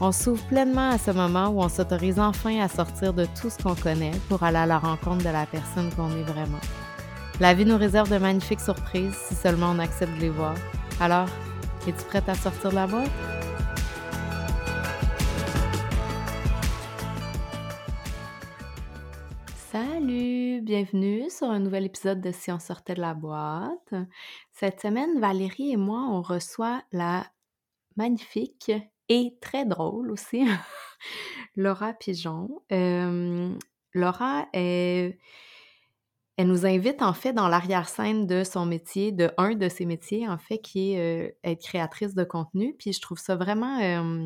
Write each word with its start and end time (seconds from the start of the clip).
On 0.00 0.12
s'ouvre 0.12 0.46
pleinement 0.46 0.90
à 0.90 0.98
ce 0.98 1.10
moment 1.10 1.48
où 1.48 1.60
on 1.60 1.68
s'autorise 1.68 2.20
enfin 2.20 2.60
à 2.60 2.68
sortir 2.68 3.12
de 3.12 3.24
tout 3.24 3.50
ce 3.50 3.60
qu'on 3.60 3.74
connaît 3.74 4.12
pour 4.28 4.44
aller 4.44 4.58
à 4.58 4.64
la 4.64 4.78
rencontre 4.78 5.24
de 5.24 5.30
la 5.30 5.44
personne 5.44 5.92
qu'on 5.92 6.08
est 6.16 6.22
vraiment. 6.22 6.60
La 7.40 7.52
vie 7.52 7.64
nous 7.64 7.76
réserve 7.76 8.08
de 8.08 8.16
magnifiques 8.16 8.60
surprises 8.60 9.16
si 9.16 9.34
seulement 9.34 9.72
on 9.72 9.80
accepte 9.80 10.14
de 10.14 10.20
les 10.20 10.30
voir. 10.30 10.54
Alors, 11.00 11.26
es-tu 11.88 12.04
prête 12.04 12.28
à 12.28 12.36
sortir 12.36 12.70
de 12.70 12.76
la 12.76 12.86
boîte? 12.86 13.10
Salut, 19.72 20.60
bienvenue 20.62 21.28
sur 21.28 21.50
un 21.50 21.58
nouvel 21.58 21.86
épisode 21.86 22.20
de 22.20 22.30
Si 22.30 22.52
on 22.52 22.60
sortait 22.60 22.94
de 22.94 23.00
la 23.00 23.14
boîte. 23.14 23.94
Cette 24.52 24.80
semaine, 24.80 25.18
Valérie 25.18 25.72
et 25.72 25.76
moi, 25.76 26.06
on 26.08 26.22
reçoit 26.22 26.82
la 26.92 27.26
magnifique 27.96 28.70
et 29.08 29.36
très 29.40 29.64
drôle 29.64 30.10
aussi, 30.10 30.44
Laura 31.56 31.92
Pigeon. 31.92 32.48
Laura, 33.94 34.46
elle, 34.52 35.16
nous 36.38 36.66
invite 36.66 37.02
en 37.02 37.12
fait 37.12 37.32
dans 37.32 37.48
l'arrière-scène 37.48 38.26
de 38.26 38.44
son 38.44 38.66
métier, 38.66 39.12
de 39.12 39.30
un 39.38 39.54
de 39.54 39.68
ses 39.68 39.86
métiers 39.86 40.28
en 40.28 40.38
fait, 40.38 40.58
qui 40.58 40.92
est 40.92 41.36
être 41.42 41.62
créatrice 41.62 42.14
de 42.14 42.24
contenu. 42.24 42.74
Puis 42.78 42.92
je 42.92 43.00
trouve 43.00 43.18
ça 43.18 43.36
vraiment, 43.36 44.22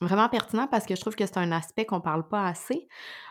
vraiment 0.00 0.28
pertinent 0.28 0.68
parce 0.68 0.86
que 0.86 0.94
je 0.94 1.00
trouve 1.00 1.16
que 1.16 1.26
c'est 1.26 1.38
un 1.38 1.52
aspect 1.52 1.86
qu'on 1.86 2.00
parle 2.00 2.28
pas 2.28 2.46
assez, 2.46 2.86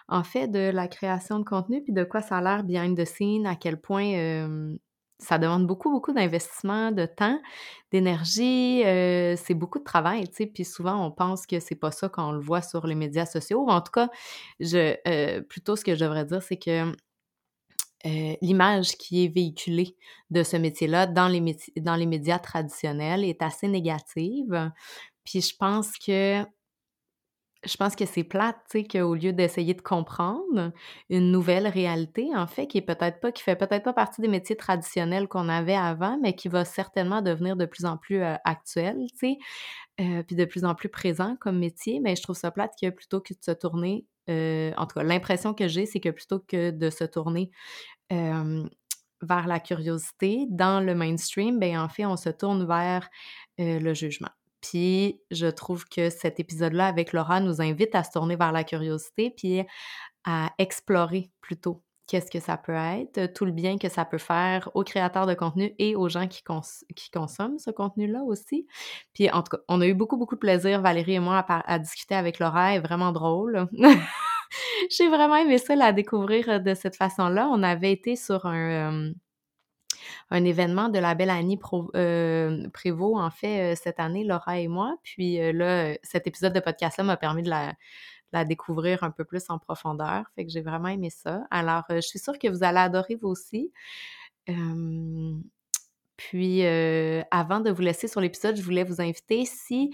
en 0.07 0.23
fait, 0.23 0.47
de 0.47 0.71
la 0.71 0.87
création 0.87 1.39
de 1.39 1.45
contenu, 1.45 1.83
puis 1.83 1.93
de 1.93 2.03
quoi 2.03 2.21
ça 2.21 2.37
a 2.37 2.41
l'air 2.41 2.63
behind 2.63 2.97
the 2.97 3.05
scene, 3.05 3.45
à 3.45 3.55
quel 3.55 3.79
point 3.79 4.77
ça 5.19 5.37
demande 5.37 5.65
beaucoup, 5.65 5.91
beaucoup 5.91 6.13
d'investissement, 6.13 6.91
de 6.91 7.05
temps, 7.05 7.39
d'énergie. 7.91 8.83
Euh, 8.85 9.35
c'est 9.37 9.53
beaucoup 9.53 9.79
de 9.79 9.83
travail, 9.83 10.27
tu 10.27 10.35
sais. 10.35 10.45
Puis 10.45 10.65
souvent, 10.65 11.05
on 11.05 11.11
pense 11.11 11.47
que 11.47 11.59
c'est 11.59 11.75
pas 11.75 11.91
ça 11.91 12.09
quand 12.09 12.29
on 12.29 12.31
le 12.33 12.41
voit 12.41 12.61
sur 12.61 12.85
les 12.87 12.95
médias 12.95 13.25
sociaux. 13.25 13.67
En 13.69 13.81
tout 13.81 13.91
cas, 13.91 14.09
je, 14.59 14.95
euh, 15.07 15.41
plutôt 15.41 15.75
ce 15.75 15.85
que 15.85 15.95
je 15.95 16.01
devrais 16.03 16.25
dire, 16.25 16.43
c'est 16.43 16.57
que 16.57 16.91
euh, 18.05 18.35
l'image 18.41 18.97
qui 18.97 19.25
est 19.25 19.33
véhiculée 19.33 19.95
de 20.29 20.43
ce 20.43 20.57
métier-là 20.57 21.07
dans 21.07 21.27
les, 21.27 21.57
dans 21.77 21.95
les 21.95 22.05
médias 22.05 22.39
traditionnels 22.39 23.23
est 23.23 23.41
assez 23.41 23.67
négative. 23.67 24.71
Puis 25.23 25.41
je 25.41 25.55
pense 25.55 25.97
que 25.97 26.43
je 27.65 27.77
pense 27.77 27.95
que 27.95 28.05
c'est 28.05 28.23
plate, 28.23 28.57
tu 28.69 28.79
sais, 28.79 28.83
qu'au 28.87 29.15
lieu 29.15 29.33
d'essayer 29.33 29.73
de 29.73 29.81
comprendre 29.81 30.71
une 31.09 31.31
nouvelle 31.31 31.67
réalité, 31.67 32.29
en 32.35 32.47
fait, 32.47 32.67
qui 32.67 32.77
est 32.77 32.81
peut-être 32.81 33.19
pas, 33.19 33.31
qui 33.31 33.43
fait 33.43 33.55
peut-être 33.55 33.83
pas 33.83 33.93
partie 33.93 34.21
des 34.21 34.27
métiers 34.27 34.55
traditionnels 34.55 35.27
qu'on 35.27 35.49
avait 35.49 35.75
avant, 35.75 36.19
mais 36.21 36.35
qui 36.35 36.47
va 36.47 36.65
certainement 36.65 37.21
devenir 37.21 37.55
de 37.55 37.65
plus 37.65 37.85
en 37.85 37.97
plus 37.97 38.21
euh, 38.21 38.35
actuel, 38.45 38.97
tu 39.11 39.17
sais, 39.17 39.37
euh, 40.01 40.23
puis 40.23 40.35
de 40.35 40.45
plus 40.45 40.65
en 40.65 40.75
plus 40.75 40.89
présent 40.89 41.35
comme 41.39 41.57
métier, 41.57 41.99
mais 41.99 42.15
je 42.15 42.23
trouve 42.23 42.35
ça 42.35 42.51
plate 42.51 42.73
que 42.81 42.89
plutôt 42.89 43.21
que 43.21 43.33
de 43.33 43.39
se 43.41 43.51
tourner, 43.51 44.05
euh, 44.29 44.71
en 44.77 44.85
tout 44.85 44.99
cas, 44.99 45.03
l'impression 45.03 45.53
que 45.53 45.67
j'ai, 45.67 45.85
c'est 45.85 45.99
que 45.99 46.09
plutôt 46.09 46.39
que 46.39 46.71
de 46.71 46.89
se 46.89 47.03
tourner 47.03 47.51
vers 49.21 49.47
la 49.47 49.59
curiosité 49.59 50.45
dans 50.49 50.79
le 50.85 50.93
mainstream, 50.93 51.57
ben 51.59 51.79
en 51.79 51.89
fait, 51.89 52.05
on 52.05 52.17
se 52.17 52.29
tourne 52.29 52.65
vers 52.67 53.09
le 53.57 53.93
jugement. 53.93 54.29
Puis 54.69 55.21
je 55.31 55.47
trouve 55.47 55.85
que 55.85 56.09
cet 56.09 56.39
épisode-là 56.39 56.87
avec 56.87 57.13
Laura 57.13 57.39
nous 57.39 57.61
invite 57.61 57.93
à 57.95 58.03
se 58.03 58.11
tourner 58.11 58.35
vers 58.35 58.51
la 58.51 58.63
curiosité, 58.63 59.29
puis 59.29 59.61
à 60.23 60.51
explorer 60.57 61.31
plutôt 61.41 61.83
qu'est-ce 62.07 62.31
que 62.31 62.39
ça 62.39 62.57
peut 62.57 62.73
être, 62.73 63.33
tout 63.33 63.45
le 63.45 63.51
bien 63.51 63.77
que 63.77 63.89
ça 63.89 64.05
peut 64.05 64.19
faire 64.19 64.69
aux 64.73 64.83
créateurs 64.83 65.25
de 65.25 65.33
contenu 65.33 65.73
et 65.79 65.95
aux 65.95 66.07
gens 66.07 66.27
qui, 66.27 66.43
consomment 66.43 67.57
ce 67.57 67.71
contenu-là 67.71 68.23
aussi. 68.23 68.67
Puis 69.13 69.29
en 69.29 69.41
tout 69.43 69.57
cas, 69.57 69.63
on 69.67 69.81
a 69.81 69.87
eu 69.87 69.93
beaucoup, 69.93 70.17
beaucoup 70.17 70.35
de 70.35 70.39
plaisir, 70.39 70.81
Valérie 70.81 71.15
et 71.15 71.19
moi, 71.19 71.43
à, 71.47 71.79
discuter 71.79 72.15
avec 72.15 72.39
Laura. 72.39 72.71
Elle 72.71 72.77
est 72.77 72.87
vraiment 72.87 73.11
drôle. 73.11 73.67
J'ai 74.91 75.09
vraiment 75.09 75.35
aimé 75.35 75.57
ça, 75.57 75.75
la 75.75 75.91
découvrir 75.93 76.61
de 76.61 76.73
cette 76.75 76.95
façon-là. 76.95 77.49
On 77.51 77.61
avait 77.63 77.91
été 77.91 78.15
sur 78.15 78.45
un... 78.45 78.91
Euh, 78.93 79.13
un 80.31 80.43
événement 80.43 80.89
de 80.89 80.99
la 80.99 81.13
belle 81.15 81.29
Annie 81.29 81.59
euh, 81.95 82.67
Prévost, 82.69 83.17
en 83.17 83.29
fait, 83.29 83.73
euh, 83.73 83.75
cette 83.75 83.99
année, 83.99 84.23
Laura 84.23 84.59
et 84.59 84.67
moi. 84.67 84.97
Puis 85.03 85.39
euh, 85.39 85.51
là, 85.51 85.95
cet 86.03 86.27
épisode 86.27 86.53
de 86.53 86.59
podcast-là 86.59 87.03
m'a 87.03 87.17
permis 87.17 87.43
de 87.43 87.49
la, 87.49 87.75
découvrir 88.45 89.03
un 89.03 89.11
peu 89.11 89.23
plus 89.23 89.45
en 89.49 89.59
profondeur. 89.59 90.25
Fait 90.35 90.45
que 90.45 90.51
j'ai 90.51 90.61
vraiment 90.61 90.89
aimé 90.89 91.09
ça. 91.09 91.43
Alors, 91.51 91.83
je 91.89 92.01
suis 92.01 92.19
sûre 92.19 92.37
que 92.37 92.49
vous 92.49 92.65
allez 92.65 92.79
adorer 92.79 93.15
vous 93.15 93.29
aussi. 93.29 93.71
puis, 96.17 96.65
avant 97.31 97.61
de 97.61 97.71
vous 97.71 97.81
laisser 97.81 98.09
sur 98.09 98.19
l'épisode, 98.19 98.57
je 98.57 98.61
voulais 98.61 98.83
vous 98.83 98.99
inviter 98.99 99.45
si 99.45 99.89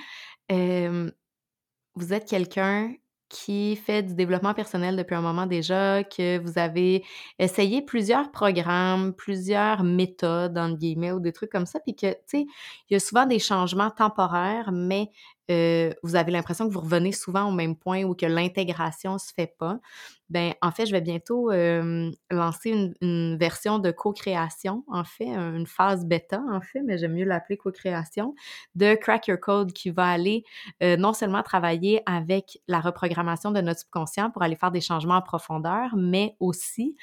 vous 0.49 2.13
êtes 2.13 2.27
quelqu'un 2.27 2.91
qui 3.31 3.75
fait 3.77 4.03
du 4.03 4.13
développement 4.13 4.53
personnel 4.53 4.95
depuis 4.97 5.15
un 5.15 5.21
moment 5.21 5.45
déjà, 5.45 6.03
que 6.03 6.37
vous 6.39 6.59
avez 6.59 7.03
essayé 7.39 7.81
plusieurs 7.81 8.31
programmes, 8.31 9.13
plusieurs 9.13 9.83
méthodes, 9.83 10.57
entre 10.57 10.77
guillemets, 10.77 11.13
ou 11.13 11.19
des 11.19 11.31
trucs 11.31 11.51
comme 11.51 11.65
ça, 11.65 11.79
puis 11.79 11.95
que, 11.95 12.07
tu 12.11 12.17
sais, 12.27 12.45
il 12.89 12.93
y 12.93 12.95
a 12.95 12.99
souvent 12.99 13.25
des 13.25 13.39
changements 13.39 13.89
temporaires, 13.89 14.71
mais 14.73 15.09
euh, 15.49 15.91
vous 16.03 16.15
avez 16.15 16.31
l'impression 16.31 16.67
que 16.67 16.73
vous 16.73 16.81
revenez 16.81 17.11
souvent 17.11 17.49
au 17.49 17.51
même 17.51 17.75
point 17.75 18.03
ou 18.03 18.15
que 18.15 18.25
l'intégration 18.25 19.17
se 19.17 19.33
fait 19.33 19.53
pas 19.57 19.79
ben 20.31 20.53
en 20.61 20.71
fait, 20.71 20.85
je 20.85 20.93
vais 20.93 21.01
bientôt 21.01 21.51
lancer 22.31 22.93
une, 23.01 23.37
version 23.37 23.79
de 23.79 23.91
co-création, 23.91 24.85
en 24.87 25.03
fait, 25.03 25.27
une 25.27 25.67
phase 25.67 26.05
bêta, 26.05 26.41
en 26.49 26.61
fait, 26.61 26.81
mais 26.83 26.97
j'aime 26.97 27.13
mieux 27.13 27.25
l'appeler 27.25 27.57
co-création, 27.57 28.33
de 28.75 28.95
Crack 28.95 29.27
Your 29.27 29.39
Code 29.39 29.73
qui 29.73 29.89
va 29.89 30.07
aller 30.07 30.43
non 30.81 31.11
seulement 31.11 31.43
travailler 31.43 32.01
avec 32.05 32.59
la 32.67 32.79
reprogrammation 32.79 33.51
de 33.51 33.59
notre 33.59 33.81
subconscient 33.81 34.31
pour 34.31 34.41
aller 34.41 34.55
faire 34.55 34.71
des 34.71 34.79
changements 34.79 35.15
en 35.15 35.21
profondeur, 35.21 35.89
mais 35.97 36.37
aussi 36.39 36.95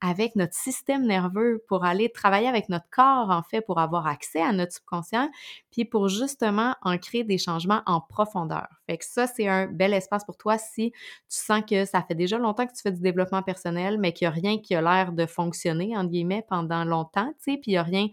avec 0.00 0.36
notre 0.36 0.54
système 0.54 1.04
nerveux 1.04 1.64
pour 1.68 1.84
aller 1.84 2.10
travailler 2.10 2.46
avec 2.46 2.68
notre 2.68 2.88
corps, 2.90 3.30
en 3.30 3.42
fait, 3.42 3.62
pour 3.62 3.80
avoir 3.80 4.06
accès 4.06 4.40
à 4.40 4.52
notre 4.52 4.72
subconscient, 4.72 5.28
puis 5.72 5.84
pour 5.84 6.08
justement 6.08 6.76
en 6.82 6.98
créer 6.98 7.24
des 7.24 7.38
changements 7.38 7.82
en 7.86 8.00
profondeur. 8.00 8.68
Fait 8.86 8.98
que 8.98 9.04
ça, 9.04 9.26
c'est 9.26 9.48
un 9.48 9.66
bel 9.66 9.92
espace 9.92 10.24
pour 10.24 10.36
toi 10.36 10.58
si 10.58 10.92
tu 10.92 10.98
sens 11.28 11.62
que 11.68 11.84
ça 11.84 12.02
fait 12.02 12.14
déjà 12.14 12.38
longtemps 12.38 12.66
que 12.66 12.72
tu 12.72 12.82
fais 12.82 12.92
du 12.92 13.00
développement 13.00 13.42
personnel, 13.42 13.98
mais 13.98 14.12
qu'il 14.12 14.28
n'y 14.28 14.32
a 14.32 14.34
rien 14.34 14.58
qui 14.58 14.74
a 14.74 14.82
l'air 14.82 15.12
de 15.12 15.26
fonctionner, 15.26 15.96
entre 15.96 16.10
guillemets, 16.10 16.44
pendant 16.48 16.84
longtemps, 16.84 17.32
tu 17.38 17.52
sais, 17.52 17.58
puis 17.58 17.72
il 17.72 17.74
n'y 17.74 17.78
a 17.78 17.82
rien 17.82 18.08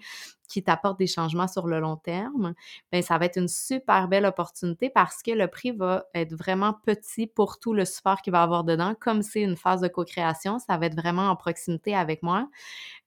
qui 0.53 0.63
t'apporte 0.63 1.00
des 1.00 1.07
changements 1.07 1.47
sur 1.47 1.67
le 1.67 1.79
long 1.79 1.97
terme, 1.97 2.53
bien, 2.91 3.01
ça 3.01 3.17
va 3.17 3.25
être 3.25 3.38
une 3.38 3.47
super 3.47 4.07
belle 4.07 4.25
opportunité 4.25 4.89
parce 4.89 5.23
que 5.23 5.31
le 5.31 5.47
prix 5.47 5.72
va 5.72 6.06
être 6.13 6.34
vraiment 6.34 6.75
petit 6.85 7.25
pour 7.25 7.59
tout 7.59 7.73
le 7.73 7.85
support 7.85 8.22
qu'il 8.22 8.31
va 8.31 8.44
avoir 8.44 8.63
dedans. 8.63 8.94
Comme 9.00 9.23
c'est 9.23 9.41
une 9.41 9.55
phase 9.55 9.81
de 9.81 9.88
co-création, 9.88 10.59
ça 10.59 10.78
va 10.78 10.85
être 10.85 10.95
vraiment 10.95 11.29
en 11.29 11.35
proximité 11.35 11.96
avec 11.96 12.22
moi. 12.22 12.47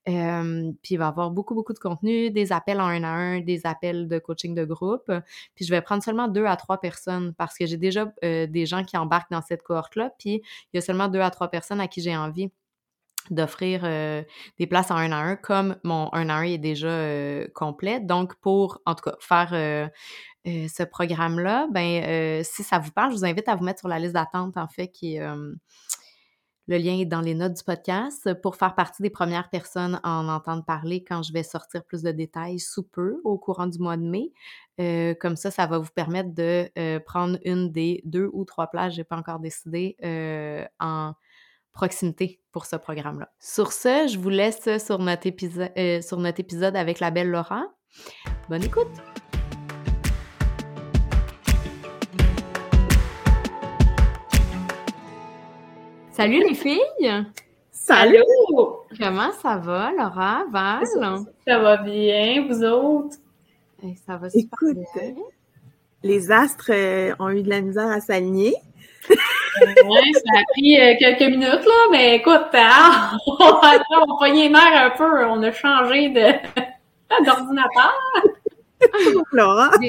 puis 0.05 0.13
il 0.15 0.99
va 0.99 1.05
y 1.05 1.09
avoir 1.09 1.31
beaucoup, 1.31 1.55
beaucoup 1.55 1.73
de 1.73 1.79
contenu, 1.79 2.31
des 2.31 2.53
appels 2.53 2.81
en 2.81 2.87
un 2.87 3.05
à 3.05 3.09
un, 3.09 3.41
des 3.41 3.67
appels 3.67 4.09
de 4.09 4.19
coaching 4.19 4.55
de 4.55 4.65
groupe. 4.65 5.11
Puis 5.55 5.65
je 5.65 5.71
vais 5.71 5.83
prendre 5.83 6.03
seulement 6.03 6.29
deux 6.29 6.47
à 6.47 6.57
trois 6.57 6.79
personnes 6.81 7.33
parce 7.35 7.56
que 7.59 7.67
j'ai 7.67 7.77
déjà 7.77 8.13
euh, 8.25 8.47
des 8.47 8.67
gens 8.67 8.85
qui 8.85 8.97
embarquent 8.97 9.31
dans 9.31 9.43
cette 9.43 9.63
cohorte-là. 9.63 10.11
Puis 10.19 10.43
il 10.73 10.77
y 10.77 10.79
a 10.79 10.81
seulement 10.81 11.09
deux 11.09 11.21
à 11.21 11.31
trois 11.31 11.49
personnes 11.49 11.81
à 11.81 11.89
qui 11.89 12.01
j'ai 12.01 12.17
envie 12.17 12.51
d'offrir 13.31 13.81
euh, 13.85 14.23
des 14.59 14.67
places 14.69 14.91
en 14.93 14.97
un 14.97 15.11
à 15.11 15.17
un 15.17 15.35
comme 15.37 15.77
mon 15.83 16.09
un 16.13 16.29
à 16.29 16.35
un 16.35 16.43
est 16.43 16.59
déjà 16.59 16.87
euh, 16.87 17.49
complet. 17.55 18.01
Donc, 18.01 18.37
pour, 18.37 18.81
en 18.87 18.95
tout 18.95 19.11
cas, 19.11 19.17
faire 19.21 19.91
ce 20.45 20.83
programme-là, 20.85 21.67
ben 21.73 22.45
si 22.45 22.63
ça 22.63 22.79
vous 22.79 22.93
parle, 22.93 23.11
je 23.11 23.17
vous 23.17 23.25
invite 23.25 23.49
à 23.49 23.57
vous 23.57 23.65
mettre 23.65 23.81
sur 23.81 23.89
la 23.89 23.99
liste 23.99 24.15
d'attente, 24.15 24.57
en 24.57 24.69
fait, 24.69 24.89
qui 24.89 25.19
le 26.67 26.79
lien 26.79 26.99
est 26.99 27.05
dans 27.05 27.21
les 27.21 27.35
notes 27.35 27.55
du 27.55 27.63
podcast 27.63 28.35
pour 28.43 28.57
faire 28.57 28.75
partie 28.75 29.03
des 29.03 29.11
premières 29.11 29.51
personnes 29.51 30.01
à 30.03 30.19
en 30.19 30.29
entendre 30.29 30.65
parler 30.65 31.05
quand 31.05 31.23
je 31.23 31.33
vais 31.33 31.43
sortir 31.43 31.85
plus 31.85 32.03
de 32.03 32.11
détails 32.11 32.59
sous 32.59 32.83
peu 32.83 33.21
au 33.25 33.39
courant 33.39 33.67
du 33.67 33.79
mois 33.79 33.97
de 33.97 34.03
mai. 34.03 34.33
comme 35.21 35.37
ça, 35.37 35.51
ça 35.51 35.67
va 35.67 35.79
vous 35.79 35.93
permettre 35.95 36.35
de 36.35 36.71
prendre 37.01 37.39
une 37.45 37.71
des 37.71 38.03
deux 38.05 38.29
ou 38.33 38.45
trois 38.45 38.67
places, 38.67 38.95
j'ai 38.95 39.05
pas 39.05 39.17
encore 39.17 39.39
décidé, 39.41 39.97
en 40.81 41.15
proximité 41.77 42.41
pour 42.51 42.67
ce 42.67 42.75
programme-là. 42.75 43.31
Sur 43.39 43.73
ce, 43.73 44.09
je 44.09 44.19
vous 44.19 44.31
laisse 44.31 44.67
euh, 44.67 44.79
sur 44.79 44.99
notre 44.99 46.41
épisode 46.41 46.75
avec 46.75 46.99
la 46.99 47.11
belle 47.13 47.31
Laura. 47.31 47.65
Bonne 48.49 48.65
écoute! 48.65 49.36
Salut 56.17 56.43
les 56.49 56.55
filles! 56.55 57.27
Salut! 57.71 58.23
Comment 58.99 59.33
ça 59.33 59.59
va, 59.59 59.91
Laura, 59.93 60.47
Val? 60.51 60.83
Ça, 61.47 61.59
va 61.59 61.77
bien, 61.77 62.47
vous 62.49 62.65
autres? 62.65 63.17
Ça 64.07 64.17
va 64.17 64.31
super 64.31 64.59
Écoute, 64.63 64.79
bien. 64.95 65.13
les 66.03 66.33
astres 66.33 66.71
euh, 66.71 67.15
ont 67.19 67.29
eu 67.29 67.43
de 67.43 67.51
la 67.51 67.61
misère 67.61 67.89
à 67.89 68.01
s'aligner. 68.01 68.55
oui, 69.11 70.13
ça 70.15 70.39
a 70.39 70.43
pris 70.55 70.81
euh, 70.81 70.95
quelques 70.99 71.31
minutes, 71.31 71.67
là, 71.67 71.87
mais 71.91 72.17
écoute, 72.17 72.49
hein, 72.55 73.11
on 73.27 73.43
a 73.43 73.79
poigné 74.17 74.49
l'air 74.49 74.87
un 74.87 74.97
peu, 74.97 75.27
on 75.27 75.43
a 75.43 75.53
changé 75.53 76.09
de 76.09 76.33
d'ordinateur. 77.27 77.95
Laura. 79.33 79.69
Des, 79.79 79.89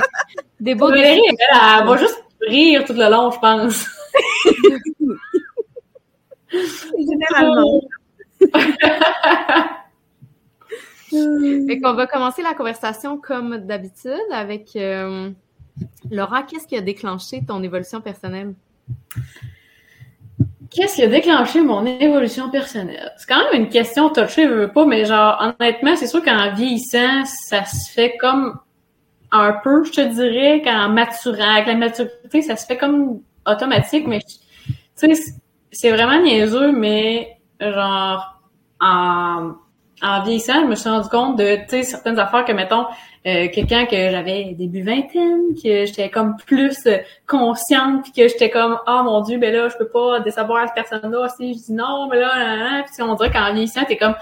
des 0.59 0.75
beaux 0.75 0.91
elle, 0.91 1.21
elle 1.29 1.87
va 1.87 1.95
juste 1.95 2.21
rire 2.41 2.83
tout 2.83 2.91
le 2.91 3.09
long, 3.09 3.31
je 3.31 3.39
pense. 3.39 3.87
Généralement. 6.51 7.81
Et 11.11 11.79
qu'on 11.81 11.93
va 11.93 12.07
commencer 12.07 12.41
la 12.41 12.53
conversation 12.53 13.17
comme 13.17 13.57
d'habitude 13.57 14.13
avec 14.31 14.75
euh, 14.75 15.31
Laura. 16.11 16.43
Qu'est-ce 16.43 16.67
qui 16.67 16.77
a 16.77 16.81
déclenché 16.81 17.43
ton 17.45 17.63
évolution 17.63 18.01
personnelle? 18.01 18.53
Qu'est-ce 20.69 20.95
qui 20.95 21.03
a 21.03 21.07
déclenché 21.07 21.61
mon 21.61 21.85
évolution 21.85 22.49
personnelle? 22.49 23.11
C'est 23.17 23.27
quand 23.27 23.51
même 23.51 23.61
une 23.61 23.69
question 23.69 24.09
touchée, 24.09 24.43
je 24.47 24.53
veux 24.53 24.71
pas, 24.71 24.85
mais 24.85 25.05
genre, 25.05 25.55
honnêtement, 25.59 25.95
c'est 25.95 26.07
sûr 26.07 26.23
qu'en 26.23 26.53
vieillissant, 26.53 27.23
ça 27.25 27.63
se 27.65 27.91
fait 27.91 28.17
comme 28.17 28.59
un 29.31 29.53
peu, 29.63 29.83
je 29.85 29.91
te 29.91 30.01
dirais, 30.01 30.61
qu'en 30.63 30.89
maturant, 30.89 31.55
avec 31.55 31.67
la 31.67 31.75
maturité, 31.75 32.41
ça 32.41 32.55
se 32.55 32.65
fait 32.65 32.77
comme 32.77 33.21
automatique, 33.45 34.07
mais 34.07 34.19
tu 34.19 34.75
sais, 34.95 35.07
c'est 35.71 35.91
vraiment 35.91 36.21
niaiseux, 36.21 36.71
mais 36.71 37.37
genre, 37.59 38.41
en, 38.79 39.53
en 40.01 40.23
vieillissant, 40.23 40.61
je 40.61 40.67
me 40.67 40.75
suis 40.75 40.89
rendu 40.89 41.09
compte 41.09 41.37
de, 41.37 41.57
certaines 41.83 42.19
affaires 42.19 42.45
que, 42.45 42.51
mettons, 42.51 42.85
euh, 43.25 43.47
quelqu'un 43.51 43.85
que 43.85 44.09
j'avais 44.09 44.53
début 44.53 44.83
vingtaine, 44.83 45.55
que 45.55 45.85
j'étais 45.85 46.09
comme 46.09 46.35
plus 46.45 46.87
consciente, 47.25 48.03
puis 48.03 48.11
que 48.11 48.27
j'étais 48.27 48.49
comme, 48.49 48.77
oh 48.87 49.01
mon 49.03 49.21
Dieu, 49.21 49.37
ben 49.37 49.53
là, 49.53 49.69
je 49.69 49.77
peux 49.77 49.89
pas 49.89 50.19
décevoir 50.19 50.67
cette 50.67 50.75
personne-là, 50.75 51.27
si 51.35 51.53
je 51.53 51.59
dis 51.65 51.73
non, 51.73 52.07
mais 52.09 52.19
là, 52.19 52.37
là, 52.37 52.83
puis 52.83 53.03
on 53.03 53.15
dirait 53.15 53.31
qu'en 53.31 53.51
vieillissant, 53.53 53.85
t'es 53.85 53.97
comme, 53.97 54.15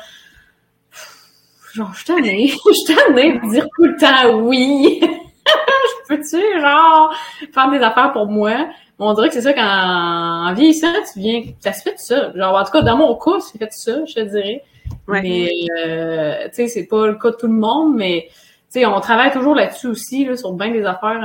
genre, 1.73 1.93
je 1.93 2.05
tannée, 2.05 2.47
je 2.65 2.93
tannée 2.93 3.39
de 3.39 3.49
dire 3.49 3.65
tout 3.75 3.83
le 3.83 3.97
temps 3.97 4.39
oui. 4.39 5.01
je 5.45 6.07
peux-tu, 6.07 6.61
genre, 6.61 7.13
faire 7.53 7.69
des 7.69 7.79
affaires 7.79 8.13
pour 8.13 8.27
moi? 8.27 8.69
On 8.97 9.13
dirait 9.13 9.27
que 9.27 9.33
c'est 9.33 9.41
ça 9.41 9.53
qu'en 9.53 10.53
vieillissant, 10.53 10.93
tu 11.13 11.19
viens, 11.19 11.43
ça 11.59 11.73
se 11.73 11.81
fait 11.81 11.91
tout 11.91 12.05
ça. 12.05 12.31
Genre, 12.33 12.55
en 12.55 12.63
tout 12.63 12.71
cas, 12.71 12.81
dans 12.81 12.95
mon 12.97 13.15
cas, 13.15 13.39
c'est 13.39 13.57
fait 13.57 13.67
tout 13.67 13.73
ça, 13.73 14.05
je 14.05 14.13
te 14.13 14.21
dirais. 14.21 14.63
Mais, 15.07 15.49
euh, 15.85 16.47
tu 16.49 16.55
sais, 16.55 16.67
c'est 16.67 16.85
pas 16.85 17.07
le 17.07 17.15
cas 17.15 17.31
de 17.31 17.35
tout 17.35 17.47
le 17.47 17.53
monde, 17.53 17.95
mais, 17.95 18.27
tu 18.29 18.35
sais, 18.69 18.85
on 18.85 18.99
travaille 19.01 19.31
toujours 19.31 19.55
là-dessus 19.55 19.87
aussi, 19.87 20.25
là, 20.25 20.37
sur 20.37 20.53
bien 20.53 20.71
des 20.71 20.85
affaires, 20.85 21.19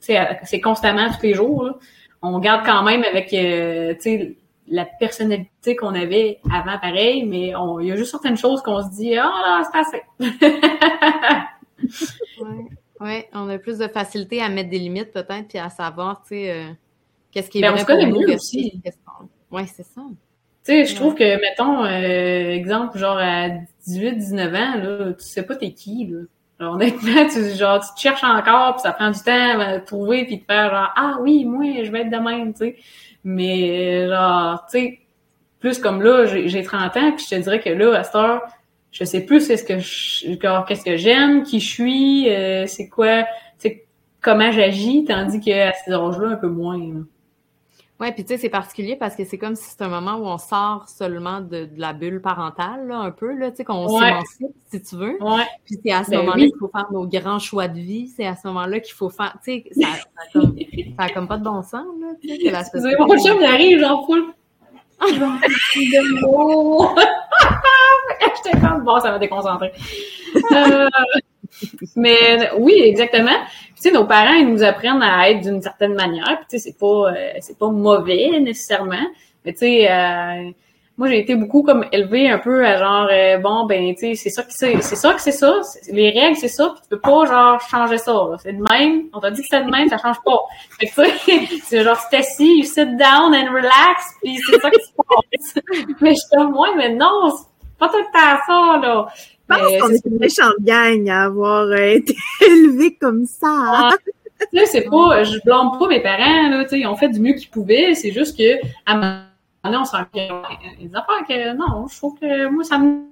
tu 0.00 0.02
sais, 0.12 0.40
c'est 0.44 0.60
constamment, 0.60 1.08
tous 1.08 1.22
les 1.22 1.34
jours, 1.34 1.64
là. 1.64 1.74
On 2.20 2.40
garde 2.40 2.66
quand 2.66 2.82
même 2.82 3.04
avec, 3.04 3.32
euh, 3.32 3.94
tu 3.94 4.00
sais, 4.00 4.36
la 4.66 4.84
personnalité 4.84 5.76
qu'on 5.76 5.94
avait 5.94 6.40
avant 6.52 6.76
pareil, 6.78 7.24
mais 7.24 7.52
il 7.80 7.86
y 7.86 7.92
a 7.92 7.96
juste 7.96 8.10
certaines 8.10 8.36
choses 8.36 8.60
qu'on 8.62 8.82
se 8.82 8.90
dit, 8.90 9.16
ah 9.16 9.30
là, 9.44 9.62
c'est 9.70 9.78
assez. 9.78 10.02
ouais. 12.42 12.68
Oui, 13.00 13.24
on 13.32 13.48
a 13.48 13.58
plus 13.58 13.78
de 13.78 13.88
facilité 13.88 14.42
à 14.42 14.48
mettre 14.48 14.70
des 14.70 14.78
limites 14.78 15.12
peut-être, 15.12 15.48
puis 15.48 15.58
à 15.58 15.70
savoir, 15.70 16.22
tu 16.22 16.30
sais, 16.30 16.50
euh, 16.50 16.72
qu'est-ce 17.30 17.48
qui 17.50 17.58
est 17.58 17.62
ben, 17.62 17.72
vrai 17.72 17.84
pour 17.84 18.06
nous 18.06 18.34
aussi. 18.34 18.80
Oui, 19.50 19.62
c'est 19.66 19.84
ça. 19.84 20.02
Tu 20.64 20.72
sais, 20.72 20.84
je 20.84 20.94
trouve 20.96 21.14
que, 21.14 21.40
mettons, 21.40 21.84
euh, 21.84 22.50
exemple, 22.50 22.98
genre 22.98 23.18
à 23.18 23.48
18, 23.86 24.16
19 24.16 24.54
ans, 24.54 24.74
là, 24.76 25.12
tu 25.12 25.24
sais 25.24 25.42
pas 25.42 25.56
t'es 25.56 25.72
qui, 25.72 26.06
là. 26.06 26.20
Alors, 26.60 26.74
honnêtement, 26.74 27.26
tu, 27.32 27.56
genre, 27.56 27.80
tu 27.80 27.94
te 27.94 28.00
cherches 28.00 28.24
encore, 28.24 28.74
puis 28.74 28.82
ça 28.82 28.92
prend 28.92 29.10
du 29.10 29.20
temps 29.20 29.60
à 29.60 29.78
trouver, 29.78 30.24
puis 30.24 30.38
de 30.38 30.44
faire 30.44 30.70
genre, 30.70 30.92
ah 30.96 31.18
oui, 31.20 31.44
moi, 31.44 31.84
je 31.84 31.90
vais 31.90 32.00
être 32.00 32.10
de 32.10 32.16
même, 32.16 32.52
tu 32.52 32.58
sais. 32.58 32.76
Mais, 33.22 34.08
genre, 34.08 34.66
tu 34.70 34.78
sais, 34.78 34.98
plus 35.60 35.78
comme 35.78 36.02
là, 36.02 36.26
j'ai 36.26 36.62
30 36.62 36.96
ans, 36.96 37.12
puis 37.12 37.24
je 37.28 37.36
te 37.36 37.40
dirais 37.40 37.60
que 37.60 37.70
là, 37.70 37.98
à 37.98 38.04
cette 38.04 38.14
heure, 38.14 38.42
je 38.98 39.04
sais 39.04 39.20
plus 39.20 39.46
qu'est-ce 39.46 39.62
que 39.62 40.66
qu'est-ce 40.66 40.84
que 40.84 40.96
j'aime, 40.96 41.44
qui 41.44 41.60
je 41.60 41.68
suis, 41.68 42.28
euh, 42.30 42.66
c'est 42.66 42.88
quoi, 42.88 43.24
comment 44.20 44.50
j'agis, 44.50 45.04
tandis 45.04 45.38
qu'à 45.38 45.72
ces 45.72 45.92
âges-là, 45.92 46.30
un 46.30 46.36
peu 46.36 46.48
moins. 46.48 46.78
Là. 46.78 47.00
Ouais, 48.00 48.12
puis 48.12 48.24
tu 48.24 48.28
sais, 48.28 48.38
c'est 48.38 48.48
particulier 48.48 48.96
parce 48.96 49.16
que 49.16 49.24
c'est 49.24 49.38
comme 49.38 49.56
si 49.56 49.70
c'est 49.70 49.82
un 49.82 49.88
moment 49.88 50.16
où 50.16 50.26
on 50.26 50.38
sort 50.38 50.88
seulement 50.88 51.40
de, 51.40 51.68
la 51.76 51.92
bulle 51.92 52.20
parentale, 52.20 52.86
là, 52.86 52.98
un 52.98 53.10
peu, 53.10 53.32
là, 53.32 53.50
tu 53.50 53.58
sais, 53.58 53.64
qu'on 53.64 53.88
s'émancipe, 53.88 54.46
si 54.70 54.82
tu 54.82 54.96
veux. 54.96 55.22
Ouais. 55.22 55.46
Puis 55.64 55.78
c'est 55.84 55.92
à 55.92 56.04
ce 56.04 56.10
ben 56.10 56.18
moment-là 56.18 56.44
qu'il 56.44 56.58
faut 56.58 56.68
faire 56.68 56.86
nos 56.92 57.06
grands 57.06 57.40
choix 57.40 57.66
de 57.66 57.78
vie, 57.78 58.08
c'est 58.08 58.26
à 58.26 58.36
ce 58.36 58.46
moment-là 58.48 58.80
qu'il 58.80 58.94
faut 58.94 59.10
faire, 59.10 59.36
tu 59.44 59.52
sais, 59.52 59.64
ça, 59.80 59.88
ça, 59.94 60.22
comme, 60.32 60.56
ça 60.96 61.04
a 61.04 61.08
comme 61.10 61.26
pas 61.26 61.38
de 61.38 61.44
bon 61.44 61.62
sens, 61.62 61.86
là, 62.00 62.08
tu 62.20 62.28
sais, 62.28 62.38
que 62.38 62.50
la 62.50 62.64
société... 62.64 62.96
Mon 62.98 63.18
chum, 63.18 63.36
il 63.40 63.46
arrive, 63.46 63.80
genre, 63.80 64.06
full... 64.06 64.32
de 65.00 66.20
mots! 66.20 66.94
J'étais 68.44 68.58
comme, 68.58 68.84
bon, 68.84 69.00
ça 69.00 69.10
va 69.10 69.18
déconcentrer. 69.18 69.72
Euh, 70.52 70.88
mais 71.96 72.50
oui, 72.58 72.80
exactement. 72.84 73.36
Tu 73.74 73.82
sais, 73.82 73.90
nos 73.90 74.04
parents, 74.04 74.34
ils 74.34 74.48
nous 74.48 74.62
apprennent 74.62 75.02
à 75.02 75.30
être 75.30 75.40
d'une 75.40 75.62
certaine 75.62 75.94
manière. 75.94 76.38
Puis 76.38 76.46
tu 76.50 76.58
sais, 76.58 76.70
c'est 76.70 76.78
pas, 76.78 77.12
euh, 77.12 77.32
c'est 77.40 77.58
pas 77.58 77.68
mauvais 77.68 78.38
nécessairement. 78.40 78.96
Mais 79.44 79.52
tu 79.52 79.60
sais, 79.60 79.90
euh, 79.90 80.50
moi 80.98 81.08
j'ai 81.08 81.20
été 81.20 81.34
beaucoup 81.36 81.62
comme 81.62 81.86
élevée 81.92 82.28
un 82.28 82.38
peu 82.38 82.66
à 82.66 82.76
genre 82.76 83.08
bon 83.40 83.64
ben 83.66 83.94
tu 83.94 84.00
sais 84.00 84.14
c'est 84.14 84.30
ça 84.30 84.42
que 84.42 84.50
c'est 84.50 84.82
c'est 84.82 84.96
ça 84.96 85.14
que 85.14 85.20
c'est 85.22 85.32
ça 85.32 85.60
les 85.90 86.10
règles 86.10 86.36
c'est 86.36 86.48
ça 86.48 86.74
puis 86.74 86.82
tu 86.82 86.88
peux 86.90 87.00
pas 87.00 87.24
genre 87.24 87.60
changer 87.60 87.98
ça 87.98 88.14
c'est 88.42 88.52
de 88.52 88.62
même. 88.70 89.04
On 89.14 89.20
t'a 89.20 89.30
dit 89.30 89.40
que 89.40 89.46
c'est 89.48 89.64
de 89.64 89.70
même 89.70 89.88
ça 89.88 89.96
change 89.96 90.20
pas. 90.24 90.38
Fait 90.78 90.86
que 90.86 91.46
tu 91.48 91.60
c'est 91.64 91.82
genre 91.84 91.98
c'est 92.10 92.18
assis 92.18 92.58
you 92.58 92.64
sit 92.64 92.96
down 92.96 93.34
and 93.34 93.50
relax 93.54 94.14
puis 94.22 94.36
c'est 94.50 94.60
ça 94.60 94.70
qui 94.70 94.82
se 94.82 94.92
passe. 94.96 95.64
Mais 96.00 96.10
je 96.10 96.16
suis 96.16 96.28
comme 96.36 96.52
moi 96.52 96.68
mais 96.76 96.94
non 96.94 97.32
pas 97.78 97.88
tout 97.88 97.98
le 97.98 98.04
temps 98.04 98.38
ça, 98.46 98.86
là. 98.86 99.08
Je 99.16 99.56
pense 99.56 99.80
qu'on 99.80 99.90
est 99.90 100.04
une 100.04 100.18
méchante 100.18 100.60
gang 100.60 101.08
à 101.08 101.24
avoir 101.24 101.66
euh, 101.66 101.76
été 101.94 102.14
élevés 102.44 102.96
comme 103.00 103.24
ça. 103.24 103.48
Ah, 103.50 103.94
tu 104.52 104.58
sais, 104.58 104.66
c'est 104.66 104.90
pas, 104.90 105.24
je 105.24 105.38
blâme 105.44 105.78
pas 105.78 105.88
mes 105.88 106.02
parents, 106.02 106.48
là, 106.50 106.64
tu 106.64 106.70
sais, 106.70 106.80
ils 106.80 106.86
ont 106.86 106.96
fait 106.96 107.08
du 107.08 107.20
mieux 107.20 107.34
qu'ils 107.34 107.48
pouvaient, 107.48 107.94
c'est 107.94 108.12
juste 108.12 108.36
que, 108.36 108.58
à 108.86 108.94
un 108.94 109.27
donné, 109.64 109.76
on 109.76 109.84
se 109.84 109.92
rend 109.92 110.04
compte, 110.04 110.46
des 110.78 110.94
affaires 110.94 111.26
que, 111.26 111.54
non, 111.54 111.86
je 111.86 111.96
trouve 111.96 112.18
que, 112.18 112.48
moi, 112.48 112.64
ça 112.64 112.78
me 112.78 113.02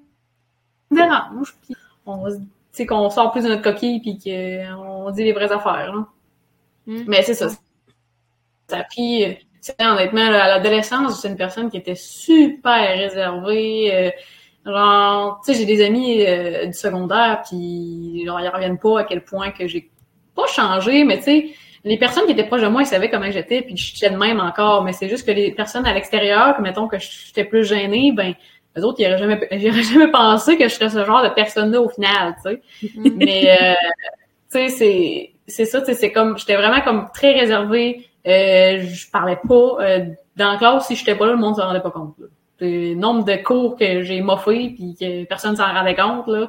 dérange, 0.90 1.54
puis 1.62 1.74
on, 2.06 2.24
sais, 2.72 2.86
qu'on 2.86 3.10
sort 3.10 3.32
plus 3.32 3.44
de 3.44 3.48
notre 3.48 3.62
coquille, 3.62 4.00
puis 4.00 4.18
qu'on 4.18 5.10
dit 5.10 5.24
les 5.24 5.32
vraies 5.32 5.52
affaires, 5.52 5.94
là. 5.94 6.06
Hmm. 6.86 7.04
Mais 7.08 7.22
c'est 7.22 7.34
ça. 7.34 7.48
Ça 8.68 8.78
a 8.78 8.84
pris, 8.84 9.38
honnêtement, 9.80 10.26
à 10.26 10.48
l'adolescence, 10.48 11.20
c'est 11.20 11.28
une 11.28 11.36
personne 11.36 11.70
qui 11.70 11.78
était 11.78 11.96
super 11.96 12.96
réservée, 12.96 13.94
euh, 13.94 14.10
Genre, 14.66 15.40
tu 15.44 15.52
sais, 15.52 15.60
j'ai 15.60 15.64
des 15.64 15.84
amis 15.84 16.26
euh, 16.26 16.66
du 16.66 16.72
secondaire, 16.72 17.42
puis 17.48 18.24
genre, 18.26 18.40
ils 18.40 18.48
reviennent 18.48 18.78
pas 18.78 19.00
à 19.00 19.04
quel 19.04 19.22
point 19.22 19.52
que 19.52 19.68
j'ai 19.68 19.92
pas 20.34 20.46
changé, 20.48 21.04
mais 21.04 21.18
tu 21.18 21.22
sais, 21.22 21.50
les 21.86 21.98
personnes 21.98 22.26
qui 22.26 22.32
étaient 22.32 22.46
proches 22.46 22.62
de 22.62 22.68
moi, 22.68 22.82
ils 22.82 22.86
savaient 22.86 23.08
comment 23.08 23.30
j'étais, 23.30 23.62
puis 23.62 23.76
j'étais 23.76 24.10
de 24.10 24.16
même 24.16 24.40
encore, 24.40 24.84
mais 24.84 24.92
c'est 24.92 25.08
juste 25.08 25.26
que 25.26 25.30
les 25.30 25.52
personnes 25.52 25.86
à 25.86 25.94
l'extérieur, 25.94 26.60
mettons 26.60 26.88
que 26.88 26.98
j'étais 26.98 27.44
plus 27.44 27.64
gênée, 27.64 28.12
ben 28.12 28.34
les 28.74 28.84
autres, 28.84 29.00
ils 29.00 29.04
n'auraient 29.04 29.18
jamais, 29.18 29.48
j'aurais 29.52 29.82
jamais 29.82 30.10
pensé 30.10 30.58
que 30.58 30.64
je 30.64 30.74
serais 30.74 30.90
ce 30.90 31.04
genre 31.04 31.22
de 31.22 31.30
personne-là 31.30 31.80
au 31.80 31.88
final, 31.88 32.34
tu 32.44 32.50
sais. 32.50 32.60
Mm-hmm. 32.82 33.12
mais, 33.16 33.50
euh, 33.50 33.74
tu 34.52 34.58
sais, 34.58 34.68
c'est, 34.68 35.30
c'est 35.46 35.64
ça, 35.64 35.80
tu 35.80 35.86
sais, 35.86 35.94
c'est 35.94 36.12
comme, 36.12 36.36
j'étais 36.36 36.56
vraiment 36.56 36.82
comme 36.82 37.08
très 37.14 37.32
réservée, 37.32 38.06
euh, 38.26 38.80
je 38.80 39.10
parlais 39.10 39.38
pas, 39.48 39.76
euh, 39.80 40.06
dans 40.36 40.52
la 40.52 40.58
classe, 40.58 40.88
si 40.88 40.96
j'étais 40.96 41.14
pas 41.14 41.26
là, 41.26 41.32
le 41.32 41.38
monde 41.38 41.56
s'en 41.56 41.66
rendait 41.66 41.80
pas 41.80 41.90
compte, 41.90 42.18
là 42.18 42.26
le 42.60 42.94
nombre 42.94 43.24
de 43.24 43.36
cours 43.36 43.76
que 43.76 44.02
j'ai 44.02 44.20
moffé 44.20 44.70
puis 44.70 44.96
que 44.98 45.24
personne 45.24 45.56
s'en 45.56 45.72
rendait 45.72 45.94
compte, 45.94 46.26
là, 46.26 46.46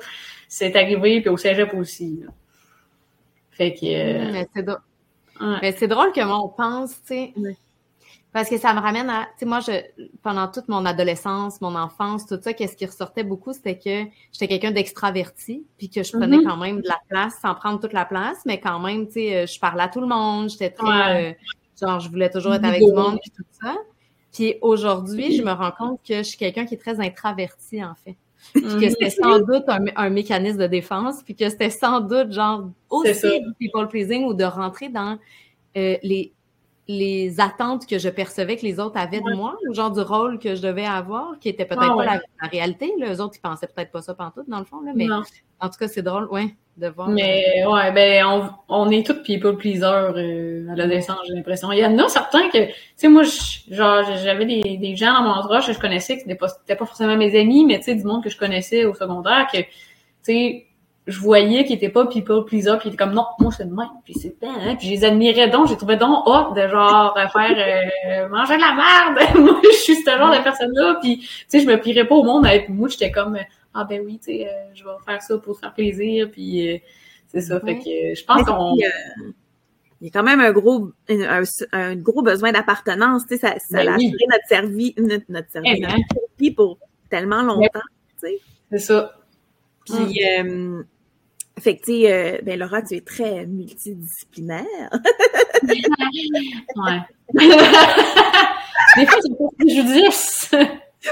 c'est 0.47 0.75
arrivé, 0.75 1.21
puis 1.21 1.29
au 1.29 1.37
cégep 1.37 1.73
aussi. 1.73 2.23
Fait 3.51 3.73
que... 3.73 3.85
Euh, 3.85 4.31
mais 4.31 4.47
c'est 4.55 4.65
drôle. 5.87 6.11
que 6.11 6.23
moi, 6.23 6.39
on 6.43 6.49
pense, 6.49 6.91
tu 7.03 7.07
sais... 7.07 7.33
Parce 8.33 8.49
que 8.49 8.57
ça 8.57 8.73
me 8.73 8.79
ramène 8.79 9.09
à, 9.09 9.23
tu 9.23 9.39
sais, 9.39 9.45
moi, 9.45 9.61
je, 9.61 9.71
pendant 10.21 10.47
toute 10.47 10.67
mon 10.67 10.85
adolescence, 10.85 11.59
mon 11.59 11.75
enfance, 11.75 12.27
tout 12.27 12.37
ça, 12.39 12.53
qu'est-ce 12.53 12.75
qui 12.75 12.85
ressortait 12.85 13.23
beaucoup, 13.23 13.53
c'était 13.53 13.79
que 13.79 14.11
j'étais 14.31 14.47
quelqu'un 14.47 14.71
d'extraverti, 14.71 15.65
puis 15.77 15.89
que 15.89 16.03
je 16.03 16.11
prenais 16.11 16.37
mm-hmm. 16.37 16.47
quand 16.47 16.57
même 16.57 16.81
de 16.81 16.87
la 16.87 16.99
place, 17.09 17.39
sans 17.41 17.55
prendre 17.55 17.79
toute 17.79 17.93
la 17.93 18.05
place, 18.05 18.37
mais 18.45 18.59
quand 18.59 18.79
même, 18.79 19.07
tu 19.07 19.13
sais, 19.13 19.35
euh, 19.37 19.45
je 19.47 19.59
parlais 19.59 19.81
à 19.81 19.87
tout 19.87 20.01
le 20.01 20.07
monde, 20.07 20.49
j'étais 20.49 20.69
très, 20.69 21.31
euh, 21.31 21.33
genre, 21.81 21.99
je 21.99 22.09
voulais 22.09 22.29
toujours 22.29 22.53
être 22.53 22.65
avec 22.65 22.83
du 22.83 22.91
monde, 22.91 23.17
puis 23.21 23.31
tout 23.31 23.45
ça. 23.59 23.75
Puis 24.33 24.55
aujourd'hui, 24.61 25.35
je 25.35 25.41
me 25.41 25.51
rends 25.51 25.71
compte 25.71 26.01
que 26.07 26.17
je 26.17 26.23
suis 26.23 26.37
quelqu'un 26.37 26.65
qui 26.65 26.75
est 26.75 26.77
très 26.77 26.99
introverti, 26.99 27.83
en 27.83 27.95
fait. 27.95 28.17
Puis 28.53 28.63
que 28.63 28.89
c'était 28.89 29.09
sans 29.09 29.39
doute 29.39 29.65
un, 29.67 30.09
mécanisme 30.09 30.57
de 30.57 30.67
défense, 30.67 31.23
puis 31.23 31.35
que 31.35 31.49
c'était 31.49 31.69
sans 31.69 32.01
doute 32.01 32.31
genre 32.31 32.69
aussi 32.89 33.41
du 33.41 33.53
people 33.59 33.87
pleasing 33.87 34.25
ou 34.25 34.33
de 34.33 34.43
rentrer 34.43 34.89
dans 34.89 35.17
euh, 35.77 35.97
les 36.03 36.33
les 36.89 37.39
attentes 37.41 37.85
que 37.85 37.99
je 37.99 38.07
percevais 38.09 38.55
que 38.55 38.61
les 38.65 38.79
autres 38.79 38.97
avaient 38.97 39.19
de 39.19 39.35
moi, 39.35 39.57
le 39.63 39.73
genre 39.73 39.91
du 39.91 39.99
rôle 39.99 40.39
que 40.39 40.55
je 40.55 40.61
devais 40.61 40.85
avoir, 40.85 41.37
qui 41.39 41.49
était 41.49 41.65
peut-être 41.65 41.81
Ah 41.83 41.87
pas 41.89 41.95
ouais. 41.95 42.05
la, 42.05 42.21
la 42.41 42.47
réalité. 42.47 42.93
Là. 42.97 43.13
Eux 43.13 43.21
autres, 43.21 43.35
ils 43.37 43.41
pensaient 43.41 43.67
peut-être 43.67 43.91
pas 43.91 44.01
ça 44.01 44.13
pantoute, 44.13 44.47
dans 44.47 44.59
le 44.59 44.65
fond. 44.65 44.79
Là, 44.81 44.91
mais 44.95 45.05
Non. 45.05 45.21
en 45.59 45.67
tout 45.69 45.77
cas, 45.77 45.87
c'est 45.89 46.01
drôle, 46.01 46.27
ouais, 46.31 46.55
de 46.77 46.87
voir. 46.87 47.09
Mais 47.09 47.65
ouais, 47.67 47.91
ben 47.91 48.25
on, 48.25 48.49
on 48.69 48.89
est 48.89 49.05
tous 49.05 49.21
people 49.23 49.57
pleasers 49.57 50.13
euh, 50.15 50.69
à 50.69 50.75
l'adolescence, 50.75 51.17
j'ai 51.27 51.33
l'impression. 51.33 51.71
Il 51.73 51.79
y 51.79 51.85
en 51.85 51.97
a 51.99 52.07
certains 52.07 52.47
que, 52.49 52.67
tu 52.67 52.73
sais, 52.95 53.09
moi, 53.09 53.23
je- 53.23 53.73
genre, 53.75 54.03
j'avais 54.23 54.45
des, 54.45 54.77
des 54.77 54.95
gens 54.95 55.11
dans 55.13 55.23
mon 55.23 55.31
entourage 55.31 55.67
que 55.67 55.73
je 55.73 55.79
connaissais, 55.79 56.17
qui 56.17 56.25
n'étaient 56.25 56.37
pas, 56.37 56.47
c'était 56.47 56.77
pas 56.77 56.85
forcément 56.85 57.17
mes 57.17 57.37
amis, 57.37 57.65
mais 57.65 57.79
tu 57.79 57.83
sais, 57.85 57.95
du 57.95 58.03
monde 58.05 58.23
que 58.23 58.29
je 58.29 58.37
connaissais 58.37 58.85
au 58.85 58.93
secondaire, 58.93 59.47
que, 59.51 59.57
tu 59.59 59.67
sais, 60.21 60.66
je 61.07 61.19
voyais 61.19 61.63
qu'ils 61.63 61.77
étaient 61.77 61.89
pas 61.89 62.05
people 62.05 62.43
pleasers, 62.45 62.77
puis 62.79 62.89
ils 62.89 62.93
étaient 62.93 63.03
comme 63.03 63.13
non, 63.13 63.25
moi 63.39 63.51
c'est 63.55 63.67
de 63.67 63.73
même, 63.73 63.87
puis 64.03 64.13
c'est 64.13 64.35
hein, 64.43 64.75
puis 64.77 64.87
je 64.87 64.91
les 64.93 65.05
admirais 65.05 65.49
donc, 65.49 65.67
j'ai 65.67 65.77
trouvé 65.77 65.95
donc 65.95 66.27
hot 66.27 66.53
de 66.53 66.67
genre 66.67 67.17
euh, 67.17 67.27
faire 67.29 67.55
euh, 67.57 68.29
manger 68.29 68.57
de 68.57 68.61
la 68.61 68.75
merde. 68.75 69.35
moi, 69.39 69.61
je 69.63 69.77
suis 69.77 69.95
ce 69.95 70.09
genre 70.09 70.31
de 70.31 70.43
personne-là, 70.43 70.99
puis 71.01 71.19
tu 71.19 71.27
sais, 71.47 71.59
je 71.61 71.67
me 71.67 71.79
plierais 71.79 72.05
pas 72.05 72.15
au 72.15 72.23
monde 72.23 72.45
avec 72.45 72.69
moi, 72.69 72.89
j'étais 72.89 73.11
comme 73.11 73.37
ah 73.73 73.85
ben 73.85 74.01
oui, 74.05 74.19
tu 74.19 74.33
sais, 74.33 74.47
euh, 74.47 74.73
je 74.73 74.83
vais 74.83 74.89
faire 75.05 75.21
ça 75.21 75.37
pour 75.37 75.55
te 75.55 75.59
faire 75.61 75.73
plaisir, 75.73 76.29
puis 76.31 76.69
euh, 76.69 76.77
c'est 77.27 77.41
ça, 77.41 77.59
fait 77.59 77.77
que 77.77 78.11
euh, 78.11 78.15
je 78.15 78.23
pense 78.23 78.43
qu'on 78.43 78.73
euh, 78.73 79.31
il 79.99 80.07
y 80.07 80.09
a 80.09 80.11
quand 80.11 80.23
même 80.23 80.39
un 80.41 80.51
gros, 80.51 80.91
un, 81.71 81.95
gros 81.95 82.21
besoin 82.21 82.51
d'appartenance, 82.51 83.23
tu 83.27 83.35
sais, 83.35 83.47
ça, 83.47 83.55
ça 83.57 83.83
Ben 83.83 83.93
a 83.93 83.97
oui. 83.97 84.13
notre 84.29 84.47
service, 84.47 84.93
notre, 84.97 85.25
notre 85.29 85.49
service, 85.49 85.73
Eh 85.75 85.81
ben. 85.81 85.89
notre 86.39 86.55
pour 86.55 86.77
tellement 87.09 87.41
longtemps. 87.41 87.79
c'est 88.21 88.77
ça. 88.77 89.15
Puis, 89.85 90.23
euh, 90.23 90.83
fait 91.59 91.77
que, 91.77 91.85
tu 91.85 91.91
sais, 92.01 92.11
euh, 92.11 92.37
ben, 92.43 92.59
Laura, 92.59 92.81
tu 92.81 92.95
es 92.95 93.01
très 93.01 93.45
multidisciplinaire. 93.45 94.65
Ouais. 96.75 96.99
Des 98.97 99.05
fois, 99.05 99.19
c'est 99.21 99.37
pas 99.37 99.45
préjudice. 99.59 100.49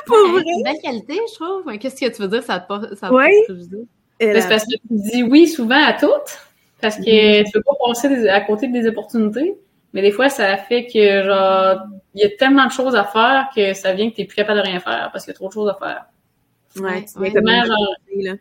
Pour 0.05 0.15
Ouais, 0.17 0.31
vrai? 0.31 0.43
c'est 0.45 0.51
une 0.57 0.63
belle 0.63 0.81
qualité, 0.81 1.19
je 1.29 1.35
trouve. 1.35 1.63
Mais 1.65 1.77
Qu'est-ce 1.77 1.99
que 2.03 2.13
tu 2.15 2.21
veux 2.21 2.27
dire? 2.27 2.43
Ça 2.43 2.59
te 2.59 2.67
pas, 2.67 2.81
ça 2.95 3.09
te 3.09 3.13
Ouais. 3.13 3.29
pas 3.47 3.53
préjudice? 3.53 3.87
Elle 4.19 4.33
Ben, 4.33 4.41
c'est 4.41 4.49
parce 4.49 4.63
que 4.63 4.71
tu 4.71 4.79
dis 4.89 5.23
oui 5.23 5.47
souvent 5.47 5.83
à 5.83 5.93
toutes, 5.93 6.39
parce 6.81 6.97
que 6.97 7.43
tu 7.43 7.51
peux 7.51 7.61
pas 7.61 7.73
passer 7.87 8.09
des- 8.09 8.27
à 8.29 8.41
côté 8.41 8.67
des 8.67 8.87
opportunités, 8.87 9.55
mais 9.93 10.01
des 10.01 10.11
fois, 10.11 10.29
ça 10.29 10.55
fait 10.57 10.85
que, 10.87 11.23
genre, 11.23 11.81
il 12.13 12.21
y 12.21 12.23
a 12.23 12.29
tellement 12.37 12.65
de 12.65 12.71
choses 12.71 12.95
à 12.95 13.03
faire 13.03 13.47
que 13.55 13.73
ça 13.73 13.93
vient 13.93 14.09
que 14.09 14.15
t'es 14.15 14.25
plus 14.25 14.35
capable 14.35 14.59
de 14.61 14.65
rien 14.65 14.79
faire 14.79 15.09
parce 15.11 15.25
qu'il 15.25 15.33
y 15.33 15.35
a 15.35 15.37
trop 15.37 15.49
de 15.49 15.53
choses 15.53 15.69
à 15.69 15.73
faire. 15.75 16.05
ouais, 16.81 17.05
tu 17.11 17.19
ouais. 17.19 17.31
comme 17.33 17.47
genre, 17.49 17.95
là. 18.17 18.33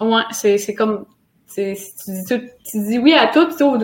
Ouais, 0.00 0.22
c'est, 0.30 0.58
c'est 0.58 0.74
comme, 0.74 1.06
c'est, 1.46 1.76
tu, 2.04 2.10
dis 2.12 2.24
tout- 2.24 2.48
tu 2.70 2.80
dis 2.82 2.98
oui 2.98 3.14
à 3.14 3.28
tout, 3.28 3.48
au, 3.62 3.76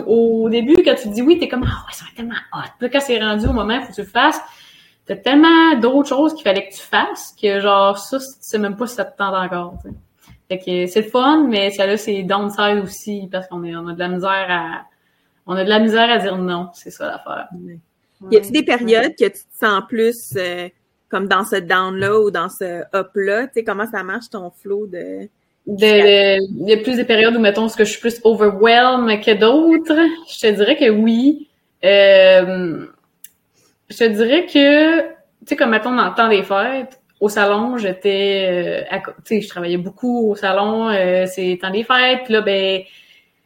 au 0.45 0.49
début, 0.49 0.75
quand 0.83 0.95
tu 0.95 1.09
dis 1.09 1.21
oui, 1.21 1.39
t'es 1.39 1.47
comme, 1.47 1.63
ah 1.65 1.85
ouais, 1.87 1.93
ça 1.93 2.03
va 2.05 2.09
être 2.09 2.15
tellement 2.17 2.35
hot. 2.53 2.69
Puis 2.77 2.87
là, 2.87 2.89
quand 2.89 2.99
c'est 3.01 3.19
rendu 3.19 3.47
au 3.47 3.53
moment 3.53 3.77
où 3.77 3.81
faut 3.81 3.87
que 3.89 3.95
tu 3.95 4.01
le 4.01 4.07
fasses, 4.07 4.39
t'as 5.05 5.15
tellement 5.15 5.75
d'autres 5.79 6.09
choses 6.09 6.33
qu'il 6.33 6.43
fallait 6.43 6.67
que 6.69 6.73
tu 6.73 6.81
fasses 6.81 7.35
que, 7.41 7.59
genre, 7.59 7.97
ça, 7.97 8.19
tu 8.19 8.25
sais 8.39 8.57
même 8.59 8.75
pas 8.75 8.87
si 8.87 8.95
ça 8.95 9.05
te 9.05 9.17
tente 9.17 9.33
encore, 9.33 9.77
tu 9.83 9.89
sais. 9.89 9.95
Fait 10.49 10.59
que 10.59 10.87
c'est 10.87 11.01
le 11.01 11.09
fun, 11.09 11.47
mais 11.47 11.71
ça 11.71 11.87
là, 11.87 11.95
c'est 11.97 12.21
downside 12.23 12.79
aussi, 12.83 13.29
parce 13.31 13.47
qu'on 13.47 13.63
est, 13.63 13.75
on 13.75 13.87
a 13.87 13.93
de 13.93 13.99
la 13.99 14.09
misère 14.09 14.45
à, 14.49 14.81
on 15.47 15.55
a 15.55 15.63
de 15.63 15.69
la 15.69 15.79
misère 15.79 16.09
à 16.09 16.17
dire 16.17 16.37
non, 16.37 16.69
c'est 16.73 16.91
ça 16.91 17.07
l'affaire. 17.07 17.47
Y 18.29 18.37
a-tu 18.37 18.51
des 18.51 18.63
périodes 18.63 19.15
que 19.17 19.25
tu 19.25 19.31
te 19.31 19.57
sens 19.65 19.83
plus 19.87 20.33
euh, 20.37 20.69
comme 21.09 21.27
dans 21.27 21.43
ce 21.43 21.55
down-là 21.55 22.19
ou 22.19 22.29
dans 22.31 22.49
ce 22.49 22.83
up-là? 22.95 23.47
Tu 23.47 23.53
sais, 23.55 23.63
comment 23.63 23.85
ça 23.85 24.03
marche 24.03 24.29
ton 24.29 24.51
flow 24.51 24.85
de... 24.87 25.27
De, 25.65 26.39
il 26.61 26.69
y 26.69 26.73
a 26.73 26.77
plus 26.77 26.97
des 26.97 27.05
périodes 27.05 27.35
où, 27.35 27.39
mettons, 27.39 27.69
ce 27.69 27.77
que 27.77 27.85
je 27.85 27.91
suis 27.91 28.01
plus 28.01 28.19
overwhelmed 28.23 29.23
que 29.23 29.31
d'autres. 29.31 29.97
Je 30.29 30.39
te 30.39 30.51
dirais 30.51 30.75
que 30.75 30.89
oui. 30.89 31.47
Euh, 31.85 32.85
je 33.89 33.97
te 33.97 34.03
dirais 34.03 34.45
que, 34.45 34.99
tu 35.01 35.05
sais, 35.47 35.55
comme 35.55 35.69
mettons 35.69 35.95
dans 35.95 36.09
le 36.09 36.15
temps 36.15 36.27
des 36.27 36.43
fêtes, 36.43 36.99
au 37.19 37.29
salon, 37.29 37.77
j'étais, 37.77 38.85
euh, 38.91 38.97
tu 39.23 39.35
sais, 39.35 39.41
je 39.41 39.47
travaillais 39.47 39.77
beaucoup 39.77 40.31
au 40.31 40.35
salon, 40.35 40.89
euh, 40.89 41.25
c'est 41.25 41.51
le 41.51 41.57
temps 41.57 41.69
des 41.69 41.83
fêtes, 41.83 42.23
puis 42.25 42.33
là, 42.33 42.41
ben, 42.41 42.81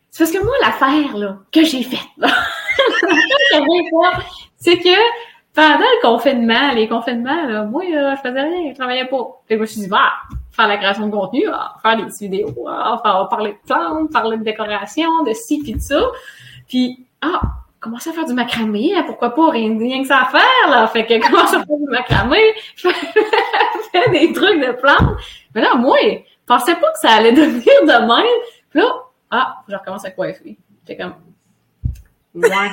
c'est 0.09 0.23
parce 0.23 0.35
que 0.35 0.43
moi, 0.43 0.55
l'affaire, 0.63 1.15
là, 1.15 1.37
que 1.51 1.63
j'ai 1.63 1.83
faite, 1.83 1.99
là, 2.17 2.29
c'est 4.57 4.77
que 4.77 4.97
pendant 5.53 5.77
le 5.77 6.01
confinement, 6.01 6.71
les 6.73 6.87
confinements, 6.87 7.45
là, 7.45 7.65
moi, 7.65 7.83
là, 7.87 8.15
je 8.15 8.27
faisais 8.27 8.41
rien, 8.41 8.71
je 8.71 8.75
travaillais 8.75 9.05
pas. 9.05 9.41
Puis 9.45 9.55
je 9.55 9.61
me 9.61 9.65
suis 9.65 9.81
dit, 9.81 9.87
bah, 9.87 10.13
faire 10.57 10.67
la 10.67 10.77
création 10.77 11.07
de 11.07 11.11
contenu, 11.11 11.43
faire 11.81 11.97
des 11.97 12.05
vidéos, 12.19 12.53
faire, 13.03 13.27
parler 13.29 13.53
de 13.53 13.57
plantes, 13.65 14.11
parler 14.11 14.37
de 14.37 14.43
décoration, 14.43 15.23
de 15.23 15.33
ci 15.33 15.61
pis 15.61 15.75
de 15.75 15.79
ça. 15.79 16.01
Puis, 16.67 17.05
ah, 17.21 17.41
commencer 17.79 18.09
à 18.09 18.13
faire 18.13 18.25
du 18.25 18.33
macramé, 18.33 18.95
hein, 18.95 19.03
pourquoi 19.05 19.35
pas, 19.35 19.51
rien, 19.51 19.77
rien 19.77 20.01
que 20.01 20.07
ça 20.07 20.23
à 20.23 20.25
faire, 20.25 20.69
là. 20.69 20.87
Fait 20.87 21.05
que 21.05 21.19
commence 21.27 21.53
à 21.53 21.63
faire 21.63 21.77
du 21.77 21.89
macramé, 21.89 22.39
fais 22.75 24.09
des 24.11 24.33
trucs 24.33 24.59
de 24.59 24.71
plantes. 24.73 25.17
Mais 25.53 25.61
là, 25.61 25.75
moi, 25.75 25.97
je 26.01 26.17
pensais 26.45 26.75
pas 26.75 26.91
que 26.91 26.99
ça 26.99 27.11
allait 27.11 27.31
devenir 27.33 27.63
de 27.63 28.07
même. 28.07 28.41
Puis 28.71 28.79
là, 28.79 28.91
ah, 29.29 29.57
je 29.67 29.75
recommence 29.75 30.05
à 30.05 30.11
coiffer. 30.11 30.57
J'étais 30.87 31.03
comme, 31.03 31.13
ouais. 32.33 32.71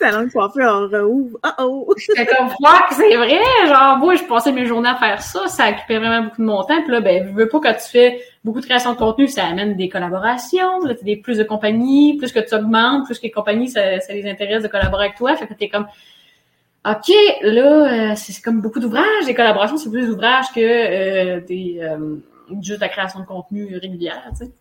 Salon 0.00 0.24
de 0.24 0.30
on 0.34 1.08
rouvre. 1.08 1.38
Oh 1.44 1.50
oh! 1.58 1.94
J'étais 1.98 2.24
comme, 2.24 2.48
fuck, 2.48 2.86
c'est 2.92 3.16
vrai, 3.16 3.38
genre, 3.66 3.98
moi, 3.98 4.14
je 4.14 4.24
passais 4.24 4.50
mes 4.50 4.64
journées 4.64 4.88
à 4.88 4.96
faire 4.96 5.20
ça, 5.20 5.46
ça 5.48 5.68
occupait 5.68 5.98
vraiment 5.98 6.24
beaucoup 6.24 6.40
de 6.40 6.46
mon 6.46 6.64
temps, 6.64 6.82
puis 6.82 6.90
là, 6.90 7.00
ben, 7.00 7.28
je 7.28 7.32
veux 7.34 7.48
pas 7.48 7.60
quand 7.60 7.74
tu 7.74 7.90
fais 7.90 8.22
beaucoup 8.42 8.60
de 8.60 8.64
création 8.64 8.94
de 8.94 8.98
contenu, 8.98 9.28
ça 9.28 9.44
amène 9.46 9.76
des 9.76 9.90
collaborations, 9.90 10.80
là, 10.80 10.94
des 11.02 11.16
plus 11.16 11.36
de 11.36 11.44
compagnies, 11.44 12.16
plus 12.16 12.32
que 12.32 12.40
tu 12.40 12.54
augmentes, 12.54 13.04
plus 13.04 13.18
que 13.18 13.24
les 13.24 13.30
compagnies, 13.30 13.68
ça, 13.68 14.00
ça 14.00 14.14
les 14.14 14.28
intéresse 14.28 14.62
de 14.62 14.68
collaborer 14.68 15.06
avec 15.06 15.18
toi, 15.18 15.36
fait 15.36 15.46
que 15.46 15.52
t'es 15.52 15.68
comme, 15.68 15.86
OK, 16.86 17.12
là, 17.42 18.12
euh, 18.12 18.14
c'est 18.16 18.40
comme 18.42 18.62
beaucoup 18.62 18.80
d'ouvrages, 18.80 19.26
des 19.26 19.34
collaborations, 19.34 19.76
c'est 19.76 19.90
plus 19.90 20.06
d'ouvrages 20.06 20.50
que 20.54 20.60
euh, 20.60 21.40
des 21.42 21.78
euh, 21.82 22.16
juste 22.62 22.80
la 22.80 22.88
création 22.88 23.20
de 23.20 23.26
contenu 23.26 23.76
régulière, 23.76 24.24
tu 24.30 24.46
sais. 24.46 24.52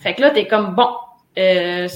Fait 0.00 0.14
que 0.14 0.20
là, 0.20 0.30
t'es 0.30 0.48
comme, 0.48 0.74
bon, 0.74 0.88
euh, 1.36 1.88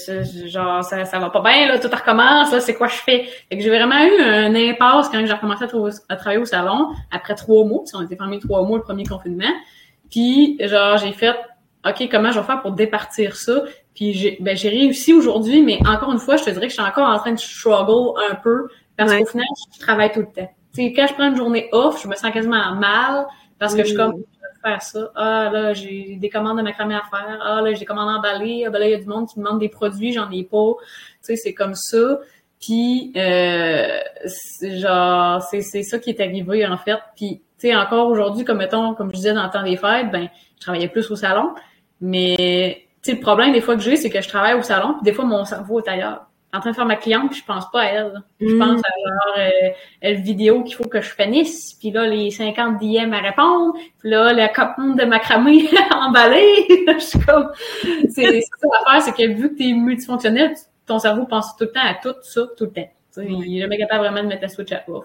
genre, 0.46 0.82
ça, 0.82 1.04
ça 1.04 1.18
va 1.18 1.30
pas 1.30 1.40
bien, 1.42 1.68
là, 1.68 1.78
tout 1.78 1.88
recommence, 1.88 2.52
là, 2.52 2.60
c'est 2.60 2.74
quoi 2.74 2.88
je 2.88 2.96
fais? 2.96 3.24
Fait 3.48 3.56
que 3.56 3.62
j'ai 3.62 3.68
vraiment 3.68 3.98
eu 4.02 4.20
un 4.20 4.54
impasse 4.54 5.08
quand 5.08 5.24
j'ai 5.24 5.32
recommencé 5.32 5.64
à, 6.08 6.16
travailler 6.16 6.40
au 6.40 6.44
salon, 6.44 6.88
après 7.10 7.34
trois 7.34 7.64
mois, 7.64 7.78
parce 7.80 7.92
qu'on 7.92 8.02
était 8.02 8.16
fermés 8.16 8.40
trois 8.40 8.62
mois 8.62 8.78
le 8.78 8.84
premier 8.84 9.04
confinement. 9.04 9.52
Puis, 10.10 10.58
genre, 10.60 10.96
j'ai 10.98 11.12
fait, 11.12 11.36
OK, 11.86 12.08
comment 12.10 12.32
je 12.32 12.40
vais 12.40 12.46
faire 12.46 12.62
pour 12.62 12.72
départir 12.72 13.36
ça? 13.36 13.62
Puis, 13.94 14.12
j'ai 14.14 14.38
ben, 14.40 14.56
j'ai 14.56 14.68
réussi 14.68 15.12
aujourd'hui, 15.12 15.62
mais 15.62 15.78
encore 15.86 16.12
une 16.12 16.18
fois, 16.18 16.36
je 16.36 16.44
te 16.44 16.50
dirais 16.50 16.66
que 16.66 16.72
je 16.72 16.78
suis 16.80 16.82
encore 16.88 17.08
en 17.08 17.18
train 17.18 17.32
de 17.32 17.38
struggle 17.38 18.18
un 18.30 18.34
peu, 18.36 18.68
parce 18.96 19.10
Ouais. 19.12 19.20
qu'au 19.20 19.26
final, 19.26 19.46
je 19.74 19.80
travaille 19.80 20.12
tout 20.12 20.20
le 20.20 20.26
temps. 20.26 20.50
Quand 20.76 21.06
je 21.08 21.14
prends 21.14 21.28
une 21.28 21.36
journée 21.36 21.68
off, 21.72 22.00
je 22.02 22.08
me 22.08 22.14
sens 22.14 22.30
quasiment 22.32 22.74
mal, 22.76 23.26
parce 23.58 23.74
que 23.74 23.82
je 23.82 23.88
suis 23.88 23.96
Mm. 23.96 23.98
comme, 23.98 24.12
vais 24.16 24.37
faire 24.62 24.82
ça. 24.82 25.10
Ah, 25.14 25.50
là, 25.52 25.72
j'ai 25.72 26.16
des 26.16 26.28
commandes 26.28 26.58
de 26.58 26.62
macramé 26.62 26.94
à 26.94 27.02
faire. 27.10 27.38
Ah, 27.42 27.60
là, 27.60 27.72
j'ai 27.72 27.80
des 27.80 27.84
commandes 27.84 28.16
emballées. 28.16 28.64
Ah, 28.66 28.70
ben 28.70 28.78
là, 28.78 28.86
il 28.86 28.90
y 28.90 28.94
a 28.94 28.98
du 28.98 29.06
monde 29.06 29.28
qui 29.28 29.38
me 29.38 29.44
demande 29.44 29.60
des 29.60 29.68
produits, 29.68 30.12
j'en 30.12 30.30
ai 30.30 30.44
pas. 30.44 30.74
Tu 30.78 31.18
sais, 31.22 31.36
c'est 31.36 31.54
comme 31.54 31.74
ça. 31.74 32.20
Puis, 32.60 33.12
euh, 33.16 34.00
genre, 34.62 35.42
c'est, 35.42 35.62
c'est 35.62 35.82
ça 35.82 35.98
qui 35.98 36.10
est 36.10 36.20
arrivé, 36.20 36.66
en 36.66 36.76
fait. 36.76 36.98
Puis, 37.16 37.40
tu 37.58 37.68
sais, 37.68 37.76
encore 37.76 38.08
aujourd'hui, 38.08 38.44
comme 38.44 38.58
mettons, 38.58 38.94
comme 38.94 39.10
je 39.10 39.16
disais 39.16 39.32
dans 39.32 39.44
le 39.44 39.50
temps 39.50 39.62
des 39.62 39.76
fêtes, 39.76 40.10
ben, 40.10 40.28
je 40.56 40.60
travaillais 40.60 40.88
plus 40.88 41.10
au 41.10 41.16
salon. 41.16 41.54
Mais, 42.00 42.86
tu 43.02 43.10
sais, 43.10 43.16
le 43.16 43.20
problème 43.20 43.52
des 43.52 43.60
fois 43.60 43.76
que 43.76 43.82
j'ai, 43.82 43.96
c'est 43.96 44.10
que 44.10 44.20
je 44.20 44.28
travaille 44.28 44.54
au 44.54 44.62
salon, 44.62 44.94
puis 44.94 45.04
des 45.04 45.12
fois, 45.12 45.24
mon 45.24 45.44
cerveau 45.44 45.80
est 45.80 45.88
ailleurs. 45.88 46.27
En 46.54 46.60
train 46.60 46.70
de 46.70 46.76
faire 46.76 46.86
ma 46.86 46.96
cliente, 46.96 47.30
puis 47.30 47.40
je 47.40 47.44
pense 47.44 47.70
pas 47.70 47.82
à 47.82 47.84
elle. 47.86 48.22
Je 48.40 48.46
Mm. 48.54 48.58
pense 48.58 48.80
à 48.80 49.08
genre 49.08 49.34
euh, 49.38 49.70
le 50.02 50.14
vidéo 50.22 50.62
qu'il 50.64 50.76
faut 50.76 50.84
que 50.88 51.00
je 51.02 51.10
finisse, 51.10 51.74
puis 51.74 51.90
là, 51.90 52.06
les 52.06 52.30
50 52.30 52.78
DM 52.80 53.12
à 53.12 53.18
répondre, 53.20 53.74
puis 53.98 54.08
là, 54.10 54.32
la 54.32 54.48
commande 54.48 54.98
de 54.98 55.04
macramé 55.04 55.68
emballée. 55.94 56.64
je 56.88 56.98
suis 57.00 57.18
comme... 57.20 57.50
C'est 58.08 58.40
ça 58.40 58.66
l'affaire, 58.86 59.02
c'est 59.02 59.12
que 59.12 59.30
vu 59.30 59.50
que 59.52 59.58
t'es 59.58 59.72
multifonctionnel, 59.72 60.54
tu- 60.54 60.62
ton 60.86 60.98
cerveau 60.98 61.26
pense 61.26 61.54
tout 61.56 61.64
le 61.64 61.72
temps 61.72 61.84
à 61.84 61.94
tout 62.02 62.14
ça, 62.22 62.42
tout 62.56 62.64
le 62.64 62.70
temps. 62.72 62.88
Tu 63.14 63.26
Il 63.30 63.58
est 63.58 63.60
jamais 63.60 63.76
capable 63.76 64.04
vraiment 64.06 64.22
de 64.22 64.28
mettre 64.28 64.42
la 64.42 64.48
switch 64.48 64.72
à 64.72 64.82
off. 64.88 65.04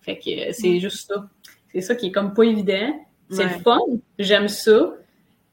Fait 0.00 0.18
que 0.18 0.48
euh, 0.48 0.52
c'est 0.52 0.80
juste 0.80 1.06
ça. 1.06 1.24
C'est 1.72 1.82
ça 1.82 1.94
qui 1.94 2.06
est 2.08 2.12
comme 2.12 2.34
pas 2.34 2.42
évident. 2.42 2.92
C'est 3.30 3.44
Ouais. 3.44 3.52
le 3.56 3.62
fun. 3.62 3.78
J'aime 4.18 4.48
ça. 4.48 4.90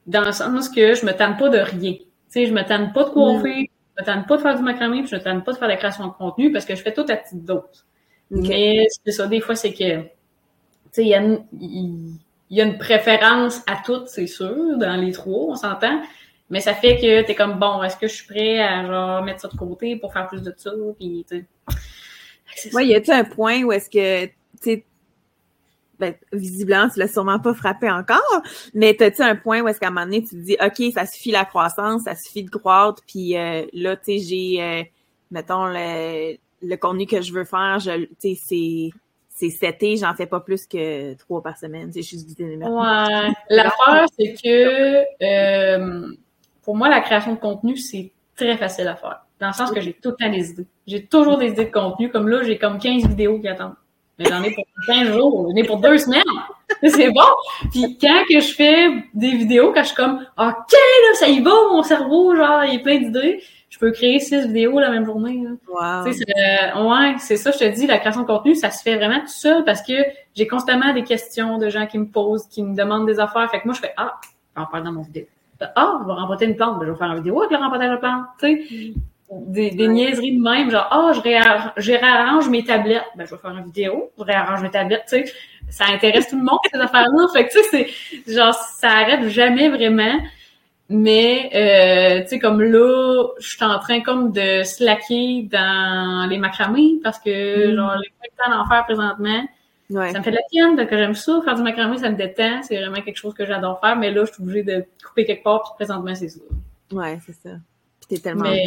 Dans 0.07 0.21
le 0.21 0.31
sens 0.31 0.67
que 0.69 0.95
je 0.95 1.05
me 1.05 1.11
tanne 1.11 1.37
pas 1.37 1.49
de 1.49 1.59
rien. 1.59 1.93
Tu 1.93 1.99
sais, 2.29 2.45
je 2.47 2.53
me 2.53 2.63
tanne 2.63 2.91
pas 2.91 3.03
de 3.03 3.09
coiffer, 3.09 3.69
je 3.69 3.80
me 4.01 4.05
tanne 4.05 4.25
pas 4.25 4.37
de 4.37 4.41
faire 4.41 4.55
du 4.57 4.63
macramé, 4.63 4.99
puis 5.01 5.07
je 5.09 5.15
me 5.15 5.21
tanne 5.21 5.43
pas 5.43 5.53
de 5.53 5.57
faire 5.57 5.67
de 5.67 5.73
la 5.73 5.77
création 5.77 6.07
de 6.07 6.11
contenu 6.13 6.51
parce 6.51 6.65
que 6.65 6.75
je 6.75 6.81
fais 6.81 6.93
tout 6.93 7.05
à 7.09 7.15
petite 7.15 7.45
dose. 7.45 7.85
Mais 8.29 8.87
c'est 9.05 9.11
ça, 9.11 9.27
des 9.27 9.41
fois, 9.41 9.55
c'est 9.55 9.73
que, 9.73 10.01
tu 10.03 10.07
sais, 10.91 11.03
il 11.03 11.07
y, 11.09 11.15
a 11.15 11.21
une- 11.21 11.45
il 11.59 12.13
il 12.49 12.57
y 12.57 12.61
a 12.61 12.65
une 12.65 12.77
préférence 12.77 13.61
à 13.65 13.77
toutes, 13.85 14.07
c'est 14.09 14.27
sûr, 14.27 14.77
dans 14.77 14.97
les 14.97 15.13
trois, 15.13 15.51
on 15.53 15.55
s'entend. 15.55 16.01
Mais 16.49 16.59
ça 16.59 16.73
fait 16.73 16.97
que 16.97 17.21
t'es 17.25 17.33
comme, 17.33 17.57
bon, 17.59 17.81
est-ce 17.81 17.95
que 17.95 18.07
je 18.09 18.13
suis 18.13 18.27
prêt 18.27 18.59
à, 18.59 18.85
genre, 18.85 19.23
mettre 19.23 19.39
ça 19.39 19.47
de 19.47 19.55
côté 19.55 19.95
pour 19.95 20.11
faire 20.11 20.27
plus 20.27 20.41
de 20.41 20.53
ça, 20.57 20.71
puis, 20.99 21.25
tu 21.29 21.45
sais. 22.57 22.69
Ouais, 22.73 22.87
y 22.87 22.93
a-tu 22.95 23.11
un 23.11 23.23
point 23.23 23.63
où 23.63 23.71
est-ce 23.71 23.89
que, 23.89 24.25
tu 24.25 24.33
sais, 24.59 24.85
ben, 26.01 26.15
visiblement, 26.33 26.89
tu 26.89 26.99
l'as 26.99 27.07
sûrement 27.07 27.39
pas 27.39 27.53
frappé 27.53 27.89
encore, 27.89 28.41
mais 28.73 28.95
t'as-tu 28.95 29.21
un 29.21 29.35
point 29.35 29.61
où 29.61 29.67
est-ce 29.67 29.79
qu'à 29.79 29.87
un 29.87 29.91
moment 29.91 30.05
donné, 30.05 30.23
tu 30.23 30.29
te 30.29 30.35
dis, 30.35 30.57
OK, 30.59 30.91
ça 30.93 31.05
suffit 31.05 31.31
la 31.31 31.45
croissance, 31.45 32.01
ça 32.03 32.15
suffit 32.15 32.43
de 32.43 32.49
croître, 32.49 33.03
puis 33.07 33.37
euh, 33.37 33.65
là, 33.71 33.95
tu 33.95 34.17
sais, 34.17 34.17
j'ai, 34.17 34.61
euh, 34.61 34.83
mettons, 35.29 35.67
le, 35.67 36.37
le 36.63 36.75
contenu 36.75 37.05
que 37.05 37.21
je 37.21 37.31
veux 37.31 37.45
faire, 37.45 37.77
je, 37.79 38.05
tu 38.19 38.35
sais, 38.35 38.39
c'est 38.43 38.89
c'est 39.29 39.49
seté, 39.49 39.97
j'en 39.97 40.13
fais 40.13 40.27
pas 40.27 40.39
plus 40.39 40.67
que 40.67 41.15
trois 41.15 41.41
par 41.41 41.57
semaine. 41.57 41.91
C'est 41.91 42.03
juste 42.03 42.37
du 42.37 42.43
Ouais. 42.43 43.31
L'affaire, 43.49 44.05
c'est 44.19 44.33
que 44.33 45.03
euh, 45.23 46.13
pour 46.61 46.75
moi, 46.75 46.89
la 46.89 46.99
création 46.99 47.33
de 47.33 47.39
contenu, 47.39 47.75
c'est 47.77 48.11
très 48.35 48.55
facile 48.57 48.87
à 48.87 48.95
faire. 48.95 49.25
Dans 49.39 49.47
le 49.47 49.53
sens 49.53 49.71
que 49.71 49.81
j'ai 49.81 49.93
tout 49.93 50.09
le 50.09 50.15
temps 50.15 50.31
des 50.31 50.51
idées. 50.51 50.67
J'ai 50.85 51.05
toujours 51.05 51.39
des 51.39 51.47
idées 51.47 51.65
de 51.65 51.71
contenu. 51.71 52.11
Comme 52.11 52.27
là, 52.27 52.43
j'ai 52.43 52.59
comme 52.59 52.77
15 52.77 53.07
vidéos 53.07 53.39
qui 53.39 53.47
attendent. 53.47 53.73
Mais 54.19 54.25
j'en 54.25 54.43
ai 54.43 54.51
pour 54.51 54.65
15 54.87 55.13
jours, 55.13 55.47
j'en 55.49 55.55
ai 55.55 55.63
pour 55.63 55.77
deux 55.77 55.97
semaines. 55.97 56.23
C'est 56.83 57.11
bon. 57.11 57.21
Puis 57.71 57.97
quand 57.99 58.23
que 58.29 58.39
je 58.39 58.53
fais 58.53 58.89
des 59.13 59.31
vidéos, 59.31 59.71
quand 59.73 59.81
je 59.81 59.87
suis 59.87 59.95
comme 59.95 60.25
OK, 60.37 60.71
là, 60.71 61.13
ça 61.15 61.27
y 61.27 61.39
va, 61.41 61.51
mon 61.71 61.83
cerveau, 61.83 62.35
genre, 62.35 62.63
il 62.65 62.75
est 62.75 62.79
plein 62.83 62.97
d'idées, 62.97 63.41
je 63.69 63.79
peux 63.79 63.91
créer 63.91 64.19
six 64.19 64.47
vidéos 64.47 64.79
la 64.79 64.89
même 64.89 65.05
journée. 65.05 65.43
Wow. 65.67 66.05
Tu 66.05 66.13
sais, 66.13 66.25
c'est, 66.25 66.75
euh, 66.75 66.87
ouais, 66.87 67.15
c'est 67.19 67.37
ça, 67.37 67.51
je 67.51 67.57
te 67.57 67.65
dis, 67.65 67.87
la 67.87 67.99
création 67.99 68.21
de 68.21 68.27
contenu, 68.27 68.55
ça 68.55 68.69
se 68.69 68.83
fait 68.83 68.95
vraiment 68.95 69.19
tout 69.21 69.27
seul 69.27 69.63
parce 69.63 69.81
que 69.81 69.93
j'ai 70.35 70.47
constamment 70.47 70.93
des 70.93 71.03
questions 71.03 71.57
de 71.57 71.69
gens 71.69 71.87
qui 71.87 71.97
me 71.97 72.07
posent, 72.07 72.47
qui 72.47 72.63
me 72.63 72.75
demandent 72.75 73.07
des 73.07 73.19
affaires. 73.19 73.49
Fait 73.49 73.59
que 73.59 73.65
moi, 73.65 73.73
je 73.73 73.79
fais 73.79 73.93
Ah, 73.97 74.19
je 74.23 74.59
vais 74.59 74.65
en 74.65 74.69
parler 74.69 74.85
dans 74.85 74.93
mon 74.93 75.01
vidéo. 75.01 75.25
Ah, 75.75 75.99
je 76.01 76.07
vais 76.07 76.13
remporter 76.13 76.45
une 76.45 76.55
plante, 76.55 76.79
ben, 76.79 76.85
je 76.85 76.91
vais 76.91 76.97
faire 76.97 77.11
une 77.11 77.17
vidéo 77.17 77.39
avec 77.41 77.51
le 77.51 77.57
remportage 77.57 77.91
de 77.91 77.97
plante. 77.97 78.25
Tu 78.39 78.67
sais, 78.67 78.93
des, 79.31 79.71
des 79.71 79.87
niaiseries 79.87 80.37
de 80.37 80.41
même, 80.41 80.69
genre 80.69 80.87
Ah, 80.91 81.11
je, 81.13 81.21
réarrange, 81.21 81.71
je 81.77 81.91
réarrange 81.93 82.49
mes 82.49 82.63
tablettes. 82.63 83.03
Ben, 83.15 83.25
je 83.25 83.33
vais 83.35 83.41
faire 83.41 83.51
une 83.51 83.63
vidéo, 83.65 84.11
je 84.17 84.23
réarrange 84.23 84.61
mes 84.61 84.69
tablettes, 84.71 85.05
tu 85.07 85.25
sais. 85.25 85.33
Ça 85.69 85.85
intéresse 85.85 86.27
tout 86.27 86.37
le 86.37 86.43
monde, 86.43 86.59
ces 86.73 86.79
affaires-là. 86.79 87.27
Fait 87.33 87.47
que, 87.47 87.51
tu 87.51 87.63
sais, 87.63 87.87
c'est 88.25 88.33
genre, 88.33 88.53
ça 88.53 88.89
arrête 88.89 89.27
jamais 89.29 89.69
vraiment. 89.69 90.19
Mais, 90.89 91.49
euh, 91.55 92.21
tu 92.23 92.27
sais, 92.27 92.39
comme 92.39 92.61
là, 92.61 93.27
je 93.39 93.47
suis 93.47 93.63
en 93.63 93.79
train 93.79 94.01
comme 94.01 94.33
de 94.33 94.63
slacker 94.63 95.47
dans 95.49 96.27
les 96.29 96.37
macramés 96.37 96.99
parce 97.01 97.17
que, 97.19 97.71
Mm. 97.71 97.75
genre, 97.77 97.93
j'ai 98.03 98.09
pas 98.19 98.25
le 98.29 98.43
temps 98.43 98.57
d'en 98.57 98.67
faire 98.67 98.83
présentement. 98.83 99.43
Ouais. 99.89 100.11
Ça 100.11 100.19
me 100.19 100.23
fait 100.23 100.31
de 100.31 100.35
la 100.35 100.41
tienne, 100.49 100.75
donc 100.75 100.89
j'aime 100.89 101.13
ça. 101.15 101.41
Faire 101.45 101.55
du 101.55 101.63
macramé, 101.63 101.97
ça 101.97 102.09
me 102.09 102.15
détend. 102.17 102.61
C'est 102.63 102.77
vraiment 102.77 103.01
quelque 103.01 103.17
chose 103.17 103.33
que 103.33 103.45
j'adore 103.45 103.79
faire. 103.79 103.95
Mais 103.95 104.11
là, 104.11 104.25
je 104.25 104.33
suis 104.33 104.43
obligée 104.43 104.63
de 104.63 104.85
couper 105.05 105.25
quelque 105.25 105.43
part, 105.43 105.63
puis 105.63 105.71
présentement, 105.75 106.15
c'est 106.15 106.29
ça. 106.29 106.39
Ouais, 106.91 107.17
c'est 107.25 107.33
ça. 107.33 107.51
Puis 108.01 108.17
t'es 108.17 108.17
tellement. 108.21 108.43
Mais, 108.43 108.65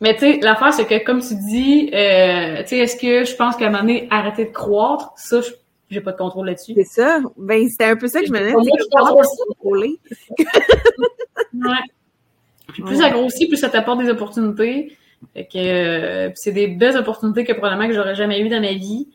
mais 0.00 0.14
tu 0.14 0.20
sais, 0.20 0.38
l'affaire, 0.42 0.72
c'est 0.72 0.86
que, 0.86 1.04
comme 1.04 1.20
tu 1.20 1.34
dis, 1.34 1.90
euh, 1.92 2.62
tu 2.62 2.68
sais, 2.68 2.78
est-ce 2.78 2.96
que 2.96 3.24
je 3.24 3.34
pense 3.36 3.56
qu'à 3.56 3.66
un 3.66 3.70
moment 3.70 3.82
donné, 3.82 4.06
arrêter 4.10 4.44
de 4.46 4.50
croître, 4.52 5.12
ça, 5.16 5.40
je- 5.40 5.50
j'ai 5.90 6.00
pas 6.00 6.12
de 6.12 6.18
contrôle 6.18 6.46
là-dessus. 6.46 6.72
C'est 6.76 6.84
ça. 6.84 7.20
Ben, 7.36 7.66
c'était 7.68 7.84
un 7.86 7.96
peu 7.96 8.08
ça 8.08 8.20
que 8.20 8.26
je 8.26 8.32
me 8.32 8.38
disais. 8.38 8.50
Je 8.50 9.46
contrôler? 9.48 9.98
Ouais. 11.54 11.76
Puis 12.72 12.82
plus 12.82 12.96
Ouais. 12.96 13.02
ça 13.02 13.10
grossit, 13.10 13.48
plus 13.48 13.56
ça 13.56 13.68
t'apporte 13.70 14.00
des 14.00 14.10
opportunités. 14.10 14.96
Fait 15.34 15.46
que 15.46 15.58
euh, 15.58 16.30
c'est 16.34 16.52
des 16.52 16.68
belles 16.68 16.96
opportunités 16.96 17.44
que 17.44 17.52
probablement 17.52 17.88
que 17.88 17.94
j'aurais 17.94 18.14
jamais 18.14 18.40
eues 18.40 18.48
dans 18.48 18.60
ma 18.60 18.72
vie. 18.74 19.08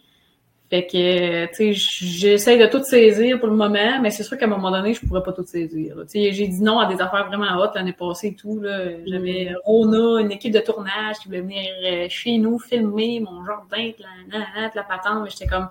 Fait 0.74 0.88
que, 0.88 1.46
tu 1.52 1.54
sais, 1.54 1.74
j'essaie 1.74 2.58
de 2.58 2.66
tout 2.66 2.84
saisir 2.84 3.40
pour 3.40 3.48
le 3.48 3.56
moment, 3.56 4.02
mais 4.02 4.10
c'est 4.10 4.24
sûr 4.24 4.40
qu'à 4.40 4.46
un 4.46 4.50
moment 4.50 4.72
donné, 4.72 4.96
je 4.96 5.06
pourrais 5.06 5.22
pas 5.22 5.32
tout 5.32 5.46
saisir. 5.46 5.96
Tu 5.98 6.04
sais, 6.08 6.32
j'ai 6.32 6.48
dit 6.48 6.64
non 6.64 6.80
à 6.80 6.88
des 6.88 7.00
affaires 7.00 7.28
vraiment 7.28 7.60
hot 7.60 7.70
l'année 7.76 7.94
passée 7.94 8.30
et 8.30 8.36
tout. 8.36 8.60
là. 8.60 8.86
J'avais 9.06 9.54
Rona, 9.66 10.20
une 10.22 10.32
équipe 10.32 10.52
de 10.52 10.58
tournage 10.58 11.18
qui 11.22 11.28
voulait 11.28 11.42
venir 11.42 11.70
euh, 11.86 12.08
chez 12.10 12.40
nous 12.40 12.58
filmer 12.58 13.20
mon 13.20 13.46
jardin, 13.46 13.86
de 13.86 13.94
la, 14.00 14.08
la, 14.40 14.46
la, 14.62 14.70
de 14.70 14.76
la 14.76 14.82
patente, 14.82 15.24
mais 15.24 15.30
j'étais 15.30 15.46
comme, 15.46 15.70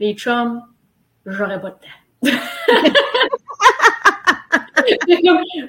les 0.00 0.14
chums, 0.14 0.60
j'aurais 1.24 1.60
pas 1.60 1.70
de 1.70 1.76
temps. 1.76 1.88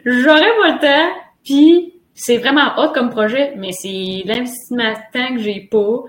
J'aurais 0.04 0.56
pas 0.58 0.68
le 0.68 0.80
temps, 0.82 1.14
puis 1.44 1.94
c'est 2.16 2.38
vraiment 2.38 2.76
hot 2.80 2.92
comme 2.92 3.12
projet, 3.12 3.54
mais 3.56 3.72
c'est 3.72 4.24
l'investissement 4.26 4.94
de 4.94 4.98
temps 5.14 5.36
que 5.36 5.42
j'ai 5.44 5.60
pas. 5.70 6.06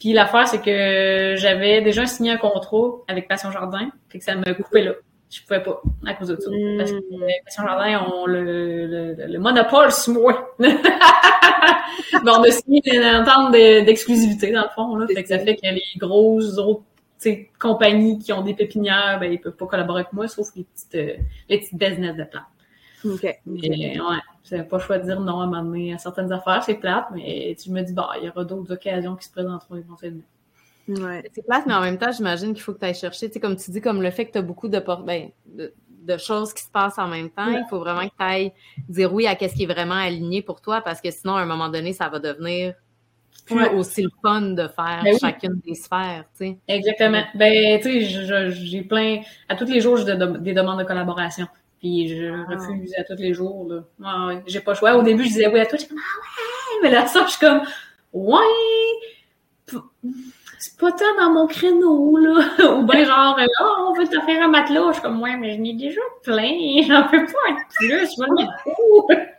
Puis 0.00 0.12
l'affaire, 0.12 0.48
c'est 0.48 0.60
que 0.62 1.34
j'avais 1.36 1.82
déjà 1.82 2.06
signé 2.06 2.32
un 2.32 2.36
contrat 2.38 2.88
avec 3.06 3.28
Passion 3.28 3.52
Jardin, 3.52 3.90
fait 4.08 4.18
que 4.18 4.24
ça 4.24 4.34
me 4.34 4.54
coupait 4.54 4.82
là. 4.82 4.92
Je 5.30 5.40
pouvais 5.42 5.62
pas, 5.62 5.80
à 6.06 6.14
cause 6.14 6.26
de 6.28 6.36
ça. 6.40 6.50
Parce 6.78 6.90
que 6.90 6.96
euh, 6.96 7.28
Passion 7.44 7.62
Jardin 7.64 8.00
ont 8.12 8.26
le, 8.26 8.86
le, 8.86 9.26
le 9.28 9.38
monopole 9.38 9.92
sur 9.92 10.14
moi. 10.14 10.54
Bon, 12.24 12.32
on 12.38 12.42
a 12.42 12.50
signé 12.50 12.82
une 12.92 13.04
entente 13.04 13.52
de- 13.52 13.84
d'exclusivité, 13.84 14.50
dans 14.52 14.62
le 14.62 14.68
fond, 14.74 14.96
là. 14.96 15.06
Fait 15.06 15.22
que 15.22 15.28
ça 15.28 15.38
fait 15.38 15.54
que 15.56 15.62
les 15.62 15.82
grosses 15.96 16.58
autres 16.58 16.82
tu 17.22 17.30
sais, 17.30 17.50
compagnies 17.58 18.18
qui 18.18 18.32
ont 18.32 18.40
des 18.42 18.54
pépinières, 18.54 19.18
ben, 19.20 19.30
ils 19.32 19.38
peuvent 19.40 19.56
pas 19.56 19.66
collaborer 19.66 20.00
avec 20.00 20.12
moi, 20.12 20.26
sauf 20.26 20.48
les 20.56 20.64
petites, 20.64 20.94
euh, 20.94 21.22
les 21.48 21.58
petites 21.58 21.78
business 21.78 22.16
de 22.16 22.24
plantes. 22.24 22.44
OK. 23.04 23.40
Mais 23.46 24.00
ouais, 24.00 24.16
c'est 24.42 24.62
pas 24.68 24.76
le 24.78 24.82
choix 24.82 24.98
de 24.98 25.04
dire 25.04 25.20
non 25.20 25.40
à 25.40 25.44
un 25.44 25.46
moment 25.46 25.62
donné 25.62 25.94
à 25.94 25.98
certaines 25.98 26.32
affaires, 26.32 26.62
c'est 26.64 26.74
plate, 26.74 27.06
mais 27.14 27.56
tu 27.62 27.70
me 27.70 27.82
dis, 27.82 27.92
bah, 27.92 28.10
il 28.20 28.26
y 28.26 28.28
aura 28.28 28.44
d'autres 28.44 28.72
occasions 28.72 29.16
qui 29.16 29.26
se 29.26 29.32
présenteront 29.32 29.76
éventuellement. 29.76 30.22
Ouais. 30.88 31.22
C'est 31.32 31.44
plate, 31.46 31.66
mais 31.66 31.74
en 31.74 31.80
même 31.82 31.98
temps, 31.98 32.10
j'imagine 32.10 32.52
qu'il 32.52 32.62
faut 32.62 32.72
que 32.74 32.80
tu 32.80 32.84
ailles 32.86 32.94
chercher, 32.94 33.28
tu 33.28 33.34
sais, 33.34 33.40
comme 33.40 33.56
tu 33.56 33.70
dis, 33.70 33.80
comme 33.80 34.02
le 34.02 34.10
fait 34.10 34.26
que 34.26 34.32
tu 34.32 34.38
as 34.38 34.42
beaucoup 34.42 34.66
de, 34.68 34.82
ben, 35.04 35.28
de, 35.46 35.72
de 36.02 36.16
choses 36.16 36.52
qui 36.52 36.62
se 36.64 36.70
passent 36.70 36.98
en 36.98 37.06
même 37.06 37.30
temps, 37.30 37.46
Ouais. 37.46 37.60
il 37.60 37.66
faut 37.70 37.78
vraiment 37.78 38.00
que 38.08 38.14
tu 38.18 38.24
ailles 38.24 38.52
dire 38.88 39.12
oui 39.14 39.26
à 39.26 39.36
ce 39.38 39.54
qui 39.54 39.62
est 39.64 39.66
vraiment 39.72 39.94
aligné 39.94 40.42
pour 40.42 40.60
toi, 40.60 40.80
parce 40.80 41.00
que 41.00 41.10
sinon, 41.10 41.36
à 41.36 41.42
un 41.42 41.46
moment 41.46 41.68
donné, 41.68 41.92
ça 41.92 42.08
va 42.08 42.18
devenir 42.18 42.74
plus 43.46 43.56
Ouais. 43.56 43.74
aussi 43.74 44.02
le 44.02 44.10
fun 44.22 44.40
de 44.42 44.66
faire 44.68 45.00
Ben 45.04 45.12
oui. 45.12 45.18
chacune 45.20 45.60
des 45.66 45.74
sphères, 45.74 46.24
tu 46.36 46.46
sais. 46.46 46.58
Exactement. 46.68 47.22
Ben, 47.34 47.80
tu 47.80 48.04
sais, 48.04 48.50
j'ai 48.50 48.82
plein, 48.82 49.20
à 49.48 49.54
tous 49.56 49.66
les 49.66 49.80
jours, 49.80 49.96
j'ai 49.98 50.04
de- 50.16 50.38
des 50.38 50.52
demandes 50.54 50.78
de 50.80 50.84
collaboration. 50.84 51.46
Puis 51.80 52.08
je 52.08 52.26
Ah. 52.30 52.44
refuse 52.48 52.94
à 52.98 53.04
tous 53.04 53.16
les 53.20 53.32
jours, 53.34 53.66
là. 53.68 53.82
Ouais, 53.98 54.34
ouais, 54.34 54.42
j'ai 54.46 54.60
pas 54.60 54.72
le 54.72 54.76
choix. 54.76 54.94
Au 54.94 55.02
début, 55.02 55.24
je 55.24 55.28
disais 55.28 55.48
oui 55.48 55.60
à 55.60 55.66
toi, 55.66 55.78
j'étais 55.78 55.90
comme, 55.94 55.98
ah 56.02 56.20
ouais! 56.20 56.78
Mais 56.82 56.90
là, 56.94 57.06
ça, 57.06 57.24
je 57.24 57.30
suis 57.30 57.40
comme, 57.40 57.62
ouais! 58.12 58.38
C'est 60.58 60.78
pas 60.78 60.92
tant 60.92 61.16
dans 61.18 61.30
mon 61.32 61.46
créneau, 61.46 62.16
là. 62.18 62.40
Ou 62.78 62.82
bien 62.84 63.04
genre, 63.04 63.38
euh, 63.38 63.46
oh, 63.62 63.86
on 63.88 63.94
veut 63.94 64.06
te 64.06 64.20
faire 64.20 64.42
un 64.44 64.48
matelas. 64.48 64.88
Je 64.88 64.92
suis 64.94 65.02
comme, 65.02 65.22
ouais, 65.22 65.36
mais 65.36 65.54
je 65.56 65.60
n'ai 65.60 65.72
déjà 65.74 66.00
plein. 66.22 66.52
J'en 66.86 67.04
peux 67.08 67.24
pas 67.24 67.50
être 67.50 67.66
plus. 67.76 67.88
Je 67.88 68.20
vais 68.20 68.28
le 68.28 68.34
mettre 68.34 69.30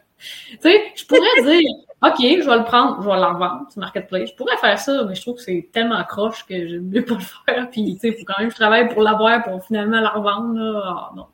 tu 0.51 0.57
sais, 0.61 0.83
je 0.95 1.05
pourrais 1.05 1.41
dire, 1.43 1.69
OK, 2.03 2.17
je 2.19 2.47
vais 2.47 2.57
le 2.57 2.63
prendre, 2.63 3.01
je 3.01 3.09
vais 3.09 3.15
le 3.15 3.25
revendre 3.25 3.71
sur 3.71 3.79
Marketplace. 3.79 4.29
Je 4.29 4.35
pourrais 4.35 4.57
faire 4.57 4.77
ça, 4.77 5.03
mais 5.07 5.15
je 5.15 5.21
trouve 5.21 5.35
que 5.35 5.41
c'est 5.41 5.69
tellement 5.71 6.03
croche 6.03 6.45
que 6.45 6.67
j'aime 6.67 6.89
mieux 6.89 7.03
pas 7.03 7.15
le 7.15 7.21
faire. 7.21 7.69
Puis, 7.71 7.95
tu 7.95 7.99
sais, 7.99 8.07
il 8.09 8.13
faut 8.19 8.25
quand 8.25 8.39
même 8.39 8.49
que 8.49 8.53
je 8.53 8.59
travaille 8.59 8.87
pour 8.89 9.01
l'avoir 9.01 9.43
pour 9.43 9.63
finalement 9.63 9.99
la 9.99 10.09
revendre, 10.09 10.53
là. 10.53 10.81
Ah, 10.85 11.11
non. 11.15 11.25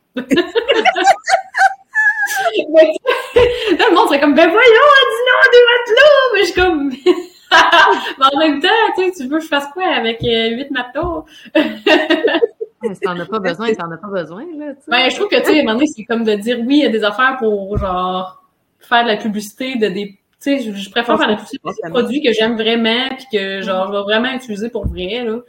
Le 2.60 3.96
monde 3.96 4.08
serait 4.08 4.20
comme, 4.20 4.36
ben 4.36 4.50
voyons, 4.50 4.62
dit 4.64 5.24
non 5.28 5.38
à 5.44 5.50
des 5.52 5.64
matelas! 5.72 6.28
Mais 6.34 6.40
je 6.40 6.46
suis 6.46 6.54
comme, 6.54 6.90
mais 8.20 8.26
en 8.26 8.40
même 8.40 8.60
temps, 8.62 8.68
tu 8.96 9.04
sais, 9.04 9.12
tu 9.12 9.24
veux 9.28 9.38
que 9.38 9.44
je 9.44 9.50
fasse 9.50 9.68
quoi 9.74 9.86
avec 9.86 10.24
euh, 10.24 10.50
huit 10.50 10.68
si 12.94 13.00
t'en 13.02 13.20
as 13.20 13.26
pas 13.26 13.40
besoin, 13.40 13.74
t'en 13.74 13.92
as 13.92 13.98
pas 13.98 14.08
besoin, 14.08 14.46
là, 14.58 14.74
tu. 14.74 14.90
Ben, 14.90 15.10
je 15.10 15.16
trouve 15.16 15.30
que, 15.30 15.38
tu 15.38 15.46
sais, 15.46 15.58
à 15.58 15.62
un 15.62 15.64
moment 15.64 15.74
donné, 15.74 15.88
c'est 15.88 16.04
comme 16.04 16.24
de 16.24 16.36
dire 16.36 16.60
oui 16.66 16.86
à 16.86 16.90
des 16.90 17.04
affaires 17.04 17.38
pour, 17.40 17.78
genre, 17.78 18.44
faire 18.80 19.04
de 19.04 19.10
la 19.10 19.18
publicité 19.18 19.76
de 19.76 19.88
des, 19.88 20.10
tu 20.10 20.18
sais, 20.40 20.60
je, 20.60 20.72
je 20.74 20.90
préfère 20.92 21.18
faire 21.18 21.28
de 21.28 21.32
la 21.32 21.38
publicité 21.38 21.60
des 21.84 21.90
produits 21.90 22.22
que 22.22 22.32
j'aime 22.34 22.56
vraiment 22.56 23.08
puis 23.16 23.26
que, 23.34 23.62
genre, 23.62 23.88
je 23.88 23.92
vais 23.94 24.04
vraiment 24.04 24.32
utiliser 24.32 24.70
pour 24.70 24.88
vrai, 24.88 25.24
là. 25.26 25.40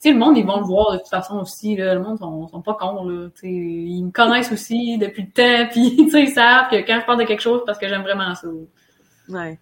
Tu 0.00 0.10
sais, 0.10 0.12
le 0.12 0.18
monde, 0.18 0.38
ils 0.38 0.46
vont 0.46 0.60
le 0.60 0.66
voir 0.66 0.92
de 0.92 0.98
toute 0.98 1.08
façon 1.08 1.40
aussi, 1.40 1.74
là. 1.74 1.94
Le 1.94 2.00
monde, 2.00 2.18
sont, 2.18 2.46
sont 2.48 2.62
pas 2.62 2.74
cons, 2.74 3.04
là. 3.04 3.28
Tu 3.34 3.40
sais, 3.40 3.48
ils 3.48 4.04
me 4.04 4.10
connaissent 4.12 4.52
aussi 4.52 4.96
depuis 4.96 5.22
le 5.22 5.30
temps 5.30 5.68
puis, 5.72 5.96
tu 5.96 6.10
sais, 6.10 6.22
ils 6.22 6.30
savent 6.30 6.70
que 6.70 6.76
quand 6.86 7.00
je 7.00 7.06
parle 7.06 7.18
de 7.18 7.24
quelque 7.24 7.42
chose, 7.42 7.60
c'est 7.60 7.66
parce 7.66 7.78
que 7.78 7.88
j'aime 7.88 8.02
vraiment 8.02 8.34
ça. 8.34 8.46
Ouais. 9.28 9.58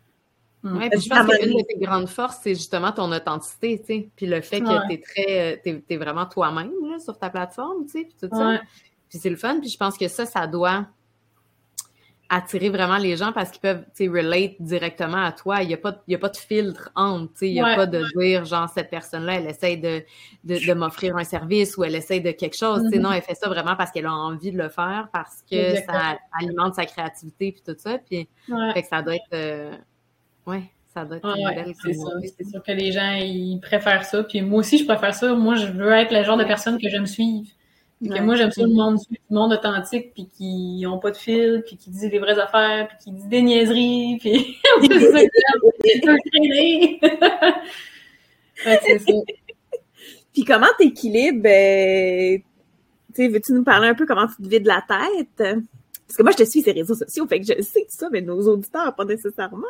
Mm. 0.63 0.77
Ouais, 0.79 0.91
puis 0.91 1.01
je 1.01 1.09
pense 1.09 1.27
qu'une 1.27 1.53
de 1.57 1.65
tes 1.67 1.79
grandes 1.79 2.09
forces, 2.09 2.39
c'est 2.43 2.55
justement 2.55 2.93
ton 2.93 3.11
authenticité, 3.13 3.79
tu 3.79 3.87
sais. 3.87 4.09
Puis 4.15 4.27
le 4.27 4.41
fait 4.43 4.61
que 4.61 4.67
Ouais. 4.69 4.87
t'es 4.89 5.01
très, 5.01 5.55
euh, 5.55 5.57
t'es, 5.63 5.83
t'es 5.89 5.97
vraiment 5.97 6.27
toi-même, 6.27 6.73
là, 6.91 6.99
sur 6.99 7.19
ta 7.19 7.31
plateforme, 7.31 7.87
tu 7.87 7.93
sais, 7.93 8.05
puis 8.05 8.17
tout 8.21 8.35
ça. 8.37 8.47
Ouais. 8.47 8.61
Puis 9.09 9.19
c'est 9.19 9.31
le 9.31 9.37
fun, 9.37 9.59
puis 9.61 9.71
je 9.71 9.79
pense 9.79 9.97
que 9.97 10.09
ça, 10.09 10.27
ça 10.27 10.47
doit 10.47 10.87
attirer 12.29 12.69
vraiment 12.71 12.97
les 12.99 13.17
gens 13.17 13.33
parce 13.33 13.51
qu'ils 13.51 13.61
peuvent, 13.61 13.85
tu 13.95 14.05
sais, 14.05 14.09
relate 14.09 14.55
directement 14.61 15.23
à 15.25 15.33
toi. 15.33 15.63
Il 15.63 15.69
n'y 15.69 15.75
a, 15.75 15.77
pas 15.77 15.93
de- 15.93 15.99
il 16.09 16.13
y 16.13 16.15
a 16.15 16.19
pas 16.19 16.29
de 16.29 16.37
filtre 16.37 16.91
entre, 16.97 17.33
tu 17.33 17.39
sais. 17.39 17.49
Il 17.49 17.53
n'y 17.55 17.61
a 17.61 17.65
Ouais. 17.65 17.77
pas 17.77 17.87
de 17.87 18.03
dire, 18.19 18.45
genre, 18.45 18.69
cette 18.69 18.91
personne-là, 18.91 19.35
elle 19.35 19.47
essaye 19.47 19.79
de, 19.79 20.03
de, 20.45 20.67
de 20.67 20.73
m'offrir 20.75 21.17
un 21.17 21.25
service 21.25 21.77
ou 21.77 21.85
elle 21.85 21.95
essaye 21.95 22.21
de 22.21 22.33
quelque 22.33 22.57
chose. 22.57 22.83
Mhm. 22.93 23.01
non, 23.01 23.13
elle 23.13 23.23
fait 23.23 23.35
ça 23.35 23.49
vraiment 23.49 23.77
parce 23.77 23.91
qu'elle 23.91 24.07
a 24.07 24.13
envie 24.13 24.51
de 24.53 24.59
le 24.59 24.69
faire, 24.69 25.09
parce 25.13 25.43
que 25.49 25.55
Exactement. 25.57 25.99
ça 25.99 26.19
alimente 26.41 26.75
sa 26.75 26.85
créativité 26.87 27.53
puis 27.53 27.63
tout 27.65 27.77
ça. 27.79 27.99
Puis 27.99 28.29
Ouais. 28.49 28.73
fait 28.75 28.83
que 28.83 28.89
ça 28.89 29.03
doit 29.03 29.15
être... 29.15 29.33
euh, 29.35 29.73
ouais, 30.47 30.63
ça 30.95 31.05
doit 31.05 31.19
être 31.19 31.27
belle 31.55 31.75
c'est 31.83 32.45
sûr 32.45 32.63
que 32.63 32.73
les 32.73 32.91
gens, 32.91 33.13
ils 33.21 33.61
préfèrent 33.61 34.05
ça. 34.05 34.25
Puis 34.25 34.41
moi 34.43 34.61
aussi, 34.61 34.79
je 34.79 34.85
préfère 34.87 35.15
ça. 35.15 35.35
Moi, 35.35 35.57
je 35.57 35.67
veux 35.67 35.93
être 35.93 36.13
le 36.13 36.23
genre 36.25 36.37
de 36.39 36.45
personne 36.45 36.79
que 36.81 36.89
suivre. 37.07 37.47
Puis 37.47 37.55
que 37.55 37.56
Ouais. 38.03 38.21
moi, 38.21 38.37
j'aime 38.37 38.51
ça 38.51 38.63
le 38.63 38.75
monde, 38.75 38.99
le 39.11 39.35
monde 39.35 39.53
authentique, 39.55 40.13
puis 40.13 40.29
qui 40.37 40.85
ont 40.87 40.99
pas 40.99 41.11
de 41.11 41.17
fil, 41.17 41.63
puis 41.67 41.77
qui 41.77 41.89
dit 41.91 42.11
les 42.11 42.19
vraies 42.19 42.39
affaires, 42.39 42.89
puis 42.89 42.97
qui 43.05 43.11
dit 43.11 43.27
des 43.29 43.43
niaiseries, 43.43 44.19
puis. 44.21 44.59
Ouais, 48.65 48.81
c'est 48.85 48.99
ça. 48.99 49.13
Puis 50.33 50.45
comment 50.45 50.67
t'équilibres, 50.79 51.49
euh, 51.49 52.39
tu 53.15 53.29
veux-tu 53.29 53.53
nous 53.53 53.65
parler 53.65 53.89
un 53.89 53.95
peu 53.95 54.07
comment 54.07 54.27
tu 54.27 54.43
te 54.43 54.49
vides 54.49 54.67
la 54.67 54.83
tête? 54.87 55.63
Parce 56.07 56.17
que 56.19 56.23
moi, 56.23 56.33
je 56.33 56.37
te 56.37 56.45
suis 56.45 56.63
ces 56.63 56.73
réseaux 56.73 56.95
sociaux, 56.95 57.27
fait 57.27 57.41
que 57.41 57.47
je 57.47 57.63
sais 57.63 57.87
ça, 57.89 58.09
mais 58.13 58.21
nos 58.21 58.41
auditeurs, 58.49 58.95
pas 58.95 59.05
nécessairement. 59.05 59.63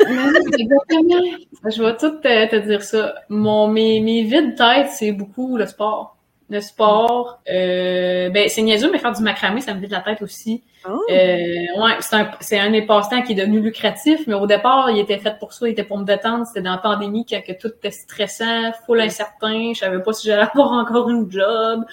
Exactement. 0.00 1.22
Je 1.64 1.82
vais 1.82 1.96
tout 1.96 2.10
te, 2.20 2.50
te 2.50 2.66
dire 2.66 2.82
ça. 2.82 3.14
Mon, 3.28 3.68
mes, 3.68 4.00
mes 4.00 4.22
vides 4.22 4.56
têtes, 4.56 4.90
c'est 4.92 5.12
beaucoup 5.12 5.56
le 5.56 5.66
sport. 5.66 6.16
Le 6.52 6.60
sport, 6.60 7.40
euh, 7.50 8.28
ben 8.28 8.46
c'est 8.50 8.60
niaiseux, 8.60 8.92
mais 8.92 8.98
faire 8.98 9.14
du 9.14 9.22
macramé, 9.22 9.62
ça 9.62 9.72
me 9.72 9.80
vide 9.80 9.90
la 9.90 10.02
tête 10.02 10.20
aussi. 10.20 10.62
Oh. 10.88 11.00
Euh, 11.10 11.14
ouais, 11.14 11.92
c'est 12.00 12.16
un, 12.16 12.30
c'est 12.40 12.58
un 12.58 12.70
des 12.70 12.82
passe-temps 12.82 13.22
qui 13.22 13.32
est 13.32 13.36
devenu 13.36 13.60
lucratif, 13.60 14.20
mais 14.26 14.34
au 14.34 14.46
départ, 14.46 14.90
il 14.90 14.98
était 14.98 15.18
fait 15.18 15.38
pour 15.38 15.52
ça, 15.52 15.68
il 15.68 15.72
était 15.72 15.84
pour 15.84 15.98
me 15.98 16.04
détendre. 16.04 16.46
C'était 16.46 16.62
dans 16.62 16.72
la 16.72 16.78
pandémie 16.78 17.24
quand 17.24 17.40
que 17.46 17.52
tout 17.52 17.68
était 17.68 17.90
stressant, 17.90 18.72
full 18.86 19.00
incertain. 19.00 19.72
Je 19.74 19.78
savais 19.80 20.02
pas 20.02 20.12
si 20.12 20.26
j'allais 20.28 20.42
avoir 20.54 20.72
encore 20.72 21.08
une 21.10 21.30
job. 21.30 21.84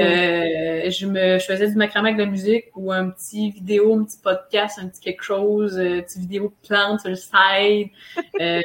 Euh, 0.00 0.90
je 0.90 1.06
me, 1.06 1.38
je 1.38 1.44
faisais 1.44 1.68
du 1.68 1.76
macramé 1.76 2.08
avec 2.10 2.18
de 2.18 2.24
la 2.24 2.30
musique 2.30 2.66
ou 2.76 2.92
un 2.92 3.10
petit 3.10 3.50
vidéo, 3.50 3.94
un 3.98 4.04
petit 4.04 4.18
podcast, 4.22 4.78
un 4.82 4.88
petit 4.88 5.00
quelque 5.00 5.22
chose, 5.22 5.78
un 5.78 6.00
petit 6.00 6.18
vidéo 6.20 6.52
de 6.62 6.68
plantes 6.68 7.00
sur 7.00 7.10
le 7.10 7.16
side. 7.16 7.88
Euh, 8.40 8.60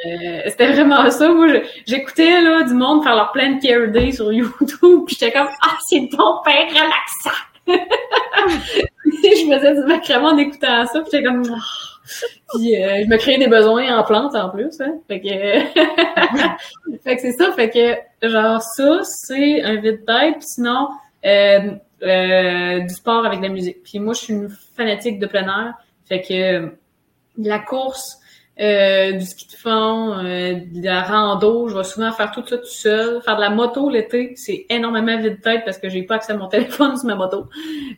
c'était 0.46 0.72
vraiment 0.72 1.10
ça. 1.10 1.28
Moi, 1.32 1.48
je- 1.48 1.58
j'écoutais 1.86 2.40
là 2.42 2.62
du 2.62 2.74
monde 2.74 3.02
faire 3.02 3.16
leur 3.16 3.32
plein 3.32 3.54
de 3.54 3.60
care 3.60 3.88
day 3.88 4.12
sur 4.12 4.32
YouTube, 4.32 5.02
puis 5.06 5.16
j'étais 5.18 5.32
comme 5.32 5.48
ah 5.62 5.76
c'est 5.88 6.08
ton 6.10 6.40
père 6.44 6.68
relaxant. 6.68 7.40
je 7.66 9.54
faisais 9.54 9.74
du 9.74 9.86
macramé 9.86 10.26
en 10.26 10.38
écoutant 10.38 10.86
ça, 10.86 11.00
puis 11.00 11.10
j'étais 11.12 11.24
comme 11.24 11.42
Ah. 11.50 11.58
puis 12.54 12.76
euh, 12.76 13.02
je 13.04 13.08
me 13.08 13.16
créais 13.16 13.38
des 13.38 13.46
besoins 13.46 13.98
en 13.98 14.04
plantes 14.04 14.34
en 14.34 14.50
plus, 14.50 14.80
hein. 14.80 14.98
Fait 15.08 15.20
que 15.20 15.28
fait 17.02 17.16
que 17.16 17.22
c'est 17.22 17.32
ça, 17.32 17.52
fait 17.52 17.70
que 17.70 18.28
genre 18.28 18.60
ça 18.60 19.00
c'est 19.02 19.62
un 19.62 19.76
vide 19.76 20.04
tête, 20.04 20.36
puis 20.38 20.46
sinon 20.46 20.88
euh, 21.24 21.70
euh, 22.02 22.80
du 22.80 22.94
sport 22.94 23.24
avec 23.24 23.40
de 23.40 23.46
la 23.46 23.52
musique. 23.52 23.82
Puis 23.82 23.98
moi 23.98 24.14
je 24.14 24.20
suis 24.20 24.34
une 24.34 24.48
fanatique 24.76 25.18
de 25.18 25.26
plein 25.26 25.46
air, 25.46 25.74
fait 26.06 26.20
que 26.22 26.72
la 27.38 27.58
course, 27.58 28.18
euh, 28.60 29.12
du 29.12 29.24
ski 29.24 29.48
de 29.48 29.52
fond, 29.56 30.12
euh, 30.18 30.54
de 30.54 30.84
la 30.84 31.02
rando, 31.02 31.68
je 31.68 31.76
vais 31.76 31.84
souvent 31.84 32.12
faire 32.12 32.30
tout 32.30 32.44
ça 32.46 32.58
tout 32.58 32.64
seul. 32.66 33.20
Faire 33.22 33.36
de 33.36 33.40
la 33.40 33.50
moto 33.50 33.90
l'été, 33.90 34.34
c'est 34.36 34.66
énormément 34.70 35.18
vide 35.20 35.40
tête 35.40 35.62
parce 35.64 35.78
que 35.78 35.88
j'ai 35.88 36.02
pas 36.04 36.16
accès 36.16 36.32
à 36.32 36.36
mon 36.36 36.48
téléphone 36.48 36.96
sur 36.96 37.06
ma 37.06 37.16
moto. 37.16 37.48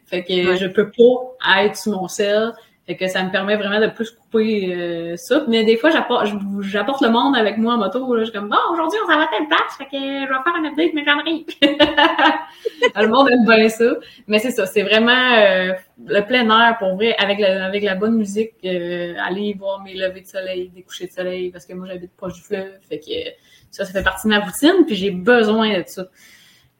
Fait 0.06 0.24
que 0.24 0.32
Ouais. 0.50 0.56
je 0.56 0.66
peux 0.66 0.90
pas 0.90 1.64
être 1.64 1.76
sur 1.76 1.92
mon 1.92 2.08
sel. 2.08 2.52
Fait 2.86 2.96
que 2.96 3.08
ça 3.08 3.24
me 3.24 3.32
permet 3.32 3.56
vraiment 3.56 3.80
de 3.80 3.88
plus 3.88 4.12
couper 4.12 4.72
euh, 4.72 5.16
ça. 5.16 5.44
Mais 5.48 5.64
des 5.64 5.76
fois, 5.76 5.90
j'apporte, 5.90 7.00
le 7.00 7.08
monde 7.08 7.36
avec 7.36 7.58
moi 7.58 7.74
en 7.74 7.78
moto. 7.78 8.14
Là. 8.14 8.22
Je 8.22 8.30
suis 8.30 8.38
comme, 8.38 8.48
bon, 8.48 8.56
aujourd'hui, 8.72 8.98
on 9.04 9.10
s'en 9.10 9.18
va 9.18 9.24
à 9.24 9.26
telle 9.26 9.48
place. 9.48 9.76
Fait 9.76 9.86
que 9.86 9.96
je 9.96 10.20
vais 10.20 10.26
faire 10.26 10.54
un 10.56 10.64
update, 10.64 10.90
mais 10.94 11.04
j'en 11.04 11.18
arrive. 11.18 11.46
le 12.94 13.08
monde 13.08 13.28
aime 13.30 13.44
bien 13.44 13.68
ça. 13.68 13.92
Mais 14.28 14.38
c'est 14.38 14.52
ça, 14.52 14.66
c'est 14.66 14.82
vraiment 14.82 15.12
euh, 15.12 15.72
le 16.06 16.20
plein 16.22 16.48
air 16.48 16.76
pour 16.78 16.94
vrai, 16.94 17.14
avec 17.18 17.38
la, 17.38 17.64
avec 17.64 17.82
la 17.82 17.94
bonne 17.94 18.16
musique, 18.16 18.52
euh, 18.64 19.14
aller 19.24 19.54
voir 19.58 19.82
mes 19.82 19.94
levées 19.94 20.20
de 20.20 20.26
soleil, 20.26 20.70
des 20.74 20.82
couchers 20.82 21.06
de 21.06 21.12
soleil, 21.12 21.50
parce 21.50 21.66
que 21.66 21.74
moi 21.74 21.86
j'habite 21.88 22.16
proche 22.16 22.34
du 22.34 22.42
fleuve, 22.42 22.72
fait 22.88 22.98
que 22.98 23.30
ça, 23.70 23.84
ça 23.84 23.92
fait 23.92 24.02
partie 24.02 24.28
de 24.28 24.32
ma 24.32 24.40
routine, 24.40 24.84
puis 24.86 24.94
j'ai 24.94 25.10
besoin 25.10 25.78
de 25.78 25.84
ça. 25.86 26.04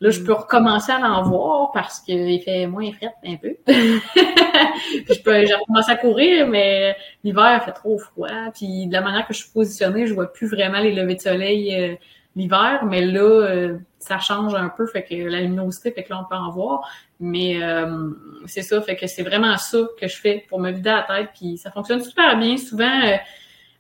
Là, 0.01 0.11
je 0.11 0.21
peux 0.21 0.33
recommencer 0.33 0.93
à 0.93 0.99
l'en 0.99 1.23
voir 1.23 1.73
parce 1.73 2.01
qu'il 2.01 2.41
fait 2.43 2.67
moins 2.67 2.93
fret 2.93 3.15
un 3.25 3.37
peu. 3.37 3.57
puis 3.65 3.75
je 5.09 5.23
peux, 5.23 5.47
j'ai 5.47 5.55
recommencé 5.55 5.91
à 5.91 5.97
courir, 5.97 6.47
mais 6.49 6.97
l'hiver 7.25 7.63
fait 7.65 7.73
trop 7.73 7.99
froid. 7.99 8.51
Puis 8.55 8.87
de 8.87 8.93
la 8.93 9.01
manière 9.01 9.27
que 9.27 9.33
je 9.33 9.41
suis 9.41 9.51
positionnée, 9.51 10.07
je 10.07 10.15
vois 10.15 10.33
plus 10.33 10.49
vraiment 10.49 10.81
les 10.81 10.93
levées 10.93 11.15
de 11.15 11.21
soleil 11.21 11.75
euh, 11.75 11.95
l'hiver, 12.37 12.85
mais 12.85 13.01
là, 13.01 13.23
euh, 13.23 13.79
ça 13.99 14.19
change 14.19 14.55
un 14.55 14.69
peu, 14.69 14.87
fait 14.87 15.03
que 15.03 15.15
la 15.15 15.41
luminosité 15.41 15.91
fait 15.91 16.05
que 16.05 16.11
là, 16.11 16.21
on 16.21 16.29
peut 16.29 16.37
en 16.37 16.51
voir. 16.51 16.89
Mais 17.19 17.63
euh, 17.63 18.11
c'est 18.47 18.63
ça, 18.63 18.81
fait 18.83 18.97
que 18.97 19.07
c'est 19.07 19.23
vraiment 19.23 19.57
ça 19.57 19.79
que 19.99 20.07
je 20.07 20.17
fais 20.17 20.45
pour 20.49 20.61
me 20.61 20.71
vider 20.71 20.91
la 20.91 21.03
tête, 21.03 21.31
puis 21.35 21.57
ça 21.57 21.71
fonctionne 21.71 22.03
super 22.03 22.39
bien. 22.39 22.57
Souvent, 22.59 23.03
euh, 23.05 23.17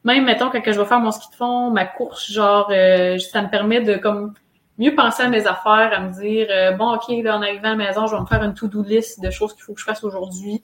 même 0.04 0.24
mettons 0.24 0.50
quand 0.50 0.60
je 0.64 0.78
vais 0.78 0.86
faire 0.86 1.00
mon 1.00 1.10
ski 1.10 1.30
de 1.30 1.36
fond, 1.36 1.70
ma 1.70 1.84
course, 1.84 2.32
genre, 2.32 2.68
euh, 2.70 3.18
ça 3.18 3.42
me 3.42 3.48
permet 3.48 3.82
de 3.82 3.96
comme 3.96 4.34
mieux 4.78 4.94
penser 4.94 5.22
à 5.22 5.28
mes 5.28 5.46
affaires, 5.46 5.90
à 5.92 6.00
me 6.00 6.12
dire 6.12 6.48
euh, 6.50 6.72
bon 6.72 6.94
ok 6.94 7.08
là 7.22 7.36
en 7.36 7.42
arrivant 7.42 7.68
à 7.68 7.70
la 7.70 7.76
maison, 7.76 8.06
je 8.06 8.14
vais 8.14 8.20
me 8.20 8.26
faire 8.26 8.42
une 8.42 8.54
to-do 8.54 8.82
list 8.82 9.20
de 9.20 9.30
choses 9.30 9.54
qu'il 9.54 9.62
faut 9.62 9.74
que 9.74 9.80
je 9.80 9.84
fasse 9.84 10.04
aujourd'hui 10.04 10.62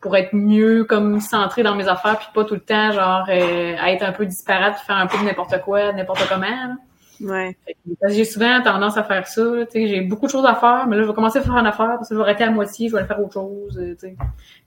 pour 0.00 0.16
être 0.16 0.34
mieux 0.34 0.84
comme 0.84 1.20
centré 1.20 1.62
dans 1.62 1.74
mes 1.74 1.88
affaires 1.88 2.18
puis 2.18 2.28
pas 2.34 2.44
tout 2.44 2.54
le 2.54 2.60
temps 2.60 2.92
genre 2.92 3.26
euh, 3.28 3.76
à 3.80 3.92
être 3.92 4.02
un 4.02 4.12
peu 4.12 4.26
disparate 4.26 4.78
faire 4.80 4.96
un 4.96 5.06
peu 5.06 5.18
de 5.18 5.24
n'importe 5.24 5.60
quoi, 5.62 5.92
n'importe 5.92 6.28
comment. 6.28 6.46
là. 6.46 6.74
Ouais. 7.20 7.56
J'ai 8.08 8.24
souvent 8.24 8.62
tendance 8.62 8.96
à 8.96 9.02
faire 9.04 9.26
ça. 9.26 9.42
là, 9.42 9.66
Tu 9.66 9.72
sais, 9.72 9.88
j'ai 9.88 10.00
beaucoup 10.02 10.26
de 10.26 10.30
choses 10.30 10.44
à 10.44 10.54
faire, 10.54 10.86
mais 10.86 10.96
là, 10.96 11.02
je 11.02 11.08
vais 11.08 11.14
commencer 11.14 11.38
à 11.38 11.42
faire 11.42 11.56
une 11.56 11.66
affaire, 11.66 11.94
parce 11.96 12.08
que 12.08 12.14
je 12.14 12.18
vais 12.18 12.24
arrêter 12.24 12.44
à 12.44 12.50
moitié, 12.50 12.88
je 12.88 12.92
vais 12.92 12.98
aller 13.00 13.08
faire 13.08 13.20
autre 13.20 13.32
chose. 13.32 13.78
euh, 13.78 13.94
Tu 13.94 14.08
sais. 14.08 14.16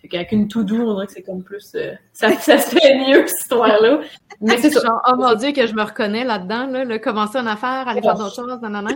Fait 0.01 0.07
qu'avec 0.07 0.31
une 0.31 0.47
to-do, 0.47 0.75
on 0.75 0.93
dirait 0.95 1.07
que 1.07 1.13
c'est 1.13 1.21
comme 1.21 1.43
plus... 1.43 1.71
euh, 1.75 1.93
ça, 2.13 2.31
ça 2.33 2.57
se 2.57 2.75
fait 2.75 2.95
mieux, 2.97 3.27
cette 3.27 3.39
histoire-là. 3.41 3.99
Mais 4.41 4.57
c'est. 4.57 4.71
Genre, 4.71 5.01
oh 5.07 5.15
mon 5.17 5.33
Dieu, 5.35 5.51
que 5.51 5.67
je 5.67 5.73
me 5.73 5.83
reconnais 5.83 6.23
là-dedans, 6.23 6.67
là, 6.67 6.85
le 6.85 6.97
commencer 6.99 7.37
une 7.37 7.47
affaire, 7.47 7.87
aller 7.87 8.01
faire 8.01 8.15
d'autres 8.15 8.35
choses, 8.35 8.59
non, 8.61 8.69
non, 8.69 8.81
non. 8.81 8.95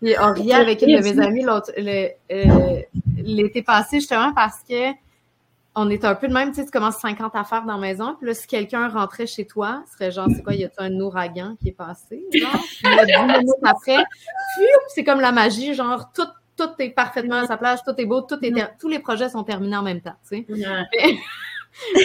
Puis 0.00 0.14
on 0.20 0.32
riait 0.32 0.54
avec 0.54 0.82
une 0.82 0.96
de 0.96 1.02
mes 1.02 1.18
amies 1.20 1.42
l'autre, 1.42 1.72
euh, 1.76 2.80
l'été 3.16 3.62
passé, 3.62 4.00
justement, 4.00 4.32
parce 4.34 4.60
que 4.68 4.92
on 5.76 5.90
est 5.90 6.04
un 6.04 6.14
peu 6.14 6.28
de 6.28 6.32
même, 6.32 6.50
tu 6.50 6.56
sais, 6.56 6.64
tu 6.64 6.70
commences 6.70 6.98
50 6.98 7.34
affaires 7.34 7.64
dans 7.64 7.74
la 7.74 7.80
maison, 7.80 8.14
puis 8.16 8.28
là, 8.28 8.34
si 8.34 8.46
quelqu'un 8.46 8.88
rentrait 8.88 9.26
chez 9.26 9.46
toi, 9.46 9.82
ce 9.86 9.94
serait 9.94 10.10
genre, 10.10 10.28
c'est 10.34 10.42
quoi, 10.42 10.54
y 10.54 10.64
a 10.64 10.70
un 10.78 11.00
ouragan 11.00 11.56
qui 11.60 11.68
est 11.68 11.72
passé, 11.72 12.24
genre? 12.32 12.50
Puis 12.82 12.96
là, 12.96 13.04
10 13.04 13.12
minutes 13.32 13.54
après, 13.64 14.04
c'est 14.88 15.04
comme 15.04 15.20
la 15.20 15.32
magie, 15.32 15.74
genre, 15.74 16.12
tout, 16.12 16.28
tout 16.56 16.70
est 16.78 16.90
parfaitement 16.90 17.36
à 17.36 17.46
sa 17.46 17.56
place, 17.56 17.82
tout 17.82 17.94
est 17.98 18.06
beau, 18.06 18.20
tout 18.22 18.38
est 18.42 18.52
tous 18.78 18.88
les 18.88 19.00
projets 19.00 19.28
sont 19.28 19.42
terminés 19.42 19.76
en 19.76 19.82
même 19.82 20.00
temps, 20.00 20.14
tu 20.28 20.46
sais. 20.46 20.46
Ouais. 20.48 21.18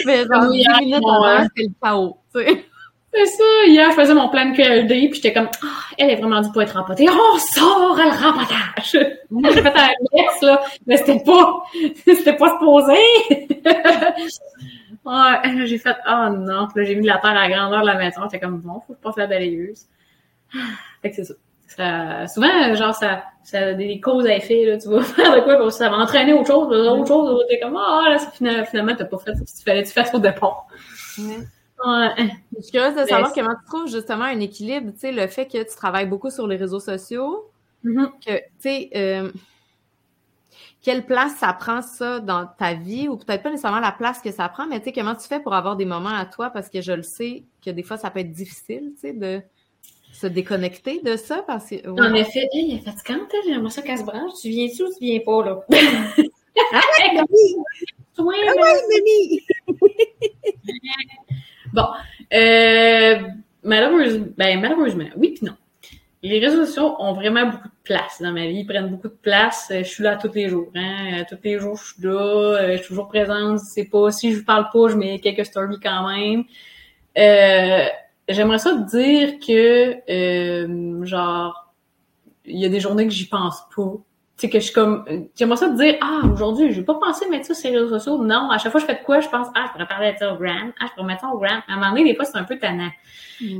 Mais 0.04 0.18
genre, 0.26 0.40
Comme 0.40 0.52
10 0.52 0.58
hier, 0.58 0.78
minutes 0.80 1.04
avant, 1.06 1.24
euh, 1.26 1.42
c'était 1.44 1.68
le 1.68 1.74
chaos, 1.80 2.18
tu 2.34 2.42
sais. 2.42 2.66
C'est 3.12 3.26
ça. 3.26 3.44
Hier, 3.66 3.90
je 3.90 3.96
faisais 3.96 4.14
mon 4.14 4.28
plan 4.28 4.52
QLD, 4.52 5.08
puis 5.08 5.14
j'étais 5.14 5.32
comme, 5.32 5.48
ah, 5.62 5.66
elle 5.98 6.10
est 6.10 6.16
vraiment 6.16 6.40
dit 6.40 6.50
pour 6.52 6.62
être 6.62 6.76
rempotée. 6.78 7.08
On 7.08 7.38
sort 7.38 7.96
le 7.96 8.08
rempotage! 8.08 8.98
Moi, 9.30 9.50
j'ai 9.52 9.62
fait 9.62 9.76
un 9.76 9.88
mix, 10.12 10.42
là, 10.42 10.62
mais 10.86 10.96
c'était 10.96 11.24
pas, 11.24 11.62
c'était 12.06 12.36
pas 12.36 12.52
supposé! 12.52 12.92
ouais, 15.04 15.66
j'ai 15.66 15.78
fait, 15.78 15.96
oh 16.08 16.28
non, 16.30 16.68
puis 16.68 16.82
là, 16.82 16.88
j'ai 16.88 16.94
mis 16.94 17.06
la 17.06 17.18
terre 17.18 17.30
à 17.30 17.48
la 17.48 17.54
grandeur 17.54 17.80
de 17.80 17.86
la 17.86 17.96
maison, 17.96 18.22
j'étais 18.24 18.38
comme, 18.38 18.60
bon, 18.60 18.74
faut 18.86 18.92
que 18.92 18.98
je 18.98 19.02
passe 19.02 19.16
la 19.16 19.26
balayeuse. 19.26 19.86
Fait 21.02 21.10
que 21.10 21.16
c'est 21.16 21.24
ça. 21.24 21.34
Ça, 21.66 22.26
souvent, 22.26 22.74
genre, 22.74 22.94
ça, 22.94 23.22
ça 23.44 23.58
a 23.58 23.72
des 23.74 24.00
causes 24.00 24.26
à 24.26 24.34
effet, 24.34 24.66
là, 24.66 24.76
tu 24.76 24.88
vas 24.88 25.02
faire 25.04 25.34
de 25.34 25.40
quoi, 25.40 25.70
ça 25.70 25.88
va 25.88 25.98
entraîner 25.98 26.32
autre 26.32 26.48
chose, 26.48 26.66
autre 26.66 27.06
chose, 27.06 27.44
t'es 27.48 27.58
comme, 27.60 27.76
ah, 27.76 28.08
là, 28.08 28.18
ça, 28.18 28.30
finalement, 28.30 28.64
finalement, 28.64 28.94
t'as 28.96 29.04
pas 29.04 29.18
fait 29.18 29.34
ce 29.34 29.56
qu'il 29.56 29.64
fallait 29.64 29.82
que 29.82 29.88
tu 29.88 29.94
fasses 29.94 30.14
au 30.14 30.18
départ. 30.18 30.66
Ouais. 31.86 32.30
Je 32.56 32.62
suis 32.62 32.72
curieuse 32.72 32.94
de 32.94 33.06
savoir 33.08 33.32
comment 33.32 33.54
tu 33.54 33.64
trouves 33.66 33.88
justement 33.88 34.24
un 34.24 34.40
équilibre, 34.40 34.92
tu 34.92 34.98
sais, 34.98 35.12
le 35.12 35.26
fait 35.28 35.46
que 35.46 35.58
tu 35.62 35.74
travailles 35.76 36.06
beaucoup 36.06 36.30
sur 36.30 36.46
les 36.46 36.56
réseaux 36.56 36.80
sociaux, 36.80 37.46
Mhm. 37.84 38.10
que, 38.26 38.36
tu 38.36 38.42
sais, 38.60 38.90
euh, 38.94 39.30
quelle 40.82 41.04
place 41.06 41.36
ça 41.36 41.52
prend 41.54 41.80
ça 41.82 42.20
dans 42.20 42.46
ta 42.58 42.74
vie, 42.74 43.08
ou 43.08 43.16
peut-être 43.16 43.42
pas 43.42 43.50
nécessairement 43.50 43.80
la 43.80 43.92
place 43.92 44.20
que 44.20 44.30
ça 44.30 44.48
prend, 44.48 44.66
mais 44.66 44.78
tu 44.80 44.86
sais, 44.86 44.92
comment 44.92 45.14
tu 45.14 45.26
fais 45.26 45.40
pour 45.40 45.54
avoir 45.54 45.76
des 45.76 45.84
moments 45.86 46.14
à 46.14 46.26
toi, 46.26 46.50
parce 46.50 46.68
que 46.68 46.80
je 46.82 46.92
le 46.92 47.02
sais 47.02 47.44
que 47.64 47.70
des 47.70 47.82
fois, 47.82 47.96
ça 47.96 48.10
peut 48.10 48.20
être 48.20 48.32
difficile, 48.32 48.92
tu 48.94 49.00
sais, 49.00 49.12
de 49.14 49.40
se 50.12 50.26
déconnecter 50.26 51.00
de 51.02 51.16
ça, 51.16 51.42
parce 51.46 51.70
que... 51.70 51.88
ouais. 51.88 52.00
En 52.00 52.12
effet, 52.14 52.46
hey, 52.52 52.66
il 52.68 52.74
est 52.76 52.80
fatigante, 52.84 53.30
j'aimerais 53.46 53.70
ça 53.70 53.80
qu'elle 53.80 53.98
se 53.98 54.04
branche. 54.04 54.32
Tu 54.42 54.48
viens-tu 54.50 54.82
ou 54.82 54.88
tu 54.88 54.98
viens 55.00 55.20
pas, 55.20 55.44
là? 55.44 55.60
Ouais, 55.68 55.78
Ah 56.72 56.80
mais- 58.18 58.62
ouais, 58.62 58.82
mamie! 58.90 59.40
Bon, 61.72 61.84
euh, 62.32 63.16
malheureusement, 63.62 64.26
ben, 64.36 64.60
malheureusement, 64.60 65.04
oui 65.16 65.34
puis 65.36 65.46
non. 65.46 65.54
Les 66.22 66.38
réseaux 66.38 66.66
sociaux 66.66 66.96
ont 66.98 67.14
vraiment 67.14 67.46
beaucoup 67.46 67.68
de 67.68 67.82
place 67.82 68.20
dans 68.20 68.32
ma 68.32 68.46
vie, 68.46 68.58
ils 68.60 68.66
prennent 68.66 68.88
beaucoup 68.88 69.08
de 69.08 69.16
place. 69.22 69.68
Euh, 69.70 69.78
Je 69.82 69.88
suis 69.88 70.04
là 70.04 70.16
tous 70.16 70.32
les 70.34 70.48
jours, 70.48 70.70
hein. 70.74 71.20
Euh, 71.20 71.24
Tous 71.28 71.38
les 71.42 71.58
jours, 71.58 71.76
je 71.76 71.94
suis 71.94 72.02
là, 72.02 72.10
euh, 72.12 72.72
je 72.72 72.78
suis 72.78 72.88
toujours 72.88 73.08
présente. 73.08 73.60
C'est 73.60 73.86
pas, 73.86 74.10
si 74.12 74.34
je 74.34 74.40
parle 74.44 74.68
pas, 74.72 74.88
je 74.88 74.96
mets 74.96 75.18
quelques 75.20 75.46
stories 75.46 75.80
quand 75.82 76.08
même. 76.08 76.44
Euh, 77.18 77.86
j'aimerais 78.28 78.58
ça 78.58 78.72
te 78.72 78.96
dire 78.96 79.38
que, 79.38 79.96
euh, 80.10 81.04
genre, 81.06 81.72
il 82.44 82.58
y 82.58 82.64
a 82.66 82.68
des 82.68 82.80
journées 82.80 83.06
que 83.06 83.12
j'y 83.12 83.26
pense 83.26 83.62
pas. 83.74 83.92
Tu 84.40 84.46
sais, 84.46 84.52
que 84.52 84.58
je 84.58 84.64
suis 84.64 84.72
comme, 84.72 85.04
j'aimerais 85.36 85.58
ça 85.58 85.68
te 85.68 85.76
dire, 85.76 85.96
ah, 86.00 86.22
aujourd'hui, 86.32 86.72
j'ai 86.72 86.80
pas 86.80 86.94
pensé 86.94 87.28
mettre 87.28 87.44
ça 87.44 87.52
sur 87.52 87.70
les 87.70 87.76
réseaux 87.76 87.98
sociaux. 87.98 88.24
Non, 88.24 88.50
à 88.50 88.56
chaque 88.56 88.72
fois 88.72 88.80
que 88.80 88.86
je 88.86 88.92
fais 88.92 88.98
de 88.98 89.04
quoi, 89.04 89.20
je 89.20 89.28
pense, 89.28 89.48
ah, 89.54 89.64
je 89.66 89.72
pourrais 89.72 89.86
parler 89.86 90.14
de 90.14 90.16
ça 90.16 90.32
au 90.32 90.38
Gram. 90.38 90.72
Ah, 90.80 90.86
je 90.88 90.94
pourrais 90.94 91.08
mettre 91.08 91.20
ça 91.20 91.28
au 91.28 91.38
Gram. 91.38 91.60
À 91.68 91.72
un 91.74 91.76
moment 91.76 91.90
donné, 91.90 92.04
des 92.04 92.14
fois, 92.14 92.24
c'est 92.24 92.38
un 92.38 92.44
peu 92.44 92.58
tannant. 92.58 92.88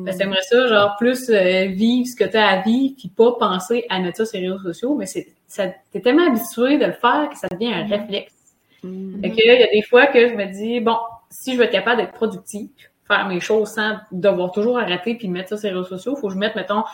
Parce 0.06 0.16
que 0.16 0.22
t'aimerais 0.22 0.40
ça, 0.40 0.66
genre, 0.68 0.96
plus 0.98 1.28
euh, 1.28 1.66
vivre 1.66 2.06
ce 2.06 2.16
que 2.16 2.24
t'as 2.24 2.46
à 2.46 2.62
vivre, 2.62 2.94
puis 2.98 3.10
pas 3.14 3.32
penser 3.38 3.84
à 3.90 3.98
mettre 3.98 4.16
ça 4.16 4.24
sur 4.24 4.40
les 4.40 4.48
réseaux 4.48 4.62
sociaux, 4.62 4.94
mais 4.94 5.04
c'est, 5.04 5.26
ça, 5.46 5.66
t'es 5.92 6.00
tellement 6.00 6.26
habitué 6.26 6.78
de 6.78 6.86
le 6.86 6.92
faire 6.92 7.28
que 7.30 7.36
ça 7.36 7.48
devient 7.48 7.74
un 7.74 7.86
réflexe. 7.86 8.32
Mm. 8.82 9.20
Fait 9.20 9.30
que, 9.30 9.36
il 9.36 9.60
y 9.60 9.62
a 9.62 9.66
des 9.66 9.82
fois 9.82 10.06
que 10.06 10.28
je 10.28 10.34
me 10.34 10.46
dis, 10.46 10.80
bon, 10.80 10.96
si 11.28 11.52
je 11.52 11.58
veux 11.58 11.64
être 11.64 11.72
capable 11.72 12.00
d'être 12.00 12.12
productif, 12.12 12.70
faire 13.06 13.28
mes 13.28 13.40
choses 13.40 13.68
sans 13.68 13.96
devoir 14.12 14.52
toujours 14.52 14.78
arrêter 14.78 15.14
puis 15.14 15.28
mettre 15.28 15.50
ça 15.50 15.56
sur 15.58 15.68
les 15.68 15.76
réseaux 15.76 15.88
sociaux, 15.88 16.16
faut 16.16 16.28
que 16.28 16.34
je 16.34 16.38
mette, 16.38 16.56
mettons, 16.56 16.84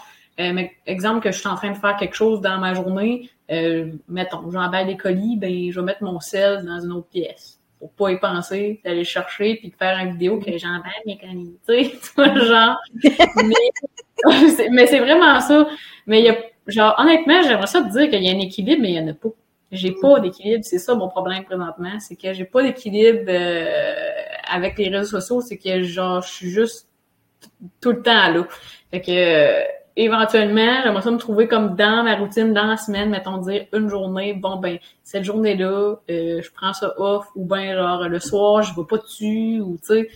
euh, 0.40 0.62
exemple 0.87 1.20
que 1.20 1.33
je 1.33 1.38
suis 1.38 1.49
en 1.49 1.55
train 1.55 1.70
de 1.70 1.77
faire 1.77 1.96
quelque 1.96 2.14
chose 2.14 2.40
dans 2.40 2.59
ma 2.59 2.75
journée, 2.75 3.31
euh, 3.50 3.92
mettons, 4.09 4.50
j'emballe 4.50 4.87
des 4.87 4.96
colis, 4.96 5.37
ben, 5.37 5.70
je 5.70 5.78
vais 5.78 5.87
mettre 5.87 6.02
mon 6.02 6.20
sel 6.20 6.64
dans 6.64 6.80
une 6.80 6.92
autre 6.92 7.09
pièce. 7.09 7.61
pour 7.78 7.90
pas 7.92 8.11
y 8.11 8.18
penser, 8.18 8.80
d'aller 8.85 9.04
chercher 9.04 9.56
puis 9.56 9.70
de 9.70 9.76
faire 9.76 9.98
une 9.98 10.12
vidéo 10.12 10.38
que 10.40 10.56
j'entends 10.59 10.82
mes 11.06 11.18
conneries, 11.18 11.59
tu 11.66 11.90
sais, 12.16 12.16
genre. 12.46 12.76
mais, 13.37 14.68
mais 14.70 14.87
c'est 14.87 15.00
vraiment 15.00 15.40
ça. 15.40 15.68
Mais 16.06 16.20
il 16.20 16.24
y 16.26 16.28
a, 16.28 16.37
genre, 16.66 16.94
honnêtement, 16.98 17.42
j'aimerais 17.42 17.66
ça 17.66 17.82
te 17.82 17.90
dire 17.90 18.11
qu'il 18.11 18.22
y 18.22 18.28
a 18.28 18.32
un 18.32 18.40
équilibre, 18.40 18.82
mais 18.82 18.90
il 18.92 18.96
y 18.96 19.00
en 19.00 19.09
a 19.09 19.14
pas. 19.14 19.28
J'ai 19.72 19.92
pas 20.00 20.20
d'équilibre, 20.20 20.64
c'est 20.64 20.78
ça 20.78 20.94
mon 20.94 21.09
problème 21.09 21.44
présentement, 21.44 21.98
c'est 21.98 22.14
que 22.14 22.32
j'ai 22.32 22.44
pas 22.44 22.62
d'équilibre 22.62 23.24
euh, 23.28 24.12
avec 24.48 24.78
les 24.78 24.88
réseaux 24.88 25.20
sociaux, 25.20 25.40
c'est 25.40 25.59
que 25.59 25.82
genre 25.82 26.22
je 26.22 26.28
suis 26.28 26.50
juste 26.50 26.88
tout 27.80 27.90
le 27.90 28.00
temps 28.00 28.16
à 28.16 28.30
l'eau. 28.30 28.46
Fait 28.92 29.00
que 29.00 29.11
euh, 29.11 29.64
éventuellement, 29.96 30.82
j'aimerais 30.82 31.02
ça 31.02 31.11
me 31.11 31.18
trouver 31.18 31.48
comme 31.48 31.74
dans 31.74 32.02
ma 32.04 32.16
routine, 32.16 32.52
dans 32.52 32.66
la 32.66 32.76
semaine, 32.76 33.11
mettons 33.11 33.38
dire 33.38 33.66
une 33.72 33.88
journée, 33.88 34.35
bon 34.35 34.56
ben, 34.56 34.78
cette 35.04 35.24
journée-là, 35.24 35.96
euh, 36.11 36.42
je 36.42 36.50
prends 36.52 36.72
ça 36.72 36.92
off, 36.98 37.26
ou 37.35 37.44
ben 37.46 37.74
genre 37.74 38.09
le 38.09 38.18
soir, 38.20 38.62
je 38.62 38.74
vais 38.74 38.87
pas 38.87 38.98
dessus, 38.98 39.61
ou 39.61 39.78
tu 39.78 39.87
sais. 39.87 40.09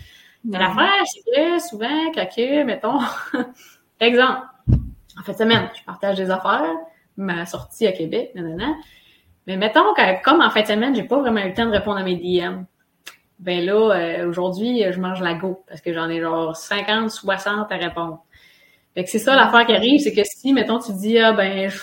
Mais 0.44 0.58
Mhm. 0.58 0.64
l'affaire, 0.64 1.04
c'est 1.06 1.20
que 1.34 1.58
souvent, 1.68 2.12
que, 2.12 2.62
mettons, 2.64 2.98
exemple, 4.00 4.42
en 5.18 5.22
fin 5.22 5.32
de 5.32 5.38
semaine, 5.38 5.68
je 5.78 5.84
partage 5.84 6.16
des 6.16 6.30
affaires, 6.30 6.74
ma 7.16 7.44
sortie 7.46 7.86
à 7.86 7.92
Québec, 7.92 8.32
nanana. 8.34 8.74
Mais 9.46 9.56
mettons 9.56 9.94
que, 9.94 10.22
comme 10.22 10.40
en 10.40 10.50
fin 10.50 10.62
de 10.62 10.66
semaine, 10.66 10.94
j'ai 10.94 11.02
pas 11.04 11.18
vraiment 11.18 11.40
eu 11.40 11.48
le 11.48 11.54
temps 11.54 11.66
de 11.66 11.72
répondre 11.72 11.98
à 11.98 12.02
mes 12.02 12.16
DM. 12.16 12.64
Ben 13.38 13.64
là, 13.64 13.94
euh, 13.94 14.28
aujourd'hui, 14.28 14.84
je 14.90 15.00
mange 15.00 15.20
la 15.22 15.34
go 15.34 15.64
parce 15.66 15.80
que 15.80 15.92
j'en 15.94 16.08
ai 16.10 16.20
genre 16.20 16.54
50, 16.54 17.10
60 17.10 17.72
à 17.72 17.76
répondre. 17.76 18.22
Fait 18.94 19.04
que 19.04 19.10
c'est 19.10 19.18
ça 19.18 19.36
l'affaire 19.36 19.66
qui 19.66 19.72
arrive, 19.72 20.00
c'est 20.00 20.12
que 20.12 20.22
si, 20.24 20.52
mettons, 20.52 20.78
tu 20.78 20.92
dis, 20.92 21.18
ah 21.18 21.32
ben, 21.32 21.70
je, 21.70 21.78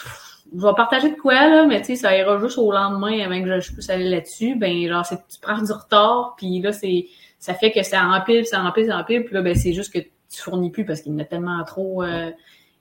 vais 0.54 0.74
partager 0.76 1.10
de 1.10 1.16
quoi, 1.16 1.48
là, 1.48 1.66
mais 1.66 1.80
tu 1.80 1.88
sais, 1.88 1.96
ça 1.96 2.18
ira 2.18 2.40
juste 2.40 2.58
au 2.58 2.72
lendemain 2.72 3.20
avant 3.26 3.42
que 3.42 3.48
je, 3.48 3.60
je 3.68 3.74
puisse 3.74 3.90
aller 3.90 4.10
là-dessus, 4.10 4.56
ben, 4.56 4.88
genre, 4.88 5.06
c'est, 5.06 5.16
tu 5.16 5.40
prends 5.42 5.62
du 5.62 5.72
retard, 5.72 6.36
puis 6.38 6.60
là, 6.60 6.74
c'est, 6.74 7.06
ça 7.40 7.54
fait 7.54 7.72
que 7.72 7.82
ça 7.84 8.04
empile, 8.04 8.46
ça 8.46 8.62
empile, 8.62 8.88
ça 8.88 8.98
empile, 8.98 9.24
puis 9.24 9.34
là, 9.34 9.42
ben, 9.42 9.56
c'est 9.56 9.74
juste 9.74 9.94
que 9.94 10.00
tu 10.00 10.42
fournis 10.42 10.70
plus 10.70 10.86
parce 10.86 11.02
qu'il 11.02 11.14
y 11.14 11.16
en 11.16 11.20
a 11.20 11.26
tellement 11.26 11.64
trop, 11.64 12.04
euh, 12.04 12.30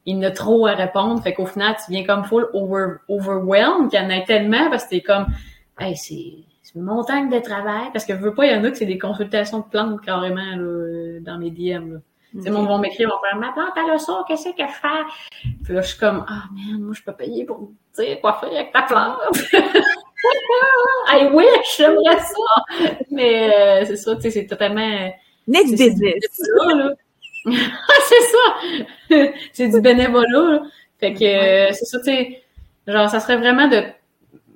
il 0.07 0.17
y 0.17 0.19
en 0.19 0.23
a 0.23 0.31
trop 0.33 0.67
à 0.67 0.73
répondre, 0.73 1.23
fait 1.23 1.33
qu'au 1.33 1.47
final, 1.47 1.77
tu 1.85 1.93
viens 1.93 2.05
comme 2.05 2.25
full 2.25 2.49
over, 2.53 2.97
overwhelmed, 3.09 3.91
qu'il 3.91 4.01
y 4.01 4.03
en 4.03 4.11
a 4.11 4.21
tellement, 4.23 4.71
parce 4.71 4.85
que 4.85 4.91
t'es 4.91 5.01
comme, 5.03 5.27
hey, 5.79 5.97
c'est, 5.97 6.35
c'est 6.63 6.75
une 6.75 6.85
montagne 6.85 7.31
de 7.31 7.39
travail, 7.39 7.91
parce 7.93 8.05
que 8.05 8.17
je 8.17 8.21
veux 8.21 8.35
pas, 8.35 8.47
il 8.47 8.53
y 8.53 8.57
en 8.57 8.65
a 8.65 8.71
que 8.71 8.77
c'est 8.77 8.87
des 8.87 8.99
consultations 8.99 9.61
de 9.61 9.65
plantes 9.65 10.01
carrément, 10.01 10.57
là, 10.57 11.21
dans 11.21 11.39
mes 11.39 11.51
DM, 11.51 11.93
là. 11.93 11.99
Tu 12.37 12.43
sais, 12.43 12.51
mon 12.51 12.65
vont 12.65 12.79
m'écrire, 12.79 13.09
vont 13.09 13.21
faire, 13.21 13.39
ma 13.39 13.53
plante, 13.53 13.73
elle 13.77 13.91
a 13.91 13.99
ça, 13.99 14.25
qu'est-ce 14.29 14.51
que 14.51 14.63
je 14.63 14.73
fais? 14.73 15.49
Puis 15.65 15.75
là, 15.75 15.81
je 15.81 15.89
suis 15.89 15.99
comme, 15.99 16.25
ah, 16.29 16.45
man, 16.53 16.83
moi, 16.83 16.95
je 16.95 17.03
peux 17.03 17.13
payer 17.13 17.45
pour, 17.45 17.71
tu 17.97 18.03
sais, 18.03 18.19
quoi 18.21 18.35
faire 18.35 18.51
avec 18.51 18.73
ta 18.73 18.83
plante? 18.83 19.19
I 21.09 21.29
wish, 21.33 21.77
j'aimerais 21.79 22.19
ça! 22.19 22.89
Mais, 23.11 23.55
euh, 23.55 23.85
c'est 23.87 23.97
ça, 23.97 24.17
tu 24.17 24.23
sais, 24.23 24.31
c'est 24.31 24.47
totalement, 24.47 25.11
Next 25.49 25.71
business. 25.73 26.15
c'est 26.31 26.43
ça, 26.43 26.75
là. 26.75 26.93
Ah, 27.47 27.93
c'est 28.09 28.23
ça! 28.23 29.33
c'est 29.53 29.69
du 29.69 29.81
bénévolat, 29.81 30.27
là. 30.29 30.63
Fait 30.99 31.15
que, 31.15 31.25
euh, 31.25 31.73
c'est 31.73 31.85
ça, 31.85 31.99
tu 31.99 32.05
sais, 32.05 32.43
genre, 32.87 33.09
ça 33.09 33.21
serait 33.21 33.37
vraiment 33.37 33.69
de... 33.69 33.83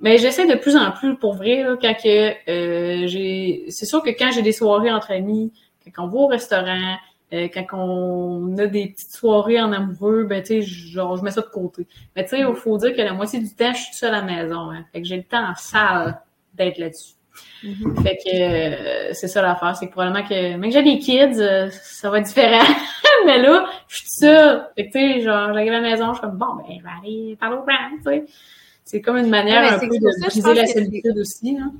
Mais 0.01 0.17
j'essaie 0.17 0.47
de 0.47 0.55
plus 0.55 0.75
en 0.75 0.91
plus, 0.91 1.15
pour 1.15 1.35
vrai, 1.35 1.63
là, 1.63 1.77
quand 1.81 1.93
que 1.93 2.31
euh, 2.49 3.07
j'ai... 3.07 3.65
C'est 3.69 3.85
sûr 3.85 4.01
que 4.01 4.09
quand 4.09 4.31
j'ai 4.31 4.41
des 4.41 4.51
soirées 4.51 4.91
entre 4.91 5.11
amis, 5.11 5.53
quand 5.95 6.05
on 6.05 6.07
va 6.07 6.17
au 6.17 6.27
restaurant, 6.27 6.97
euh, 7.33 7.47
quand 7.53 7.65
on 7.73 8.57
a 8.57 8.67
des 8.67 8.87
petites 8.87 9.13
soirées 9.13 9.61
en 9.61 9.71
amoureux, 9.71 10.23
ben, 10.23 10.41
tu 10.41 10.47
sais, 10.47 10.61
genre, 10.61 11.17
je 11.17 11.23
mets 11.23 11.31
ça 11.31 11.41
de 11.41 11.47
côté. 11.47 11.87
Mais 12.15 12.23
tu 12.23 12.31
sais, 12.31 12.39
il 12.39 12.55
faut 12.55 12.77
dire 12.77 12.95
que 12.95 13.01
la 13.01 13.13
moitié 13.13 13.39
du 13.39 13.53
temps, 13.53 13.73
je 13.73 13.81
suis 13.81 13.95
seule 13.95 14.13
à 14.13 14.19
la 14.19 14.23
maison, 14.23 14.71
hein. 14.71 14.85
Fait 14.91 15.01
que 15.01 15.07
j'ai 15.07 15.17
le 15.17 15.23
temps 15.23 15.49
en 15.49 15.55
salle 15.55 16.19
d'être 16.53 16.77
là-dessus. 16.77 17.13
Mhm. 17.63 18.03
Fait 18.03 18.17
que 18.17 19.09
euh, 19.09 19.13
c'est 19.13 19.27
ça 19.27 19.41
l'affaire, 19.41 19.75
c'est 19.75 19.87
que 19.87 19.91
probablement 19.91 20.27
que 20.27 20.57
même 20.57 20.63
que 20.63 20.71
j'ai 20.71 20.83
des 20.83 20.99
kids, 20.99 21.39
euh, 21.39 21.69
ça 21.69 22.09
va 22.09 22.19
être 22.19 22.27
différent. 22.27 22.65
Mais 23.25 23.41
là, 23.41 23.65
je 23.87 23.97
suis 23.97 24.07
seule. 24.09 24.67
Fait 24.75 24.87
que 24.87 24.91
tu 24.91 24.99
sais, 24.99 25.21
genre 25.21 25.53
j'arrive 25.53 25.71
à 25.71 25.79
la 25.79 25.81
maison, 25.81 26.09
je 26.09 26.19
suis 26.19 26.21
comme 26.21 26.37
bon 26.37 26.55
ben 26.57 26.65
je 26.77 26.83
vais 26.83 26.89
aller 27.01 27.37
parler 27.39 27.57
aux 27.57 27.63
parents, 27.63 27.97
tu 27.97 28.03
sais. 28.03 28.25
C'est 28.83 29.01
comme 29.01 29.17
une 29.17 29.29
manière 29.29 29.61
Ouais, 29.61 29.69
mais 29.69 29.75
un 29.75 29.79
peu 29.79 29.87
de 29.87 30.25
briser 30.25 30.53
la 30.53 30.67
solitude 30.67 31.17
aussi, 31.17 31.57
hein. 31.57 31.71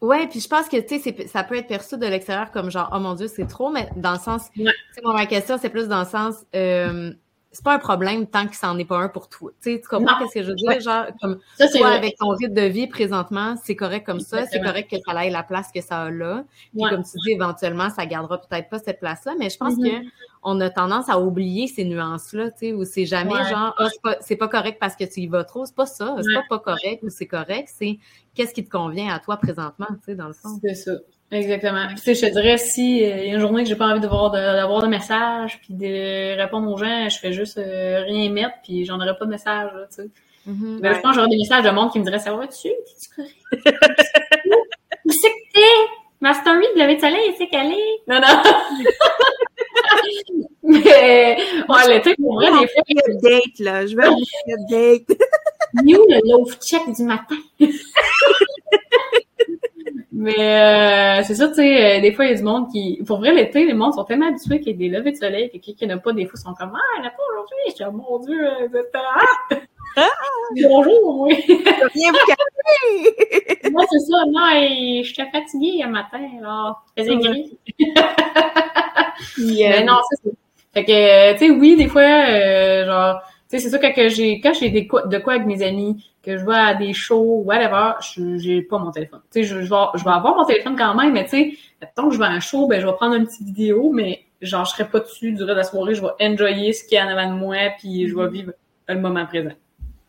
Ouais, 0.00 0.26
puis 0.28 0.40
je 0.40 0.48
pense 0.48 0.68
que, 0.68 0.78
tu 0.78 0.98
sais, 0.98 1.14
c'est- 1.16 1.26
ça 1.26 1.44
peut 1.44 1.56
être 1.56 1.66
perçu 1.66 1.98
de 1.98 2.06
l'extérieur 2.06 2.50
comme 2.52 2.70
genre, 2.70 2.88
oh 2.94 2.98
mon 2.98 3.14
Dieu, 3.14 3.28
c'est 3.28 3.46
trop, 3.46 3.70
mais 3.70 3.88
dans 3.96 4.12
le 4.12 4.18
sens, 4.18 4.48
Ouais. 4.56 4.72
moi, 5.02 5.12
ma 5.12 5.26
question, 5.26 5.58
c'est 5.60 5.68
plus 5.68 5.88
dans 5.88 6.00
le 6.00 6.06
sens, 6.06 6.36
euh, 6.56 7.12
c'est 7.52 7.64
pas 7.64 7.74
un 7.74 7.78
problème 7.80 8.26
tant 8.28 8.46
que 8.46 8.54
ça 8.54 8.68
n'en 8.68 8.78
est 8.78 8.84
pas 8.84 8.98
un 8.98 9.08
pour 9.08 9.28
toi. 9.28 9.50
Tu 9.60 9.72
sais, 9.74 9.80
tu 9.80 9.88
comprends 9.88 10.20
Non. 10.20 10.28
ce 10.28 10.34
que 10.34 10.42
je 10.42 10.50
veux 10.50 10.54
dire? 10.54 10.68
Ouais. 10.68 10.80
Genre, 10.80 11.06
comme 11.20 11.40
Ça 11.56 11.66
toi, 11.68 11.88
vrai. 11.88 11.96
avec 11.96 12.16
ton 12.16 12.28
rythme 12.28 12.54
de 12.54 12.62
vie 12.62 12.86
présentement, 12.86 13.56
c'est 13.64 13.74
correct 13.74 14.06
comme 14.06 14.20
ça, 14.20 14.46
c'est 14.46 14.60
correct 14.60 14.88
que 14.90 14.96
ça 15.04 15.12
aille 15.18 15.30
la 15.30 15.42
place 15.42 15.70
que 15.74 15.80
ça 15.80 16.02
a 16.02 16.10
là. 16.10 16.44
Puis 16.72 16.84
Ouais. 16.84 16.90
comme 16.90 17.02
tu 17.02 17.18
dis, 17.24 17.32
éventuellement, 17.32 17.90
ça 17.90 18.06
gardera 18.06 18.40
peut-être 18.40 18.68
pas 18.68 18.78
cette 18.78 19.00
place-là, 19.00 19.34
mais 19.38 19.50
je 19.50 19.56
pense 19.58 19.74
que 19.76 20.06
on 20.42 20.60
a 20.60 20.70
tendance 20.70 21.08
à 21.08 21.18
oublier 21.20 21.66
ces 21.66 21.84
nuances-là, 21.84 22.50
tu 22.52 22.58
sais, 22.58 22.72
où 22.72 22.84
c'est 22.84 23.04
jamais 23.04 23.34
Ouais. 23.34 23.48
genre, 23.50 23.74
ah, 23.78 23.88
c'est 24.20 24.36
pas, 24.36 24.46
pas 24.46 24.58
correct 24.58 24.78
parce 24.80 24.94
que 24.96 25.04
tu 25.04 25.20
y 25.20 25.26
vas 25.26 25.44
trop, 25.44 25.66
c'est 25.66 25.74
pas 25.74 25.86
ça, 25.86 26.16
c'est 26.22 26.32
pas 26.34 26.44
pas 26.48 26.58
correct 26.60 27.02
ou 27.02 27.10
c'est 27.10 27.26
correct, 27.26 27.68
c'est 27.74 27.98
qu'est-ce 28.34 28.54
qui 28.54 28.64
te 28.64 28.70
convient 28.70 29.12
à 29.12 29.18
toi 29.18 29.36
présentement, 29.36 29.88
tu 29.88 30.04
sais, 30.06 30.14
dans 30.14 30.28
le 30.28 30.32
fond. 30.34 30.58
C'est 30.62 30.74
ça. 30.74 30.92
Exactement. 31.32 31.86
Puis, 31.86 31.94
tu 31.96 32.02
sais, 32.02 32.14
je 32.14 32.20
te 32.26 32.32
dirais, 32.32 32.58
si 32.58 33.04
euh, 33.04 33.18
il 33.18 33.28
y 33.28 33.30
a 33.30 33.34
une 33.34 33.40
journée 33.40 33.62
que 33.62 33.68
j'ai 33.68 33.76
pas 33.76 33.86
envie 33.86 34.00
de 34.00 34.08
voir 34.08 34.32
d'avoir 34.32 34.82
de, 34.82 34.88
messages, 34.88 35.60
puis 35.60 35.74
de 35.74 36.36
répondre 36.36 36.68
aux 36.70 36.76
gens, 36.76 37.08
je 37.08 37.18
fais 37.18 37.32
juste 37.32 37.58
euh, 37.58 38.02
rien 38.02 38.30
mettre, 38.30 38.56
puis 38.64 38.84
j'en 38.84 38.96
aurai 38.96 39.16
pas 39.16 39.26
de 39.26 39.30
messages, 39.30 39.70
là, 39.72 39.86
tu 39.88 40.02
sais. 40.02 40.08
Mhm. 40.46 40.80
Ben, 40.80 40.94
je 40.94 41.00
pense 41.00 41.10
que 41.10 41.16
j'aurais 41.16 41.28
des 41.28 41.36
messages 41.36 41.64
de 41.64 41.70
monde 41.70 41.92
qui 41.92 41.98
me 41.98 42.04
dirait 42.04 42.18
Ça 42.18 42.32
va-tu? 42.32 42.68
T'es-tu 42.68 43.10
correct? 43.14 43.36
Où 45.04 45.10
c'est 45.10 45.28
que 45.28 45.52
t'es? 45.52 45.60
Ma 46.22 46.32
story 46.34 46.66
de 46.74 46.80
lever 46.80 46.96
de 46.96 47.00
soleil, 47.00 47.34
c'est 47.38 47.46
qu'elle 47.46 47.72
est? 47.72 48.02
Non, 48.08 48.20
non. 48.20 48.42
Mais, 50.62 51.36
ouais, 51.68 51.94
le 51.94 52.00
truc, 52.00 52.16
pour 52.16 52.34
vrai, 52.34 52.50
des 52.50 52.66
fois, 52.68 52.82
Un 52.88 52.94
update, 53.12 53.58
là. 53.60 53.86
Je 53.86 53.94
petit 53.96 54.52
update. 54.52 55.10
où 55.74 56.06
le 56.08 56.20
love 56.30 56.56
check 56.60 56.82
du 56.94 57.04
matin? 57.04 57.38
Mais 60.22 60.34
euh, 60.38 61.22
c'est 61.24 61.34
ça, 61.34 61.48
tu 61.48 61.54
sais, 61.54 61.98
euh, 61.98 62.00
des 62.02 62.12
fois, 62.12 62.26
il 62.26 62.32
y 62.32 62.34
a 62.34 62.36
du 62.36 62.42
monde 62.42 62.70
qui... 62.70 63.02
Pour 63.06 63.20
vrai, 63.20 63.32
l'été, 63.32 63.64
les 63.64 63.72
mondes 63.72 63.94
sont 63.94 64.04
tellement 64.04 64.26
habitués 64.28 64.60
qu'il 64.60 64.72
y 64.72 64.74
a 64.74 64.78
des 64.78 64.94
levées 64.94 65.12
de 65.12 65.16
soleil 65.16 65.48
que 65.48 65.56
quelqu'un 65.56 65.72
qui 65.78 65.86
n'a 65.86 65.96
pas, 65.96 66.12
des 66.12 66.26
fois, 66.26 66.38
sont 66.38 66.52
comme 66.52 66.72
«Ah, 66.74 66.96
il 66.98 67.00
n'y 67.00 67.06
a 67.06 67.10
pas 67.10 67.22
aujourd'hui!» 67.32 67.56
Je 67.68 67.72
suis 67.72 67.84
«Oh, 67.88 67.92
mon 67.92 68.18
Dieu! 68.18 68.46
euh, 68.46 68.68
vous 68.70 68.76
êtes- 68.76 68.94
Ah! 69.96 70.08
Bonjour! 70.68 71.20
oui. 71.22 71.42
Viens 71.94 72.12
vous 72.12 72.18
calmer. 72.26 73.70
Moi, 73.72 73.82
c'est 73.90 73.98
ça. 74.00 74.24
Non, 74.28 74.46
et 74.56 75.02
j'étais 75.04 75.30
fatiguée 75.30 75.82
un 75.84 75.88
matin, 75.88 76.20
alors, 76.38 76.84
il 76.98 77.04
faisait 77.04 77.16
gris. 77.16 77.58
Mais 79.38 79.84
non, 79.84 79.96
c'est 80.10 80.28
ça. 80.28 80.34
Fait 80.74 80.84
que, 80.84 80.92
euh, 80.92 81.32
tu 81.32 81.38
sais, 81.46 81.50
oui, 81.50 81.76
des 81.76 81.88
fois, 81.88 82.02
euh, 82.02 82.84
genre, 82.84 83.20
tu 83.50 83.58
sais, 83.58 83.64
c'est 83.64 83.70
ça, 83.70 83.78
quand 83.78 83.92
que 83.92 84.08
j'ai, 84.08 84.40
quand 84.40 84.52
j'ai 84.54 84.70
des 84.70 84.86
quoi, 84.86 85.02
de 85.06 85.18
quoi 85.18 85.34
avec 85.34 85.46
mes 85.46 85.62
amis, 85.62 86.04
que 86.22 86.38
je 86.38 86.44
vais 86.46 86.54
à 86.54 86.74
des 86.74 86.92
shows, 86.92 87.42
whatever, 87.44 87.92
je- 88.00 88.36
j'ai 88.38 88.62
pas 88.62 88.78
mon 88.78 88.90
téléphone. 88.92 89.20
Tu 89.32 89.42
sais, 89.42 89.48
je, 89.48 89.62
je 89.62 89.70
vais, 89.70 89.76
je 89.94 90.04
vais 90.04 90.10
avoir 90.10 90.36
mon 90.36 90.44
téléphone 90.44 90.76
quand 90.76 90.94
même, 90.94 91.12
mais 91.12 91.24
tu 91.24 91.30
sais, 91.30 91.52
tant 91.96 92.08
que 92.08 92.14
je 92.14 92.18
vais 92.18 92.26
à 92.26 92.30
un 92.30 92.40
show, 92.40 92.66
ben, 92.68 92.80
je 92.80 92.86
vais 92.86 92.92
prendre 92.92 93.14
une 93.16 93.26
petite 93.26 93.42
vidéo, 93.46 93.90
mais 93.92 94.22
genre, 94.40 94.64
je 94.64 94.70
serai 94.72 94.84
pas 94.88 95.00
dessus 95.00 95.32
durant 95.32 95.54
la 95.54 95.64
soirée, 95.64 95.94
je 95.94 96.02
vais 96.02 96.08
enjoyer 96.20 96.72
ce 96.72 96.84
qu'il 96.84 96.94
y 96.96 96.98
a 96.98 97.06
en 97.06 97.08
avant 97.08 97.32
de 97.34 97.38
moi, 97.38 97.56
puis 97.78 98.08
je 98.08 98.14
vais 98.16 98.28
vivre 98.28 98.52
le 98.88 99.00
moment 99.00 99.26
présent. 99.26 99.50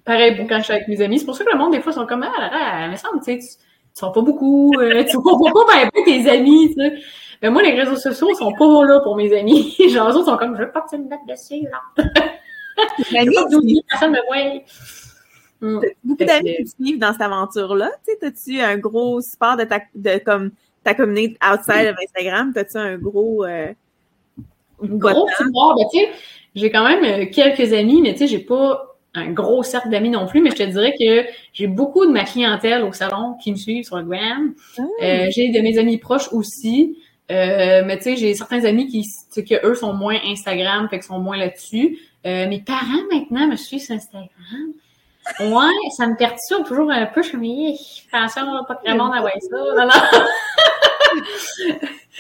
Pareil 0.06 0.36
pour 0.36 0.48
quand 0.48 0.58
je 0.60 0.64
suis 0.64 0.74
avec 0.74 0.88
mes 0.88 1.02
amis. 1.02 1.20
C'est 1.20 1.26
pour 1.26 1.36
ça 1.36 1.44
que 1.46 1.52
le 1.52 1.58
monde, 1.58 1.72
des 1.74 1.82
fois, 1.82 1.92
sont 1.94 2.06
comme, 2.08 2.24
ah, 2.24 2.42
là, 2.82 2.90
me 2.90 2.96
semble, 2.96 3.20
tu 3.20 3.26
sais, 3.26 3.38
tu, 3.40 3.46
tu 3.48 3.54
sors 3.94 4.12
pas 4.12 4.22
beaucoup, 4.22 4.74
euh, 4.80 5.04
tu 5.10 5.18
vois 5.18 5.38
pas 5.54 5.66
ben, 5.74 5.90
ben 5.94 6.04
tes 6.06 6.30
amis, 6.30 6.70
tu 6.70 6.82
sais. 6.82 6.94
Mais 7.42 7.50
moi, 7.50 7.62
les 7.64 7.72
réseaux 7.80 7.96
sociaux 7.96 8.34
sont 8.36 8.54
pas 8.54 8.86
là 8.86 9.00
pour 9.02 9.16
mes 9.16 9.36
amis. 9.38 9.76
Genre, 9.90 10.10
eux 10.10 10.24
sont 10.24 10.38
comme, 10.38 10.56
je 10.58 10.64
veux 10.64 10.72
pas 10.72 10.82
que 10.82 10.90
tu 10.96 10.98
me 11.02 11.08
mettes 11.10 11.20
dessus, 11.28 11.68
là. 11.72 12.04
Personne 13.90 14.12
me 14.12 14.26
voit. 14.26 14.64
Hmm. 15.62 15.80
beaucoup 16.04 16.26
d'amis 16.26 16.56
qui 16.58 16.68
suivent 16.68 17.00
dans 17.00 17.12
cette 17.12 17.22
aventure-là. 17.22 17.92
Tu 18.04 18.12
sais, 18.12 18.18
t'as-tu 18.20 18.60
un 18.60 18.78
gros 18.78 19.22
support 19.22 19.58
de 19.58 19.64
ta, 19.64 19.80
de, 19.94 20.18
comme, 20.18 20.52
ta 20.84 20.96
communauté 20.96 21.38
outside 21.44 21.88
of 21.88 21.96
Instagram? 22.04 22.52
T'as-tu 22.52 22.78
un 22.78 22.98
gros, 22.98 23.46
euh, 23.46 23.72
gros 24.82 25.28
support. 25.38 25.76
Ben, 25.76 26.02
j'ai 26.56 26.72
quand 26.72 26.84
même 26.84 27.04
euh, 27.04 27.26
quelques 27.32 27.74
amis, 27.74 28.02
mais 28.02 28.14
tu 28.14 28.20
sais, 28.20 28.28
j'ai 28.28 28.40
pas 28.40 28.92
un 29.14 29.32
gros 29.32 29.62
cercle 29.62 29.90
d'amis 29.90 30.10
non 30.10 30.26
plus, 30.26 30.42
mais 30.42 30.52
je 30.52 30.56
te 30.56 30.64
dirais 30.64 30.96
que 30.98 31.30
j'ai 31.54 31.68
beaucoup 31.68 32.06
de 32.06 32.12
ma 32.12 32.24
clientèle 32.24 32.84
au 32.84 32.94
salon 32.94 33.36
qui 33.42 33.52
me 33.52 33.58
suivent 33.58 33.84
sur 33.84 33.98
le 33.98 34.04
gram. 34.04 34.54
Ah. 34.78 34.82
Euh, 35.04 35.28
j'ai 35.30 35.50
de 35.50 35.60
mes 35.60 35.78
amis 35.78 35.98
proches 35.98 36.32
aussi. 36.32 36.98
Euh, 37.32 37.84
mais 37.86 37.98
tu 37.98 38.04
sais, 38.04 38.16
j'ai 38.18 38.34
certains 38.36 38.66
amis 38.66 38.88
qui, 38.88 39.06
que 39.44 39.66
eux 39.66 39.76
sont 39.76 39.94
moins 39.94 40.18
Instagram, 40.26 40.88
fait 40.90 40.98
qu'ils 40.98 41.08
sont 41.08 41.20
moins 41.20 41.38
là-dessus. 41.38 41.98
Euh, 42.26 42.48
mes 42.48 42.60
parents 42.60 43.04
maintenant 43.12 43.48
me 43.48 43.56
suivent 43.56 43.82
sur 43.82 43.96
Instagram. 43.96 44.28
Ouais, 45.40 45.90
ça 45.96 46.08
me 46.08 46.16
perturbe 46.18 46.66
toujours 46.68 46.92
un 46.92 47.06
peu. 47.06 47.22
Je 47.24 47.30
suis 47.30 47.38
mais 47.38 47.76
attention, 48.12 48.42
pas 48.68 48.76
que 48.76 48.82
vraiment 48.82 49.06
envoyer 49.06 49.40
ça. 49.40 49.56
Non, 49.58 49.86
non. 49.86 49.90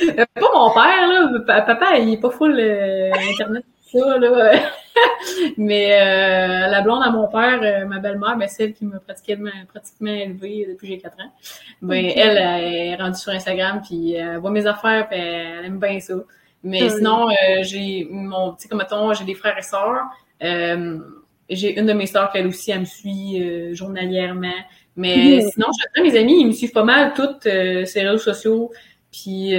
Euh, 0.01 0.25
pas 0.33 0.49
mon 0.53 0.71
père, 0.73 1.07
là. 1.07 1.29
Pa- 1.45 1.61
Papa, 1.61 1.97
il 1.99 2.13
est 2.13 2.17
pas 2.17 2.31
full 2.31 2.57
euh, 2.59 3.11
Internet, 3.31 3.63
ça, 3.91 4.17
là. 4.17 4.61
Mais 5.57 5.93
euh, 5.93 6.67
la 6.67 6.81
blonde 6.81 7.03
à 7.03 7.11
mon 7.11 7.27
père, 7.27 7.59
euh, 7.61 7.85
ma 7.85 7.99
belle-mère, 7.99 8.37
ben, 8.37 8.47
celle 8.47 8.73
qui 8.73 8.85
m'a 8.85 8.99
pratiquement, 8.99 9.49
pratiquement 9.67 10.11
élevée 10.11 10.65
depuis 10.69 10.87
que 10.87 10.93
j'ai 10.93 10.99
4 10.99 11.13
ans, 11.19 11.31
ben, 11.81 12.11
elle, 12.15 12.37
elle 12.37 12.73
est 12.73 12.95
rendue 12.95 13.17
sur 13.17 13.31
Instagram, 13.31 13.81
puis 13.83 14.13
elle 14.13 14.37
voit 14.37 14.51
mes 14.51 14.65
affaires, 14.67 15.07
puis 15.09 15.19
elle 15.19 15.65
aime 15.65 15.79
bien 15.79 15.99
ça. 15.99 16.15
Mais 16.63 16.89
sinon, 16.89 17.29
euh, 17.29 17.63
j'ai 17.63 18.07
mon, 18.09 18.51
tu 18.53 18.63
sais, 18.63 18.67
comme 18.67 18.79
mettons, 18.79 19.13
j'ai 19.13 19.25
des 19.25 19.35
frères 19.35 19.57
et 19.57 19.63
sœurs. 19.63 20.03
Euh, 20.43 20.99
j'ai 21.49 21.77
une 21.77 21.85
de 21.85 21.93
mes 21.93 22.05
sœurs 22.05 22.31
qu'elle 22.31 22.47
aussi, 22.47 22.71
elle 22.71 22.81
me 22.81 22.85
suit 22.85 23.41
euh, 23.41 23.73
journalièrement. 23.73 24.47
Mais 24.95 25.41
sinon, 25.41 25.67
je 25.95 26.01
mes 26.01 26.17
amis, 26.17 26.41
ils 26.41 26.47
me 26.47 26.51
suivent 26.51 26.71
pas 26.71 26.83
mal 26.83 27.13
toutes 27.13 27.43
ces 27.43 28.01
réseaux 28.01 28.17
sociaux. 28.17 28.71
Puis 29.11 29.51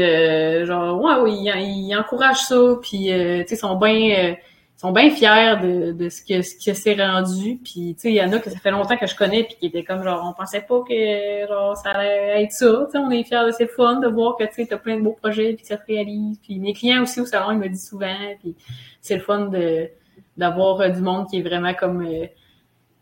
genre, 0.65 1.03
ouais, 1.03 1.15
oui, 1.23 1.39
ils, 1.45 1.89
ils, 1.89 1.97
encouragent 1.97 2.43
ça. 2.43 2.77
Puis 2.81 3.07
tu 3.07 3.09
sais, 3.09 3.47
ils 3.51 3.57
sont 3.57 3.77
bien 3.77 4.37
sont 4.83 4.91
bien 4.91 5.11
fiers 5.11 5.55
de, 5.63 5.93
de 5.93 6.09
ce 6.09 6.23
que 6.23 6.43
ce 6.43 6.57
que 6.57 6.75
c'est 6.75 6.95
rendu. 6.95 7.61
Puis 7.63 7.95
tu 7.95 8.01
sais, 8.01 8.11
il 8.11 8.17
y 8.17 8.23
en 8.23 8.33
a 8.33 8.41
que 8.41 8.51
ça 8.51 8.59
fait 8.59 8.73
longtemps 8.73 8.97
que 8.97 9.07
je 9.07 9.15
connais 9.15 9.45
puis 9.45 9.55
qui 9.61 9.67
étaient 9.67 9.85
comme 9.85 10.03
genre 10.03 10.29
on 10.29 10.33
pensait 10.37 10.63
pas 10.63 10.81
que 10.81 11.47
genre 11.47 11.77
ça 11.77 11.91
allait 11.91 12.43
être 12.43 12.51
ça. 12.51 12.87
Tu 12.87 12.93
sais, 12.93 12.99
on 12.99 13.11
est 13.13 13.23
fiers 13.23 13.47
de 13.47 13.53
c'est 13.53 13.69
fun 13.69 14.01
de 14.01 14.09
voir 14.09 14.37
que 14.37 14.43
tu 14.43 14.55
sais 14.55 14.67
t'as 14.67 14.79
plein 14.79 14.97
de 14.97 15.03
beaux 15.03 15.17
projets 15.23 15.53
puis 15.53 15.65
ça 15.65 15.77
se 15.77 15.83
réalise. 15.87 16.37
Puis 16.43 16.59
mes 16.59 16.73
clients 16.73 17.03
aussi 17.03 17.21
au 17.21 17.27
salon 17.27 17.53
ils 17.53 17.59
me 17.59 17.69
disent 17.69 17.89
souvent 17.89 18.09
puis 18.41 18.57
c'est 19.01 19.15
le 19.15 19.23
fun 19.23 19.47
de 19.47 19.89
d'avoir 20.37 20.81
euh, 20.81 20.89
du 20.89 21.01
monde 21.01 21.29
qui 21.29 21.39
est 21.39 21.43
vraiment 21.43 21.75
comme 21.75 22.05
euh, 22.05 22.27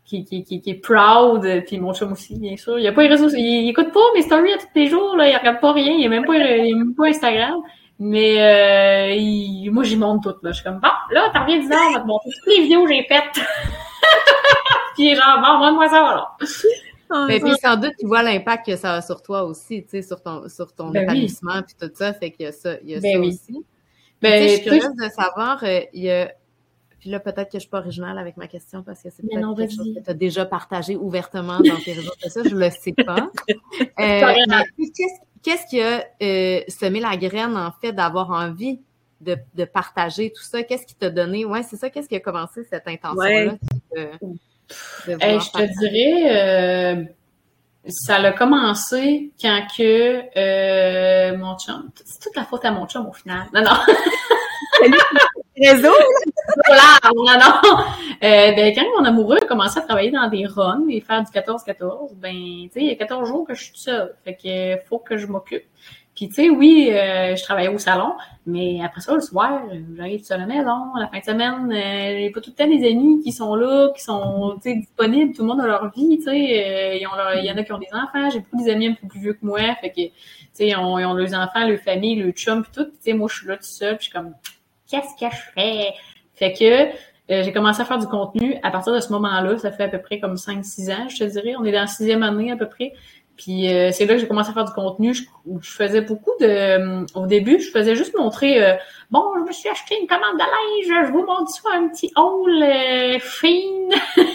qui, 0.05 0.23
qui, 0.25 0.43
qui, 0.43 0.69
est 0.69 0.81
proud, 0.81 1.47
puis 1.65 1.79
mon 1.79 1.93
chum 1.93 2.11
aussi, 2.11 2.37
bien 2.37 2.57
sûr. 2.57 2.77
Il 2.77 2.85
a 2.85 2.91
pas 2.91 3.03
les 3.03 3.07
réseaux, 3.07 3.29
il, 3.29 3.69
écoute 3.69 3.93
pas 3.93 4.01
mes 4.13 4.21
stories 4.21 4.51
à 4.51 4.57
tous 4.57 4.67
les 4.75 4.87
jours, 4.87 5.15
là, 5.15 5.29
il 5.29 5.37
regarde 5.37 5.61
pas 5.61 5.71
rien, 5.71 5.93
il 5.93 6.05
a 6.05 6.09
même 6.09 6.25
pas, 6.25 6.35
il 6.35 6.73
a 6.73 6.77
même 6.77 6.93
pas 6.93 7.07
Instagram. 7.07 7.61
Mais 8.03 8.41
euh, 8.41 9.13
il, 9.15 9.69
moi, 9.69 9.83
j'y 9.83 9.95
monte 9.95 10.23
tout. 10.23 10.33
Là. 10.41 10.51
Je 10.51 10.55
suis 10.55 10.63
comme, 10.63 10.79
bon, 10.79 10.89
là, 11.11 11.29
t'en 11.31 11.41
reviens 11.41 11.59
10 11.59 11.71
ans, 11.71 11.75
on 11.87 11.93
va 11.93 11.99
te 11.99 12.07
montrer 12.07 12.29
toutes 12.31 12.53
les 12.57 12.63
vidéos 12.63 12.83
que 12.83 12.91
j'ai 12.91 13.03
faites. 13.03 13.45
puis 14.95 15.13
genre, 15.13 15.39
bon, 15.39 15.59
montre-moi 15.59 15.87
ça, 15.87 16.07
alors. 16.07 16.37
Mais 17.27 17.39
puis 17.39 17.51
sans 17.61 17.75
doute, 17.75 17.93
tu 17.99 18.07
vois 18.07 18.23
l'impact 18.23 18.65
que 18.65 18.75
ça 18.75 18.95
a 18.95 19.01
sur 19.03 19.21
toi 19.21 19.43
aussi, 19.43 19.83
tu 19.83 19.89
sais, 19.89 20.01
sur 20.01 20.19
ton, 20.19 20.49
sur 20.49 20.73
ton 20.73 20.89
ben 20.89 21.03
établissement, 21.03 21.61
puis 21.61 21.75
tout 21.79 21.93
ça, 21.93 22.11
fait 22.13 22.31
qu'il 22.31 22.45
y 22.45 22.49
a 22.49 22.51
ça, 22.51 22.77
il 22.81 22.89
y 22.89 22.95
a 22.95 22.99
ben 22.99 23.21
ça 23.21 23.27
aussi. 23.27 23.65
Ben, 24.19 24.47
je 24.47 24.53
suis 24.55 24.63
curieuse 24.63 24.95
de 24.95 25.09
savoir, 25.09 25.63
euh, 25.63 25.81
il 25.93 26.03
y 26.03 26.09
a 26.09 26.31
puis 26.99 27.09
là, 27.09 27.19
peut-être 27.19 27.51
que 27.51 27.57
je 27.57 27.61
suis 27.61 27.69
pas 27.69 27.79
originale 27.79 28.19
avec 28.19 28.37
ma 28.37 28.47
question 28.47 28.83
parce 28.83 29.01
que 29.01 29.09
c'est 29.09 29.23
peut-être 29.23 29.55
quelque 29.55 29.75
chose 29.75 29.93
que 29.95 30.03
tu 30.03 30.09
as 30.09 30.13
déjà 30.13 30.45
partagé 30.45 30.95
ouvertement 30.95 31.59
dans 31.59 31.77
tes 31.83 31.93
réseaux 31.93 32.13
sociaux, 32.19 32.43
je 32.45 32.55
le 32.55 32.69
sais 32.69 32.93
pas. 32.93 33.29
Euh, 33.99 34.33
qu'est-ce 34.77 35.19
qui 35.41 35.81
a 35.81 36.05
euh, 36.21 36.61
semé 36.67 36.99
la 36.99 37.17
graine, 37.17 37.57
en 37.57 37.71
fait, 37.81 37.91
d'avoir 37.91 38.29
envie 38.31 38.79
de, 39.19 39.37
de, 39.55 39.65
partager 39.65 40.31
tout 40.31 40.43
ça? 40.43 40.63
Qu'est-ce 40.63 40.85
qui 40.85 40.95
t'a 40.95 41.09
donné? 41.09 41.45
Ouais, 41.45 41.63
c'est 41.63 41.75
ça, 41.75 41.89
qu'est-ce 41.89 42.09
qui 42.09 42.15
a 42.15 42.19
commencé 42.19 42.63
cette 42.63 42.87
intention-là? 42.87 43.55
je 45.07 45.51
te 45.51 45.79
dirais, 45.79 46.31
euh, 46.31 47.03
ça 47.87 48.15
a 48.15 48.31
commencé 48.31 49.31
quand 49.41 49.65
que 49.77 50.21
euh, 50.37 51.37
mon 51.37 51.57
chum, 51.57 51.89
c'est 52.05 52.19
toute 52.19 52.35
la 52.35 52.45
faute 52.45 52.65
à 52.65 52.71
mon 52.71 52.87
chum 52.87 53.07
au 53.07 53.13
final. 53.13 53.47
Non, 53.53 53.61
non. 53.61 53.71
réseau. 55.57 55.93
non, 57.15 57.23
non. 57.25 57.79
Euh, 58.23 58.51
ben, 58.53 58.73
quand 58.75 58.85
mon 58.97 59.05
amoureux 59.05 59.37
a 59.41 59.45
commencé 59.45 59.79
à 59.79 59.81
travailler 59.81 60.11
dans 60.11 60.27
des 60.29 60.45
runs 60.45 60.85
et 60.89 61.01
faire 61.01 61.23
du 61.23 61.31
14-14, 61.31 62.15
ben, 62.15 62.31
tu 62.31 62.69
sais, 62.73 62.81
il 62.81 62.87
y 62.87 62.91
a 62.91 62.95
14 62.95 63.27
jours 63.27 63.47
que 63.47 63.53
je 63.53 63.63
suis 63.63 63.77
seule. 63.77 64.15
Fait 64.23 64.35
que 64.35 64.81
faut 64.87 64.99
que 64.99 65.17
je 65.17 65.27
m'occupe. 65.27 65.63
Puis, 66.15 66.27
tu 66.27 66.35
sais, 66.35 66.49
oui, 66.49 66.89
euh, 66.91 67.35
je 67.35 67.43
travaillais 67.43 67.69
au 67.69 67.77
salon, 67.77 68.13
mais 68.45 68.81
après 68.83 68.99
ça, 68.99 69.15
le 69.15 69.21
soir, 69.21 69.61
j'arrive 69.95 70.23
à 70.29 70.37
la 70.37 70.45
maison. 70.45 70.93
La 70.99 71.07
fin 71.07 71.19
de 71.19 71.23
semaine, 71.23 71.71
euh, 71.71 72.19
j'ai 72.19 72.29
pas 72.31 72.41
tout 72.41 72.51
le 72.51 72.55
temps 72.55 72.69
des 72.69 72.85
amis 72.89 73.21
qui 73.23 73.31
sont 73.31 73.55
là, 73.55 73.91
qui 73.95 74.03
sont, 74.03 74.59
tu 74.61 74.69
sais, 74.69 74.75
disponibles. 74.75 75.33
Tout 75.33 75.43
le 75.43 75.47
monde 75.47 75.61
a 75.61 75.67
leur 75.67 75.89
vie, 75.91 76.17
tu 76.17 76.25
sais. 76.25 76.29
Euh, 76.29 76.95
il 76.95 77.01
y 77.01 77.51
en 77.51 77.57
a 77.57 77.63
qui 77.63 77.71
ont 77.71 77.77
des 77.77 77.87
enfants. 77.93 78.29
J'ai 78.29 78.41
beaucoup 78.41 78.61
des 78.61 78.69
amis 78.69 78.87
un 78.87 78.93
peu 78.93 79.07
plus 79.07 79.21
vieux 79.21 79.33
que 79.33 79.45
moi. 79.45 79.61
Fait 79.79 79.89
que, 79.89 79.95
tu 79.95 80.11
sais, 80.51 80.67
ils 80.67 80.75
ont, 80.75 80.99
ils 80.99 81.05
ont 81.05 81.13
leurs 81.13 81.33
enfants, 81.33 81.65
leur 81.65 81.79
famille, 81.79 82.15
leur 82.21 82.33
chum, 82.33 82.61
puis 82.61 82.71
tout. 82.73 82.85
tu 82.85 82.97
sais, 82.99 83.13
moi, 83.13 83.29
je 83.31 83.37
suis 83.37 83.47
là 83.47 83.55
tout 83.55 83.63
seul, 83.63 83.95
puis 83.95 84.05
je 84.05 84.11
suis 84.11 84.11
comme, 84.11 84.33
qu'est-ce 84.91 85.15
que 85.19 85.33
je 85.33 85.41
fais? 85.55 85.93
Fait 86.35 86.53
que 86.53 86.91
euh, 87.31 87.43
j'ai 87.43 87.53
commencé 87.53 87.81
à 87.81 87.85
faire 87.85 87.99
du 87.99 88.07
contenu 88.07 88.57
à 88.61 88.71
partir 88.71 88.93
de 88.93 88.99
ce 88.99 89.11
moment-là. 89.13 89.57
Ça 89.57 89.71
fait 89.71 89.83
à 89.83 89.87
peu 89.87 89.99
près 89.99 90.19
comme 90.19 90.35
5-6 90.35 90.91
ans, 90.93 91.07
je 91.09 91.17
te 91.19 91.23
dirais. 91.23 91.55
On 91.57 91.63
est 91.63 91.71
dans 91.71 91.81
la 91.81 91.87
sixième 91.87 92.23
année 92.23 92.51
à 92.51 92.57
peu 92.57 92.67
près. 92.67 92.93
Puis 93.37 93.73
euh, 93.73 93.91
c'est 93.91 94.05
là 94.05 94.15
que 94.15 94.19
j'ai 94.19 94.27
commencé 94.27 94.49
à 94.51 94.53
faire 94.53 94.65
du 94.65 94.73
contenu. 94.73 95.13
Je, 95.13 95.23
je 95.61 95.71
faisais 95.71 96.01
beaucoup 96.01 96.31
de... 96.39 96.45
Euh, 96.45 97.05
au 97.15 97.25
début, 97.25 97.59
je 97.59 97.71
faisais 97.71 97.95
juste 97.95 98.15
montrer... 98.17 98.77
bon, 99.09 99.23
je 99.37 99.47
me 99.47 99.51
suis 99.51 99.69
acheté 99.69 99.97
une 99.99 100.07
commande 100.07 100.35
de 100.35 100.39
linge. 100.39 101.07
Je 101.07 101.11
vous 101.11 101.25
montre 101.25 101.49
ça, 101.49 101.69
un 101.73 101.87
petit 101.87 102.11
haul 102.17 102.65
fine. 103.21 103.91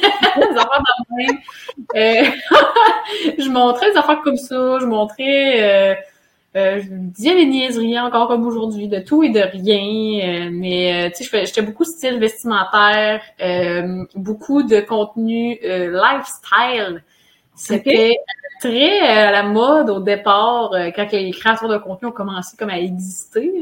je 3.38 3.50
montrais 3.50 3.90
des 3.90 3.96
affaires 3.98 4.22
comme 4.22 4.38
ça. 4.38 4.78
Je 4.80 4.86
montrais 4.86 5.98
euh, 6.56 6.80
je 6.80 6.88
disais 6.90 7.34
des 7.34 7.44
niaiseries 7.44 8.00
encore 8.00 8.28
comme 8.28 8.46
aujourd'hui, 8.46 8.88
de 8.88 9.00
tout 9.00 9.22
et 9.22 9.28
de 9.28 9.40
rien. 9.40 10.46
Euh, 10.46 10.50
mais 10.50 11.08
euh, 11.08 11.10
tu 11.14 11.24
sais, 11.24 11.44
j'étais 11.44 11.60
beaucoup 11.60 11.84
style 11.84 12.18
vestimentaire, 12.18 13.20
beaucoup 14.14 14.62
de 14.62 14.80
contenu 14.80 15.58
lifestyle. 15.62 17.04
C'était 17.54 18.16
très 18.60 19.00
à 19.00 19.30
la 19.30 19.42
mode 19.42 19.90
au 19.90 20.00
départ, 20.00 20.70
quand 20.94 21.12
les 21.12 21.30
créateurs 21.30 21.68
de 21.68 21.78
contenu 21.78 22.08
ont 22.08 22.12
commencé 22.12 22.56
comme 22.56 22.70
à 22.70 22.78
exister. 22.78 23.52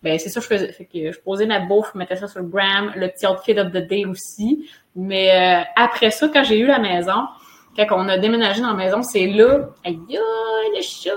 Ben 0.00 0.16
c'est 0.16 0.28
ça 0.28 0.38
que 0.40 0.46
je 0.46 0.48
faisais. 0.48 0.72
Fait 0.72 0.84
que 0.84 1.10
je 1.10 1.20
posais 1.20 1.46
ma 1.46 1.58
bouffe, 1.58 1.90
je 1.92 1.98
mettais 1.98 2.14
ça 2.14 2.28
sur 2.28 2.40
le 2.40 2.46
gram, 2.46 2.92
le 2.94 3.08
petit 3.08 3.26
outfit 3.26 3.58
of 3.58 3.72
the 3.72 3.88
day 3.88 4.04
aussi. 4.06 4.68
Mais 4.94 5.64
après 5.74 6.10
ça, 6.10 6.28
quand 6.28 6.44
j'ai 6.44 6.60
eu 6.60 6.66
la 6.66 6.78
maison, 6.78 7.26
quand 7.86 8.04
on 8.04 8.08
a 8.08 8.18
déménagé 8.18 8.60
dans 8.60 8.68
la 8.68 8.74
maison, 8.74 9.02
c'est 9.02 9.26
là, 9.26 9.68
aïe, 9.84 9.98
le 10.08 10.82
chat! 10.82 11.10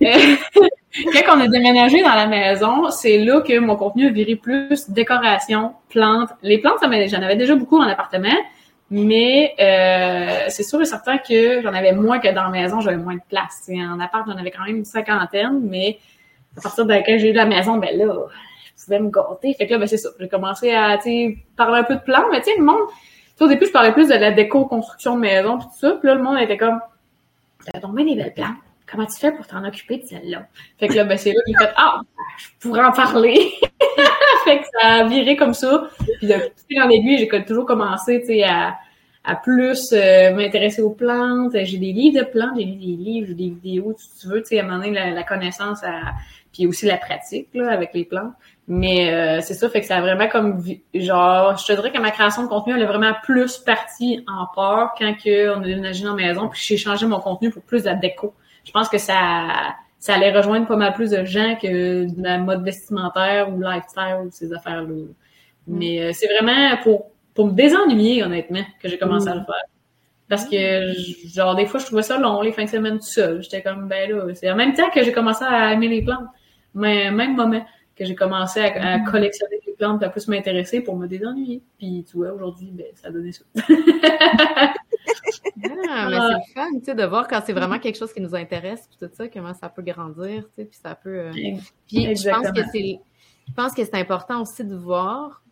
quand 1.26 1.36
on 1.36 1.40
a 1.40 1.48
déménagé 1.48 2.02
dans 2.02 2.14
la 2.14 2.26
maison, 2.26 2.90
c'est 2.90 3.18
là 3.18 3.40
que 3.40 3.58
mon 3.58 3.76
contenu 3.76 4.08
a 4.08 4.10
viré 4.10 4.36
plus 4.36 4.90
décoration, 4.90 5.74
plantes. 5.88 6.30
Les 6.42 6.58
plantes, 6.58 6.78
j'en 6.82 7.22
avais 7.22 7.36
déjà 7.36 7.54
beaucoup 7.54 7.78
en 7.78 7.86
appartement, 7.86 8.36
mais 8.90 9.54
euh, 9.60 10.46
c'est 10.48 10.64
sûr 10.64 10.80
et 10.80 10.84
certain 10.84 11.18
que 11.18 11.62
j'en 11.62 11.72
avais 11.72 11.92
moins 11.92 12.18
que 12.18 12.32
dans 12.32 12.44
la 12.44 12.50
maison, 12.50 12.80
j'avais 12.80 12.96
moins 12.96 13.14
de 13.14 13.22
place. 13.28 13.68
en 13.70 14.00
appart, 14.00 14.26
j'en 14.26 14.36
avais 14.36 14.50
quand 14.50 14.64
même 14.64 14.76
une 14.76 14.84
cinquantaine, 14.84 15.60
mais 15.62 15.98
à 16.56 16.60
partir 16.60 16.86
de 16.86 16.94
quand 16.94 17.18
j'ai 17.18 17.30
eu 17.30 17.32
la 17.32 17.46
maison, 17.46 17.78
ben 17.78 17.96
là, 17.96 18.14
je 18.76 18.84
pouvais 18.84 19.00
me 19.00 19.10
gâter. 19.10 19.54
Fait 19.54 19.66
que 19.66 19.72
là, 19.72 19.78
ben 19.78 19.86
c'est 19.86 19.96
ça. 19.96 20.10
J'ai 20.18 20.28
commencé 20.28 20.72
à, 20.72 20.98
parler 21.56 21.80
un 21.80 21.84
peu 21.84 21.94
de 21.94 22.00
plantes, 22.00 22.26
mais 22.32 22.40
tu 22.40 22.50
sais, 22.50 22.58
le 22.58 22.64
monde 22.64 22.80
au 23.40 23.48
début, 23.48 23.66
je 23.66 23.72
parlais 23.72 23.92
plus 23.92 24.08
de 24.08 24.14
la 24.14 24.30
déco-construction 24.30 25.16
de 25.16 25.20
maison 25.20 25.58
pis 25.58 25.64
tout 25.64 25.78
ça. 25.78 25.92
Puis 25.92 26.08
là, 26.08 26.14
le 26.14 26.22
monde 26.22 26.38
était 26.38 26.56
comme, 26.56 26.80
t'as 27.64 27.80
tombé 27.80 28.04
des 28.04 28.14
belles 28.14 28.34
plantes. 28.34 28.56
Comment 28.90 29.06
tu 29.06 29.18
fais 29.18 29.32
pour 29.32 29.46
t'en 29.46 29.64
occuper 29.64 29.98
de 29.98 30.04
celle-là? 30.04 30.46
Fait 30.78 30.88
que 30.88 30.94
là, 30.94 31.04
ben, 31.04 31.16
c'est 31.16 31.32
là 31.32 31.40
qu'il 31.46 31.56
fait, 31.56 31.72
ah, 31.76 32.00
je 32.38 32.46
pourrais 32.60 32.84
en 32.84 32.92
parler. 32.92 33.52
fait 34.44 34.58
que 34.58 34.64
ça 34.80 34.88
a 34.88 35.04
viré 35.04 35.36
comme 35.36 35.54
ça. 35.54 35.88
Puis 36.18 36.28
de 36.28 36.34
fil 36.68 36.82
en 36.82 36.88
aiguille, 36.90 37.18
j'ai 37.18 37.44
toujours 37.44 37.66
commencé, 37.66 38.20
tu 38.20 38.26
sais, 38.26 38.44
à, 38.44 38.76
à 39.24 39.36
plus 39.36 39.92
euh, 39.92 40.34
m'intéresser 40.34 40.82
aux 40.82 40.90
plantes. 40.90 41.56
J'ai 41.64 41.78
des 41.78 41.92
livres 41.92 42.20
de 42.20 42.24
plantes, 42.24 42.56
j'ai 42.58 42.66
des 42.66 42.72
livres, 42.74 43.34
des 43.34 43.48
vidéos, 43.48 43.94
si 43.96 44.20
tu 44.20 44.28
veux, 44.28 44.42
tu 44.42 44.48
sais, 44.48 44.60
à 44.60 44.66
un 44.66 44.92
la, 44.92 45.10
la 45.10 45.22
connaissance, 45.22 45.82
à, 45.82 46.12
puis 46.52 46.66
aussi 46.66 46.86
la 46.86 46.98
pratique, 46.98 47.48
là, 47.54 47.70
avec 47.70 47.94
les 47.94 48.04
plantes. 48.04 48.34
Mais 48.66 49.12
euh, 49.12 49.40
c'est 49.42 49.52
ça, 49.52 49.68
fait 49.68 49.80
que 49.80 49.86
ça 49.86 49.98
a 49.98 50.00
vraiment 50.00 50.26
comme 50.26 50.64
genre, 50.94 51.56
je 51.58 51.66
te 51.66 51.72
dirais 51.72 51.92
que 51.92 51.98
ma 51.98 52.10
création 52.10 52.44
de 52.44 52.48
contenu, 52.48 52.74
elle 52.74 52.82
est 52.82 52.86
vraiment 52.86 53.12
plus 53.22 53.58
partie 53.58 54.24
en 54.26 54.46
part 54.54 54.94
quand 54.98 55.12
que 55.22 55.54
on 55.54 55.60
a 55.60 55.64
déménagé 55.64 56.02
dans 56.02 56.16
la 56.16 56.26
maison, 56.26 56.48
puis 56.48 56.60
j'ai 56.64 56.78
changé 56.78 57.06
mon 57.06 57.20
contenu 57.20 57.50
pour 57.50 57.62
plus 57.62 57.82
de 57.82 57.88
la 57.88 57.94
déco. 57.94 58.34
Je 58.64 58.72
pense 58.72 58.88
que 58.88 58.96
ça 58.96 59.74
ça 59.98 60.14
allait 60.14 60.32
rejoindre 60.32 60.66
pas 60.66 60.76
mal 60.76 60.94
plus 60.94 61.10
de 61.10 61.24
gens 61.24 61.56
que 61.60 62.04
de 62.04 62.22
la 62.22 62.38
mode 62.38 62.62
vestimentaire 62.62 63.50
ou 63.52 63.60
lifestyle 63.60 64.18
ou 64.24 64.30
ces 64.30 64.52
affaires-là. 64.52 64.86
Mm. 64.86 65.08
Mais 65.66 66.00
euh, 66.00 66.10
c'est 66.14 66.28
vraiment 66.28 66.76
pour 66.82 67.06
pour 67.34 67.48
me 67.48 67.52
désennuyer, 67.52 68.22
honnêtement, 68.22 68.64
que 68.80 68.88
j'ai 68.88 68.96
commencé 68.96 69.28
à 69.28 69.34
le 69.34 69.40
mm. 69.40 69.46
faire. 69.46 69.64
Parce 70.28 70.46
que, 70.46 70.92
genre, 71.34 71.54
des 71.54 71.66
fois, 71.66 71.80
je 71.80 71.84
trouvais 71.84 72.02
ça 72.02 72.16
long, 72.18 72.40
les 72.40 72.52
fins 72.52 72.64
de 72.64 72.70
semaine 72.70 72.98
tout 72.98 73.04
seul. 73.04 73.42
J'étais 73.42 73.62
comme, 73.62 73.88
ben 73.88 74.10
là, 74.10 74.34
c'est 74.34 74.50
en 74.50 74.56
même 74.56 74.72
temps 74.72 74.88
que 74.88 75.04
j'ai 75.04 75.12
commencé 75.12 75.44
à 75.44 75.72
aimer 75.72 75.88
les 75.88 76.02
plantes. 76.02 76.24
Mais 76.74 77.10
même 77.10 77.36
moment 77.36 77.62
que 77.96 78.04
j'ai 78.04 78.14
commencé 78.14 78.60
à, 78.60 78.98
mm-hmm. 78.98 79.10
collectionner 79.10 79.60
des 79.66 79.72
plantes, 79.72 80.02
à 80.02 80.08
plus 80.08 80.28
m'intéresser 80.28 80.80
pour 80.80 80.96
me 80.96 81.06
désennuyer. 81.06 81.62
Puis 81.78 82.04
tu 82.08 82.16
vois, 82.16 82.32
aujourd'hui, 82.32 82.70
ben, 82.72 82.86
ça 82.94 83.08
a 83.08 83.10
donné 83.10 83.32
ça. 83.32 83.44
ah, 85.88 86.08
mais 86.10 86.18
c'est 86.18 86.54
fun, 86.54 86.78
tu 86.78 86.84
sais, 86.84 86.94
de 86.94 87.04
voir 87.04 87.28
quand 87.28 87.40
c'est 87.44 87.52
vraiment 87.52 87.78
quelque 87.78 87.98
chose 87.98 88.12
qui 88.12 88.20
nous 88.20 88.34
intéresse, 88.34 88.88
puis 88.88 88.98
tout 88.98 89.14
ça, 89.14 89.28
comment 89.28 89.54
ça 89.54 89.68
peut 89.68 89.82
grandir, 89.82 90.44
tu 90.48 90.54
sais, 90.56 90.64
puis 90.64 90.78
ça 90.82 90.94
peut... 90.94 91.18
Euh, 91.18 91.32
puis 91.86 92.16
je 92.16 92.28
pense 92.28 92.50
que 92.50 92.62
c'est... 92.72 92.98
Je 93.46 93.52
pense 93.52 93.74
que 93.74 93.84
c'est 93.84 93.96
important 93.96 94.40
aussi 94.40 94.64
de 94.64 94.74
voir 94.74 95.43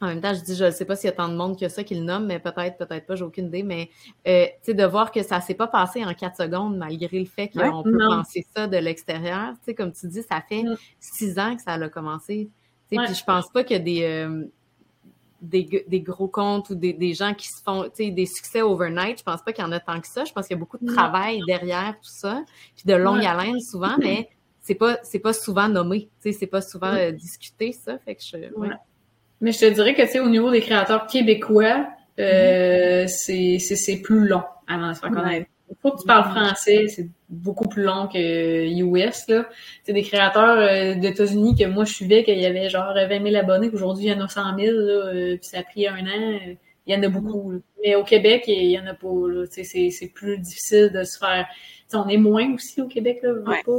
en 0.00 0.08
même 0.08 0.20
temps, 0.20 0.34
je 0.34 0.40
dis, 0.40 0.54
je 0.54 0.66
ne 0.66 0.70
sais 0.70 0.84
pas 0.84 0.94
s'il 0.94 1.08
y 1.08 1.12
a 1.12 1.16
tant 1.16 1.28
de 1.28 1.34
monde 1.36 1.58
que 1.58 1.68
ça 1.68 1.82
qui 1.82 1.94
le 1.94 2.02
nomme, 2.02 2.26
mais 2.26 2.38
peut-être, 2.38 2.76
peut-être 2.76 3.06
pas, 3.06 3.14
j'ai 3.14 3.24
aucune 3.24 3.46
idée. 3.46 3.62
Mais 3.62 3.88
euh, 4.28 4.44
tu 4.62 4.72
sais, 4.72 4.74
de 4.74 4.84
voir 4.84 5.10
que 5.10 5.22
ça 5.22 5.40
s'est 5.40 5.54
pas 5.54 5.68
passé 5.68 6.04
en 6.04 6.12
quatre 6.12 6.36
secondes, 6.36 6.76
malgré 6.76 7.18
le 7.18 7.24
fait 7.24 7.48
qu'on 7.48 7.82
peut 7.82 7.96
penser 8.06 8.46
ça 8.54 8.66
de 8.66 8.76
l'extérieur. 8.76 9.52
Tu 9.54 9.64
sais, 9.66 9.74
comme 9.74 9.92
tu 9.92 10.06
dis, 10.08 10.22
ça 10.22 10.42
fait 10.46 10.64
mm. 10.64 10.76
six 11.00 11.38
ans 11.38 11.56
que 11.56 11.62
ça 11.62 11.72
a 11.72 11.88
commencé. 11.88 12.50
Tu 12.90 12.96
sais, 12.96 13.04
puis 13.04 13.14
je 13.14 13.24
pense 13.24 13.48
pas 13.50 13.64
qu'il 13.64 13.78
y 13.78 13.80
a 13.80 13.82
des, 13.82 14.02
euh, 14.04 14.44
des, 15.40 15.86
des 15.88 16.00
gros 16.02 16.28
comptes 16.28 16.68
ou 16.68 16.74
des, 16.74 16.92
des 16.92 17.14
gens 17.14 17.32
qui 17.32 17.48
se 17.48 17.62
font, 17.62 17.84
tu 17.84 18.04
sais, 18.04 18.10
des 18.10 18.26
succès 18.26 18.60
overnight. 18.60 19.18
Je 19.18 19.24
pense 19.24 19.40
pas 19.42 19.54
qu'il 19.54 19.64
y 19.64 19.66
en 19.66 19.72
a 19.72 19.80
tant 19.80 19.98
que 19.98 20.08
ça. 20.08 20.26
Je 20.26 20.32
pense 20.32 20.46
qu'il 20.46 20.56
y 20.56 20.58
a 20.58 20.60
beaucoup 20.60 20.78
de 20.78 20.92
travail 20.92 21.40
derrière 21.46 21.94
tout 21.94 22.10
ça, 22.10 22.44
puis 22.74 22.84
de 22.84 22.94
longue 22.94 23.20
Ouais. 23.20 23.26
haleine 23.26 23.60
souvent, 23.60 23.96
mais 23.98 24.28
c'est 24.60 24.74
pas 24.74 24.98
c'est 25.04 25.20
pas 25.20 25.32
souvent 25.32 25.68
nommé, 25.68 26.10
tu 26.20 26.32
sais, 26.32 26.38
c'est 26.38 26.46
pas 26.46 26.60
souvent 26.60 26.92
euh, 26.92 27.12
discuté 27.12 27.72
ça. 27.72 27.98
Fait 28.00 28.14
que 28.14 28.22
je, 28.22 28.52
ouais. 28.56 28.68
Mais 29.40 29.52
je 29.52 29.58
te 29.60 29.66
dirais 29.66 29.94
que, 29.94 30.02
tu 30.02 30.08
sais, 30.08 30.20
au 30.20 30.28
niveau 30.28 30.50
des 30.50 30.60
créateurs 30.60 31.06
québécois, 31.06 31.86
euh, 32.18 33.04
c'est, 33.06 33.58
c'est, 33.58 33.76
c'est 33.76 33.98
plus 33.98 34.26
long 34.26 34.42
avant 34.66 34.88
de 34.90 34.94
se 34.94 35.00
faire 35.00 35.10
connaître. 35.10 35.46
Il 35.68 35.74
faut 35.82 35.90
que 35.92 36.00
tu 36.00 36.06
parles 36.06 36.30
français, 36.30 36.86
c'est 36.88 37.08
beaucoup 37.28 37.68
plus 37.68 37.82
long 37.82 38.06
que 38.06 38.16
US, 38.18 39.24
là. 39.28 39.48
C'est 39.82 39.92
des 39.92 40.02
créateurs 40.02 40.58
euh, 40.58 40.94
d'États-Unis 40.94 41.56
que 41.58 41.64
moi 41.66 41.84
je 41.84 41.92
suivais, 41.92 42.22
qu'il 42.22 42.38
y 42.38 42.46
avait 42.46 42.68
genre 42.68 42.94
20 42.94 43.08
000 43.22 43.34
abonnés, 43.34 43.68
qu'aujourd'hui 43.70 44.06
il 44.06 44.10
y 44.10 44.12
en 44.14 44.24
a 44.24 44.28
100 44.28 44.56
000, 44.58 44.76
là, 44.76 44.92
euh, 45.08 45.36
puis 45.36 45.44
ça 45.48 45.58
a 45.58 45.62
pris 45.64 45.88
un 45.88 45.98
an. 46.06 46.32
euh, 46.34 46.54
Il 46.86 46.94
y 46.94 46.96
en 46.96 47.02
a 47.02 47.08
beaucoup. 47.08 47.50
là. 47.50 47.58
Mais 47.84 47.96
au 47.96 48.04
Québec, 48.04 48.44
il 48.46 48.70
y 48.70 48.78
en 48.78 48.86
a 48.86 48.94
pas. 48.94 49.08
Là. 49.08 49.46
Tu 49.48 49.54
sais, 49.54 49.64
C'est, 49.64 49.90
c'est 49.90 50.08
plus 50.08 50.38
difficile 50.38 50.90
de 50.94 51.02
se 51.02 51.18
faire. 51.18 51.46
Tu 51.50 51.56
sais, 51.88 51.96
on 51.96 52.08
est 52.08 52.16
moins 52.16 52.54
aussi 52.54 52.80
au 52.80 52.86
Québec, 52.86 53.18
là, 53.22 53.32
Ouais. 53.32 53.62
pas. 53.66 53.72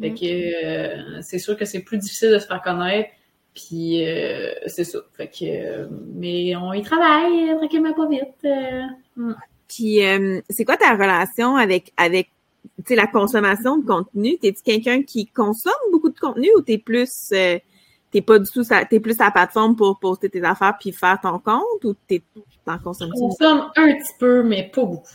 Fait 0.00 0.10
que 0.10 0.66
euh, 0.66 1.22
c'est 1.22 1.38
sûr 1.38 1.56
que 1.56 1.64
c'est 1.64 1.80
plus 1.80 1.96
difficile 1.98 2.32
de 2.32 2.38
se 2.38 2.46
faire 2.46 2.60
connaître. 2.60 3.08
Puis 3.54 4.06
euh, 4.06 4.52
c'est 4.66 4.84
ça. 4.84 4.98
Fait 5.16 5.28
que 5.28 5.44
euh, 5.44 5.86
mais 6.14 6.56
on 6.56 6.72
y 6.72 6.82
travaille 6.82 7.50
euh, 7.50 7.58
tranquillement 7.58 7.92
pas 7.94 8.08
vite. 8.08 8.22
euh. 8.44 9.32
Puis, 9.68 10.04
euh, 10.04 10.40
c'est 10.50 10.64
quoi 10.64 10.76
ta 10.76 10.92
relation 10.92 11.56
avec, 11.56 11.92
avec 11.96 12.28
tu 12.78 12.82
sais, 12.88 12.96
la 12.96 13.06
consommation 13.06 13.78
de 13.78 13.86
contenu? 13.86 14.36
T'es-tu 14.38 14.62
quelqu'un 14.62 15.02
qui 15.02 15.26
consomme 15.26 15.72
beaucoup 15.90 16.10
de 16.10 16.18
contenu 16.18 16.48
ou 16.56 16.60
t'es 16.60 16.78
plus, 16.78 17.10
euh, 17.32 17.58
t'es 18.12 18.20
pas 18.20 18.38
du 18.38 18.48
tout, 18.50 18.62
t'es 18.90 19.00
plus 19.00 19.20
à 19.20 19.24
la 19.26 19.30
plateforme 19.30 19.74
pour 19.74 19.98
poster 19.98 20.28
tes 20.28 20.42
affaires 20.44 20.74
puis 20.78 20.92
faire 20.92 21.18
ton 21.20 21.38
compte 21.38 21.84
ou 21.84 21.94
t'es 22.06 22.22
en 22.66 22.78
Je 22.78 22.82
consommation? 22.84 23.28
consomme 23.28 23.70
un 23.76 23.94
petit 23.94 24.12
peu, 24.18 24.42
mais 24.42 24.70
pas 24.72 24.84
beaucoup. 24.84 25.06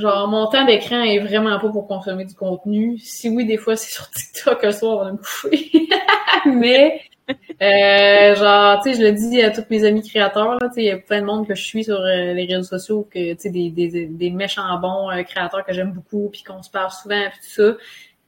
Genre, 0.00 0.26
mon 0.28 0.46
temps 0.48 0.64
d'écran 0.64 1.02
est 1.02 1.18
vraiment 1.20 1.58
pas 1.60 1.68
pour 1.68 1.86
consommer 1.86 2.24
du 2.24 2.34
contenu. 2.34 2.98
Si 2.98 3.28
oui, 3.28 3.46
des 3.46 3.58
fois, 3.58 3.76
c'est 3.76 3.90
sur 3.92 4.10
TikTok 4.10 4.62
le 4.62 4.72
soir, 4.72 4.98
on 4.98 5.04
va 5.04 5.12
me 5.12 5.18
coucher. 5.18 5.88
mais, 6.46 7.00
euh, 7.62 8.34
genre, 8.34 8.82
tu 8.82 8.92
sais, 8.92 9.00
je 9.00 9.02
le 9.02 9.12
dis 9.12 9.42
à 9.42 9.50
tous 9.50 9.64
mes 9.70 9.84
amis 9.84 10.02
créateurs, 10.02 10.58
tu 10.60 10.66
sais, 10.74 10.82
il 10.82 10.86
y 10.86 10.90
a 10.90 10.98
plein 10.98 11.20
de 11.20 11.26
monde 11.26 11.46
que 11.46 11.54
je 11.54 11.62
suis 11.62 11.84
sur 11.84 12.00
euh, 12.00 12.32
les 12.32 12.46
réseaux 12.46 12.62
sociaux, 12.62 13.08
que, 13.12 13.32
tu 13.34 13.40
sais, 13.40 13.50
des, 13.50 13.70
des, 13.70 14.06
des 14.06 14.30
méchants 14.30 14.78
bons 14.78 15.10
euh, 15.10 15.22
créateurs 15.22 15.64
que 15.64 15.72
j'aime 15.72 15.92
beaucoup, 15.92 16.28
puis 16.30 16.42
qu'on 16.42 16.62
se 16.62 16.70
parle 16.70 16.90
souvent, 16.90 17.22
puis 17.30 17.38
tout 17.40 17.62
ça. 17.62 17.76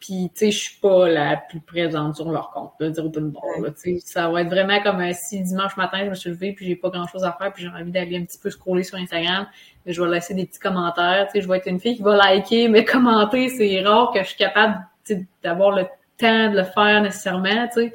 Puis, 0.01 0.33
tu 0.35 0.47
sais, 0.47 0.51
je 0.51 0.59
suis 0.59 0.81
pas 0.81 1.09
la 1.09 1.37
plus 1.37 1.61
présente 1.61 2.17
sur 2.17 2.29
leur 2.29 2.51
compte, 2.51 2.73
là, 2.81 2.91
dire 2.91 3.05
open 3.07 3.31
bar, 3.31 3.45
là, 3.63 3.71
tu 3.71 4.01
sais. 4.01 4.01
Ça 4.05 4.29
va 4.29 4.43
être 4.43 4.49
vraiment 4.49 4.83
comme 4.83 5.01
euh, 5.01 5.13
si 5.15 5.41
dimanche 5.41 5.77
matin, 5.77 6.01
je 6.05 6.11
me 6.11 6.15
suis 6.17 6.31
levée, 6.31 6.53
puis 6.55 6.67
j'ai 6.67 6.75
pas 6.75 6.91
grand 6.91 7.07
chose 7.07 7.23
à 7.23 7.31
faire, 7.39 7.53
puis 7.53 7.63
j'ai 7.63 7.69
envie 7.69 7.93
d'aller 7.93 8.19
un 8.19 8.25
petit 8.25 8.39
peu 8.43 8.51
scroller 8.51 8.83
sur 8.83 8.99
Instagram. 8.99 9.47
Mais 9.87 9.93
je 9.93 10.03
vais 10.03 10.09
laisser 10.09 10.35
des 10.35 10.45
petits 10.45 10.59
commentaires, 10.59 11.29
tu 11.29 11.39
sais. 11.39 11.41
Je 11.41 11.49
vais 11.49 11.59
être 11.59 11.69
une 11.69 11.79
fille 11.79 11.95
qui 11.95 12.03
va 12.03 12.17
liker, 12.17 12.67
mais 12.69 12.85
commenter, 12.85 13.49
c'est 13.49 13.81
rare 13.83 14.11
que 14.13 14.25
je 14.25 14.29
suis 14.31 14.39
capable, 14.39 14.75
tu 15.07 15.15
sais, 15.15 15.27
d'avoir 15.41 15.71
le 15.71 15.85
temps 16.19 16.51
de 16.51 16.57
le 16.57 16.65
faire 16.65 17.01
nécessairement, 17.01 17.69
tu 17.69 17.83
sais. 17.83 17.93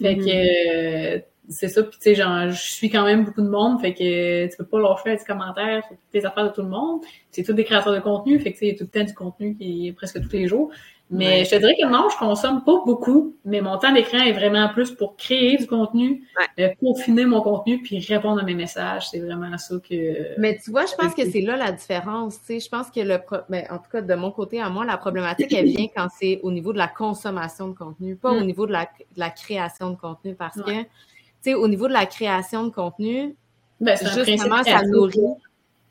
Fait 0.00 0.16
Mhm. 0.16 0.24
que, 0.24 1.16
euh, 1.16 1.20
c'est 1.48 1.68
ça, 1.68 1.82
puis 1.82 1.98
tu 1.98 2.02
sais, 2.02 2.14
genre, 2.14 2.48
je 2.48 2.56
suis 2.60 2.88
quand 2.90 3.04
même 3.04 3.24
beaucoup 3.24 3.42
de 3.42 3.48
monde, 3.48 3.80
fait 3.80 3.92
que 3.92 4.46
tu 4.50 4.56
peux 4.56 4.64
pas 4.64 4.80
lâcher 4.80 5.10
un 5.10 5.16
petit 5.16 5.26
commentaire 5.26 5.82
sur 5.86 5.90
toutes 5.90 6.14
les 6.14 6.24
affaires 6.26 6.44
de 6.44 6.54
tout 6.54 6.62
le 6.62 6.68
monde. 6.68 7.02
C'est 7.30 7.42
tous 7.42 7.52
des 7.52 7.64
créateurs 7.64 7.92
de 7.94 8.00
contenu, 8.00 8.38
fait 8.40 8.52
que 8.52 8.58
tu 8.58 8.60
sais, 8.60 8.66
il 8.66 8.72
y 8.72 8.74
a 8.74 8.78
tout 8.78 8.84
le 8.84 8.98
temps 9.00 9.04
du 9.04 9.14
contenu 9.14 9.54
qui 9.56 9.88
est 9.88 9.92
presque 9.92 10.20
tous 10.22 10.32
les 10.32 10.48
jours. 10.48 10.70
Mais 11.10 11.26
Ouais. 11.40 11.44
je 11.44 11.50
te 11.50 11.56
dirais 11.56 11.76
que 11.80 11.86
non, 11.86 12.08
je 12.10 12.16
consomme 12.16 12.64
pas 12.64 12.80
beaucoup, 12.86 13.36
mais 13.44 13.60
mon 13.60 13.76
temps 13.78 13.92
d'écran 13.92 14.18
est 14.20 14.32
vraiment 14.32 14.68
plus 14.70 14.90
pour 14.90 15.16
créer 15.16 15.58
du 15.58 15.66
contenu, 15.66 16.24
euh, 16.58 16.70
peaufiner 16.80 17.26
mon 17.26 17.42
contenu, 17.42 17.82
puis 17.82 17.98
répondre 18.00 18.40
à 18.40 18.42
mes 18.44 18.54
messages. 18.54 19.10
C'est 19.10 19.20
vraiment 19.20 19.56
ça 19.58 19.74
que... 19.86 20.40
Mais 20.40 20.58
tu 20.64 20.70
vois, 20.70 20.86
je 20.86 20.94
pense 20.94 21.14
que 21.14 21.30
c'est 21.30 21.42
là 21.42 21.56
la 21.56 21.72
différence. 21.72 22.38
Tu 22.40 22.44
sais, 22.46 22.60
je 22.60 22.68
pense 22.70 22.90
que 22.90 23.00
le 23.00 23.18
pro... 23.18 23.36
mais 23.50 23.66
en 23.70 23.76
tout 23.76 23.90
cas 23.92 24.00
de 24.00 24.14
mon 24.14 24.30
côté 24.30 24.60
à 24.60 24.70
moi, 24.70 24.84
la 24.86 24.96
problématique 24.96 25.52
elle 25.52 25.66
vient 25.66 25.86
quand 25.94 26.08
c'est 26.18 26.40
au 26.42 26.50
niveau 26.50 26.72
de 26.72 26.78
la 26.78 26.88
consommation 26.88 27.68
de 27.68 27.74
contenu, 27.74 28.16
pas 28.16 28.32
au 28.32 28.40
Mm. 28.40 28.46
niveau 28.46 28.66
de 28.66 28.72
la, 28.72 28.84
de 28.84 29.20
la 29.20 29.30
création 29.30 29.90
de 29.90 29.96
contenu, 29.96 30.34
parce 30.34 30.56
que 30.60 30.66
Ouais. 30.70 30.84
tu 30.84 31.50
sais, 31.50 31.54
au 31.54 31.68
niveau 31.68 31.86
de 31.86 31.92
la 31.92 32.06
création 32.06 32.64
de 32.64 32.70
contenu, 32.70 33.36
Ben, 33.78 33.98
justement, 33.98 34.64
ça 34.64 34.82
nourrit. 34.84 35.20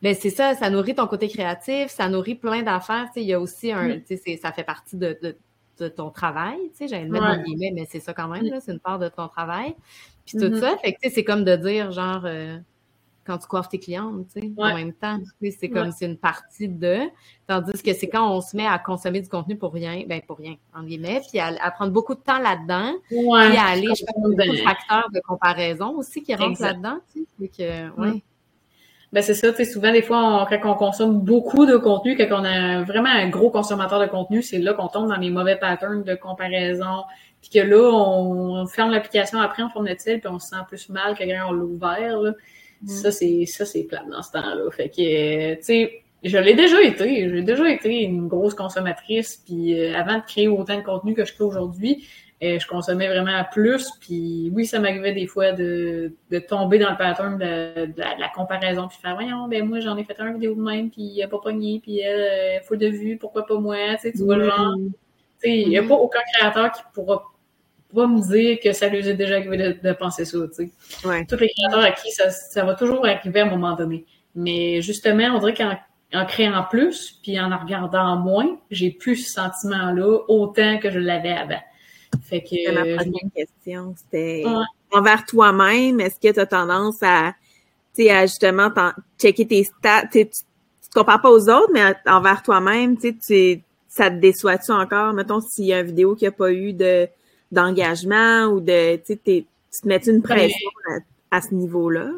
Là. 0.04 0.10
Ben 0.10 0.16
c'est 0.20 0.30
ça, 0.30 0.54
ça 0.56 0.70
nourrit 0.70 0.96
ton 0.96 1.08
côté 1.08 1.28
créatif, 1.30 1.88
ça 1.90 2.10
nourrit 2.10 2.36
plein 2.36 2.62
d'affaires. 2.62 3.06
Tu 3.08 3.14
sais, 3.14 3.22
il 3.22 3.28
y 3.28 3.34
a 3.34 3.40
aussi 3.40 3.72
un, 3.72 3.88
Mm. 3.88 4.02
tu 4.02 4.06
sais, 4.08 4.22
c'est- 4.26 4.38
ça 4.38 4.52
fait 4.52 4.64
partie 4.64 4.98
de, 4.98 5.18
de, 5.24 5.36
de 5.80 5.88
ton 5.88 6.10
travail. 6.12 6.58
Tu 6.72 6.78
sais, 6.80 6.88
j'allais 6.88 7.06
le 7.06 7.10
mettre 7.12 7.26
Ouais. 7.26 7.38
dans 7.38 7.44
guillemets, 7.44 7.72
mais 7.74 7.88
c'est 7.90 8.00
ça 8.00 8.14
quand 8.14 8.28
même. 8.28 8.44
Mm. 8.46 8.60
C'est 8.62 8.72
une 8.74 8.80
part 8.80 9.00
de 9.00 9.08
ton 9.10 9.28
travail. 9.28 9.76
Puis 10.26 10.38
tout 10.38 10.50
Mhm. 10.50 10.60
ça, 10.60 10.78
fait 10.78 10.94
que 10.94 11.00
tu 11.02 11.10
sais, 11.10 11.16
c'est 11.16 11.24
comme 11.24 11.44
de 11.44 11.56
dire 11.56 11.92
genre 11.92 12.22
euh, 12.26 12.58
quand 13.26 13.38
tu 13.38 13.48
coiffes 13.48 13.70
tes 13.70 13.80
clientes, 13.80 14.28
tu 14.34 14.42
sais, 14.42 14.52
en 14.58 14.76
même 14.76 14.92
temps. 14.94 15.18
C'est 15.58 15.70
comme 15.70 15.88
Ouais. 15.88 15.92
c'est 15.98 16.06
une 16.06 16.18
partie 16.18 16.68
de. 16.68 17.00
Tandis 17.48 17.82
que 17.82 17.94
c'est 17.94 18.10
quand 18.10 18.30
on 18.36 18.42
se 18.42 18.56
met 18.58 18.66
à 18.68 18.78
consommer 18.80 19.22
du 19.22 19.30
contenu 19.30 19.56
pour 19.58 19.72
rien, 19.74 20.04
ben 20.06 20.22
pour 20.28 20.38
rien, 20.38 20.56
en 20.76 20.84
guillemets, 20.84 21.22
puis 21.30 21.40
à, 21.40 21.56
à 21.62 21.72
prendre 21.72 21.94
beaucoup 21.94 22.16
de 22.16 22.20
temps 22.20 22.40
là-dedans, 22.40 22.94
puis 23.08 23.58
à 23.58 23.64
aller, 23.68 23.88
je 23.96 24.04
pense, 24.06 24.36
de 24.36 24.58
facteurs 24.58 25.10
de 25.14 25.22
comparaison 25.22 25.96
aussi 25.98 26.22
qui 26.22 26.36
rentrent 26.36 26.62
là-dedans, 26.62 27.00
tu 27.14 27.26
sais. 27.40 27.48
Que, 27.48 28.02
ouais. 28.02 28.24
Mm. 29.14 29.16
Ben 29.16 29.22
c'est 29.24 29.34
ça, 29.36 29.52
tu 29.52 29.58
sais, 29.58 29.66
souvent 29.72 29.92
des 29.92 30.02
fois, 30.02 30.44
on- 30.44 30.46
quand 30.46 30.72
on 30.72 30.76
consomme 30.76 31.20
beaucoup 31.22 31.66
de 31.66 31.78
contenu, 31.78 32.16
quand 32.18 32.28
on 32.32 32.44
a 32.44 32.84
vraiment 32.84 33.10
un 33.10 33.30
gros 33.30 33.50
consommateur 33.52 34.00
de 34.00 34.08
contenu, 34.08 34.42
c'est 34.42 34.60
là 34.60 34.74
qu'on 34.74 34.88
tombe 34.88 35.08
dans 35.10 35.18
les 35.18 35.30
mauvais 35.30 35.56
patterns 35.58 36.04
de 36.04 36.16
comparaison, 36.16 37.04
puis 37.42 37.50
que 37.52 37.60
là, 37.60 37.78
on 37.94 38.66
ferme 38.68 38.92
l'application 38.92 39.40
après 39.40 39.64
en 39.64 39.70
fournit-il, 39.70 40.20
puis 40.20 40.30
on 40.30 40.40
se 40.40 40.50
sent 40.50 40.56
plus 40.68 40.90
mal 40.90 41.16
que 41.18 41.24
quand 41.24 41.50
on 41.50 41.54
l'a 41.54 41.64
ouvert, 41.64 42.20
là. 42.22 42.32
Ça, 42.86 43.12
c'est 43.12 43.46
ça, 43.46 43.66
c'est 43.66 43.84
plate 43.84 44.10
dans 44.10 44.22
ce 44.22 44.32
temps-là. 44.34 44.70
Fait 44.72 44.90
que, 44.90 45.02
euh, 45.02 45.56
tu 45.58 45.64
sais, 45.64 46.04
je 46.24 46.38
l'ai 46.38 46.54
déjà 46.56 46.82
été. 46.82 47.30
J'ai 47.30 47.42
déjà 47.42 47.70
été 47.70 48.02
une 48.04 48.28
grosse 48.28 48.56
consommatrice, 48.56 49.42
puis 49.46 49.80
euh, 49.80 49.96
avant 49.98 50.18
de 50.18 50.24
créer 50.26 50.48
autant 50.50 50.78
de 50.78 50.84
contenu 50.84 51.14
que 51.14 51.24
je 51.26 51.34
crée 51.34 51.44
aujourd'hui, 51.46 52.08
je 52.60 52.68
consommais 52.68 53.08
vraiment 53.08 53.44
plus, 53.52 53.90
puis 54.02 54.52
oui, 54.54 54.66
ça 54.66 54.80
m'arrivait 54.80 55.14
des 55.14 55.28
fois 55.28 55.52
de, 55.52 56.14
de 56.32 56.40
tomber 56.40 56.80
dans 56.80 56.92
le 56.92 56.98
pattern 56.98 57.38
de, 57.38 57.86
de 57.88 58.00
la, 58.00 58.16
de 58.16 58.20
la 58.20 58.30
comparaison, 58.36 58.88
puis 58.88 58.98
faire 59.02 59.16
voyons, 59.16 59.48
ben 59.48 59.66
moi 59.68 59.80
j'en 59.80 59.96
ai 59.98 60.04
fait 60.04 60.20
un 60.20 60.34
vidéo 60.34 60.56
de 60.56 60.62
même, 60.62 60.90
puis 60.90 61.02
il 61.04 61.24
a 61.24 61.28
pas 61.28 61.40
pogné, 61.40 61.80
puis 61.82 62.00
elle, 62.00 62.60
euh, 62.60 62.62
full 62.64 62.78
de 62.78 62.88
vues, 62.88 63.18
pourquoi 63.18 63.46
pas 63.46 63.60
moi, 63.60 63.78
tu 63.96 64.02
sais, 64.02 64.12
tu 64.12 64.24
vois 64.24 64.38
le 64.38 64.50
genre. 64.50 64.76
Tu 64.78 64.92
sais, 65.40 65.58
il 65.60 65.70
y 65.70 65.78
a 65.78 65.82
Mhm. 65.82 65.88
pas 65.90 65.96
aucun 65.96 66.20
créateur 66.34 66.72
qui 66.72 66.82
pourra 66.94 67.24
pas 67.94 68.08
me 68.08 68.22
dire 68.22 68.58
que 68.64 68.74
ça 68.74 68.88
lui 68.88 69.08
est 69.08 69.14
déjà 69.14 69.36
arrivé 69.36 69.58
de, 69.58 69.78
de 69.88 69.94
penser 69.94 70.26
ça, 70.26 70.38
tu 70.48 70.54
sais. 70.68 71.08
Ouais. 71.08 71.26
Tous 71.28 71.38
les 71.38 71.50
créateurs 71.50 71.84
à 71.84 71.92
qui 71.92 72.12
ça, 72.12 72.30
ça 72.32 72.64
va 72.66 72.74
toujours 72.76 73.06
arriver 73.06 73.42
à 73.42 73.46
un 73.46 73.50
moment 73.50 73.76
donné. 73.76 74.06
Mais 74.36 74.82
justement, 74.82 75.26
on 75.36 75.40
dirait 75.40 75.54
qu'en 75.54 75.78
en 76.16 76.26
créant 76.26 76.64
plus, 76.70 77.20
puis 77.24 77.40
en 77.40 77.52
en 77.52 77.58
regardant 77.58 78.16
moins, 78.18 78.58
j'ai 78.72 78.92
plus 78.92 79.16
ce 79.18 79.34
sentiment-là 79.34 80.20
autant 80.28 80.78
que 80.80 80.90
je 80.92 81.00
l'avais 81.00 81.34
avant. 81.34 81.60
Fait 82.34 82.42
que 82.42 82.48
C'était 82.50 82.72
ma 82.72 82.86
prochaine 82.86 83.32
question. 83.36 83.96
C'était 83.96 84.44
Ouais. 84.46 84.64
envers 84.92 85.24
toi-même, 85.26 86.00
est-ce 86.00 86.20
que 86.20 86.34
tu 86.34 86.40
as 86.40 86.46
tendance 86.48 86.98
à, 87.04 87.34
tu 87.96 88.04
sais, 88.04 88.10
à 88.10 88.26
justement 88.26 88.70
checker 89.20 89.46
tes 89.46 89.64
stats? 89.64 90.08
Tu 90.12 90.26
tu 90.26 90.32
tu 90.82 90.90
te 90.90 91.00
compares 91.00 91.22
pas 91.22 91.30
aux 91.32 91.50
autres, 91.50 91.70
mais 91.74 91.94
envers 92.08 92.42
toi-même, 92.42 92.98
tu 92.98 93.10
sais, 93.24 93.56
tu- 93.58 93.64
ça 93.88 94.10
te 94.10 94.16
déçoit-tu 94.16 94.72
encore? 94.72 95.14
Mettons, 95.14 95.42
s'il 95.42 95.66
y 95.66 95.74
a 95.74 95.82
une 95.82 95.86
vidéo 95.88 96.16
qui 96.16 96.26
a 96.26 96.32
pas 96.32 96.52
eu 96.52 96.74
de 96.74 97.08
d'engagement 97.52 98.46
ou 98.48 98.60
de, 98.60 98.96
tu 98.98 99.16
tu 99.18 99.46
te 99.82 99.88
mets 99.88 99.98
une 100.08 100.24
pression 100.24 100.70
à, 101.32 101.38
à 101.38 101.42
ce 101.42 101.54
niveau-là? 101.54 102.10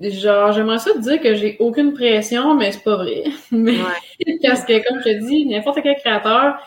genre, 0.00 0.52
j'aimerais 0.52 0.78
ça 0.78 0.92
te 0.92 0.98
dire 0.98 1.20
que 1.20 1.34
j'ai 1.34 1.56
aucune 1.58 1.92
pression, 1.94 2.54
mais 2.54 2.70
c'est 2.72 2.84
pas 2.84 2.96
vrai. 2.96 3.24
Mais 3.50 3.72
Ouais. 3.72 4.38
parce 4.42 4.64
que, 4.64 4.86
comme 4.86 5.00
je 5.00 5.04
te 5.04 5.26
dis, 5.26 5.46
n'importe 5.46 5.80
quel 5.82 5.96
créateur 5.96 6.58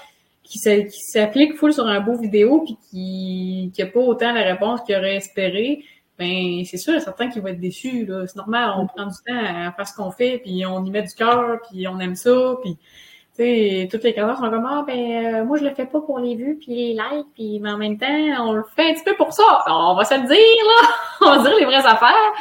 qui 0.47 0.59
s'a- 0.59 0.81
qui 0.81 0.99
s'applique 1.01 1.55
full 1.57 1.73
sur 1.73 1.85
un 1.87 1.99
beau 1.99 2.17
vidéo 2.17 2.61
puis 2.65 2.77
qui 2.89 3.71
qui 3.75 3.81
a 3.81 3.87
pas 3.87 3.99
autant 3.99 4.31
la 4.31 4.43
réponse 4.43 4.81
qu'il 4.81 4.95
aurait 4.95 5.15
espéré, 5.17 5.83
ben 6.17 6.63
c'est 6.65 6.77
sûr, 6.77 6.99
certain 7.01 7.29
qu'il 7.29 7.41
va 7.41 7.51
être 7.51 7.59
déçu. 7.59 8.05
là. 8.05 8.25
C'est 8.27 8.37
normal, 8.37 8.71
on 8.77 8.87
prend 8.87 9.05
du 9.05 9.13
temps 9.27 9.37
à 9.37 9.71
faire 9.71 9.87
ce 9.87 9.95
qu'on 9.95 10.11
fait, 10.11 10.39
puis 10.39 10.65
on 10.65 10.83
y 10.85 10.89
met 10.91 11.03
du 11.03 11.13
cœur, 11.13 11.59
puis 11.69 11.87
on 11.87 11.99
aime 11.99 12.15
ça, 12.15 12.55
puis 12.63 12.77
toutes 13.91 14.03
les 14.03 14.13
créateurs 14.13 14.35
sont 14.37 14.49
comme 14.49 14.65
ah 14.67 14.83
ben 14.87 14.97
euh, 15.35 15.45
moi 15.45 15.57
je 15.59 15.63
le 15.63 15.69
fais 15.75 15.85
pas 15.85 16.01
pour 16.01 16.17
les 16.17 16.33
vues 16.35 16.57
puis 16.59 16.73
les 16.73 16.93
likes, 16.93 17.27
puis 17.35 17.59
mais 17.59 17.69
en 17.69 17.77
même 17.77 17.97
temps 17.99 18.07
on 18.47 18.53
le 18.53 18.63
fait 18.75 18.89
un 18.89 18.93
petit 18.95 19.03
peu 19.03 19.13
pour 19.15 19.31
ça. 19.31 19.43
On 19.67 19.93
va 19.95 20.03
se 20.05 20.15
le 20.15 20.21
dire 20.27 20.65
là, 20.65 20.89
on 21.21 21.35
va 21.35 21.47
dire 21.49 21.57
les 21.59 21.65
vraies 21.65 21.85
affaires. 21.85 22.31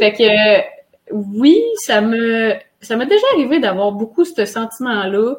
Fait 0.00 0.12
que 0.12 1.14
oui, 1.14 1.62
ça 1.76 2.00
me 2.00 2.54
ça 2.80 2.96
m'est 2.96 3.06
déjà 3.06 3.24
arrivé 3.34 3.60
d'avoir 3.60 3.92
beaucoup 3.92 4.24
ce 4.24 4.44
sentiment-là. 4.44 5.36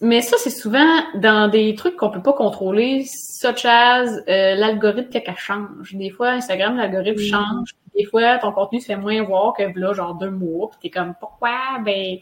Mais 0.00 0.22
ça, 0.22 0.36
c'est 0.38 0.50
souvent 0.50 1.02
dans 1.14 1.48
des 1.48 1.74
trucs 1.76 1.96
qu'on 1.96 2.10
peut 2.10 2.22
pas 2.22 2.32
contrôler, 2.32 3.04
such 3.04 3.64
as 3.64 4.06
euh, 4.28 4.54
l'algorithme 4.56 5.10
qu'elle 5.10 5.36
change. 5.36 5.94
Des 5.94 6.10
fois, 6.10 6.30
Instagram, 6.30 6.76
l'algorithme 6.76 7.20
change. 7.20 7.74
Des 7.94 8.04
fois, 8.04 8.38
ton 8.38 8.52
contenu 8.52 8.80
se 8.80 8.86
fait 8.86 8.96
moins 8.96 9.22
voir 9.22 9.54
que 9.54 9.62
là, 9.78 9.92
genre 9.92 10.14
deux 10.14 10.30
mois. 10.30 10.70
Puis 10.70 10.78
t'es 10.82 10.90
comme 10.90 11.14
pourquoi? 11.20 11.78
Ben 11.84 12.18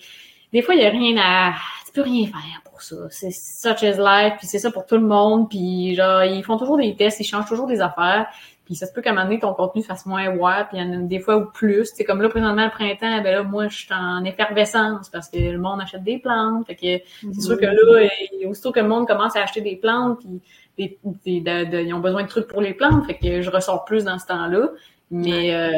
des 0.52 0.62
fois, 0.62 0.74
il 0.74 0.82
y 0.82 0.86
a 0.86 0.90
rien 0.90 1.16
à. 1.18 1.54
Tu 1.86 1.92
peux 1.92 2.02
rien 2.02 2.26
faire 2.26 2.62
pour 2.64 2.82
ça. 2.82 2.96
C'est 3.11 3.30
such 3.30 3.82
as 3.82 3.96
life, 3.98 4.34
puis 4.38 4.46
c'est 4.46 4.59
ça 4.59 4.70
pour 4.70 4.86
tout 4.86 4.96
le 4.96 5.07
monde. 5.07 5.48
Puis 5.48 5.94
genre, 5.94 6.24
ils 6.24 6.44
font 6.44 6.57
toujours 6.57 6.76
des 6.76 6.94
tests, 6.94 7.20
ils 7.20 7.24
changent 7.24 7.48
toujours 7.48 7.66
des 7.66 7.80
affaires. 7.80 8.26
Puis 8.66 8.74
ça 8.74 8.86
se 8.86 8.92
peut 8.92 9.00
qu'à 9.00 9.10
un 9.10 9.12
moment 9.14 9.26
donné, 9.26 9.38
ton 9.38 9.54
contenu 9.54 9.82
fasse 9.82 10.06
moins 10.06 10.26
ouais, 10.26 10.64
puis 10.68 10.76
il 10.76 10.80
y 10.80 10.82
en 10.82 10.92
a 10.92 10.96
des 10.96 11.20
fois 11.20 11.36
ou 11.36 11.46
plus. 11.46 11.88
C'est 11.94 12.02
comme 12.02 12.20
là, 12.20 12.28
présentement, 12.28 12.64
le 12.64 12.70
printemps, 12.70 13.22
ben 13.22 13.32
là, 13.32 13.42
moi, 13.44 13.68
je 13.68 13.76
suis 13.76 13.94
en 13.94 14.24
effervescence 14.24 15.08
parce 15.08 15.28
que 15.30 15.38
le 15.38 15.58
monde 15.58 15.80
achète 15.80 16.02
des 16.02 16.18
plantes. 16.18 16.66
Fait 16.66 16.74
que 16.74 17.30
c'est 17.32 17.40
sûr 17.40 17.56
que 17.56 17.64
là, 17.64 18.08
aussitôt 18.48 18.72
que 18.72 18.80
le 18.80 18.88
monde 18.88 19.06
commence 19.06 19.36
à 19.36 19.42
acheter 19.42 19.60
des 19.60 19.76
plantes, 19.76 20.18
puis 20.22 20.42
des, 20.74 20.98
ils 21.32 21.94
ont 21.94 22.00
besoin 22.00 22.24
de 22.24 22.28
trucs 22.28 22.48
pour 22.48 22.60
les 22.60 22.74
plantes, 22.74 23.06
fait 23.06 23.14
que 23.14 23.40
je 23.40 23.50
ressors 23.50 23.84
plus 23.84 24.02
dans 24.02 24.18
ce 24.18 24.26
temps-là. 24.26 24.70
Mais 25.12 25.54
euh, 25.54 25.70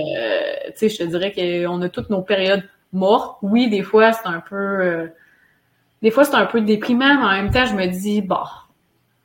tu 0.68 0.72
sais, 0.76 0.88
je 0.88 0.96
te 0.96 1.02
dirais 1.04 1.32
qu'on 1.32 1.82
a 1.82 1.90
toutes 1.90 2.08
nos 2.08 2.22
périodes 2.22 2.64
mortes. 2.94 3.38
Oui, 3.42 3.68
des 3.68 3.82
fois, 3.82 4.12
c'est 4.12 4.26
un 4.26 4.40
peu 4.40 4.56
euh, 4.56 5.08
des 6.00 6.10
fois 6.10 6.24
c'est 6.24 6.36
un 6.36 6.46
peu 6.46 6.62
déprimant, 6.62 7.16
mais 7.18 7.26
en 7.26 7.42
même 7.42 7.50
temps, 7.50 7.66
je 7.66 7.74
me 7.74 7.86
dis, 7.86 8.22
bah, 8.22 8.48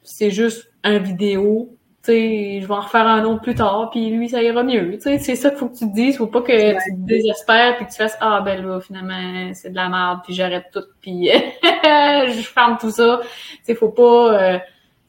c'est 0.01 0.31
juste 0.31 0.69
un 0.83 0.97
vidéo 0.97 1.77
sais, 2.11 2.59
je 2.61 2.67
vais 2.67 2.73
en 2.73 2.81
refaire 2.81 3.07
un 3.07 3.23
autre 3.23 3.41
plus 3.41 3.55
tard, 3.55 3.89
puis 3.89 4.09
lui, 4.09 4.27
ça 4.27 4.41
ira 4.43 4.61
mieux. 4.63 4.93
Tu 4.93 5.01
sais, 5.01 5.19
c'est 5.19 5.35
ça 5.35 5.49
qu'il 5.49 5.59
faut 5.59 5.69
que 5.69 5.77
tu 5.77 5.89
te 5.89 5.93
dises. 5.93 6.17
Faut 6.17 6.27
pas 6.27 6.41
que 6.41 6.71
tu 6.71 6.95
te 6.95 6.99
désespères 6.99 7.77
puis 7.77 7.85
que 7.85 7.91
tu 7.91 7.97
fasses 7.97 8.17
ah 8.19 8.41
ben 8.41 8.61
là 8.61 8.81
finalement 8.81 9.53
c'est 9.53 9.69
de 9.69 9.75
la 9.75 9.89
merde 9.89 10.19
puis 10.23 10.33
j'arrête 10.33 10.65
tout 10.73 10.83
puis 11.01 11.29
je 11.63 12.41
ferme 12.41 12.77
tout 12.79 12.91
ça. 12.91 13.21
Tu 13.21 13.59
sais, 13.63 13.75
faut 13.75 13.89
pas 13.89 14.53
euh, 14.53 14.59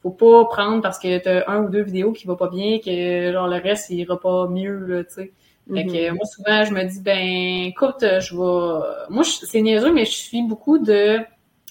faut 0.01 0.11
pas 0.11 0.45
prendre 0.45 0.81
parce 0.81 0.97
que 0.97 1.17
t'as 1.17 1.51
un 1.51 1.63
ou 1.63 1.69
deux 1.69 1.83
vidéos 1.83 2.13
qui 2.13 2.27
va 2.27 2.35
pas 2.35 2.49
bien 2.49 2.79
que 2.79 3.31
genre 3.31 3.47
le 3.47 3.57
reste 3.57 3.89
il 3.89 3.99
ira 3.99 4.19
pas 4.19 4.47
mieux 4.47 4.77
là, 4.85 5.03
tu 5.03 5.13
sais. 5.13 5.33
Fait 5.73 5.83
que 5.83 5.91
mm-hmm. 5.91 6.13
moi 6.13 6.25
souvent 6.25 6.63
je 6.63 6.73
me 6.73 6.83
dis 6.83 7.01
ben 7.01 7.67
écoute 7.67 8.01
je 8.01 8.35
vais 8.35 8.85
moi 9.09 9.23
c'est 9.23 9.61
niaiseux 9.61 9.91
mais 9.91 10.05
je 10.05 10.11
suis 10.11 10.43
beaucoup 10.43 10.77
de 10.77 11.19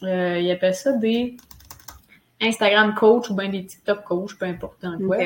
euh, 0.02 0.38
ils 0.38 0.50
appellent 0.50 0.74
ça 0.74 0.92
des 0.92 1.36
Instagram 2.44 2.94
coach 2.94 3.30
ou 3.30 3.34
bien 3.34 3.48
des 3.48 3.64
TikTok 3.64 4.04
coach, 4.04 4.36
peu 4.38 4.46
importe 4.46 4.82
dans 4.82 4.98
quoi. 4.98 5.18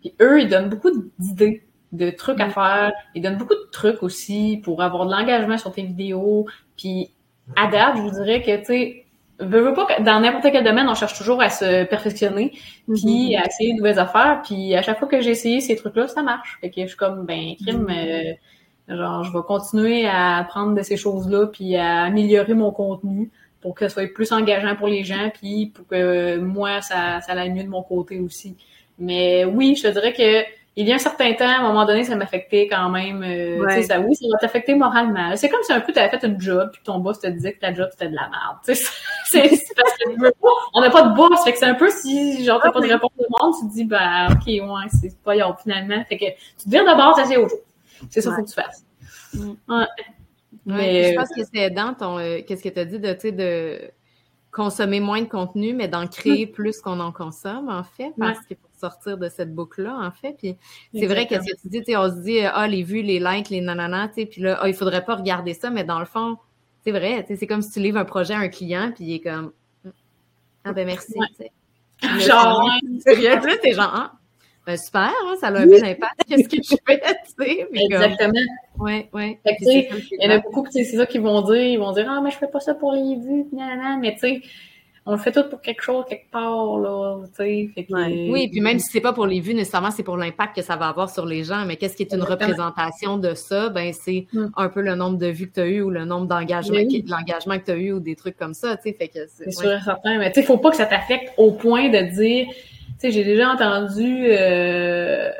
Puis 0.00 0.14
eux, 0.20 0.40
ils 0.40 0.48
donnent 0.48 0.68
beaucoup 0.68 0.90
d'idées, 1.18 1.62
de 1.92 2.10
trucs 2.10 2.40
à 2.40 2.48
mm. 2.48 2.50
faire. 2.50 2.92
Ils 3.14 3.22
donnent 3.22 3.36
beaucoup 3.36 3.54
de 3.54 3.68
trucs 3.70 4.02
aussi 4.02 4.60
pour 4.64 4.82
avoir 4.82 5.06
de 5.06 5.12
l'engagement 5.12 5.58
sur 5.58 5.72
tes 5.72 5.82
vidéos. 5.82 6.46
Puis 6.76 7.10
à 7.56 7.70
date, 7.70 7.96
je 7.96 8.02
vous 8.02 8.10
dirais 8.10 8.42
que, 8.42 8.56
tu 8.58 8.64
sais, 8.64 9.04
veux, 9.38 9.74
pas 9.74 9.86
que 9.86 10.02
dans 10.02 10.20
n'importe 10.20 10.46
quel 10.50 10.64
domaine, 10.64 10.88
on 10.88 10.94
cherche 10.94 11.16
toujours 11.16 11.40
à 11.40 11.50
se 11.50 11.84
perfectionner, 11.84 12.50
puis 12.86 13.32
mm-hmm. 13.32 13.40
à 13.40 13.46
essayer 13.46 13.72
de 13.72 13.78
nouvelles 13.78 13.98
affaires. 13.98 14.42
Puis 14.44 14.74
à 14.74 14.82
chaque 14.82 14.98
fois 14.98 15.08
que 15.08 15.20
j'ai 15.20 15.30
essayé 15.30 15.60
ces 15.60 15.76
trucs-là, 15.76 16.08
ça 16.08 16.22
marche. 16.22 16.58
Fait 16.60 16.70
que 16.70 16.82
je 16.82 16.88
suis 16.88 16.96
comme, 16.96 17.24
ben, 17.24 17.54
crime, 17.62 17.86
mm-hmm. 17.86 18.36
euh, 18.90 18.96
genre, 18.96 19.24
je 19.24 19.32
vais 19.32 19.44
continuer 19.46 20.06
à 20.06 20.38
apprendre 20.38 20.74
de 20.74 20.82
ces 20.82 20.96
choses-là, 20.96 21.46
puis 21.46 21.76
à 21.76 22.02
améliorer 22.04 22.54
mon 22.54 22.70
contenu 22.70 23.30
pour 23.62 23.74
que 23.74 23.88
ce 23.88 23.94
soit 23.94 24.12
plus 24.12 24.32
engageant 24.32 24.74
pour 24.76 24.88
les 24.88 25.04
gens, 25.04 25.30
puis 25.32 25.72
pour 25.74 25.86
que 25.86 26.36
moi, 26.38 26.82
ça, 26.82 27.20
ça 27.20 27.32
aille 27.32 27.50
mieux 27.50 27.62
de 27.62 27.68
mon 27.68 27.82
côté 27.82 28.18
aussi. 28.20 28.56
Mais 28.98 29.44
oui, 29.44 29.76
je 29.76 29.84
te 29.84 29.88
dirais 29.88 30.12
que 30.12 30.44
il 30.74 30.88
y 30.88 30.92
a 30.92 30.94
un 30.94 30.98
certain 30.98 31.34
temps, 31.34 31.48
à 31.48 31.58
un 31.58 31.62
moment 31.62 31.84
donné, 31.84 32.02
ça 32.02 32.16
m'affectait 32.16 32.66
quand 32.66 32.88
même. 32.88 33.22
Euh, 33.22 33.62
tu 33.68 33.74
sais, 33.74 33.82
ça, 33.82 34.00
oui, 34.00 34.14
ça 34.14 34.24
va 34.32 34.38
t'affecter 34.38 34.74
moralement. 34.74 35.36
C'est 35.36 35.50
comme 35.50 35.62
si 35.62 35.72
un 35.72 35.80
peu 35.80 35.92
tu 35.92 35.98
avais 35.98 36.08
fait 36.08 36.26
une 36.26 36.40
job, 36.40 36.70
puis 36.72 36.80
ton 36.82 36.98
boss 36.98 37.20
te 37.20 37.26
disait 37.26 37.52
que 37.52 37.60
ta 37.60 37.74
job 37.74 37.88
c'était 37.92 38.08
de 38.08 38.14
la 38.14 38.30
merde. 38.30 38.56
Tu 38.64 38.74
sais, 38.74 38.84
c'est 39.26 39.74
parce 39.76 39.92
que 39.98 40.32
on 40.72 40.80
n'a 40.80 40.90
pas 40.90 41.02
de 41.02 41.14
boss, 41.14 41.44
fait 41.44 41.52
que 41.52 41.58
c'est 41.58 41.66
un 41.66 41.74
peu 41.74 41.90
si 41.90 42.42
genre 42.44 42.60
t'as 42.62 42.72
pas 42.72 42.80
de 42.80 42.88
réponse 42.88 43.12
de 43.18 43.26
monde, 43.28 43.54
tu 43.60 43.68
te 43.68 43.72
dis 43.72 43.84
bah 43.84 44.28
ok 44.30 44.46
ouais, 44.46 44.88
c'est 44.88 45.22
pas 45.22 45.34
finalement. 45.62 46.02
Fait 46.08 46.16
que 46.16 46.24
tu 46.24 46.64
te 46.64 46.70
vires 46.70 46.86
d'abord, 46.86 47.14
t'essayes 47.16 47.36
autre 47.36 47.50
chose. 47.50 48.08
C'est 48.08 48.22
ça 48.22 48.30
qu'il 48.30 48.36
faut 48.36 48.44
que 48.44 48.48
tu 48.48 48.54
fasses. 48.54 48.84
Mm. 49.34 49.52
Ouais 49.68 49.86
je 50.66 51.14
pense 51.14 51.28
que 51.28 51.42
c'est 51.44 51.60
aidant 51.60 51.94
ton 51.94 52.18
euh, 52.18 52.40
qu'est-ce 52.46 52.62
que 52.62 52.68
tu 52.68 52.78
as 52.78 52.84
dit 52.84 52.98
de, 52.98 53.30
de 53.30 53.90
consommer 54.50 55.00
moins 55.00 55.22
de 55.22 55.28
contenu, 55.28 55.72
mais 55.72 55.88
d'en 55.88 56.06
créer 56.06 56.46
mm. 56.46 56.52
plus 56.52 56.80
qu'on 56.80 57.00
en 57.00 57.10
consomme, 57.10 57.68
en 57.68 57.82
fait, 57.82 58.12
parce 58.18 58.40
que 58.40 58.54
pour 58.54 58.70
sortir 58.78 59.16
de 59.16 59.28
cette 59.28 59.54
boucle-là, 59.54 59.98
en 59.98 60.10
fait. 60.10 60.34
Puis 60.34 60.56
c'est 60.94 61.06
vrai 61.06 61.26
que 61.26 61.34
ce 61.36 61.40
que 61.40 61.60
tu 61.60 61.68
dis, 61.68 61.96
on 61.96 62.08
se 62.08 62.22
dit, 62.22 62.40
ah, 62.40 62.68
les 62.68 62.82
vues, 62.82 63.02
les 63.02 63.18
likes, 63.18 63.48
les 63.48 63.60
nanana, 63.60 64.08
tu 64.08 64.14
sais, 64.14 64.26
puis 64.26 64.42
là, 64.42 64.58
ah, 64.60 64.68
il 64.68 64.74
faudrait 64.74 65.04
pas 65.04 65.16
regarder 65.16 65.54
ça, 65.54 65.70
mais 65.70 65.84
dans 65.84 65.98
le 65.98 66.04
fond, 66.04 66.36
c'est 66.84 66.92
vrai, 66.92 67.24
c'est 67.28 67.46
comme 67.46 67.62
si 67.62 67.70
tu 67.70 67.80
livres 67.80 67.98
un 67.98 68.04
projet 68.04 68.34
à 68.34 68.38
un 68.38 68.48
client, 68.48 68.92
puis 68.94 69.04
il 69.04 69.14
est 69.14 69.20
comme, 69.20 69.52
ah 70.64 70.72
ben 70.72 70.86
merci, 70.86 71.14
tu 71.14 71.34
sais. 71.36 71.52
Genre, 72.02 72.68
c'est 72.98 73.72
genre, 73.72 73.92
ah, 73.94 74.12
ben 74.66 74.76
super, 74.76 75.10
hein, 75.26 75.34
ça 75.40 75.48
a 75.48 75.58
un 75.58 75.64
impact. 75.64 76.22
Qu'est-ce 76.28 76.48
que 76.48 76.60
tu 76.60 76.76
fais, 76.86 77.00
tu 77.00 77.44
sais? 77.44 77.68
Exactement. 77.72 78.32
Oui, 78.78 79.06
oui. 79.12 79.38
il 79.44 80.02
y 80.20 80.26
en 80.26 80.30
a 80.30 80.38
beaucoup, 80.38 80.66
c'est 80.70 80.84
ça 80.84 81.06
qu'ils 81.06 81.20
vont 81.20 81.42
dire. 81.42 81.56
Ils 81.56 81.78
vont 81.78 81.92
dire, 81.92 82.06
ah, 82.08 82.20
mais 82.22 82.30
je 82.30 82.38
fais 82.38 82.46
pas 82.46 82.60
ça 82.60 82.74
pour 82.74 82.92
les 82.92 83.16
vues, 83.16 83.46
mais 84.00 84.14
tu 84.14 84.20
sais, 84.20 84.42
on 85.04 85.12
le 85.12 85.18
fait 85.18 85.32
tout 85.32 85.48
pour 85.50 85.60
quelque 85.60 85.82
chose, 85.82 86.04
quelque 86.08 86.30
part, 86.30 86.78
là, 86.78 87.18
tu 87.36 87.72
sais. 87.74 87.86
Oui, 88.30 88.48
puis 88.48 88.60
même 88.60 88.78
si 88.78 88.88
c'est 88.88 89.00
pas 89.00 89.12
pour 89.12 89.26
les 89.26 89.40
vues, 89.40 89.54
nécessairement, 89.54 89.90
c'est 89.90 90.04
pour 90.04 90.16
l'impact 90.16 90.54
que 90.54 90.62
ça 90.62 90.76
va 90.76 90.88
avoir 90.88 91.10
sur 91.10 91.26
les 91.26 91.42
gens. 91.42 91.64
Mais 91.66 91.76
qu'est-ce 91.76 91.96
qui 91.96 92.04
est 92.04 92.12
une 92.14 92.22
représentation 92.22 93.18
de 93.18 93.34
ça? 93.34 93.68
Ben, 93.68 93.92
c'est 93.92 94.26
mm. 94.32 94.46
un 94.56 94.68
peu 94.68 94.80
le 94.80 94.94
nombre 94.94 95.18
de 95.18 95.26
vues 95.26 95.48
que 95.48 95.54
tu 95.54 95.60
as 95.60 95.66
eu 95.66 95.82
ou 95.82 95.90
le 95.90 96.04
nombre 96.04 96.26
d'engagements, 96.26 96.78
l'engagement 97.08 97.58
que 97.58 97.64
tu 97.64 97.70
as 97.72 97.76
eu 97.76 97.92
ou 97.92 97.98
des 97.98 98.14
trucs 98.14 98.36
comme 98.36 98.54
ça, 98.54 98.76
tu 98.76 98.84
sais. 98.84 98.92
Fait 98.92 99.08
que 99.08 99.26
c'est 99.26 99.50
sûr 99.50 99.72
et 99.72 99.80
certain. 99.80 100.18
Mais 100.18 100.30
tu 100.30 100.40
sais, 100.40 100.46
faut 100.46 100.58
pas 100.58 100.70
que 100.70 100.76
ça 100.76 100.86
t'affecte 100.86 101.32
au 101.36 101.50
point 101.50 101.88
de 101.88 102.14
dire, 102.14 102.46
sais, 103.02 103.10
j'ai 103.10 103.24
déjà 103.24 103.50
entendu, 103.50 104.26
euh, 104.28 105.30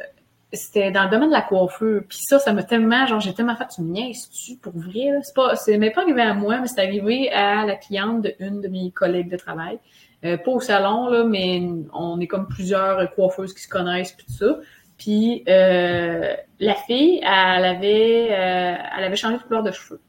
c'était 0.52 0.90
dans 0.90 1.04
le 1.04 1.10
domaine 1.10 1.28
de 1.28 1.34
la 1.34 1.42
coiffure. 1.42 2.02
Puis 2.08 2.18
ça, 2.22 2.38
ça 2.38 2.52
m'a 2.52 2.62
tellement, 2.62 3.06
genre, 3.06 3.20
j'ai 3.20 3.32
tellement 3.32 3.56
fait, 3.56 3.66
tu 3.74 3.82
niaises-tu 3.82 4.56
pour 4.56 4.72
vrai? 4.76 5.18
C'est 5.22 5.34
pas, 5.34 5.56
c'est 5.56 5.78
même 5.78 5.92
pas 5.92 6.02
arrivé 6.02 6.22
à 6.22 6.34
moi, 6.34 6.58
mais 6.60 6.68
c'est 6.68 6.80
arrivé 6.80 7.30
à 7.30 7.64
la 7.64 7.76
cliente 7.76 8.26
d'une 8.38 8.60
de 8.60 8.68
mes 8.68 8.90
collègues 8.90 9.30
de 9.30 9.36
travail. 9.36 9.78
Euh, 10.24 10.36
pas 10.36 10.50
au 10.52 10.60
salon, 10.60 11.08
là, 11.08 11.24
mais 11.24 11.62
on 11.92 12.20
est 12.20 12.26
comme 12.26 12.46
plusieurs 12.46 13.12
coiffeuses 13.14 13.54
qui 13.54 13.62
se 13.62 13.68
connaissent, 13.68 14.12
puis 14.12 14.26
tout 14.26 14.32
ça. 14.32 14.58
Puis 14.98 15.42
euh, 15.48 16.34
la 16.60 16.74
fille, 16.74 17.20
elle 17.22 17.64
avait, 17.64 18.28
euh, 18.30 18.74
elle 18.96 19.04
avait 19.04 19.16
changé 19.16 19.36
de 19.36 19.42
couleur 19.42 19.62
de 19.64 19.72
cheveux. 19.72 20.00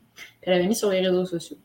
Elle 0.43 0.53
avait 0.53 0.67
mis 0.67 0.75
sur 0.75 0.89
les 0.89 0.99
réseaux 0.99 1.25
sociaux. 1.25 1.57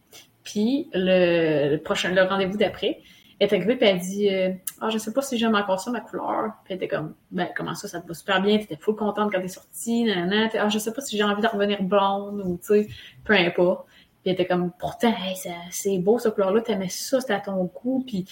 Puis 0.44 0.88
le, 0.94 1.72
le 1.72 1.78
prochain, 1.78 2.10
le 2.10 2.22
rendez-vous 2.22 2.56
d'après, 2.56 3.00
elle 3.38 3.48
est 3.48 3.54
arrivée 3.54 3.76
puis 3.76 3.86
elle 3.88 3.98
dit 3.98 4.28
euh, 4.30 4.50
Ah, 4.80 4.90
je 4.90 4.98
sais 4.98 5.12
pas 5.12 5.22
si 5.22 5.38
j'aime 5.38 5.54
encore 5.54 5.80
ça 5.80 5.90
ma 5.90 6.00
couleur. 6.00 6.52
Puis 6.64 6.74
elle 6.74 6.76
était 6.76 6.88
comme 6.88 7.14
Ben 7.30 7.48
comment 7.56 7.74
ça, 7.74 7.88
ça 7.88 8.00
te 8.00 8.08
va 8.08 8.14
super 8.14 8.42
bien, 8.42 8.58
t'étais 8.58 8.76
full 8.76 8.96
contente 8.96 9.32
quand 9.32 9.40
t'es 9.40 9.48
sortie, 9.48 10.04
nanana. 10.04 10.48
Ah, 10.54 10.68
je 10.68 10.78
sais 10.78 10.92
pas 10.92 11.00
si 11.00 11.16
j'ai 11.16 11.22
envie 11.22 11.42
de 11.42 11.46
revenir 11.46 11.82
blonde 11.82 12.42
ou 12.44 12.58
tu 12.58 12.66
sais, 12.66 12.88
peu 13.24 13.34
importe. 13.34 13.86
Puis 13.86 14.30
elle 14.30 14.32
était 14.32 14.46
comme 14.46 14.72
pourtant, 14.78 15.14
hey, 15.16 15.36
c'est 15.70 15.98
beau 15.98 16.18
cette 16.18 16.34
couleur-là, 16.34 16.60
t'aimais 16.60 16.88
ça, 16.88 17.20
c'était 17.20 17.34
à 17.34 17.40
ton 17.40 17.70
goût, 17.82 18.02
puis 18.04 18.26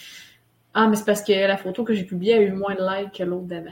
Ah, 0.74 0.88
mais 0.88 0.96
c'est 0.96 1.04
parce 1.04 1.22
que 1.22 1.32
la 1.32 1.56
photo 1.56 1.84
que 1.84 1.94
j'ai 1.94 2.04
publiée 2.04 2.34
a 2.34 2.40
eu 2.40 2.50
moins 2.50 2.74
de 2.74 2.82
likes 2.82 3.12
que 3.12 3.22
l'autre 3.22 3.46
d'avant. 3.46 3.70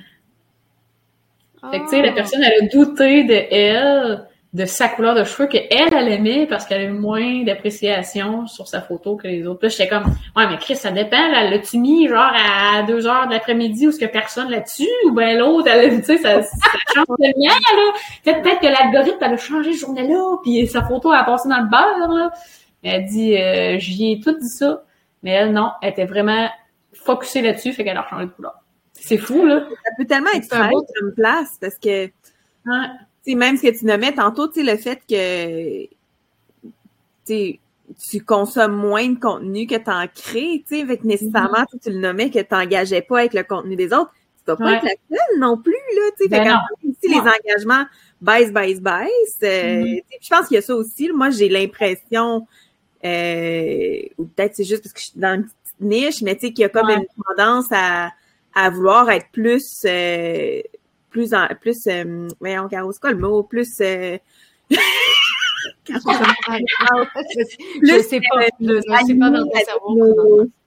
Fait 1.70 1.78
que 1.80 1.85
tu 1.85 1.91
sais, 1.91 2.03
la 2.03 2.11
ah. 2.11 2.14
personne 2.14 2.43
elle 2.43 2.64
a 2.64 2.68
douté 2.68 3.24
de 3.24 3.35
elle 3.51 4.28
de 4.55 4.67
sa 4.67 4.89
couleur 4.89 5.17
de 5.17 5.25
cheveux 5.25 5.49
qu'elle, 5.49 5.93
elle 5.93 6.09
aimait 6.09 6.47
parce 6.47 6.65
qu'elle 6.65 6.83
avait 6.83 6.93
moins 6.93 7.43
d'appréciation 7.43 8.47
sur 8.47 8.69
sa 8.69 8.81
photo 8.81 9.17
que 9.17 9.27
les 9.27 9.45
autres. 9.49 9.59
Puis 9.59 9.71
j'étais 9.71 9.89
comme, 9.89 10.05
ouais, 10.37 10.47
mais 10.49 10.59
Chris, 10.59 10.77
ça 10.77 10.93
dépend. 10.93 11.29
L'as-tu 11.29 11.77
mis 11.79 12.07
genre 12.07 12.33
à 12.33 12.85
2 12.85 13.07
heures 13.09 13.27
de 13.27 13.33
l'après-midi 13.33 13.89
ou 13.89 13.91
est-ce 13.91 13.99
que 13.99 14.07
personne 14.07 14.49
là-dessus? 14.49 14.89
Ou 15.07 15.11
ben 15.11 15.37
l'autre, 15.37 15.69
elle, 15.69 15.99
tu 15.99 16.05
sais, 16.05 16.19
ça, 16.19 16.41
ça 16.45 16.69
change 16.95 17.05
tellement, 17.19 17.49
là. 17.49 17.93
Peut-être 18.23 18.61
que 18.61 18.67
l'algorithme, 18.67 19.19
elle 19.23 19.33
a 19.33 19.37
changé 19.37 19.73
ce 19.73 19.81
journée-là, 19.81 20.37
puis 20.45 20.65
sa 20.69 20.85
photo, 20.85 21.13
elle 21.13 21.19
a 21.19 21.25
passé 21.25 21.49
dans 21.49 21.59
le 21.59 21.69
beurre, 21.69 22.09
là. 22.15 22.31
Elle 22.85 23.07
dit, 23.07 23.37
euh, 23.37 23.79
j'y 23.79 24.13
ai 24.13 24.21
tout 24.21 24.39
dit 24.39 24.49
ça. 24.49 24.85
Mais 25.25 25.33
elle, 25.33 25.53
non, 25.53 25.73
elle 25.83 25.91
était 25.91 26.05
vraiment 26.05 26.49
focusée 26.93 27.43
là-dessus, 27.43 27.73
fait 27.73 27.83
qu'elle 27.83 27.97
a 27.97 28.07
changé 28.09 28.27
de 28.27 28.31
couleur. 28.31 28.55
C'est 28.93 29.19
fou, 29.19 29.45
là. 29.45 29.67
Ça 29.85 29.91
peut 29.99 30.05
tellement 30.05 30.31
être 30.33 30.49
très 30.49 30.71
comme 30.71 31.13
place 31.17 31.59
parce 31.61 31.77
que 31.77 32.09
même 33.29 33.57
ce 33.57 33.62
que 33.62 33.79
tu 33.79 33.87
nommais 33.87 34.12
tantôt, 34.12 34.49
tu 34.49 34.62
sais, 34.64 34.70
le 34.70 34.77
fait 34.77 35.01
que 35.09 35.89
tu 37.27 38.25
consommes 38.25 38.77
moins 38.77 39.09
de 39.09 39.18
contenu 39.18 39.66
que 39.66 39.77
tu 39.77 39.91
en 39.91 40.07
crées, 40.07 40.62
tu 40.68 40.77
sais, 40.77 40.83
avec 40.83 41.05
nécessairement, 41.05 41.62
mm-hmm. 41.62 41.83
tu 41.83 41.91
le 41.91 41.99
nommais 41.99 42.31
que 42.31 42.39
tu 42.39 42.45
t'engageais 42.45 43.03
pas 43.03 43.20
avec 43.20 43.35
le 43.35 43.43
contenu 43.43 43.77
des 43.77 43.93
autres. 43.93 44.12
Tu 44.45 44.51
vas 44.51 44.57
pas 44.57 44.72
être 44.75 44.85
la 44.85 45.16
seule 45.16 45.39
non 45.39 45.57
plus, 45.57 45.72
là, 45.72 46.03
tu 46.18 46.25
sais. 46.25 46.29
Ben 46.29 46.61
les 47.03 47.16
engagements 47.16 47.85
baissent, 48.20 48.53
baissent, 48.53 48.81
baissent, 48.81 49.43
euh, 49.43 49.83
mm-hmm. 49.83 50.03
je 50.20 50.29
pense 50.29 50.49
qu'il 50.49 50.55
y 50.57 50.59
a 50.59 50.62
ça 50.62 50.75
aussi. 50.75 51.11
Moi, 51.11 51.31
j'ai 51.31 51.49
l'impression, 51.49 52.47
euh, 53.05 54.03
ou 54.18 54.25
peut-être 54.25 54.55
c'est 54.55 54.64
juste 54.64 54.83
parce 54.83 54.93
que 54.93 55.01
je 55.01 55.07
suis 55.07 55.20
dans 55.20 55.35
une 55.37 55.45
petite 55.45 55.81
niche, 55.81 56.22
mais 56.22 56.35
tu 56.35 56.47
sais, 56.47 56.53
qu'il 56.53 56.62
y 56.62 56.64
a 56.64 56.68
comme 56.68 56.91
une 56.91 57.07
tendance 57.27 57.66
à, 57.70 58.11
à 58.55 58.70
vouloir 58.70 59.11
être 59.11 59.29
plus... 59.33 59.64
Euh, 59.87 60.61
plus 61.15 61.33
en 61.33 61.47
plus 61.61 61.87
euh, 61.87 62.27
voyons 62.41 62.67
Caro, 62.69 62.91
c'est 62.91 63.01
quoi 63.01 63.12
le 63.12 63.19
mot? 63.19 63.45
Plus 63.45 63.71
euh, 63.81 64.19
sais 68.03 68.21
pas, 68.29 68.41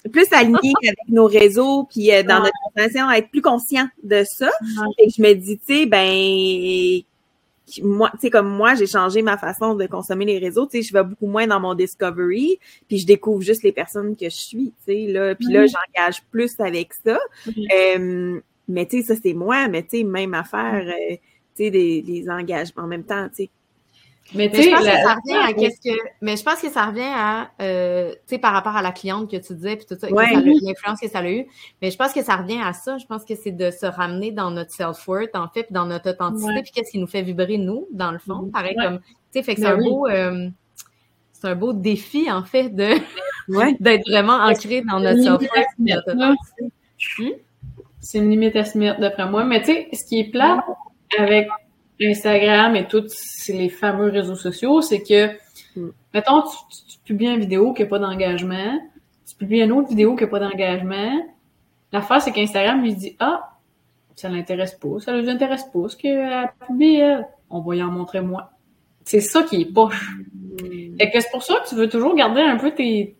plus 0.09 0.27
aligné 0.31 0.71
avec 0.83 1.09
nos 1.09 1.25
réseaux, 1.25 1.83
puis 1.83 2.13
euh, 2.13 2.23
dans 2.23 2.39
notre 2.39 2.55
organisation, 2.67 3.11
être 3.11 3.29
plus 3.29 3.41
conscient 3.41 3.89
de 4.03 4.23
ça. 4.23 4.49
Et 4.99 5.09
je 5.09 5.21
me 5.21 5.33
dis, 5.33 5.57
tu 5.57 5.65
sais, 5.65 5.85
ben 5.85 7.03
moi, 7.83 8.09
tu 8.13 8.19
sais, 8.21 8.29
comme 8.29 8.47
moi, 8.47 8.75
j'ai 8.75 8.87
changé 8.87 9.21
ma 9.21 9.37
façon 9.37 9.75
de 9.75 9.85
consommer 9.85 10.23
les 10.23 10.39
réseaux. 10.39 10.65
Tu 10.65 10.77
sais, 10.77 10.87
je 10.87 10.93
vais 10.93 11.03
beaucoup 11.03 11.27
moins 11.27 11.45
dans 11.45 11.59
mon 11.59 11.73
discovery, 11.73 12.57
puis 12.87 12.99
je 12.99 13.05
découvre 13.05 13.41
juste 13.41 13.63
les 13.63 13.73
personnes 13.73 14.15
que 14.15 14.29
je 14.29 14.37
suis, 14.37 14.73
tu 14.85 14.93
sais, 14.93 15.07
là. 15.07 15.35
Puis 15.35 15.51
là, 15.51 15.65
j'engage 15.65 16.23
plus 16.31 16.57
avec 16.59 16.93
ça. 16.93 17.19
Mais 18.67 18.85
tu 18.85 19.01
sais, 19.01 19.13
ça, 19.13 19.19
c'est 19.21 19.33
moi, 19.33 19.67
mais 19.67 19.83
tu 19.83 19.99
sais, 19.99 20.03
même 20.03 20.33
affaire, 20.33 20.83
euh, 20.85 21.15
tu 21.55 21.63
sais, 21.63 21.71
des, 21.71 22.01
les 22.01 22.29
engagements 22.29 22.83
en 22.83 22.87
même 22.87 23.05
temps, 23.05 23.27
tu 23.29 23.43
sais. 23.43 23.49
Mais, 24.35 24.49
je 24.53 24.69
pense 24.69 24.79
que 24.79 24.85
ça 24.85 25.13
revient 25.13 25.37
à 25.37 25.53
qu'est-ce 25.53 25.79
que. 25.79 25.97
Mais 26.21 26.35
je 26.35 26.43
pense 26.43 26.61
que 26.61 26.69
ça 26.69 26.85
revient 26.85 27.01
à, 27.03 27.49
euh, 27.61 28.11
tu 28.11 28.35
sais, 28.35 28.37
par 28.37 28.51
rapport 28.51 28.75
à 28.75 28.81
la 28.81 28.91
cliente 28.91 29.31
que 29.31 29.37
tu 29.37 29.53
disais, 29.53 29.77
puis 29.77 29.85
tout 29.85 29.95
ça, 29.97 30.07
l'influence 30.09 30.99
que 30.99 31.07
ça 31.07 31.19
a 31.19 31.29
eu. 31.29 31.45
Mais 31.81 31.91
je 31.91 31.97
pense 31.97 32.11
que 32.11 32.21
ça 32.21 32.35
revient 32.35 32.59
à 32.61 32.73
ça. 32.73 32.97
Je 32.97 33.05
pense 33.05 33.23
que 33.23 33.35
c'est 33.35 33.51
de 33.51 33.71
se 33.71 33.85
ramener 33.85 34.31
dans 34.31 34.51
notre 34.51 34.71
self-worth, 34.71 35.35
en 35.35 35.47
fait, 35.47 35.63
puis 35.63 35.73
dans 35.73 35.85
notre 35.85 36.11
authenticité, 36.11 36.61
puis 36.61 36.71
qu'est-ce 36.73 36.91
qui 36.91 36.99
nous 36.99 37.07
fait 37.07 37.21
vibrer, 37.21 37.57
nous, 37.57 37.87
dans 37.91 38.11
le 38.11 38.19
fond. 38.19 38.49
Pareil 38.51 38.75
comme, 38.75 38.99
tu 38.99 39.05
sais, 39.31 39.43
fait 39.43 39.55
que 39.55 39.61
c'est 39.61 39.67
un 39.67 39.77
beau. 39.77 40.07
Euh, 40.07 40.49
c'est 41.31 41.47
un 41.47 41.55
beau 41.55 41.71
défi, 41.71 42.31
en 42.31 42.43
fait, 42.43 42.69
de 42.69 42.95
d'être 43.79 44.09
vraiment 44.09 44.37
ancré 44.37 44.81
dans 44.81 44.99
notre 44.99 45.21
self-worth. 45.21 45.67
C'est 48.07 48.19
une 48.19 48.29
limite 48.29 48.55
à 48.55 48.63
se 48.63 48.77
mettre, 48.77 49.01
d'après 49.01 49.29
moi. 49.29 49.43
Mais 49.43 49.59
tu 49.59 49.73
sais, 49.73 49.89
ce 49.91 50.05
qui 50.05 50.21
est 50.21 50.31
plat 50.31 50.65
avec 51.19 51.49
Instagram 52.01 52.73
et 52.77 52.87
tous 52.87 53.43
les 53.49 53.67
fameux 53.67 54.09
réseaux 54.09 54.35
sociaux, 54.35 54.79
c'est 54.79 55.03
que, 55.03 55.27
mm. 55.75 55.89
mettons, 56.13 56.41
tu, 56.41 56.99
publies 57.03 57.27
une 57.27 57.41
vidéo 57.41 57.73
qui 57.73 57.81
n'a 57.81 57.89
pas 57.89 57.99
d'engagement, 57.99 58.79
tu 59.27 59.35
publies 59.35 59.59
une 59.59 59.73
autre 59.73 59.89
vidéo 59.89 60.15
qui 60.15 60.23
n'a 60.23 60.29
pas 60.29 60.39
d'engagement. 60.39 61.19
L'affaire, 61.91 62.21
c'est 62.21 62.31
qu'Instagram 62.31 62.81
lui 62.81 62.95
dit 62.95 63.17
Ah, 63.19 63.57
ça 64.15 64.29
l'intéresse 64.29 64.75
pas, 64.75 65.01
ça 65.01 65.11
lui 65.11 65.29
intéresse 65.29 65.65
pas 65.65 65.89
ce 65.89 65.97
qu'elle 65.97 66.49
publie, 66.65 67.01
On 67.49 67.59
va 67.59 67.75
y 67.75 67.83
en 67.83 67.91
montrer 67.91 68.21
moins. 68.21 68.47
C'est 69.03 69.19
ça 69.19 69.43
qui 69.43 69.63
est 69.63 69.73
poche. 69.73 70.15
Mm. 70.61 70.95
que 70.97 71.19
c'est 71.19 71.31
pour 71.31 71.43
ça 71.43 71.55
que 71.61 71.67
tu 71.67 71.75
veux 71.75 71.89
toujours 71.89 72.15
garder 72.15 72.39
un 72.39 72.55
peu 72.55 72.71
tes, 72.71 73.16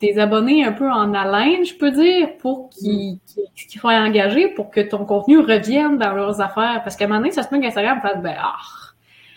tes, 0.00 0.18
abonnés 0.18 0.64
un 0.64 0.72
peu 0.72 0.90
en 0.90 1.14
haleine, 1.14 1.64
je 1.64 1.74
peux 1.74 1.90
dire, 1.90 2.36
pour 2.38 2.70
qu'ils 2.70 3.18
qu 3.54 3.78
soient 3.78 3.94
engagés, 3.94 4.48
pour 4.48 4.70
que 4.70 4.80
ton 4.80 5.04
contenu 5.04 5.38
revienne 5.38 5.98
dans 5.98 6.12
leurs 6.12 6.40
affaires. 6.40 6.82
Parce 6.84 6.96
qu'à 6.96 7.04
un 7.04 7.08
moment 7.08 7.20
donné, 7.20 7.32
ça 7.32 7.42
se 7.42 7.54
met 7.54 7.60
qu'Instagram 7.60 8.00
fait 8.02 8.20
ben, 8.20 8.36
ah, 8.38 8.54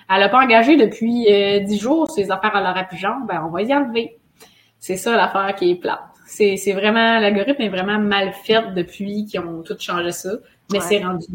elle 0.09 0.23
a 0.23 0.29
pas 0.29 0.43
engagé 0.43 0.77
depuis 0.77 1.27
euh, 1.31 1.59
dix 1.59 1.79
jours, 1.79 2.09
ses 2.09 2.31
affaires 2.31 2.55
à 2.55 2.61
leur 2.61 2.87
plus 2.87 3.01
ben, 3.27 3.43
on 3.45 3.49
va 3.49 3.61
y 3.61 3.73
enlever. 3.73 4.17
C'est 4.79 4.97
ça 4.97 5.15
l'affaire 5.15 5.55
qui 5.55 5.71
est 5.71 5.75
plate. 5.75 5.99
C'est, 6.25 6.73
vraiment, 6.73 7.19
l'algorithme 7.19 7.61
est 7.61 7.69
vraiment 7.69 7.99
mal 7.99 8.33
fait 8.33 8.73
depuis 8.73 9.25
qu'ils 9.25 9.39
ont 9.39 9.63
tout 9.63 9.77
changé 9.79 10.11
ça, 10.11 10.31
mais 10.71 10.81
c'est 10.81 11.03
rendu 11.03 11.25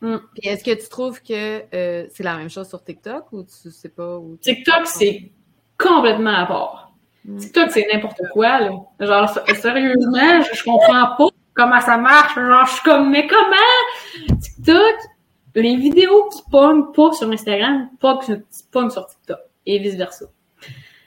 mm. 0.00 0.16
est-ce 0.42 0.62
que 0.62 0.80
tu 0.80 0.88
trouves 0.88 1.20
que 1.22 1.62
euh, 1.74 2.06
c'est 2.08 2.22
la 2.22 2.36
même 2.36 2.48
chose 2.48 2.68
sur 2.68 2.82
TikTok 2.84 3.32
ou 3.32 3.42
tu 3.42 3.70
sais 3.70 3.88
pas? 3.88 4.16
Où 4.18 4.36
TikTok, 4.36 4.86
c'est 4.86 5.32
complètement 5.76 6.34
à 6.34 6.46
part. 6.46 6.91
TikTok, 7.38 7.70
c'est 7.70 7.86
n'importe 7.92 8.20
quoi, 8.32 8.60
là. 8.60 8.70
Genre, 9.00 9.28
sérieusement, 9.54 10.42
je, 10.42 10.64
comprends 10.64 11.16
pas 11.16 11.28
comment 11.54 11.80
ça 11.80 11.96
marche. 11.96 12.34
Genre, 12.34 12.66
je 12.66 12.72
suis 12.72 12.82
comme, 12.82 13.10
mais 13.10 13.26
comment? 13.26 14.36
TikTok, 14.40 14.94
les 15.54 15.76
vidéos 15.76 16.28
qui 16.30 16.42
pognent 16.50 16.92
pas 16.92 17.12
sur 17.12 17.30
Instagram, 17.30 17.88
pognent 18.00 18.90
sur 18.90 19.06
TikTok. 19.06 19.38
Et 19.66 19.78
vice 19.78 19.94
versa. 19.94 20.26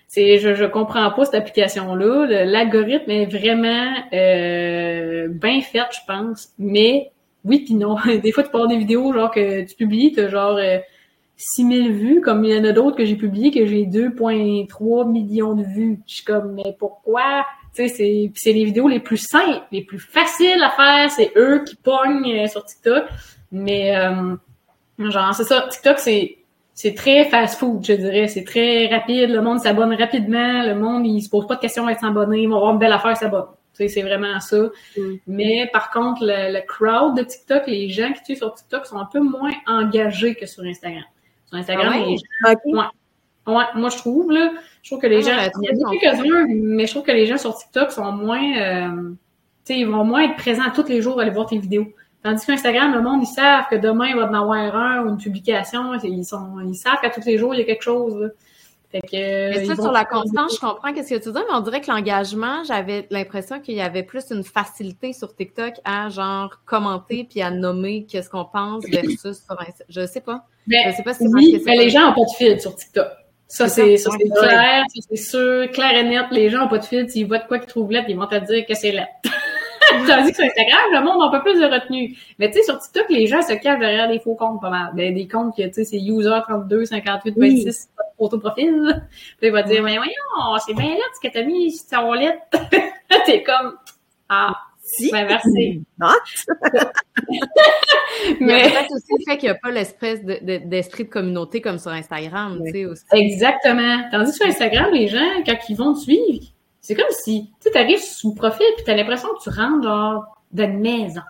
C'est, 0.07 0.37
je, 0.37 0.55
je 0.55 0.63
comprends 0.63 1.11
pas 1.11 1.25
cette 1.25 1.35
application-là. 1.35 2.45
L'algorithme 2.45 3.11
est 3.11 3.25
vraiment 3.25 3.93
euh, 4.13 5.27
bien 5.27 5.59
fait, 5.59 5.83
je 5.91 5.99
pense. 6.07 6.53
Mais 6.57 7.11
oui 7.43 7.65
puis 7.65 7.73
non. 7.73 7.97
Des 8.23 8.31
fois, 8.31 8.43
tu 8.43 8.49
parles 8.49 8.69
des 8.69 8.77
vidéos 8.77 9.11
genre 9.11 9.31
que 9.31 9.65
tu 9.65 9.75
publies, 9.75 10.13
t'as 10.13 10.29
genre 10.29 10.55
euh, 10.55 10.79
6000 11.37 11.91
vues, 11.91 12.21
comme 12.21 12.45
il 12.45 12.55
y 12.55 12.59
en 12.59 12.63
a 12.63 12.71
d'autres 12.71 12.95
que 12.95 13.05
j'ai 13.05 13.15
publiés 13.15 13.51
que 13.51 13.65
j'ai 13.65 13.85
2,3 13.85 15.09
millions 15.09 15.53
de 15.53 15.63
vues. 15.63 15.99
Je 16.07 16.15
suis 16.15 16.23
comme, 16.23 16.53
mais 16.53 16.75
pourquoi? 16.79 17.45
Tu 17.75 17.87
sais, 17.87 17.93
c'est, 17.93 18.31
c'est 18.35 18.53
les 18.53 18.63
vidéos 18.63 18.87
les 18.87 19.01
plus 19.01 19.17
simples, 19.17 19.61
les 19.71 19.83
plus 19.83 19.99
faciles 19.99 20.63
à 20.63 20.69
faire, 20.71 21.11
c'est 21.11 21.31
eux 21.35 21.63
qui 21.67 21.75
pognent 21.75 22.43
euh, 22.43 22.47
sur 22.47 22.63
TikTok. 22.63 23.03
Mais, 23.51 23.95
euh, 23.97 24.35
genre, 24.97 25.35
c'est 25.35 25.43
ça, 25.43 25.67
TikTok, 25.69 25.99
c'est, 25.99 26.37
c'est 26.73 26.93
très 26.93 27.25
fast-food, 27.25 27.85
je 27.85 27.93
dirais. 27.93 28.27
C'est 28.27 28.45
très 28.45 28.87
rapide, 28.87 29.29
le 29.29 29.41
monde 29.41 29.59
s'abonne 29.59 29.93
rapidement, 29.93 30.63
le 30.63 30.75
monde, 30.75 31.05
il 31.05 31.21
se 31.21 31.29
pose 31.29 31.47
pas 31.47 31.55
de 31.55 31.61
questions 31.61 31.85
à 31.87 31.91
être 31.91 31.99
s'abonner, 31.99 32.43
ils 32.43 32.49
vont 32.49 32.55
avoir 32.57 32.71
une 32.71 32.79
belle 32.79 32.93
affaire, 32.93 33.17
sais, 33.75 33.87
c'est 33.87 34.01
vraiment 34.01 34.39
ça. 34.39 34.69
Mm. 34.97 35.01
Mais 35.27 35.69
par 35.71 35.91
contre, 35.91 36.23
le, 36.23 36.53
le 36.53 36.65
crowd 36.65 37.17
de 37.17 37.23
TikTok, 37.23 37.67
les 37.67 37.89
gens 37.89 38.11
qui 38.13 38.23
suivent 38.23 38.37
sur 38.37 38.53
TikTok 38.53 38.85
sont 38.85 38.97
un 38.97 39.07
peu 39.11 39.19
moins 39.19 39.51
engagés 39.67 40.35
que 40.35 40.45
sur 40.45 40.63
Instagram. 40.63 41.03
Sur 41.47 41.57
Instagram, 41.57 41.93
ah 41.93 42.51
ouais? 43.45 43.63
moi 43.75 43.89
je 43.89 43.97
trouve, 43.97 44.31
là, 44.31 44.51
je 44.81 44.89
trouve 44.89 45.01
que 45.01 45.07
les 45.07 45.27
ah, 45.29 45.49
gens, 45.49 45.51
il 45.61 45.65
y 45.65 46.07
a 46.07 46.11
quelques-uns, 46.11 46.47
mais 46.49 46.85
je 46.85 46.91
trouve 46.91 47.03
que 47.03 47.11
les 47.11 47.25
gens 47.25 47.37
sur 47.37 47.55
TikTok 47.55 47.91
sont 47.91 48.11
moins, 48.11 48.57
euh, 48.57 49.11
tu 49.65 49.73
sais, 49.73 49.79
ils 49.79 49.87
vont 49.87 50.03
moins 50.03 50.23
être 50.23 50.35
présents 50.35 50.71
tous 50.73 50.87
les 50.87 51.01
jours 51.01 51.19
à 51.19 51.23
aller 51.23 51.31
voir 51.31 51.47
tes 51.47 51.57
vidéos. 51.57 51.87
Tandis 52.23 52.43
qu'Instagram, 52.43 52.91
le 52.91 53.01
monde, 53.03 53.21
ils 53.21 53.27
savent 53.27 53.65
que 53.69 53.75
demain, 53.75 54.07
il 54.07 54.15
va 54.15 54.27
en 54.27 54.33
avoir 54.33 54.75
un 54.75 55.03
ou 55.03 55.09
une 55.09 55.17
publication. 55.17 55.93
Ils 56.03 56.25
sont, 56.25 56.59
ils 56.59 56.73
savent 56.73 56.99
qu'à 56.99 57.11
tous 57.11 57.23
les 57.23 57.37
jours, 57.37 57.53
il 57.53 57.59
y 57.59 57.61
a 57.61 57.65
quelque 57.65 57.83
chose. 57.83 58.19
Là. 58.19 58.29
Fait 58.95 59.01
que, 59.01 59.49
mais 59.59 59.65
ça, 59.65 59.75
sur 59.75 59.91
la 59.91 60.05
constance, 60.05 60.55
je 60.55 60.59
comprends 60.61 60.95
ce 60.95 61.01
que 61.01 61.15
tu 61.15 61.31
dis, 61.31 61.37
mais 61.37 61.53
on 61.53 61.59
dirait 61.59 61.81
que 61.81 61.91
l'engagement, 61.91 62.63
j'avais 62.63 63.05
l'impression 63.09 63.59
qu'il 63.59 63.75
y 63.75 63.81
avait 63.81 64.03
plus 64.03 64.23
une 64.31 64.45
facilité 64.45 65.11
sur 65.11 65.35
TikTok 65.35 65.73
à 65.83 66.07
genre 66.07 66.61
commenter 66.65 67.27
puis 67.29 67.41
à 67.41 67.51
nommer 67.51 68.05
qu'est-ce 68.05 68.29
qu'on 68.29 68.45
pense 68.45 68.85
versus 68.85 69.19
sur 69.19 69.59
Instagram. 69.59 69.85
Je 69.89 70.05
sais 70.05 70.21
pas. 70.21 70.45
Mais, 70.67 70.77
je 70.85 70.95
sais 70.95 71.03
pas 71.03 71.13
si 71.13 71.27
oui, 71.27 71.61
mais 71.65 71.75
les 71.75 71.89
gens 71.89 72.09
ont 72.09 72.13
pas 72.13 72.21
de 72.21 72.37
fil 72.37 72.61
sur 72.61 72.73
TikTok. 72.73 73.07
Ça, 73.49 73.67
c'est 73.67 73.97
ça, 73.97 74.11
c'est 74.17 74.29
clair, 74.29 74.83
c'est 75.09 75.17
sûr, 75.17 75.69
clair 75.71 75.93
et 75.93 76.03
net. 76.03 76.27
Les 76.31 76.49
gens 76.49 76.65
ont 76.65 76.69
pas 76.69 76.77
de 76.77 76.85
fil. 76.85 77.09
S'ils 77.09 77.27
voient 77.27 77.39
de 77.39 77.47
quoi 77.47 77.59
qu'ils 77.59 77.67
trouvent 77.67 77.91
lettre, 77.91 78.07
ils 78.07 78.15
vont 78.15 78.27
te 78.27 78.39
dire 78.45 78.65
que 78.65 78.75
c'est 78.75 78.91
lettre. 78.91 79.11
Tandis 80.07 80.31
que 80.31 80.37
sur 80.37 80.45
Instagram, 80.45 80.85
le 80.93 81.03
monde 81.03 81.21
a 81.21 81.25
un 81.25 81.31
peu 81.31 81.41
plus 81.41 81.59
de 81.59 81.65
retenue. 81.65 82.17
Mais 82.39 82.49
tu 82.49 82.57
sais, 82.57 82.63
sur 82.63 82.79
TikTok, 82.79 83.09
les 83.09 83.27
gens 83.27 83.41
se 83.41 83.53
cachent 83.53 83.79
derrière 83.79 84.07
des 84.07 84.19
faux 84.19 84.35
comptes 84.35 84.61
pas 84.61 84.69
mal. 84.69 84.91
Ben, 84.95 85.13
des 85.13 85.27
comptes 85.27 85.55
que, 85.55 85.63
tu 85.63 85.73
sais, 85.73 85.83
c'est 85.83 85.99
user 85.99 86.37
32, 86.47 86.85
58, 86.85 87.35
26, 87.37 87.89
photo 88.17 88.39
profil. 88.39 89.05
Puis 89.37 89.47
il 89.47 89.51
va 89.51 89.63
dire, 89.63 89.83
mais 89.83 89.97
voyons, 89.97 90.57
c'est 90.65 90.73
bien 90.73 90.93
là 90.93 91.03
ce 91.13 91.27
que 91.27 91.33
t'as 91.33 91.43
mis 91.43 91.71
sur 91.71 92.05
wallet. 92.05 92.39
T'es 93.25 93.43
comme, 93.43 93.75
ah, 94.29 94.55
si. 94.81 95.11
Ben, 95.11 95.27
merci. 95.27 95.83
mais 98.39 98.69
peut-être 98.69 98.91
aussi 98.91 99.13
le 99.17 99.23
fait 99.25 99.37
qu'il 99.37 99.49
n'y 99.49 99.55
a 99.55 99.55
pas 99.55 99.71
l'espèce 99.71 100.23
d'esprit 100.23 101.05
de, 101.05 101.09
communauté 101.09 101.61
comme 101.61 101.79
sur 101.79 101.91
Instagram, 101.91 102.61
tu 102.65 102.71
sais, 102.71 102.85
aussi. 102.85 103.03
Exactement. 103.11 104.09
Tandis 104.11 104.31
que 104.31 104.37
sur 104.37 104.47
Instagram, 104.47 104.91
les 104.93 105.07
gens, 105.07 105.43
quand 105.45 105.57
ils 105.69 105.75
vont 105.75 105.93
te 105.93 105.99
suivre, 105.99 106.45
c'est 106.81 106.95
comme 106.95 107.05
si, 107.09 107.51
tu 107.61 107.77
arrives 107.77 107.99
sous 107.99 108.33
profil 108.35 108.65
puis 108.75 108.85
t'as 108.85 108.95
l'impression 108.95 109.29
que 109.29 109.43
tu 109.43 109.49
rentres 109.49 109.83
genre 109.83 110.25
d'une 110.51 110.79
maison. 110.79 111.21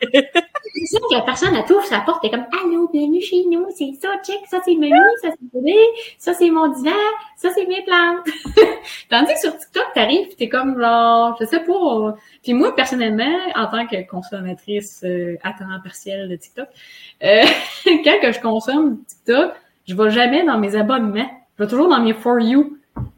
Que 0.76 1.16
la 1.16 1.22
personne, 1.22 1.56
elle 1.56 1.66
t'ouvre 1.66 1.86
sa 1.86 2.00
porte, 2.02 2.22
t'es 2.22 2.30
comme, 2.30 2.46
allô, 2.64 2.90
bienvenue 2.92 3.22
chez 3.22 3.44
nous, 3.50 3.66
c'est 3.76 3.94
ça, 4.02 4.10
check, 4.24 4.40
ça 4.50 4.60
c'est 4.66 4.76
menu, 4.76 4.96
ça 5.22 5.30
c'est 5.32 5.54
bébé, 5.54 5.78
ça 6.18 6.34
c'est 6.34 6.50
mon 6.50 6.68
divan, 6.68 6.92
ça 7.38 7.50
c'est 7.54 7.66
mes 7.66 7.84
plantes. 7.84 8.28
Tandis 9.10 9.34
que 9.34 9.40
sur 9.40 9.58
TikTok, 9.58 9.86
t'arrives 9.94 10.28
pis 10.30 10.36
t'es 10.36 10.50
comme 10.50 10.80
genre, 10.80 11.38
je 11.40 11.46
sais 11.46 11.62
pas, 11.62 12.16
puis 12.44 12.54
moi, 12.54 12.76
personnellement, 12.76 13.38
en 13.56 13.68
tant 13.68 13.88
que 13.88 14.08
consommatrice 14.08 15.02
euh, 15.04 15.36
à 15.44 15.52
temps 15.52 15.66
partiel 15.84 16.30
de 16.30 16.36
TikTok, 16.36 16.68
euh, 17.24 17.44
quand 17.86 18.20
que 18.22 18.32
je 18.32 18.40
consomme 18.40 19.04
TikTok, 19.06 19.54
je 19.88 19.96
vais 19.96 20.10
jamais 20.10 20.44
dans 20.44 20.58
mes 20.58 20.76
abonnements. 20.76 21.30
Je 21.58 21.64
vais 21.64 21.70
toujours 21.70 21.88
dans 21.88 22.00
mes 22.00 22.14
For 22.14 22.40
You. 22.40 22.78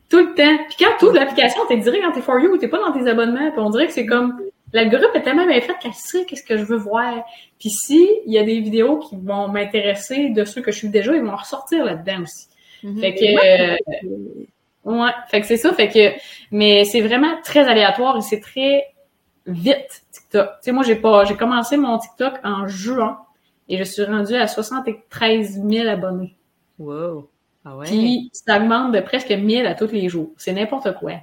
Tout 0.09 0.19
le 0.19 0.33
temps. 0.35 0.63
Puis 0.67 0.77
quand 0.79 0.91
tu 0.99 1.13
l'application, 1.13 1.61
t'es 1.67 1.77
direct 1.77 2.03
dans 2.03 2.11
tes 2.11 2.21
For 2.21 2.39
You, 2.39 2.57
t'es 2.57 2.67
pas 2.67 2.79
dans 2.79 2.91
tes 2.91 3.09
abonnements. 3.09 3.51
Puis 3.51 3.59
on 3.59 3.69
dirait 3.69 3.87
que 3.87 3.93
c'est 3.93 4.05
comme 4.05 4.39
l'algorithme 4.73 5.15
est 5.15 5.21
tellement 5.21 5.45
bien 5.45 5.61
fait 5.61 5.77
qu'elle 5.79 5.93
sait 5.93 6.25
qu'est-ce 6.25 6.43
que 6.43 6.57
je 6.57 6.63
veux 6.63 6.77
voir. 6.77 7.23
Puis 7.59 7.69
si 7.69 8.07
il 8.25 8.33
y 8.33 8.37
a 8.37 8.43
des 8.43 8.59
vidéos 8.59 8.99
qui 8.99 9.15
vont 9.15 9.47
m'intéresser 9.47 10.29
de 10.29 10.43
ceux 10.45 10.61
que 10.61 10.71
je 10.71 10.77
suis 10.77 10.89
déjà, 10.89 11.15
ils 11.15 11.23
vont 11.23 11.35
ressortir 11.35 11.85
là-dedans 11.85 12.23
aussi. 12.23 12.47
Mm-hmm. 12.83 12.99
Fait 12.99 13.15
que 13.15 14.05
euh, 14.05 14.91
ouais, 14.91 15.11
fait 15.29 15.41
que 15.41 15.47
c'est 15.47 15.57
ça. 15.57 15.73
Fait 15.73 15.89
que 15.89 16.19
mais 16.51 16.83
c'est 16.83 17.01
vraiment 17.01 17.41
très 17.43 17.67
aléatoire 17.67 18.17
et 18.17 18.21
c'est 18.21 18.39
très 18.39 18.85
vite 19.45 20.03
TikTok. 20.11 20.49
Tu 20.49 20.55
sais, 20.61 20.71
moi 20.71 20.83
j'ai 20.83 20.95
pas, 20.95 21.25
j'ai 21.25 21.35
commencé 21.35 21.77
mon 21.77 21.97
TikTok 21.97 22.35
en 22.43 22.67
juin 22.67 23.19
et 23.69 23.77
je 23.77 23.83
suis 23.83 24.03
rendue 24.03 24.35
à 24.35 24.47
73 24.47 25.61
000 25.63 25.87
abonnés. 25.87 26.35
Wow. 26.79 27.29
Ah 27.65 27.75
ouais. 27.75 27.87
Puis 27.87 28.29
ça 28.31 28.57
augmente 28.57 28.93
de 28.93 28.99
presque 29.01 29.31
1000 29.31 29.65
à 29.65 29.75
tous 29.75 29.91
les 29.91 30.07
jours. 30.07 30.31
C'est 30.37 30.53
n'importe 30.53 30.93
quoi. 30.99 31.13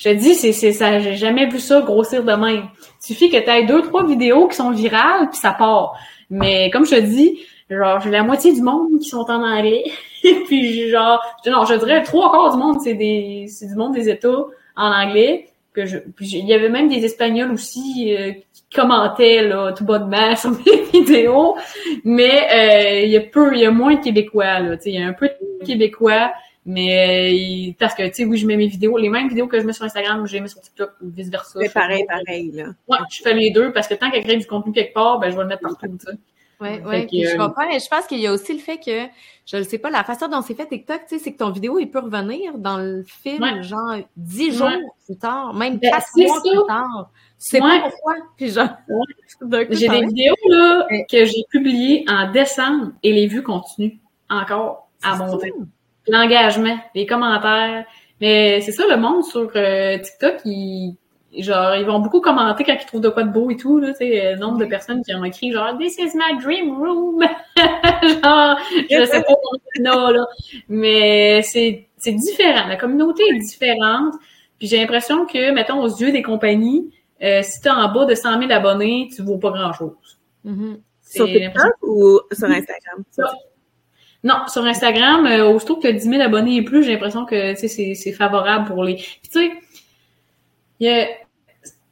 Je 0.00 0.08
te 0.08 0.14
dis, 0.14 0.34
c'est, 0.34 0.52
c'est 0.52 0.72
ça, 0.72 0.98
j'ai 0.98 1.16
jamais 1.16 1.46
vu 1.46 1.58
ça 1.58 1.82
grossir 1.82 2.24
de 2.24 2.32
même. 2.32 2.68
Il 3.02 3.06
suffit 3.06 3.28
que 3.28 3.36
tu 3.36 3.50
aies 3.50 3.66
deux, 3.66 3.82
trois 3.82 4.06
vidéos 4.06 4.48
qui 4.48 4.56
sont 4.56 4.70
virales, 4.70 5.28
puis 5.28 5.38
ça 5.38 5.52
part. 5.52 5.94
Mais 6.30 6.70
comme 6.70 6.86
je 6.86 6.94
te 6.94 7.00
dis, 7.00 7.40
genre, 7.68 8.00
j'ai 8.00 8.08
la 8.08 8.22
moitié 8.22 8.54
du 8.54 8.62
monde 8.62 8.98
qui 8.98 9.10
sont 9.10 9.26
en 9.28 9.44
anglais. 9.44 9.84
puis 10.46 10.88
genre, 10.88 11.20
non, 11.46 11.66
je 11.66 11.74
dirais 11.74 12.02
trois 12.02 12.32
quarts 12.32 12.52
du 12.52 12.56
monde, 12.56 12.80
c'est 12.82 12.94
des, 12.94 13.44
c'est 13.48 13.66
du 13.66 13.74
monde 13.74 13.92
des 13.92 14.08
États 14.08 14.46
en 14.74 14.90
anglais. 14.90 15.48
Que 15.74 15.84
je, 15.84 15.98
il 16.20 16.48
y 16.48 16.54
avait 16.54 16.70
même 16.70 16.88
des 16.88 17.04
Espagnols 17.04 17.52
aussi 17.52 18.16
euh, 18.16 18.32
commentait 18.74 19.42
là, 19.42 19.72
tout 19.72 19.84
bonnement 19.84 20.34
sur 20.36 20.50
mes 20.50 20.82
vidéos, 20.92 21.56
mais 22.04 22.48
euh, 22.54 23.04
il 23.04 23.10
y 23.10 23.18
a 23.18 23.20
peu, 23.20 23.54
il 23.54 23.60
y 23.60 23.66
a 23.66 23.70
moins 23.70 23.96
de 23.96 24.00
Québécois 24.00 24.60
là, 24.60 24.76
il 24.84 24.94
y 24.94 24.98
a 24.98 25.06
un 25.06 25.12
peu 25.12 25.28
de 25.28 25.66
Québécois, 25.66 26.32
Mais 26.66 27.34
il- 27.34 27.74
parce 27.78 27.94
que, 27.94 28.06
tu 28.08 28.14
sais, 28.14 28.24
oui, 28.24 28.36
je 28.36 28.46
mets 28.46 28.56
mes 28.56 28.66
vidéos, 28.66 28.96
les 28.98 29.08
mêmes 29.08 29.28
vidéos 29.28 29.46
que 29.48 29.58
je 29.60 29.66
mets 29.66 29.72
sur 29.72 29.84
Instagram, 29.84 30.26
je 30.26 30.34
les 30.34 30.40
mets 30.40 30.48
sur 30.48 30.60
TikTok 30.60 30.92
ou 31.02 31.08
vice-versa. 31.10 31.58
C'est 31.62 31.72
pareil, 31.72 32.04
pareil, 32.06 32.52
là. 32.52 32.64
Ouais, 32.86 32.98
je 33.10 33.22
fais 33.22 33.32
les 33.34 33.50
deux 33.50 33.72
parce 33.72 33.88
que 33.88 33.94
tant 33.94 34.10
qu'elle 34.10 34.22
crée 34.24 34.36
du 34.36 34.46
contenu 34.46 34.72
quelque 34.72 34.92
part, 34.92 35.18
ben, 35.18 35.30
je 35.30 35.36
vais 35.36 35.42
le 35.42 35.48
mettre 35.48 35.62
partout, 35.62 35.86
tu 35.98 36.06
sais. 36.06 36.18
Oui, 36.62 36.68
oui, 36.84 37.08
je 37.24 37.34
euh, 37.34 37.38
comprends. 37.38 37.66
Mais 37.66 37.78
je 37.80 37.88
pense 37.88 38.06
qu'il 38.06 38.18
y 38.18 38.26
a 38.26 38.32
aussi 38.32 38.52
le 38.52 38.58
fait 38.58 38.76
que, 38.76 39.06
je 39.46 39.56
ne 39.56 39.62
sais 39.62 39.78
pas, 39.78 39.88
la 39.88 40.04
façon 40.04 40.28
dont 40.28 40.42
c'est 40.42 40.52
fait 40.54 40.66
TikTok, 40.66 41.00
tu 41.08 41.16
sais, 41.16 41.24
c'est 41.24 41.32
que 41.32 41.38
ton 41.38 41.48
vidéo, 41.50 41.78
il 41.78 41.90
peut 41.90 42.00
revenir 42.00 42.58
dans 42.58 42.76
le 42.76 43.02
film, 43.04 43.42
Ouais. 43.42 43.62
genre, 43.62 43.96
dix 44.14 44.48
Ouais. 44.60 44.68
jours 44.72 44.94
plus 45.06 45.16
tard, 45.16 45.54
même 45.54 45.78
Ben, 45.78 45.90
quatre 45.90 46.08
c'est 46.14 46.26
mois 46.26 46.36
ça. 46.36 46.50
plus 46.50 46.66
tard. 46.68 47.10
Sais 47.38 47.62
Ouais. 47.62 47.80
pas 47.80 47.88
pourquoi. 47.88 48.14
Puis 48.36 48.50
genre, 48.50 48.68
J'ai 49.70 49.88
des 49.88 49.94
es- 49.96 50.06
vidéos, 50.06 50.34
là, 50.50 50.86
que 51.10 51.24
j'ai 51.24 51.42
publiées 51.48 52.04
en 52.10 52.30
décembre 52.30 52.92
et 53.02 53.12
les 53.14 53.26
vues 53.26 53.42
continuent 53.42 53.96
encore 54.28 54.90
à 55.02 55.12
C'est 55.16 55.18
monter. 55.24 55.48
ça. 55.48 55.64
L'engagement, 56.08 56.78
les 56.94 57.06
commentaires. 57.06 57.84
Mais 58.20 58.60
c'est 58.60 58.72
ça, 58.72 58.84
le 58.88 58.96
monde 58.96 59.24
sur 59.24 59.50
euh, 59.56 59.98
TikTok, 59.98 60.36
ils, 60.44 60.96
genre, 61.38 61.74
ils 61.76 61.86
vont 61.86 62.00
beaucoup 62.00 62.20
commenter 62.20 62.64
quand 62.64 62.76
ils 62.78 62.86
trouvent 62.86 63.00
de 63.00 63.08
quoi 63.08 63.22
de 63.22 63.32
beau 63.32 63.50
et 63.50 63.56
tout, 63.56 63.78
là, 63.78 63.92
tu 63.92 63.98
sais, 63.98 64.34
le 64.34 64.38
nombre 64.38 64.58
de 64.58 64.66
personnes 64.66 65.02
qui 65.02 65.14
ont 65.14 65.24
écrit 65.24 65.52
genre, 65.52 65.78
This 65.78 65.98
is 65.98 66.10
my 66.14 66.42
dream 66.42 66.76
room! 66.78 67.22
genre, 67.56 68.58
je 68.90 69.04
sais 69.06 69.22
pas 69.22 69.34
non, 69.80 70.10
là. 70.10 70.26
Mais 70.68 71.42
c'est, 71.42 71.88
c'est 71.96 72.12
différent. 72.12 72.66
La 72.66 72.76
communauté 72.76 73.22
est 73.30 73.38
différente. 73.38 74.14
Puis 74.58 74.68
j'ai 74.68 74.76
l'impression 74.76 75.26
que, 75.26 75.52
mettons, 75.52 75.80
aux 75.80 75.88
yeux 75.88 76.12
des 76.12 76.22
compagnies, 76.22 76.92
euh, 77.22 77.40
si 77.42 77.60
t'es 77.60 77.70
en 77.70 77.90
bas 77.92 78.04
de 78.04 78.14
100 78.14 78.38
000 78.40 78.52
abonnés, 78.52 79.08
tu 79.14 79.22
vaux 79.22 79.38
pas 79.38 79.50
grand-chose. 79.50 80.20
Mhm. 80.44 80.80
Sur 81.02 81.26
TikTok 81.26 81.74
ou 81.82 82.20
sur 82.32 82.48
Instagram? 82.48 83.04
Non, 84.22 84.46
sur 84.48 84.64
Instagram, 84.64 85.26
euh, 85.26 85.48
aussitôt 85.48 85.76
que 85.76 85.82
tu 85.82 85.86
as 85.86 85.92
10 85.92 86.02
000 86.02 86.22
abonnés 86.22 86.56
et 86.56 86.62
plus, 86.62 86.82
j'ai 86.82 86.92
l'impression 86.92 87.24
que 87.24 87.54
c'est 87.54 88.12
favorable 88.12 88.66
pour 88.66 88.84
les. 88.84 88.96
Puis 88.96 89.20
tu 89.32 89.40
sais, 89.40 89.50
il 90.78 90.88
y 90.88 90.90
a... 90.90 91.06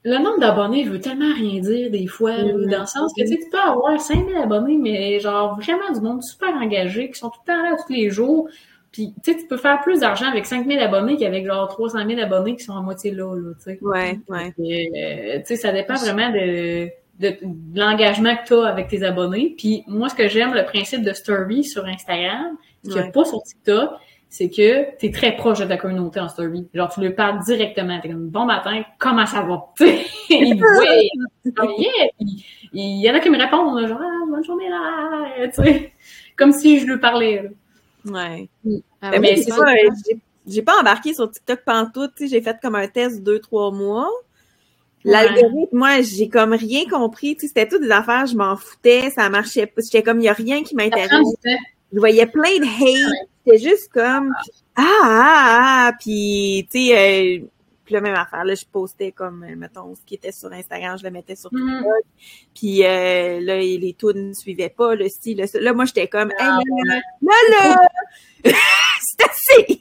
le 0.05 0.19
nombre 0.19 0.39
d'abonnés 0.39 0.85
veut 0.85 1.01
tellement 1.01 1.33
rien 1.35 1.61
dire 1.61 1.91
des 1.91 2.07
fois, 2.07 2.37
dans 2.43 2.81
le 2.81 2.87
sens 2.87 3.13
que 3.17 3.23
tu 3.23 3.29
sais, 3.29 3.37
tu 3.37 3.51
peux 3.51 3.59
avoir 3.59 3.99
5 3.99 4.29
000 4.29 4.43
abonnés, 4.43 4.77
mais 4.77 5.21
genre 5.21 5.57
vraiment 5.57 5.91
du 5.93 6.01
monde 6.01 6.23
super 6.23 6.51
engagé, 6.55 7.11
qui 7.11 7.19
sont 7.19 7.31
tout 7.31 7.41
le 7.47 7.53
temps 7.53 7.63
là 7.63 7.77
tous 7.87 7.93
les 7.93 8.11
jours. 8.11 8.49
Puis 8.93 9.15
tu 9.23 9.33
sais, 9.33 9.39
tu 9.39 9.47
peux 9.47 9.57
faire 9.57 9.81
plus 9.81 10.01
d'argent 10.01 10.27
avec 10.27 10.45
5 10.45 10.67
000 10.67 10.83
abonnés 10.83 11.17
qu'avec 11.17 11.47
genre 11.47 11.69
300 11.69 12.07
000 12.07 12.21
abonnés 12.21 12.57
qui 12.57 12.65
sont 12.65 12.77
à 12.77 12.83
moitié 12.83 13.11
là, 13.11 13.35
là 13.35 13.53
tu 13.57 13.65
sais. 13.65 13.79
Ouais, 13.81 14.19
ouais. 14.29 14.55
Et, 14.59 15.37
euh, 15.37 15.39
tu 15.41 15.47
sais, 15.47 15.57
ça 15.57 15.73
dépend 15.73 15.95
vraiment 15.95 16.31
de, 16.31 16.89
de, 17.19 17.37
de 17.43 17.79
l'engagement 17.81 18.37
que 18.37 18.47
tu 18.47 18.55
as 18.55 18.67
avec 18.67 18.89
tes 18.89 19.03
abonnés. 19.03 19.55
Puis 19.59 19.83
moi, 19.87 20.09
ce 20.09 20.15
que 20.15 20.29
j'aime, 20.29 20.55
le 20.55 20.65
principe 20.65 21.03
de 21.03 21.13
story 21.13 21.65
sur 21.65 21.85
Instagram, 21.87 22.57
ce 22.85 22.91
qu'il 22.91 22.93
n'y 22.95 23.01
a 23.01 23.07
Ouais. 23.07 23.13
pas 23.13 23.25
sur 23.25 23.43
TikTok, 23.43 23.91
c'est 24.31 24.51
que 24.51 24.97
tu 24.99 25.07
es 25.07 25.11
très 25.11 25.35
proche 25.37 25.59
de 25.59 25.65
ta 25.65 25.77
communauté 25.79 26.21
en 26.21 26.29
story. 26.29 26.69
Genre, 26.75 26.89
tu 26.93 27.01
lui 27.01 27.11
parles 27.11 27.43
directement. 27.45 27.99
T'es 28.01 28.09
comme, 28.11 28.29
bon 28.29 28.45
matin, 28.45 28.83
comment 28.99 29.25
ça 29.27 29.41
va? 29.43 29.67
Tu 29.77 29.87
sais, 29.87 30.05
il 30.31 30.55
dit. 30.57 30.63
Puis, 31.57 31.87
il 32.75 33.01
y 33.03 33.11
en 33.11 33.15
a 33.15 33.21
qui 33.21 33.31
me 33.31 33.39
répondent, 33.39 33.87
genre, 33.87 33.99
ah, 34.03 34.25
bonne 34.31 34.45
journée 34.45 34.69
là, 34.69 35.49
tu 35.49 35.63
sais. 35.63 35.93
Comme 36.37 36.53
si 36.53 36.79
je 36.81 36.87
lui 36.87 36.99
parlais. 36.99 37.43
là. 37.43 37.51
Ouais. 38.13 38.49
Ah 39.01 39.11
Ben, 39.11 39.21
oui, 39.23 39.29
moi, 39.35 39.37
c'est 39.37 39.51
ça. 39.51 39.65
j'ai- 40.47 40.63
pas 40.63 40.79
embarqué 40.81 41.15
sur 41.15 41.31
TikTok 41.31 41.65
pantoute, 41.65 42.13
tu 42.17 42.25
sais, 42.29 42.37
j'ai 42.37 42.43
fait 42.43 42.57
comme 42.63 42.75
un 42.75 42.87
test 42.87 43.23
deux, 43.23 43.39
trois 43.39 43.71
mois. 43.71 44.09
L'algorithme, 45.05 45.77
moi, 45.77 46.01
j'ai 46.03 46.29
comme 46.29 46.53
rien 46.53 46.85
compris, 46.89 47.35
tu 47.37 47.43
sais, 47.43 47.47
c'était 47.49 47.69
toutes 47.69 47.83
des 47.83 47.91
affaires, 47.91 48.27
je 48.27 48.37
m'en 48.37 48.57
foutais, 48.57 49.11
ça 49.11 49.29
marchait 49.31 49.67
pas, 49.67 49.81
j'étais 49.83 50.03
comme, 50.03 50.21
il 50.21 50.25
y 50.25 50.29
a 50.29 50.33
rien 50.33 50.63
qui 50.63 50.75
m'intéresse. 50.75 51.27
Je 51.93 51.99
voyais 51.99 52.27
plein 52.27 52.59
de 52.59 52.65
hate, 52.65 53.29
c'était 53.47 53.59
juste 53.59 53.91
comme, 53.93 54.35
ah, 54.77 54.83
ah, 55.03 55.89
ah, 55.89 55.93
puis, 55.99 56.67
tu 56.71 56.87
sais, 56.89 57.39
euh, 57.41 57.47
puis 57.85 57.95
la 57.95 58.03
même 58.03 58.17
affaire, 58.17 58.45
là, 58.45 58.55
je 58.55 58.65
postais 58.71 59.13
comme, 59.13 59.45
euh, 59.45 59.57
mettons, 59.57 59.95
ce 59.95 60.03
qui 60.05 60.17
était 60.17 60.33
sur 60.33 60.53
Instagram, 60.53 60.99
je 60.99 61.05
le 61.05 61.11
mettais 61.11 61.37
sur 61.37 61.49
Mhm. 61.53 61.85
puis 62.55 62.85
euh, 62.85 63.41
là, 63.41 63.57
les 63.59 63.95
tours 63.99 64.13
ne 64.15 64.35
suivaient 64.35 64.69
pas, 64.69 64.95
le 64.95 65.09
style. 65.09 65.39
Là, 65.39 65.47
là, 65.59 65.73
moi, 65.73 65.87
j'étais 65.87 66.07
comme, 66.09 66.31
hey, 66.33 66.37
Ah, 66.41 66.59
là, 66.87 67.01
là, 67.23 67.33
là, 67.61 67.77
là, 68.45 68.53
c'est 69.01 69.25
assez! 69.25 69.81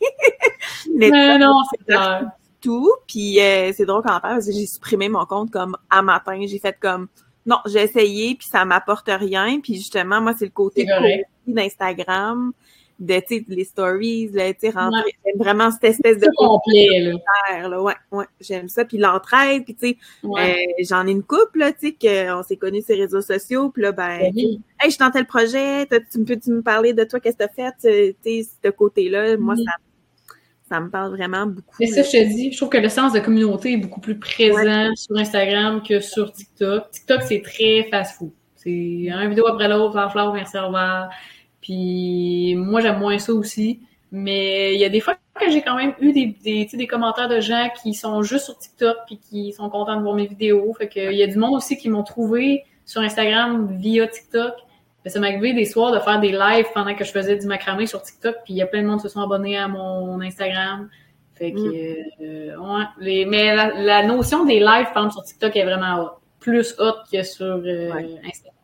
Mais 0.95 1.09
Mais 1.09 1.37
non, 1.37 1.61
c'est 1.69 1.83
clair. 1.85 2.29
Tout, 2.67 2.91
puis 3.07 3.39
euh, 3.39 3.71
c'est 3.73 3.85
drôle 3.85 4.01
qu'en 4.03 4.19
parle, 4.19 4.35
parce 4.35 4.47
que 4.47 4.51
j'ai 4.51 4.65
supprimé 4.65 5.07
mon 5.07 5.25
compte 5.25 5.51
comme 5.51 5.77
à 5.89 6.01
matin. 6.01 6.37
J'ai 6.45 6.59
fait 6.59 6.75
comme, 6.79 7.07
non, 7.45 7.57
j'ai 7.65 7.83
essayé, 7.83 8.35
puis 8.35 8.47
ça 8.51 8.65
m'apporte 8.65 9.07
rien. 9.09 9.61
Puis 9.61 9.75
justement, 9.75 10.19
moi, 10.19 10.33
c'est 10.37 10.45
le 10.45 10.51
côté 10.51 10.85
d'Instagram, 11.47 12.51
de, 12.99 13.21
tu 13.27 13.45
les 13.47 13.63
stories, 13.63 14.29
là, 14.33 14.53
tu 14.53 14.69
rentrer. 14.69 15.11
J'aime 15.23 15.37
vraiment 15.37 15.69
cette 15.71 15.83
espèce 15.85 16.17
de 16.17 16.27
complet, 16.35 16.87
là. 16.99 17.67
là. 17.69 17.81
Ouais, 17.81 17.93
ouais, 18.11 18.25
j'aime 18.41 18.67
ça. 18.67 18.83
Puis 18.85 18.97
l'entraide, 18.97 19.63
puis 19.65 19.75
tu 19.75 19.89
sais, 19.89 19.97
Ouais. 20.23 20.55
euh, 20.79 20.83
j'en 20.83 21.05
ai 21.07 21.11
une 21.11 21.23
couple, 21.23 21.59
là, 21.59 21.71
tu 21.71 21.89
sais, 21.89 21.93
qu'on 22.01 22.43
s'est 22.43 22.57
connus 22.57 22.81
sur 22.81 22.95
les 22.95 23.03
réseaux 23.03 23.21
sociaux, 23.21 23.69
puis 23.69 23.83
là, 23.83 23.91
ben, 23.93 24.19
Ben 24.19 24.31
oui. 24.35 24.59
hey, 24.81 24.89
je 24.89 24.95
suis 24.95 24.97
dans 24.99 25.11
tel 25.11 25.25
projet, 25.27 25.85
tu 26.11 26.19
me 26.19 26.25
peux-tu 26.25 26.49
me 26.51 26.61
parler 26.61 26.93
de 26.93 27.03
toi, 27.05 27.19
qu'est-ce 27.19 27.37
que 27.37 27.43
t'as 27.45 27.71
fait, 27.71 27.73
euh, 27.85 28.11
tu 28.25 28.43
sais, 28.43 28.49
ce 28.65 28.69
côté-là, 28.71 29.37
moi, 29.37 29.55
Mhm. 29.55 29.63
ça, 29.63 29.71
ça 30.69 30.79
me 30.79 30.89
parle 30.89 31.11
vraiment 31.15 31.45
beaucoup. 31.45 31.75
Mais 31.79 31.87
ça, 31.87 32.03
je 32.03 32.11
te 32.11 32.23
dis, 32.27 32.51
je 32.51 32.57
trouve 32.57 32.69
que 32.69 32.77
le 32.77 32.89
sens 32.89 33.13
de 33.13 33.19
communauté 33.19 33.73
est 33.73 33.77
beaucoup 33.77 34.01
plus 34.01 34.19
présent 34.19 34.93
sur 34.95 35.15
Instagram 35.17 35.81
que 35.81 35.99
sur 35.99 36.31
TikTok. 36.31 36.91
TikTok, 36.91 37.21
c'est 37.23 37.41
très 37.41 37.87
fast-food. 37.89 38.31
C'est 38.55 39.07
un 39.11 39.29
vidéo 39.29 39.47
après 39.47 39.69
l'autre, 39.69 39.93
fleur, 39.93 40.11
fleur, 40.11 40.33
merci, 40.33 40.57
au 40.57 40.65
revoir. 40.65 41.09
Puis 41.61 42.55
moi, 42.55 42.81
j'aime 42.81 42.99
moins 42.99 43.17
ça 43.17 43.33
aussi. 43.33 43.79
Mais 44.11 44.73
il 44.73 44.79
y 44.79 44.85
a 44.85 44.89
des 44.89 44.99
fois 44.99 45.15
que 45.39 45.51
j'ai 45.51 45.61
quand 45.61 45.75
même 45.75 45.93
eu 45.99 46.11
des, 46.11 46.35
des, 46.43 46.65
des 46.65 46.87
commentaires 46.87 47.27
de 47.27 47.39
gens 47.39 47.69
qui 47.81 47.93
sont 47.93 48.23
juste 48.23 48.45
sur 48.45 48.57
TikTok 48.57 48.97
puis 49.05 49.19
qui 49.19 49.53
sont 49.53 49.69
contents 49.69 49.97
de 49.97 50.01
voir 50.01 50.15
mes 50.15 50.27
vidéos. 50.27 50.73
Fait 50.73 50.87
que 50.87 51.11
il 51.11 51.17
y 51.17 51.23
a 51.23 51.27
du 51.27 51.37
monde 51.37 51.55
aussi 51.55 51.77
qui 51.77 51.89
m'ont 51.89 52.03
trouvé 52.03 52.63
sur 52.85 53.01
Instagram 53.01 53.77
via 53.79 54.07
TikTok. 54.07 54.53
Mais 55.07 55.11
ça 55.11 55.21
m'est 55.21 55.29
arrivé 55.29 55.53
des 55.53 55.63
soirs 55.63 55.93
de 55.93 55.99
faire 55.99 56.19
des 56.19 56.33
lives 56.33 56.65
pendant 56.73 56.93
que 56.93 57.05
je 57.05 57.11
faisais 57.13 57.37
du 57.37 57.47
macramé 57.47 57.85
sur 57.87 58.01
TikTok, 58.01 58.35
puis 58.43 58.55
il 58.55 58.57
y 58.57 58.61
a 58.61 58.65
plein 58.67 58.81
de 58.81 58.87
monde 58.87 58.97
qui 58.97 59.03
se 59.03 59.07
sont 59.13 59.21
abonnés 59.21 59.57
à 59.57 59.69
mon 59.69 60.19
Instagram. 60.19 60.89
Fait 61.35 61.53
que, 61.53 61.59
euh, 62.21 62.57
ouais. 62.57 62.83
Les, 62.99 63.23
mais 63.25 63.55
la, 63.55 63.69
la 63.79 64.05
notion 64.05 64.43
des 64.43 64.59
lives, 64.59 64.91
par 64.93 65.05
exemple, 65.05 65.13
sur 65.13 65.23
TikTok 65.23 65.55
est 65.55 65.63
vraiment 65.63 66.01
hot. 66.01 66.09
Plus 66.41 66.75
hot 66.77 66.95
que 67.09 67.23
sur 67.23 67.45
euh, 67.45 67.93
Ouais. 67.93 68.19
Instagram. 68.27 68.55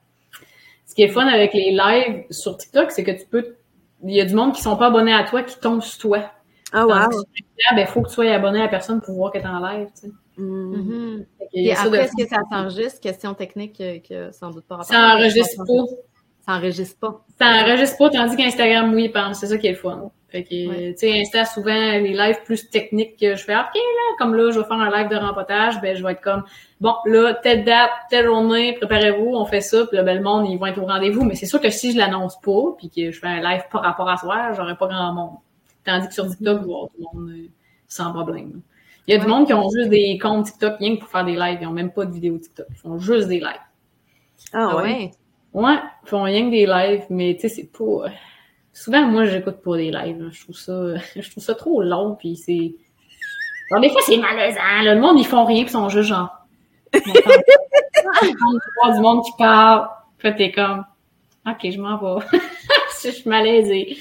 Ce 0.85 0.93
qui 0.93 1.03
est 1.03 1.07
fun 1.07 1.25
avec 1.27 1.53
les 1.53 1.71
lives 1.71 2.25
sur 2.29 2.57
TikTok, 2.57 2.91
c'est 2.91 3.05
que 3.05 3.11
tu 3.11 3.25
peux. 3.25 3.55
Il 4.03 4.13
y 4.13 4.19
a 4.19 4.25
du 4.25 4.35
monde 4.35 4.53
qui 4.53 4.61
sont 4.61 4.75
pas 4.75 4.87
abonnés 4.87 5.13
à 5.13 5.23
toi 5.23 5.43
qui 5.43 5.57
tombent 5.57 5.81
sur 5.81 5.97
toi. 5.97 6.29
Ah, 6.73 6.85
wow. 6.85 6.93
sur 6.93 7.05
Instagram, 7.05 7.75
ben, 7.77 7.87
faut 7.87 8.01
que 8.01 8.09
tu 8.09 8.15
sois 8.15 8.29
abonné 8.33 8.59
à 8.59 8.63
la 8.63 8.67
personne 8.67 8.99
pour 8.99 9.15
voir 9.15 9.31
que 9.31 9.37
t'es 9.37 9.47
en 9.47 9.59
live, 9.59 9.87
tu 9.95 10.07
sais. 10.07 10.13
Mm. 10.35 10.75
Mhm. 10.75 11.25
Et 11.53 11.73
ça 11.73 11.83
après, 11.83 11.99
est-ce 11.99 12.21
que 12.21 12.27
ça 12.27 12.41
s'enregistre? 12.51 12.99
Question 12.99 13.33
technique 13.33 13.79
euh, 13.79 13.99
que 13.99 14.31
sans 14.33 14.49
doute 14.49 14.65
pas 14.65 14.75
rapport. 14.75 14.91
Ça 14.91 15.15
enregistre 15.15 15.63
pas. 15.65 16.12
Ça 16.45 16.53
enregistre 16.53 16.99
pas. 16.99 17.21
Ça 17.39 17.45
enregistre 17.63 17.97
pas, 17.97 18.09
tandis 18.09 18.35
qu'Instagram, 18.35 18.93
oui, 18.93 19.09
par 19.09 19.29
exemple, 19.29 19.37
c'est 19.39 19.47
ça 19.53 19.57
qui 19.57 19.67
est 19.67 19.71
le 19.71 19.77
fun. 19.77 20.11
Fait 20.29 20.43
que, 20.43 20.67
Ouais. 20.67 20.93
tu 20.93 20.97
sais, 21.07 21.19
Insta, 21.21 21.45
souvent, 21.45 21.73
les 21.73 22.13
lives 22.13 22.43
plus 22.43 22.67
techniques 22.69 23.17
que 23.19 23.35
je 23.35 23.43
fais, 23.43 23.55
OK, 23.55 23.75
là, 23.75 24.15
comme 24.17 24.33
là, 24.35 24.49
je 24.51 24.59
vais 24.59 24.65
faire 24.65 24.79
un 24.79 24.89
live 24.89 25.07
de 25.09 25.15
rempotage, 25.15 25.79
ben, 25.79 25.95
je 25.95 26.03
vais 26.03 26.13
être 26.13 26.21
comme, 26.21 26.43
bon, 26.81 26.95
là, 27.05 27.35
telle 27.35 27.63
date, 27.63 27.91
telle 28.09 28.25
journée, 28.25 28.73
préparez-vous, 28.73 29.27
on 29.35 29.45
fait 29.45 29.61
ça, 29.61 29.85
puis 29.85 29.95
là, 29.95 30.03
ben, 30.03 30.17
le 30.17 30.23
monde, 30.23 30.49
ils 30.49 30.57
vont 30.57 30.65
être 30.65 30.81
au 30.81 30.85
rendez-vous. 30.87 31.23
Mais 31.23 31.35
c'est 31.35 31.45
sûr 31.45 31.61
que 31.61 31.69
si 31.69 31.91
je 31.93 31.97
l'annonce 31.97 32.39
pas, 32.41 32.61
puis 32.77 32.89
que 32.89 33.11
je 33.11 33.19
fais 33.19 33.27
un 33.27 33.41
live 33.41 33.61
par 33.71 33.83
rapport 33.83 34.09
à 34.09 34.17
soir, 34.17 34.53
j'aurais 34.55 34.75
pas 34.75 34.87
grand 34.87 35.13
monde. 35.13 35.37
Tandis 35.85 36.07
que 36.07 36.13
sur 36.13 36.27
TikTok, 36.27 36.61
je 36.61 36.65
vais 36.67 36.73
avoir 36.73 36.87
tout 36.89 36.97
le 36.97 37.19
monde 37.19 37.29
euh, 37.29 37.47
sans 37.87 38.11
problème. 38.11 38.61
Il 39.07 39.13
y 39.13 39.17
a 39.17 39.19
du 39.19 39.27
monde 39.27 39.45
qui 39.45 39.53
ont 39.53 39.69
juste 39.69 39.89
des 39.89 40.17
comptes 40.17 40.45
TikTok 40.47 40.77
rien 40.79 40.95
que 40.95 41.01
pour 41.01 41.09
faire 41.09 41.25
des 41.25 41.35
lives. 41.35 41.59
Ils 41.61 41.67
ont 41.67 41.71
même 41.71 41.91
pas 41.91 42.05
de 42.05 42.11
vidéos 42.11 42.37
TikTok. 42.37 42.65
Ils 42.71 42.75
font 42.77 42.97
juste 42.99 43.27
des 43.27 43.39
lives. 43.39 43.47
Ah, 44.53 44.69
Ah 44.71 44.75
ouais? 44.77 44.83
ouais? 44.83 45.11
Ouais, 45.53 45.75
ils 46.03 46.09
font 46.09 46.23
rien 46.23 46.45
que 46.45 46.51
des 46.51 46.65
lives, 46.65 47.05
mais 47.09 47.35
tu 47.35 47.41
sais, 47.41 47.49
c'est 47.49 47.71
pas. 47.71 48.09
Souvent, 48.73 49.03
moi, 49.03 49.25
j'écoute 49.25 49.61
pas 49.63 49.77
des 49.77 49.91
lives. 49.91 50.21
là. 50.21 50.29
Je 50.31 50.43
trouve 50.43 50.57
ça, 50.57 50.95
je 51.15 51.29
trouve 51.29 51.43
ça 51.43 51.53
trop 51.55 51.81
long, 51.83 52.15
puis 52.15 52.35
c'est. 52.35 52.75
Alors, 53.71 53.81
des 53.81 53.89
fois, 53.89 54.01
c'est 54.05 54.17
malaisant. 54.17 54.59
là. 54.83 54.95
Le 54.95 55.01
monde, 55.01 55.17
ils 55.19 55.25
font 55.25 55.45
rien, 55.45 55.63
puis 55.63 55.69
ils 55.69 55.73
sont 55.73 55.89
juste 55.89 56.09
genre. 56.09 56.29
Du 56.93 57.01
monde 58.99 59.23
qui 59.23 59.31
parle. 59.37 59.87
Puis 60.17 60.35
t'es 60.35 60.51
comme, 60.51 60.83
ok, 61.47 61.57
je 61.63 61.79
m'en 61.79 61.97
vais. 61.97 62.25
je 63.03 63.09
suis 63.09 63.29
malaisée. 63.29 63.97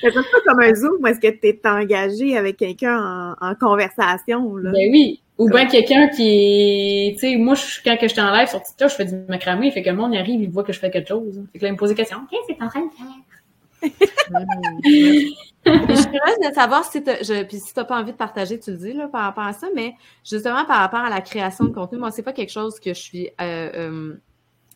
C'est 0.00 0.12
pas 0.12 0.20
comme 0.44 0.60
un 0.60 0.74
Zoom 0.74 1.06
est-ce 1.06 1.20
que 1.20 1.30
tu 1.30 1.46
es 1.46 1.60
engagé 1.64 2.36
avec 2.36 2.56
quelqu'un 2.56 3.36
en, 3.40 3.48
en 3.48 3.54
conversation, 3.54 4.56
là. 4.56 4.72
Ben 4.72 4.90
oui. 4.90 5.21
Ou 5.38 5.48
bien 5.48 5.66
quelqu'un 5.66 6.08
qui, 6.08 7.12
tu 7.14 7.18
sais, 7.18 7.36
moi, 7.36 7.54
je- 7.54 7.80
quand 7.84 7.96
que 7.96 8.06
j'étais 8.06 8.20
en 8.20 8.30
live 8.32 8.48
sur 8.48 8.62
TikTok, 8.62 8.90
je 8.90 8.94
fais 8.94 9.04
du 9.06 9.16
macramé, 9.28 9.70
fait 9.70 9.82
que 9.82 9.90
le 9.90 9.96
monde 9.96 10.12
y 10.14 10.18
arrive, 10.18 10.40
il 10.42 10.50
voit 10.50 10.62
que 10.62 10.72
je 10.72 10.78
fais 10.78 10.90
quelque 10.90 11.08
chose. 11.08 11.42
Fait 11.52 11.58
que 11.58 11.64
là, 11.64 11.68
il 11.70 11.72
me 11.72 11.78
pose 11.78 11.88
des 11.88 11.94
questions. 11.94 12.18
Qu'est-ce 12.30 12.52
que 12.52 12.58
t'es 12.58 12.64
en 12.64 12.68
train 12.68 12.86
de 12.86 12.90
faire? 12.92 13.06
Je 15.64 15.94
suis 15.94 16.04
curieuse 16.06 16.38
de 16.50 16.54
savoir 16.54 16.84
si 16.84 17.02
t'as, 17.04 17.22
je, 17.22 17.44
puis 17.44 17.58
si 17.58 17.72
t'as 17.72 17.84
pas 17.84 17.98
envie 18.00 18.10
de 18.12 18.16
partager, 18.16 18.58
tu 18.58 18.72
le 18.72 18.76
dis 18.76 18.92
là, 18.92 19.06
par 19.08 19.22
rapport 19.22 19.44
à 19.44 19.52
ça, 19.52 19.68
mais 19.74 19.94
justement 20.24 20.64
par 20.64 20.78
rapport 20.78 21.00
à 21.00 21.10
la 21.10 21.20
création 21.20 21.64
de 21.66 21.70
contenu, 21.72 21.98
moi 21.98 22.10
c'est 22.10 22.22
pas 22.22 22.32
quelque 22.32 22.50
chose 22.50 22.80
que 22.80 22.92
je 22.94 23.00
suis, 23.00 23.28
euh, 23.40 23.70
euh, 23.74 24.14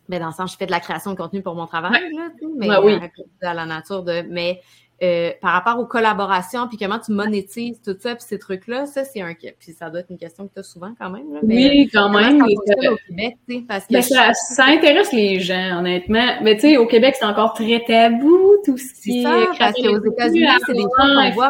ben 0.07 0.19
dans 0.21 0.27
le 0.27 0.33
sens 0.33 0.53
je 0.53 0.57
fais 0.57 0.65
de 0.65 0.71
la 0.71 0.79
création 0.79 1.11
de 1.11 1.17
contenu 1.17 1.41
pour 1.41 1.55
mon 1.55 1.65
travail 1.67 1.91
là, 2.15 2.29
tu 2.39 2.45
sais, 2.45 2.51
mais 2.57 2.69
Ouais, 2.69 2.77
oui. 2.83 2.99
à, 3.43 3.49
à 3.49 3.53
la 3.53 3.65
nature 3.65 4.03
de, 4.03 4.23
mais 4.29 4.61
euh, 5.03 5.29
par 5.41 5.51
rapport 5.51 5.79
aux 5.79 5.85
collaborations, 5.85 6.67
puis 6.67 6.75
comment 6.75 6.97
tu 6.97 7.11
monétises 7.11 7.79
tout 7.85 7.95
ça, 7.99 8.15
puis 8.15 8.25
ces 8.27 8.39
trucs-là, 8.39 8.87
ça, 8.87 9.03
c'est 9.03 9.21
un... 9.21 9.35
Puis 9.35 9.73
ça 9.73 9.91
doit 9.91 9.99
être 9.99 10.09
une 10.09 10.17
question 10.17 10.47
que 10.47 10.53
tu 10.55 10.59
as 10.59 10.63
souvent 10.63 10.91
quand 10.99 11.11
même. 11.11 11.31
Là, 11.33 11.39
oui, 11.43 11.87
quand 11.93 12.09
même. 12.09 12.39
Ça 12.39 12.91
au 12.91 12.97
Québec, 13.07 13.37
parce 13.67 13.85
que 13.85 14.01
ça, 14.01 14.33
ça, 14.33 14.65
intéresse 14.65 15.13
les 15.13 15.39
gens, 15.39 15.77
honnêtement. 15.77 16.41
Mais 16.41 16.55
tu 16.55 16.61
sais, 16.61 16.77
au 16.77 16.87
Québec, 16.87 17.15
c'est 17.19 17.25
encore 17.25 17.53
très 17.53 17.83
tabou, 17.85 18.57
tout 18.65 18.75
ce 18.77 18.99
qui 19.03 19.19
est... 19.19 19.23
ça, 19.23 19.45
parce 19.59 19.73
qu'aux 19.73 20.03
États-Unis, 20.03 20.47
c'est 20.65 20.73
des 20.73 20.81
choses 20.81 20.91
qu'on 20.97 21.31
voit. 21.31 21.49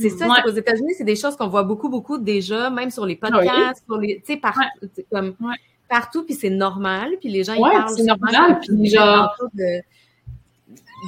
C'est 0.00 0.08
ça, 0.08 0.28
ouais. 0.28 0.42
qu'aux 0.42 0.50
États-Unis, 0.50 0.94
c'est 0.96 1.04
des 1.04 1.16
choses 1.16 1.36
qu'on 1.36 1.48
voit 1.48 1.64
beaucoup, 1.64 1.90
beaucoup 1.90 2.16
déjà, 2.16 2.70
même 2.70 2.88
sur 2.88 3.04
les 3.04 3.16
podcasts, 3.16 3.46
oui. 3.46 3.84
sur 3.86 3.98
les... 3.98 4.22
Tu 4.24 4.32
sais, 4.32 4.36
partout, 4.38 4.60
ouais. 4.82 5.04
comme... 5.12 5.34
Ouais. 5.40 5.56
Partout, 5.90 6.24
puis 6.24 6.34
c'est 6.34 6.50
normal, 6.50 7.16
puis 7.20 7.28
les 7.28 7.44
gens, 7.44 7.52
ils 7.52 7.60
parlent 7.60 7.90
c'est 7.94 8.04
normal, 8.04 8.60
puis 8.62 8.88
genre... 8.88 9.34
De, 9.52 9.82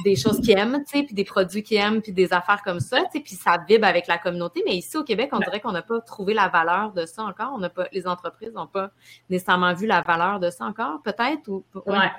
des 0.03 0.15
choses 0.15 0.39
qu'ils 0.41 0.57
aiment, 0.57 0.83
tu 0.87 0.99
sais, 0.99 1.03
puis 1.03 1.13
des 1.13 1.23
produits 1.23 1.63
qu'ils 1.63 1.77
aiment, 1.77 2.01
puis 2.01 2.11
des 2.11 2.33
affaires 2.33 2.61
comme 2.63 2.79
ça, 2.79 2.97
tu 3.01 3.03
sais, 3.13 3.19
puis 3.19 3.35
ça 3.35 3.57
vibre 3.67 3.85
avec 3.85 4.07
la 4.07 4.17
communauté. 4.17 4.63
Mais 4.65 4.75
ici 4.75 4.97
au 4.97 5.03
Québec, 5.03 5.29
on 5.31 5.39
dirait 5.39 5.59
qu'on 5.59 5.71
n'a 5.71 5.81
pas 5.81 5.99
trouvé 6.01 6.33
la 6.33 6.47
valeur 6.47 6.91
de 6.93 7.05
ça 7.05 7.23
encore. 7.23 7.53
On 7.55 7.59
n'a 7.59 7.69
pas, 7.69 7.87
les 7.91 8.07
entreprises 8.07 8.53
n'ont 8.53 8.67
pas 8.67 8.91
nécessairement 9.29 9.73
vu 9.73 9.87
la 9.87 10.01
valeur 10.01 10.39
de 10.39 10.49
ça 10.49 10.65
encore, 10.65 11.01
peut-être 11.03 11.47
ou. 11.47 11.63
Ouais. 11.85 11.97
ouais. 11.97 12.11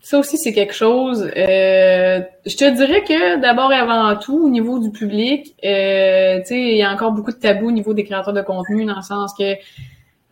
Ça 0.00 0.18
aussi, 0.18 0.38
c'est 0.38 0.54
quelque 0.54 0.72
chose. 0.72 1.30
Euh, 1.36 2.20
je 2.46 2.56
te 2.56 2.74
dirais 2.74 3.04
que 3.04 3.40
d'abord 3.40 3.70
et 3.70 3.76
avant 3.76 4.16
tout, 4.16 4.46
au 4.46 4.48
niveau 4.48 4.78
du 4.78 4.90
public, 4.90 5.54
euh, 5.62 6.38
tu 6.40 6.46
sais, 6.46 6.60
il 6.60 6.78
y 6.78 6.82
a 6.82 6.90
encore 6.90 7.12
beaucoup 7.12 7.32
de 7.32 7.36
tabous 7.36 7.68
au 7.68 7.72
niveau 7.72 7.92
des 7.92 8.04
créateurs 8.04 8.32
de 8.32 8.40
contenu, 8.40 8.86
dans 8.86 8.96
le 8.96 9.02
sens 9.02 9.34
que 9.38 9.54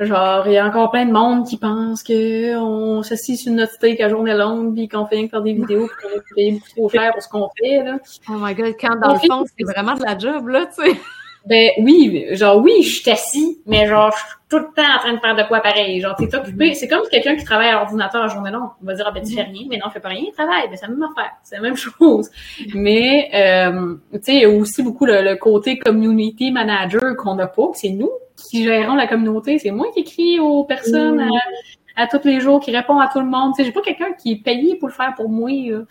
Genre, 0.04 0.46
il 0.46 0.52
y 0.52 0.58
a 0.58 0.66
encore 0.66 0.90
plein 0.90 1.06
de 1.06 1.12
monde 1.12 1.46
qui 1.46 1.56
pense 1.56 2.02
que 2.02 2.56
on 2.56 3.02
s'assit 3.02 3.38
sur 3.38 3.52
notre 3.52 3.72
steak 3.72 4.00
à 4.00 4.08
journée 4.08 4.34
longue 4.34 4.74
puis 4.74 4.88
qu'on 4.88 5.06
fait 5.06 5.16
rien 5.16 5.26
que 5.26 5.30
faire 5.30 5.42
des 5.42 5.52
vidéos 5.52 5.86
puis 5.86 6.08
qu'on 6.08 6.16
est 6.16 6.34
payé 6.34 6.52
beaucoup 6.52 6.68
trop 6.70 6.88
cher 6.88 7.12
pour 7.12 7.22
ce 7.22 7.28
qu'on 7.28 7.48
fait, 7.58 7.82
là. 7.82 7.98
Oh 8.28 8.34
my 8.40 8.54
god, 8.54 8.74
quand 8.80 8.96
dans 8.96 9.12
le 9.14 9.18
fond, 9.18 9.44
c'est 9.56 9.64
vraiment 9.64 9.94
de 9.94 10.02
la 10.02 10.18
job, 10.18 10.48
là, 10.48 10.66
tu 10.66 10.84
sais. 10.84 10.98
Ben 11.44 11.70
oui, 11.78 12.24
genre 12.32 12.58
oui, 12.58 12.82
je 12.82 13.00
suis 13.00 13.10
assis, 13.10 13.60
mais 13.66 13.88
genre 13.88 14.12
je 14.12 14.18
suis 14.18 14.28
tout 14.48 14.58
le 14.58 14.66
temps 14.76 14.94
en 14.94 14.98
train 14.98 15.14
de 15.14 15.18
faire 15.18 15.34
de 15.34 15.42
quoi 15.48 15.60
pareil. 15.60 16.00
Genre 16.00 16.14
t'es 16.14 16.32
occupé. 16.34 16.74
C'est 16.74 16.86
comme 16.86 17.02
quelqu'un 17.10 17.34
qui 17.34 17.44
travaille 17.44 17.68
à 17.68 17.72
l'ordinateur 17.72 18.22
à 18.22 18.28
journée 18.28 18.52
longue. 18.52 18.70
On 18.80 18.86
va 18.86 18.94
dire 18.94 19.06
ah 19.08 19.10
ben 19.10 19.24
tu 19.24 19.34
fais 19.34 19.42
rien, 19.42 19.66
mais 19.68 19.76
non, 19.78 19.86
je 19.88 19.94
fais 19.94 20.00
pas 20.00 20.10
rien, 20.10 20.22
il 20.24 20.32
travaille. 20.32 20.68
Ben 20.68 20.76
c'est 20.76 20.86
la 20.86 20.92
même 20.92 21.02
affaire, 21.02 21.32
c'est 21.42 21.56
la 21.56 21.62
même 21.62 21.76
chose. 21.76 22.30
Mais 22.74 23.28
euh, 23.34 23.96
tu 24.12 24.18
sais, 24.22 24.34
il 24.34 24.42
y 24.42 24.44
a 24.44 24.50
aussi 24.50 24.84
beaucoup 24.84 25.04
le, 25.04 25.20
le 25.22 25.34
côté 25.34 25.80
community 25.80 26.52
manager 26.52 27.16
qu'on 27.16 27.34
n'a 27.34 27.48
pas, 27.48 27.70
c'est 27.74 27.90
nous 27.90 28.10
qui 28.48 28.64
gérons 28.64 28.94
la 28.94 29.06
communauté. 29.06 29.58
C'est 29.58 29.70
moi 29.70 29.86
qui 29.92 30.00
écris 30.00 30.40
aux 30.40 30.64
personnes 30.64 31.20
à, 31.20 32.02
à, 32.02 32.06
tous 32.06 32.24
les 32.24 32.40
jours, 32.40 32.60
qui 32.60 32.74
répond 32.74 32.98
à 32.98 33.08
tout 33.08 33.20
le 33.20 33.26
monde. 33.26 33.54
Sais, 33.54 33.64
j'ai 33.64 33.72
pas 33.72 33.82
quelqu'un 33.82 34.12
qui 34.12 34.32
est 34.32 34.42
payé 34.42 34.76
pour 34.76 34.88
le 34.88 34.94
faire 34.94 35.14
pour 35.16 35.28
moi. 35.28 35.50
Là. 35.50 35.82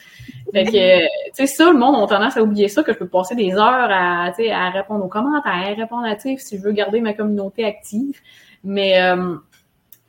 Fait 0.54 0.66
que, 0.66 1.00
tu 1.00 1.32
sais, 1.34 1.48
ça, 1.48 1.72
le 1.72 1.78
monde 1.78 1.96
a 1.96 2.08
tendance 2.08 2.38
à 2.38 2.44
oublier 2.44 2.68
ça, 2.68 2.84
que 2.84 2.94
je 2.94 2.98
peux 2.98 3.08
passer 3.08 3.36
des 3.36 3.54
heures 3.54 3.62
à, 3.62 4.26
à 4.28 4.70
répondre 4.70 5.06
aux 5.06 5.10
commentaires, 5.10 5.76
répondre 5.78 6.06
à, 6.06 6.16
tu 6.16 6.36
sais, 6.36 6.38
si 6.38 6.58
je 6.58 6.62
veux 6.62 6.72
garder 6.72 7.02
ma 7.02 7.14
communauté 7.14 7.66
active. 7.66 8.20
Mais 8.64 9.02
euh, 9.02 9.36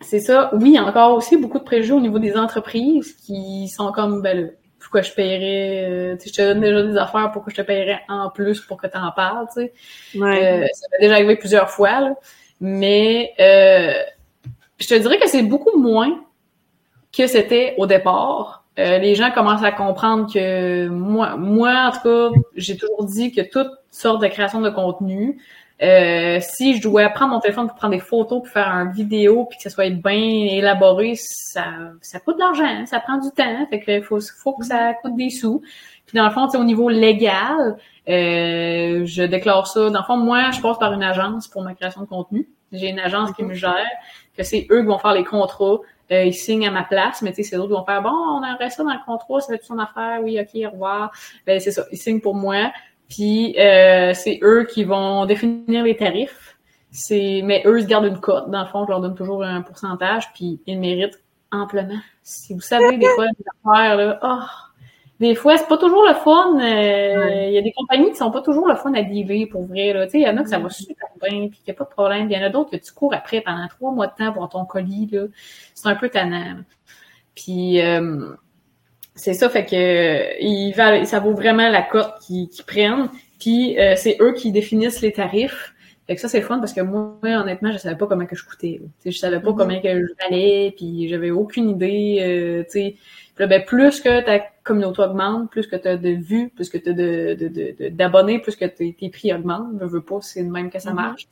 c'est 0.00 0.20
ça. 0.20 0.50
Oui, 0.54 0.70
il 0.70 0.74
y 0.74 0.78
a 0.78 0.84
encore 0.84 1.14
aussi 1.14 1.36
beaucoup 1.36 1.58
de 1.58 1.64
préjugés 1.64 1.94
au 1.94 2.00
niveau 2.00 2.18
des 2.18 2.36
entreprises 2.36 3.14
qui 3.24 3.68
sont 3.68 3.92
comme, 3.92 4.22
ben, 4.22 4.50
pourquoi 4.92 5.08
je 5.08 5.14
paierais, 5.14 5.88
euh, 5.88 6.16
je 6.22 6.30
te 6.30 6.42
donne 6.42 6.60
déjà 6.60 6.82
des 6.82 6.98
affaires, 6.98 7.30
pourquoi 7.32 7.50
je 7.50 7.62
te 7.62 7.66
paierais 7.66 8.02
en 8.10 8.28
plus 8.28 8.60
pour 8.60 8.76
que 8.76 8.86
tu 8.86 8.98
en 8.98 9.10
parles, 9.10 9.46
tu 9.46 9.62
sais. 9.62 9.72
Ouais. 10.18 10.64
Euh, 10.64 10.66
ça 10.70 10.86
m'est 10.90 11.06
déjà 11.06 11.14
arrivé 11.14 11.36
plusieurs 11.36 11.70
fois, 11.70 12.00
là. 12.00 12.14
Mais 12.60 13.32
euh, 13.40 13.94
je 14.78 14.86
te 14.86 14.94
dirais 14.94 15.18
que 15.18 15.30
c'est 15.30 15.44
beaucoup 15.44 15.78
moins 15.78 16.22
que 17.10 17.26
c'était 17.26 17.74
au 17.78 17.86
départ. 17.86 18.66
Euh, 18.78 18.98
les 18.98 19.14
gens 19.14 19.30
commencent 19.30 19.64
à 19.64 19.72
comprendre 19.72 20.30
que 20.30 20.88
moi, 20.88 21.36
moi 21.36 21.90
en 21.90 21.92
tout 21.92 22.02
cas, 22.02 22.40
j'ai 22.54 22.76
toujours 22.76 23.06
dit 23.06 23.32
que 23.32 23.40
toute 23.40 23.70
sorte 23.90 24.20
de 24.20 24.26
création 24.26 24.60
de 24.60 24.68
contenu, 24.68 25.40
euh, 25.82 26.38
si 26.40 26.76
je 26.76 26.82
dois 26.82 27.08
prendre 27.08 27.32
mon 27.32 27.40
téléphone 27.40 27.66
pour 27.66 27.76
prendre 27.76 27.94
des 27.94 28.00
photos, 28.00 28.42
pour 28.42 28.48
faire 28.48 28.68
une 28.68 28.92
vidéo, 28.92 29.46
puis 29.46 29.56
que 29.56 29.64
ça 29.64 29.70
soit 29.70 29.90
bien 29.90 30.14
élaboré, 30.14 31.14
ça, 31.16 31.64
ça 32.00 32.20
coûte 32.20 32.36
de 32.36 32.40
l'argent, 32.40 32.64
hein, 32.64 32.86
ça 32.86 33.00
prend 33.00 33.18
du 33.18 33.30
temps, 33.30 33.66
fait 33.68 33.80
que 33.80 34.00
faut, 34.02 34.20
faut 34.20 34.52
que 34.54 34.64
ça 34.64 34.94
coûte 34.94 35.16
des 35.16 35.30
sous. 35.30 35.60
Puis 36.06 36.16
dans 36.16 36.24
le 36.24 36.30
fond, 36.30 36.46
au 36.46 36.64
niveau 36.64 36.88
légal, 36.88 37.76
euh, 38.08 39.04
je 39.04 39.22
déclare 39.24 39.66
ça. 39.66 39.90
Dans 39.90 40.00
le 40.00 40.04
fond, 40.04 40.16
moi, 40.16 40.50
je 40.52 40.60
passe 40.60 40.78
par 40.78 40.92
une 40.92 41.02
agence 41.02 41.48
pour 41.48 41.62
ma 41.62 41.74
création 41.74 42.02
de 42.02 42.06
contenu. 42.06 42.48
J'ai 42.70 42.88
une 42.88 43.00
agence 43.00 43.32
qui 43.32 43.42
me 43.42 43.54
gère, 43.54 43.86
que 44.36 44.42
c'est 44.44 44.66
eux 44.70 44.80
qui 44.80 44.86
vont 44.86 44.98
faire 44.98 45.14
les 45.14 45.24
contrats. 45.24 45.78
Euh, 46.10 46.24
ils 46.24 46.34
signent 46.34 46.66
à 46.66 46.70
ma 46.70 46.84
place, 46.84 47.22
mais 47.22 47.30
tu 47.30 47.36
sais, 47.36 47.50
c'est 47.50 47.56
eux 47.56 47.62
qui 47.62 47.72
vont 47.72 47.84
faire 47.84 48.02
bon, 48.02 48.10
on 48.10 48.42
aimerait 48.44 48.70
ça 48.70 48.82
dans 48.82 48.92
le 48.92 49.04
contrat, 49.06 49.40
ça 49.40 49.48
va 49.48 49.54
être 49.54 49.64
son 49.64 49.78
affaire, 49.78 50.20
oui, 50.22 50.38
ok, 50.38 50.66
au 50.66 50.70
revoir. 50.70 51.12
Ben 51.46 51.58
c'est 51.58 51.70
ça, 51.70 51.84
ils 51.90 51.98
signent 51.98 52.20
pour 52.20 52.34
moi. 52.34 52.70
Puis 53.12 53.54
euh, 53.58 54.14
c'est 54.14 54.38
eux 54.42 54.64
qui 54.64 54.84
vont 54.84 55.26
définir 55.26 55.84
les 55.84 55.96
tarifs. 55.96 56.56
C'est 56.90 57.42
mais 57.44 57.62
eux 57.66 57.80
ils 57.80 57.86
gardent 57.86 58.06
une 58.06 58.20
cote 58.20 58.50
dans 58.50 58.62
le 58.62 58.68
fond, 58.68 58.84
je 58.86 58.90
leur 58.90 59.00
donne 59.00 59.14
toujours 59.14 59.42
un 59.42 59.60
pourcentage 59.60 60.32
puis 60.32 60.60
ils 60.66 60.80
méritent 60.80 61.22
amplement. 61.50 62.00
Si 62.22 62.54
vous 62.54 62.60
savez 62.60 62.96
des 62.96 63.08
fois 63.08 63.26
des 63.26 63.44
affaires 63.64 63.96
là, 63.96 64.18
oh, 64.22 64.78
des 65.20 65.34
fois 65.34 65.58
c'est 65.58 65.68
pas 65.68 65.76
toujours 65.76 66.06
le 66.06 66.14
fun. 66.14 66.58
Il 66.58 66.62
euh, 66.62 67.50
y 67.50 67.58
a 67.58 67.62
des 67.62 67.72
compagnies 67.72 68.10
qui 68.12 68.16
sont 68.16 68.30
pas 68.30 68.40
toujours 68.40 68.66
le 68.66 68.76
fun 68.76 68.94
à 68.94 69.02
dealer 69.02 69.46
pour 69.46 69.66
vrai 69.66 69.92
là. 69.92 70.06
Tu 70.06 70.12
sais, 70.12 70.18
il 70.20 70.26
y 70.26 70.28
en 70.28 70.36
a 70.38 70.42
que 70.42 70.48
ça 70.48 70.58
va 70.58 70.70
super 70.70 71.08
bien 71.20 71.48
puis 71.48 71.58
qu'il 71.58 71.68
y 71.68 71.70
a 71.70 71.74
pas 71.74 71.84
de 71.84 71.90
problème. 71.90 72.30
Il 72.30 72.32
y 72.34 72.42
en 72.42 72.46
a 72.46 72.48
d'autres 72.48 72.70
que 72.70 72.76
tu 72.76 72.92
cours 72.94 73.12
après 73.12 73.42
pendant 73.42 73.68
trois 73.68 73.92
mois 73.92 74.06
de 74.06 74.14
temps 74.14 74.32
pour 74.32 74.48
ton 74.48 74.64
colis 74.64 75.10
là. 75.12 75.24
C'est 75.74 75.88
un 75.88 75.96
peu 75.96 76.08
tannant. 76.08 76.56
Puis 77.34 77.80
euh, 77.82 78.36
c'est 79.14 79.34
ça, 79.34 79.48
fait 79.48 79.64
que 79.66 80.42
ils 80.42 80.72
valent, 80.72 81.04
ça 81.04 81.20
vaut 81.20 81.34
vraiment 81.34 81.68
la 81.68 81.82
cote 81.82 82.14
qu'ils 82.20 82.48
prennent. 82.66 83.08
Puis 83.38 83.78
euh, 83.78 83.94
c'est 83.96 84.16
eux 84.20 84.32
qui 84.34 84.52
définissent 84.52 85.00
les 85.00 85.12
tarifs. 85.12 85.74
Fait 86.06 86.16
que 86.16 86.20
ça, 86.20 86.28
c'est 86.28 86.40
fun 86.40 86.58
parce 86.58 86.72
que 86.72 86.80
moi, 86.80 87.16
honnêtement, 87.22 87.72
je 87.72 87.78
savais 87.78 87.96
pas 87.96 88.06
comment 88.06 88.26
que 88.26 88.34
je 88.34 88.44
coûtais. 88.44 88.80
Je 89.04 89.10
savais 89.10 89.40
pas 89.40 89.52
comment 89.52 89.80
que 89.80 90.00
je 90.00 90.12
valais, 90.20 90.74
puis 90.76 91.08
j'avais 91.08 91.30
aucune 91.30 91.70
idée. 91.70 92.18
Euh, 92.20 92.64
tu 92.64 92.70
sais, 92.70 92.96
ben, 93.38 93.64
plus 93.64 94.00
que 94.00 94.20
ta 94.24 94.40
communauté 94.64 95.02
augmente, 95.02 95.50
plus 95.50 95.66
que 95.66 95.76
tu 95.76 95.88
as 95.88 95.96
de 95.96 96.10
vues, 96.10 96.50
plus 96.54 96.68
que 96.68 96.78
tu 96.78 96.90
as 96.90 96.92
de, 96.92 97.88
d'abonnés, 97.90 98.40
plus 98.40 98.56
que 98.56 98.64
tes, 98.64 98.94
prix 99.10 99.32
augmentent. 99.32 99.78
Je 99.80 99.86
veux 99.86 100.02
pas, 100.02 100.18
c'est 100.20 100.42
de 100.42 100.50
même 100.50 100.70
que 100.70 100.80
ça 100.80 100.92
marche. 100.92 101.28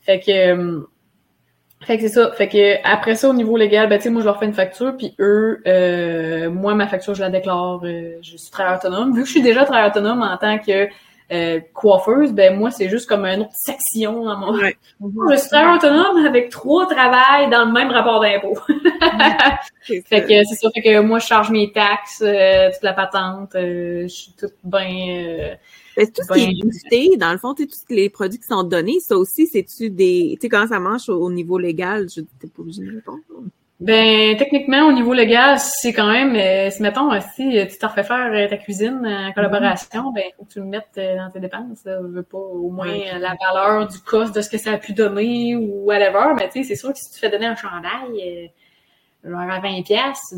Fait 0.00 0.20
que 0.20 0.86
fait 1.84 1.96
que 1.98 2.02
c'est 2.02 2.14
ça. 2.14 2.32
Fait 2.32 2.48
que 2.48 2.76
après 2.84 3.14
ça, 3.14 3.28
au 3.28 3.32
niveau 3.32 3.56
légal, 3.56 3.88
ben 3.88 3.98
tu 3.98 4.04
sais, 4.04 4.10
moi 4.10 4.20
je 4.20 4.26
leur 4.26 4.38
fais 4.38 4.46
une 4.46 4.54
facture, 4.54 4.96
puis 4.96 5.14
eux, 5.18 5.62
euh, 5.66 6.50
moi 6.50 6.74
ma 6.74 6.86
facture 6.86 7.14
je 7.14 7.20
la 7.20 7.30
déclare, 7.30 7.80
euh, 7.84 8.18
je 8.22 8.36
suis 8.36 8.50
travailleur 8.50 8.78
autonome. 8.78 9.14
Vu 9.14 9.22
que 9.22 9.26
je 9.26 9.32
suis 9.32 9.42
déjà 9.42 9.64
travailleur 9.64 9.90
autonome 9.90 10.22
en 10.22 10.36
tant 10.36 10.58
que 10.58 10.88
euh, 11.32 11.60
coiffeuse, 11.72 12.32
ben 12.32 12.58
moi 12.58 12.70
c'est 12.70 12.88
juste 12.88 13.08
comme 13.08 13.24
une 13.24 13.42
autre 13.42 13.54
section 13.54 14.24
dans 14.24 14.36
mon. 14.36 14.58
Ouais. 14.58 14.76
Je 15.30 15.36
suis 15.36 15.48
travailleur 15.48 15.76
autonome 15.76 16.26
avec 16.26 16.50
trois 16.50 16.86
travails 16.86 17.50
dans 17.50 17.64
le 17.64 17.72
même 17.72 17.90
rapport 17.90 18.20
d'impôt. 18.20 18.58
fait 19.82 20.22
que 20.22 20.44
c'est 20.44 20.54
ça. 20.54 20.68
Fait 20.74 20.82
que 20.82 21.00
moi 21.00 21.18
je 21.18 21.26
charge 21.26 21.50
mes 21.50 21.72
taxes, 21.72 22.18
toute 22.18 22.82
la 22.82 22.92
patente, 22.92 23.50
je 23.54 24.06
suis 24.06 24.32
toute 24.38 24.54
bien 24.64 25.56
mais 25.96 26.06
tout 26.06 26.22
ce 26.22 26.32
qui 26.32 26.42
est 26.42 26.62
boosté, 26.62 27.16
dans 27.16 27.32
le 27.32 27.38
fond, 27.38 27.54
tous 27.54 27.66
les 27.90 28.08
produits 28.10 28.38
qui 28.38 28.46
sont 28.46 28.62
donnés, 28.62 28.98
ça 29.00 29.16
aussi, 29.16 29.46
c'est-tu 29.46 29.90
des. 29.90 30.34
Tu 30.34 30.42
sais, 30.42 30.48
comment 30.48 30.66
ça 30.66 30.80
marche 30.80 31.08
au, 31.08 31.30
niveau 31.30 31.58
légal? 31.58 32.08
Je 32.08 32.22
t'es 32.40 32.48
pas 32.48 32.62
obligé 32.62 32.82
de 32.82 32.94
répondre. 32.96 33.20
Ben, 33.80 34.36
techniquement, 34.36 34.86
au 34.86 34.92
niveau 34.92 35.12
légal, 35.12 35.58
c'est 35.58 35.92
quand 35.92 36.10
même, 36.10 36.36
euh, 36.36 36.70
si 36.70 36.80
mettons, 36.80 37.10
si 37.34 37.66
tu 37.68 37.78
t'en 37.78 37.88
refais 37.88 38.04
faire 38.04 38.32
euh, 38.32 38.48
ta 38.48 38.56
cuisine 38.56 39.04
en 39.04 39.32
collaboration, 39.32 40.12
ben, 40.12 40.22
faut 40.36 40.44
que 40.44 40.52
tu 40.52 40.60
le 40.60 40.66
mettes 40.66 40.86
euh, 40.96 41.16
dans 41.16 41.30
tes 41.30 41.40
dépenses. 41.40 41.80
Je 41.84 42.06
veux 42.06 42.22
pas 42.22 42.38
au 42.38 42.70
moins 42.70 42.86
la 43.18 43.34
valeur 43.52 43.88
du 43.88 43.98
cost 43.98 44.34
de 44.34 44.40
ce 44.40 44.48
que 44.48 44.58
ça 44.58 44.72
a 44.72 44.78
pu 44.78 44.92
donner 44.92 45.56
ou 45.56 45.84
whatever, 45.84 46.34
mais 46.36 46.48
tu 46.48 46.62
sais, 46.62 46.68
c'est 46.68 46.76
sûr 46.76 46.92
que 46.92 46.98
si 46.98 47.10
tu 47.12 47.18
fais 47.18 47.30
donner 47.30 47.46
un 47.46 47.56
chandail, 47.56 48.52
genre 49.24 49.40
à 49.40 49.60
20 49.60 49.82
pièces. 49.82 50.34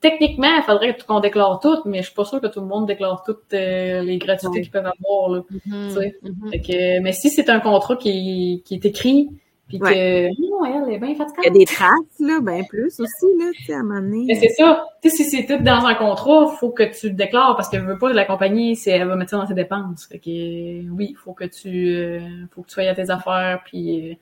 Techniquement, 0.00 0.56
il 0.56 0.62
faudrait 0.62 0.96
qu'on 0.96 1.20
déclare 1.20 1.60
tout, 1.60 1.78
mais 1.84 1.98
je 1.98 2.06
suis 2.06 2.14
pas 2.14 2.24
sûre 2.24 2.40
que 2.40 2.46
tout 2.46 2.60
le 2.60 2.66
monde 2.66 2.86
déclare 2.86 3.22
toutes 3.24 3.52
euh, 3.52 4.02
les 4.02 4.18
gratuités 4.18 4.60
qu'ils 4.60 4.70
peuvent 4.70 4.86
avoir. 4.86 5.30
Là, 5.30 5.42
mm-hmm. 5.66 6.50
fait 6.50 6.60
que, 6.60 7.00
mais 7.00 7.12
si 7.12 7.30
c'est 7.30 7.50
un 7.50 7.60
contrat 7.60 7.96
qui, 7.96 8.62
qui 8.64 8.74
est 8.74 8.84
écrit, 8.84 9.28
puis 9.68 9.78
ouais. 9.82 9.92
que 9.92 10.50
non, 10.50 10.64
elle 10.64 10.94
est 10.94 10.98
bien 10.98 11.14
fatigante. 11.14 11.44
Il 11.44 11.44
y 11.44 11.48
a 11.48 11.50
des 11.50 11.64
traces, 11.66 12.20
là, 12.20 12.40
bien 12.40 12.62
plus 12.64 12.98
aussi, 12.98 13.26
là, 13.38 13.50
tu 13.54 13.64
sais, 13.64 13.74
à 13.74 13.78
un 13.78 13.82
moment 13.82 14.00
donné. 14.00 14.24
Mais 14.26 14.34
c'est 14.34 14.48
ça. 14.48 14.86
Tu 15.02 15.10
sais, 15.10 15.24
si 15.24 15.24
c'est 15.24 15.46
tout 15.46 15.62
dans 15.62 15.84
un 15.84 15.94
contrat, 15.94 16.46
faut 16.58 16.70
que 16.70 16.84
tu 16.84 17.10
le 17.10 17.14
déclares 17.14 17.54
parce 17.54 17.68
que 17.68 17.78
je 17.78 17.84
veux 17.84 17.98
pas 17.98 18.08
que 18.08 18.14
la 18.14 18.24
compagnie, 18.24 18.76
c'est, 18.76 18.92
elle 18.92 19.06
va 19.06 19.16
mettre 19.16 19.32
ça 19.32 19.36
dans 19.36 19.46
ses 19.46 19.54
dépenses. 19.54 20.06
Fait 20.10 20.18
que 20.18 20.90
oui, 20.90 21.14
faut 21.22 21.34
que 21.34 21.44
tu 21.44 21.68
euh, 21.68 22.20
faut 22.54 22.62
que 22.62 22.68
tu 22.68 22.74
sois 22.74 22.84
à 22.84 22.94
tes 22.94 23.10
affaires, 23.10 23.60
puis 23.66 24.12
euh, 24.12 24.14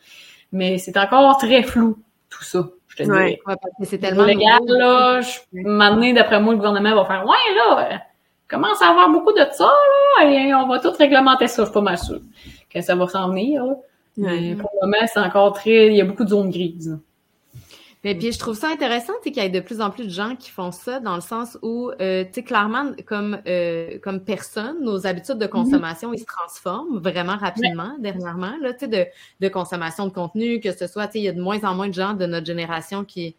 mais 0.50 0.78
c'est 0.78 0.96
encore 0.96 1.38
très 1.38 1.62
flou, 1.62 1.96
tout 2.28 2.42
ça. 2.42 2.68
Je 2.96 3.04
te 3.04 3.10
ouais. 3.10 3.38
ouais, 3.46 3.54
c'est 3.82 3.98
tellement 3.98 4.24
légal, 4.24 4.60
là, 4.66 5.20
je, 5.20 6.14
d'après 6.14 6.40
moi, 6.40 6.52
le 6.54 6.58
gouvernement 6.58 6.94
va 6.94 7.04
faire, 7.04 7.26
ouais, 7.26 7.54
là, 7.56 8.02
commence 8.48 8.80
à 8.80 8.88
avoir 8.88 9.10
beaucoup 9.10 9.32
de 9.32 9.44
ça, 9.52 9.70
là, 10.18 10.30
et 10.30 10.54
on 10.54 10.66
va 10.66 10.78
tout 10.78 10.92
réglementer 10.92 11.48
ça, 11.48 11.62
je 11.62 11.66
suis 11.66 11.74
pas 11.74 11.80
mal 11.80 11.98
sûre 11.98 12.20
que 12.70 12.80
ça 12.80 12.94
va 12.94 13.06
s'en 13.06 13.28
venir, 13.28 13.64
là. 13.64 13.74
Mais 14.16 14.54
pour 14.54 14.70
le 14.80 14.86
moment, 14.86 15.06
c'est 15.12 15.20
encore 15.20 15.52
très, 15.52 15.88
il 15.88 15.96
y 15.96 16.00
a 16.00 16.04
beaucoup 16.04 16.24
de 16.24 16.30
zones 16.30 16.50
grises. 16.50 16.98
Mais 18.04 18.14
puis 18.14 18.30
je 18.30 18.38
trouve 18.38 18.56
ça 18.56 18.68
intéressant, 18.68 19.12
qu'il 19.22 19.36
y 19.36 19.40
ait 19.40 19.48
de 19.48 19.58
plus 19.60 19.80
en 19.80 19.90
plus 19.90 20.04
de 20.04 20.10
gens 20.10 20.36
qui 20.36 20.50
font 20.50 20.70
ça 20.70 21.00
dans 21.00 21.16
le 21.16 21.20
sens 21.20 21.58
où, 21.62 21.90
euh, 22.00 22.24
tu 22.24 22.30
sais, 22.34 22.42
clairement, 22.44 22.92
comme 23.06 23.40
euh, 23.48 23.98
comme 24.00 24.20
personne, 24.20 24.76
nos 24.82 25.06
habitudes 25.06 25.38
de 25.38 25.46
consommation, 25.46 26.12
ils 26.12 26.20
se 26.20 26.24
transforment 26.24 26.98
vraiment 26.98 27.36
rapidement 27.36 27.96
dernièrement, 27.98 28.52
là, 28.62 28.72
tu 28.74 28.80
sais, 28.80 28.88
de, 28.88 29.06
de 29.40 29.48
consommation 29.48 30.06
de 30.06 30.12
contenu, 30.12 30.60
que 30.60 30.72
ce 30.72 30.86
soit, 30.86 31.06
tu 31.08 31.14
sais, 31.14 31.18
il 31.20 31.24
y 31.24 31.28
a 31.28 31.32
de 31.32 31.40
moins 31.40 31.62
en 31.64 31.74
moins 31.74 31.88
de 31.88 31.94
gens 31.94 32.14
de 32.14 32.26
notre 32.26 32.46
génération 32.46 33.04
qui 33.04 33.34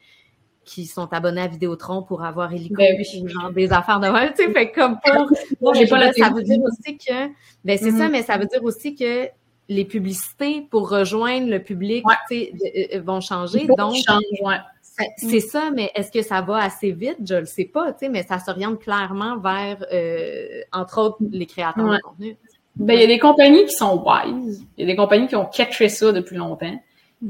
qui 0.65 0.85
sont 0.85 1.07
abonnés 1.13 1.39
à 1.41 1.47
Vidéotron 1.47 2.03
pour 2.03 2.25
avoir 2.25 2.51
hélico 2.51 2.75
Ben 2.75 2.97
oui. 2.99 3.23
genre 3.29 3.51
des 3.53 3.71
affaires 3.71 4.01
de 4.01 4.09
même, 4.09 4.33
tu 4.37 4.43
sais, 4.43 4.51
fait 4.51 4.71
comme 4.73 4.97
pour 4.99 5.29
Moi, 5.61 5.73
j'ai 5.75 5.87
pas 5.87 6.11
ça 6.11 6.29
veut 6.29 6.43
dire 6.43 6.59
aussi 6.61 6.97
que 6.97 7.27
ben 7.63 7.77
c'est 7.77 7.91
Mhm. 7.91 7.97
ça 7.97 8.09
mais 8.09 8.21
ça 8.21 8.37
veut 8.37 8.47
dire 8.47 8.61
aussi 8.65 8.93
que 8.93 9.29
les 9.69 9.85
publicités 9.85 10.61
pour 10.69 10.89
rejoindre 10.89 11.47
le 11.49 11.59
public, 11.61 12.07
Ouais. 12.07 12.15
tu 12.29 12.37
sais, 12.39 12.53
euh, 12.93 12.97
euh, 12.97 13.01
vont 13.01 13.19
changer 13.21 13.67
donc 13.77 13.95
changent, 13.95 14.41
ouais. 14.41 14.55
ça- 14.81 15.03
C'est 15.17 15.39
ça, 15.41 15.69
mais 15.75 15.91
est-ce 15.93 16.11
que 16.11 16.21
ça 16.21 16.41
va 16.41 16.57
assez 16.63 16.91
vite? 16.91 17.17
Je 17.27 17.35
le 17.35 17.45
sais 17.45 17.65
pas, 17.65 17.91
tu 17.91 17.99
sais, 17.99 18.09
mais 18.09 18.23
ça 18.23 18.39
s'oriente 18.39 18.79
clairement 18.79 19.37
vers, 19.37 19.77
euh, 19.93 20.61
entre 20.73 21.01
autres, 21.01 21.17
les 21.31 21.45
créateurs 21.45 21.85
Ouais. 21.85 21.97
de 21.97 22.01
contenu. 22.01 22.37
Ben, 22.77 22.93
il 22.93 23.01
y 23.01 23.03
a 23.03 23.07
des 23.07 23.19
compagnies 23.19 23.65
qui 23.65 23.73
sont 23.73 24.03
wise. 24.05 24.63
Il 24.77 24.81
y 24.81 24.83
a 24.83 24.91
des 24.91 24.95
compagnies 24.95 25.27
qui 25.27 25.35
ont 25.35 25.45
catché 25.45 25.89
ça 25.89 26.11
depuis 26.11 26.35
longtemps. 26.37 26.79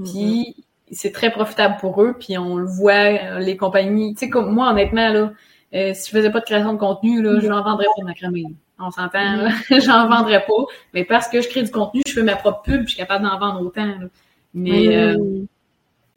Puis 0.06 0.56
c'est 0.92 1.12
très 1.12 1.32
profitable 1.32 1.78
pour 1.80 2.02
eux. 2.04 2.16
Puis 2.20 2.38
on 2.38 2.58
le 2.58 2.66
voit, 2.66 2.94
euh, 2.94 3.40
les 3.40 3.56
compagnies. 3.58 4.14
Tu 4.14 4.20
sais, 4.26 4.30
comme 4.30 4.54
moi, 4.54 4.70
honnêtement, 4.70 5.10
là, 5.10 5.32
euh, 5.74 5.94
si 5.94 6.10
je 6.12 6.18
faisais 6.18 6.30
pas 6.32 6.40
de 6.42 6.46
création 6.46 6.74
de 6.74 6.78
contenu, 6.78 7.22
là, 7.22 7.40
je 7.40 7.48
n'en 7.48 7.64
vendrais 7.64 7.86
pas 7.86 8.02
de 8.02 8.06
macramé. 8.06 8.44
On 8.80 8.92
s'entend, 8.92 9.50
j'en 9.86 10.08
vendrais 10.08 10.46
pas. 10.46 10.66
Mais 10.94 11.04
parce 11.04 11.28
que 11.28 11.42
je 11.42 11.50
crée 11.50 11.64
du 11.64 11.72
contenu, 11.72 12.02
je 12.08 12.14
fais 12.14 12.24
ma 12.24 12.36
propre 12.36 12.62
pub, 12.64 12.82
je 12.84 12.90
suis 12.90 12.98
capable 12.98 13.26
d'en 13.26 13.40
vendre 13.40 13.62
autant. 13.62 13.86
là. 13.86 14.08
Mais, 14.54 14.96
euh, 14.98 15.16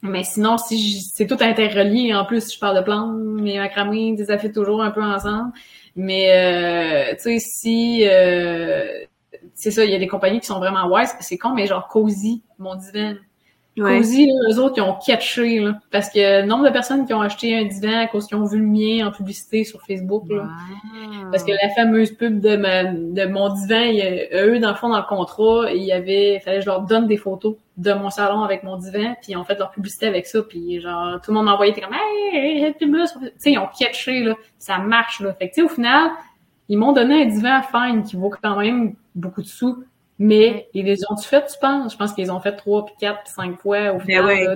mais 0.03 0.25
sinon, 0.25 0.57
si 0.59 0.79
je- 1.01 1.05
c'est 1.13 1.27
tout 1.27 1.37
interrelié, 1.41 2.15
en 2.15 2.25
plus, 2.25 2.53
je 2.55 2.59
parle 2.59 2.77
de 2.79 2.83
plantes, 2.83 3.15
mes 3.19 3.59
macramés, 3.59 4.17
ça 4.25 4.39
fait 4.39 4.53
toujours 4.53 4.83
un 4.83 4.91
peu 4.91 5.03
ensemble. 5.03 5.53
Mais, 5.97 6.31
euh, 7.13 7.15
tu 7.17 7.23
sais, 7.23 7.39
si, 7.41 8.03
euh, 8.09 9.05
c'est 9.55 9.71
ça, 9.71 9.85
il 9.85 9.91
y 9.91 9.95
a 9.95 9.99
des 9.99 10.07
compagnies 10.09 10.41
qui 10.41 10.47
sont 10.47 10.59
vraiment 10.59 10.87
wise, 10.89 11.15
c'est 11.21 11.37
con, 11.39 11.51
mais 11.55 11.67
genre 11.67 11.87
Cozy, 11.89 12.43
mon 12.59 12.77
divan. 12.77 13.17
Ouais. 13.83 13.99
Cozy, 13.99 14.31
eux 14.51 14.59
autres, 14.61 14.75
ils 14.77 14.83
ont 14.83 14.97
catché, 15.05 15.61
là, 15.61 15.75
parce 15.91 16.11
que 16.11 16.43
le 16.43 16.47
nombre 16.47 16.65
de 16.65 16.71
personnes 16.71 17.07
qui 17.07 17.15
ont 17.15 17.21
acheté 17.21 17.57
un 17.57 17.65
divan 17.65 18.01
à 18.01 18.07
cause 18.09 18.27
qu'ils 18.27 18.37
ont 18.37 18.45
vu 18.45 18.59
le 18.59 18.67
mien 18.67 19.07
en 19.07 19.11
publicité 19.13 19.65
sur 19.65 19.81
Facebook, 19.83 20.25
là, 20.29 20.43
parce 21.31 21.45
que 21.45 21.53
la 21.53 21.69
fameuse 21.75 22.13
pub 22.13 22.41
de, 22.41 22.57
ma, 22.57 22.85
de 22.85 23.25
mon 23.27 23.49
divan, 23.55 23.81
il 23.81 24.01
a- 24.03 24.45
eux, 24.47 24.59
dans 24.59 24.69
le 24.71 24.75
fond, 24.75 24.89
dans 24.89 24.99
le 24.99 25.05
contrat, 25.09 25.71
il 25.73 25.83
y 25.85 25.93
avait, 25.93 26.35
il 26.37 26.41
fallait 26.41 26.59
que 26.59 26.65
je 26.65 26.69
leur 26.69 26.83
donne 26.83 27.07
des 27.07 27.17
photos 27.17 27.57
de 27.77 27.93
mon 27.93 28.11
salon 28.11 28.43
avec 28.43 28.63
mon 28.65 28.77
divan, 28.77 29.15
puis 29.23 29.33
ils 29.33 29.37
ont 29.37 29.45
fait 29.45 29.59
leur 29.59 29.71
publicité 29.71 30.07
avec 30.07 30.27
ça, 30.27 30.43
puis 30.43 30.81
genre, 30.81 31.21
tout 31.23 31.31
le 31.31 31.37
monde 31.37 31.47
m'a 31.47 31.55
envoyé, 31.55 31.73
t'es 31.73 31.81
comme, 31.81 31.95
hey, 31.95 32.75
sur- 33.07 33.21
tu 33.21 33.31
sais, 33.39 33.53
ils 33.53 33.59
ont 33.59 33.69
catché, 33.79 34.23
là, 34.25 34.35
ça 34.59 34.79
marche, 34.79 35.21
là. 35.21 35.33
Fait 35.35 35.49
que, 35.49 35.55
tu 35.55 35.61
sais, 35.61 35.67
au 35.67 35.69
final, 35.69 36.11
ils 36.69 36.77
m'ont 36.77 36.93
donné 36.93 37.23
un 37.23 37.27
divan 37.27 37.61
fine 37.63 38.03
qui 38.03 38.17
vaut 38.17 38.31
quand 38.43 38.57
même 38.57 38.95
beaucoup 39.15 39.43
de 39.43 39.47
sous, 39.47 39.83
mais 40.21 40.69
ils 40.75 40.85
les 40.85 41.01
ont-tu 41.11 41.27
fait, 41.27 41.45
tu 41.47 41.59
penses? 41.61 41.93
Je 41.93 41.97
pense 41.99 42.13
qu'ils 42.13 42.31
ont 42.31 42.39
fait 42.41 42.53
trois, 42.55 42.85
puis 42.85 42.95
quatre, 43.01 43.25
puis 43.25 43.33
cinq 43.33 43.59
fois, 43.61 43.93
au 43.95 43.99
final, 43.99 44.25
ouais. 44.27 44.47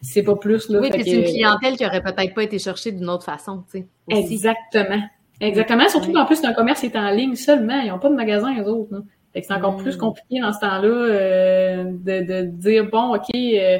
c'est 0.00 0.22
pas 0.24 0.34
plus, 0.36 0.68
là. 0.70 0.80
Oui, 0.80 0.90
puis 0.90 1.04
c'est 1.04 1.10
une 1.12 1.24
clientèle 1.24 1.76
qui 1.76 1.84
aurait 1.86 2.02
peut-être 2.02 2.34
pas 2.34 2.42
été 2.42 2.58
cherchée 2.58 2.90
d'une 2.90 3.08
autre 3.08 3.24
façon, 3.24 3.62
tu 3.70 3.80
sais. 3.80 3.86
Exactement. 4.08 5.02
Exactement. 5.40 5.88
Surtout 5.88 6.08
Ouais. 6.08 6.14
qu'en 6.14 6.26
plus, 6.26 6.36
c'est 6.36 6.46
un 6.46 6.52
commerce 6.54 6.80
qui 6.80 6.86
est 6.86 6.96
en 6.96 7.10
ligne 7.10 7.34
seulement. 7.36 7.78
Ils 7.80 7.88
n'ont 7.90 7.98
pas 7.98 8.08
de 8.10 8.14
magasin, 8.14 8.52
les 8.54 8.66
autres. 8.66 9.02
Fait 9.32 9.42
que 9.42 9.46
c'est 9.46 9.54
encore 9.54 9.74
Mm. 9.78 9.82
plus 9.82 9.96
compliqué 9.96 10.40
dans 10.40 10.52
ce 10.52 10.58
temps-là 10.60 10.88
euh, 10.88 11.84
de, 11.84 12.24
de 12.24 12.42
dire, 12.46 12.88
bon, 12.90 13.14
OK, 13.14 13.28
euh, 13.34 13.78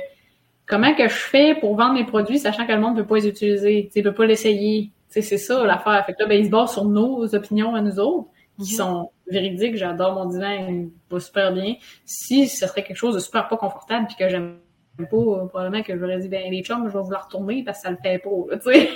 comment 0.67 0.95
que 0.95 1.05
je 1.09 1.15
fais 1.15 1.55
pour 1.57 1.77
vendre 1.77 1.95
mes 1.95 2.05
produits 2.05 2.39
sachant 2.39 2.67
que 2.67 2.73
le 2.73 2.79
monde 2.81 2.97
ne 2.97 3.03
peut 3.03 3.09
pas 3.09 3.17
les 3.17 3.27
utiliser? 3.29 3.87
Tu 3.87 3.93
sais, 3.93 4.03
peut 4.03 4.15
pas 4.15 4.27
l'essayer. 4.27 4.91
Tu 5.13 5.15
sais, 5.15 5.23
c'est 5.23 5.39
ça 5.39 5.65
l'affaire. 5.65 6.05
Fait 6.07 6.13
que 6.15 6.23
là, 6.23 6.29
ben, 6.29 6.39
ils 6.39 6.47
se 6.47 6.51
basent 6.51 6.73
sur 6.73 6.85
nos 6.85 7.35
opinions 7.35 7.75
à 7.75 7.81
nous 7.81 7.99
autres, 7.99 8.29
qui 8.63 8.73
Mhm. 8.73 8.77
sont 8.79 9.11
véridiques. 9.31 9.77
J'adore 9.77 10.15
mon 10.15 10.27
divan, 10.27 10.67
il 10.69 10.91
va 11.11 11.21
super 11.21 11.53
bien. 11.53 11.75
Si 12.05 12.49
ce 12.49 12.67
serait 12.67 12.83
quelque 12.83 12.97
chose 12.97 13.15
de 13.15 13.21
super 13.21 13.49
pas 13.49 13.57
confortable 13.57 14.07
puis 14.07 14.17
que 14.17 14.29
j'aime 14.29 14.57
pas, 14.99 15.17
euh, 15.17 15.47
probablement 15.47 15.83
que 15.83 15.97
j'aurais 15.99 16.19
dit, 16.19 16.29
ben, 16.29 16.51
les 16.51 16.63
chums, 16.63 16.89
je 16.89 16.97
vais 16.97 17.05
la 17.11 17.19
retourner 17.19 17.63
parce 17.65 17.79
que 17.79 17.83
ça 17.85 17.91
le 17.91 17.99
fait 18.03 18.19
pas, 18.19 18.57
tu 18.59 18.73
sais. 18.73 18.91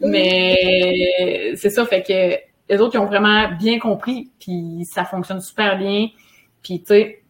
Mais 0.00 1.52
c'est 1.56 1.70
ça, 1.70 1.84
fait 1.86 2.02
que 2.02 2.72
les 2.72 2.80
autres, 2.80 2.94
ils 2.94 2.98
ont 2.98 3.06
vraiment 3.06 3.50
bien 3.58 3.78
compris, 3.78 4.30
puis 4.38 4.84
ça 4.84 5.04
fonctionne 5.04 5.40
super 5.40 5.76
bien. 5.76 6.08
Puis, 6.62 6.80
tu 6.80 6.86
sais, 6.86 7.22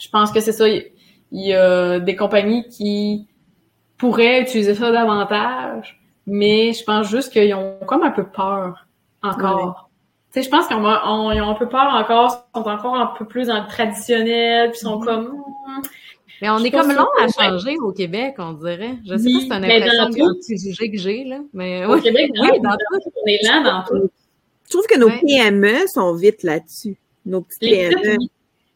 je 0.00 0.08
pense 0.10 0.30
que 0.30 0.40
c'est 0.40 0.52
ça. 0.52 0.68
Il 0.68 0.90
y 1.32 1.54
a 1.54 2.00
des 2.00 2.16
compagnies 2.16 2.68
qui 2.68 3.26
pourraient 3.96 4.42
utiliser 4.42 4.74
ça 4.74 4.90
davantage, 4.92 6.00
mais 6.26 6.72
je 6.72 6.84
pense 6.84 7.08
juste 7.08 7.32
qu'ils 7.32 7.54
ont 7.54 7.78
comme 7.86 8.02
un 8.02 8.10
peu 8.10 8.26
peur 8.26 8.86
encore. 9.22 9.90
Sais, 10.34 10.42
je 10.42 10.50
pense 10.50 10.66
qu'ils 10.66 10.76
ont, 10.76 10.84
on- 10.84 11.32
ils 11.32 11.40
ont 11.40 11.50
un 11.50 11.54
peu 11.54 11.68
peur 11.68 11.88
encore, 11.94 12.46
ils 12.54 12.58
sont 12.60 12.68
encore 12.68 12.96
un 12.96 13.06
peu 13.18 13.24
plus 13.24 13.46
dans 13.48 13.60
le 13.62 13.66
traditionnel, 13.68 14.70
puis 14.70 14.78
ils 14.80 14.84
sont 14.84 14.98
Mhm. 15.00 15.04
comme... 15.04 15.42
Mais 16.42 16.50
on 16.50 16.58
Je 16.58 16.66
est 16.66 16.70
comme 16.72 16.92
long 16.92 17.06
à 17.20 17.28
changer 17.28 17.76
au 17.78 17.92
Québec, 17.92 18.34
on 18.38 18.52
dirait. 18.52 18.96
Je 19.06 19.16
sais 19.16 19.24
Oui, 19.26 19.34
pas 19.34 19.40
si 19.40 19.48
c'est 19.48 19.54
une 19.54 19.60
mais 19.62 19.80
dans 19.80 19.86
impression, 20.02 20.24
tout- 20.24 20.30
un 20.30 20.34
petit 20.34 20.58
sujet 20.58 20.90
que 20.90 20.98
j'ai, 20.98 21.24
là, 21.24 21.38
mais 21.52 21.86
Au 21.86 21.94
oui. 21.94 22.02
Québec, 22.02 22.30
Oui, 22.40 22.48
oui, 22.52 22.60
dans 22.60 22.70
dans 22.70 22.76
on 23.02 23.26
est 23.28 23.38
lent 23.46 23.62
dans 23.62 23.84
tout. 23.84 24.10
Je 24.66 24.70
trouve 24.70 24.86
que 24.86 24.98
nos 24.98 25.06
Ouais. 25.06 25.20
PME 25.20 25.86
sont 25.86 26.14
vite 26.14 26.42
là-dessus. 26.42 26.96
Nos 27.24 27.40
petites 27.42 27.62
Les 27.62 27.88
PME. 27.90 28.16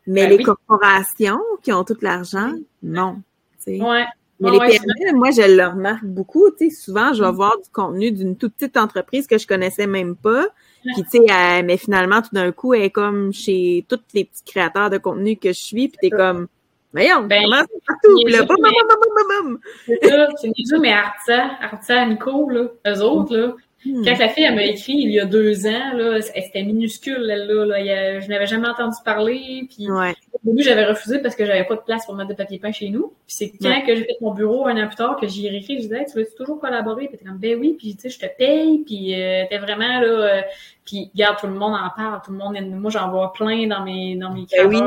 Mais 0.07 0.23
Ben 0.23 0.31
les 0.31 0.37
oui. 0.37 0.43
corporations 0.45 1.41
qui 1.63 1.73
ont 1.73 1.85
tout 1.85 1.97
l'argent, 2.01 2.53
non. 2.83 3.17
tu 3.65 3.77
sais. 3.77 3.83
Ouais. 3.83 4.05
Mais 4.41 4.51
Ouais, 4.51 4.53
les 4.53 4.59
ouais, 4.59 4.79
PME, 4.79 5.19
moi, 5.19 5.31
je 5.33 5.43
le 5.57 5.67
remarque 5.67 6.05
beaucoup. 6.05 6.49
Tu 6.57 6.71
sais, 6.71 6.75
souvent, 6.77 7.13
je 7.13 7.23
vais 7.25 7.33
voir 7.33 7.57
du 7.63 7.69
contenu 7.71 8.13
d'une 8.13 8.37
toute 8.37 8.55
petite 8.55 8.77
entreprise 8.77 9.27
que 9.27 9.37
je 9.37 9.47
connaissais 9.47 9.87
même 9.89 10.15
pas. 10.17 10.47
Puis, 10.83 11.03
tu 11.11 11.19
sais, 11.27 11.63
mais 11.63 11.77
finalement, 11.77 12.23
tout 12.23 12.31
d'un 12.33 12.53
coup, 12.53 12.75
elle 12.75 12.83
est 12.83 12.91
comme 12.91 13.33
chez 13.33 13.85
tous 13.89 14.01
les 14.15 14.25
petits 14.25 14.45
créateurs 14.45 14.91
de 14.91 14.99
contenu 14.99 15.37
que 15.37 15.49
je 15.49 15.61
suis. 15.61 15.89
Puis, 15.89 15.99
t'es 16.01 16.11
comme, 16.11 16.47
voyons, 16.93 17.23
Ben, 17.25 17.43
comment 17.45 17.57
c'est 17.63 17.85
partout? 17.87 18.17
Là, 18.27 18.31
niaiseux, 18.31 18.47
bam, 18.47 18.57
bam, 18.61 18.71
mais- 18.73 18.89
bam, 18.89 18.99
bam, 19.01 19.11
bam, 19.29 19.45
bam. 19.45 19.59
C'est 19.87 20.09
ça, 20.09 20.29
c'est 20.41 20.49
niaiseux, 20.57 20.79
mais 20.79 20.93
Artisan, 20.93 21.49
Artisan 21.61 22.07
Nico, 22.07 22.51
là, 22.51 22.65
eux 22.87 23.01
autres, 23.03 23.37
là, 23.37 23.55
Hmm. 23.87 24.05
quand 24.05 24.19
la 24.19 24.29
fille, 24.29 24.43
elle 24.43 24.57
m'a 24.57 24.65
écrit 24.65 24.95
il 24.95 25.13
y 25.13 25.21
a 25.21 25.25
deux 25.25 25.67
ans, 25.67 25.93
là, 25.95 26.17
elle- 26.17 26.23
c'était 26.25 26.65
minuscule, 26.65 27.29
elle, 27.31 27.47
là, 27.47 27.65
là, 27.65 28.19
je 28.21 28.29
n'avais 28.29 28.47
jamais 28.47 28.67
entendu 28.69 28.97
parler, 29.05 29.69
puis 29.73 29.89
Ouais. 29.89 30.15
au 30.33 30.39
début, 30.43 30.65
j'avais 30.65 30.85
refusé 30.85 31.21
parce 31.21 31.37
que 31.37 31.45
j'avais 31.47 31.63
pas 31.65 31.77
de 31.77 31.83
place 31.83 32.05
pour 32.05 32.17
mettre 32.17 32.31
de 32.31 32.35
papier 32.35 32.59
peint 32.59 32.73
chez 32.73 32.89
nous, 32.89 33.13
puis 33.27 33.37
c'est 33.37 33.51
quand 33.51 33.69
Ouais. 33.69 33.85
que 33.87 33.95
j'ai 33.95 34.03
fait 34.05 34.17
mon 34.21 34.35
bureau 34.35 34.67
un 34.67 34.77
an 34.83 34.89
plus 34.89 34.97
tard 34.97 35.17
que 35.21 35.29
j'y 35.29 35.47
ai 35.47 35.51
réécrit, 35.51 35.77
je 35.77 35.83
disais, 35.83 35.99
Hey, 36.01 36.07
tu 36.07 36.19
veux 36.19 36.27
toujours 36.37 36.59
collaborer? 36.61 37.07
Puis 37.07 37.19
t'es 37.19 37.25
comme, 37.25 37.39
ben 37.39 37.57
oui, 37.59 37.77
puis 37.79 37.95
tu 37.95 38.03
sais, 38.03 38.09
je 38.09 38.19
te 38.19 38.27
paye, 38.37 38.79
puis 38.85 39.15
euh, 39.15 39.45
t'es 39.49 39.59
vraiment, 39.59 40.01
là, 40.01 40.07
euh, 40.09 40.43
puis 40.85 41.11
regarde, 41.15 41.39
tout 41.39 41.47
le 41.47 41.55
monde 41.55 41.75
en 41.75 41.91
parle, 41.97 42.21
tout 42.25 42.33
le 42.33 42.39
monde, 42.39 42.57
moi, 42.81 42.91
j'en 42.91 43.11
vois 43.11 43.33
plein 43.33 43.67
dans 43.69 43.85
mes, 43.85 44.17
dans 44.17 44.33
mes 44.35 44.45
Ben 44.51 44.67
oui. 44.67 44.81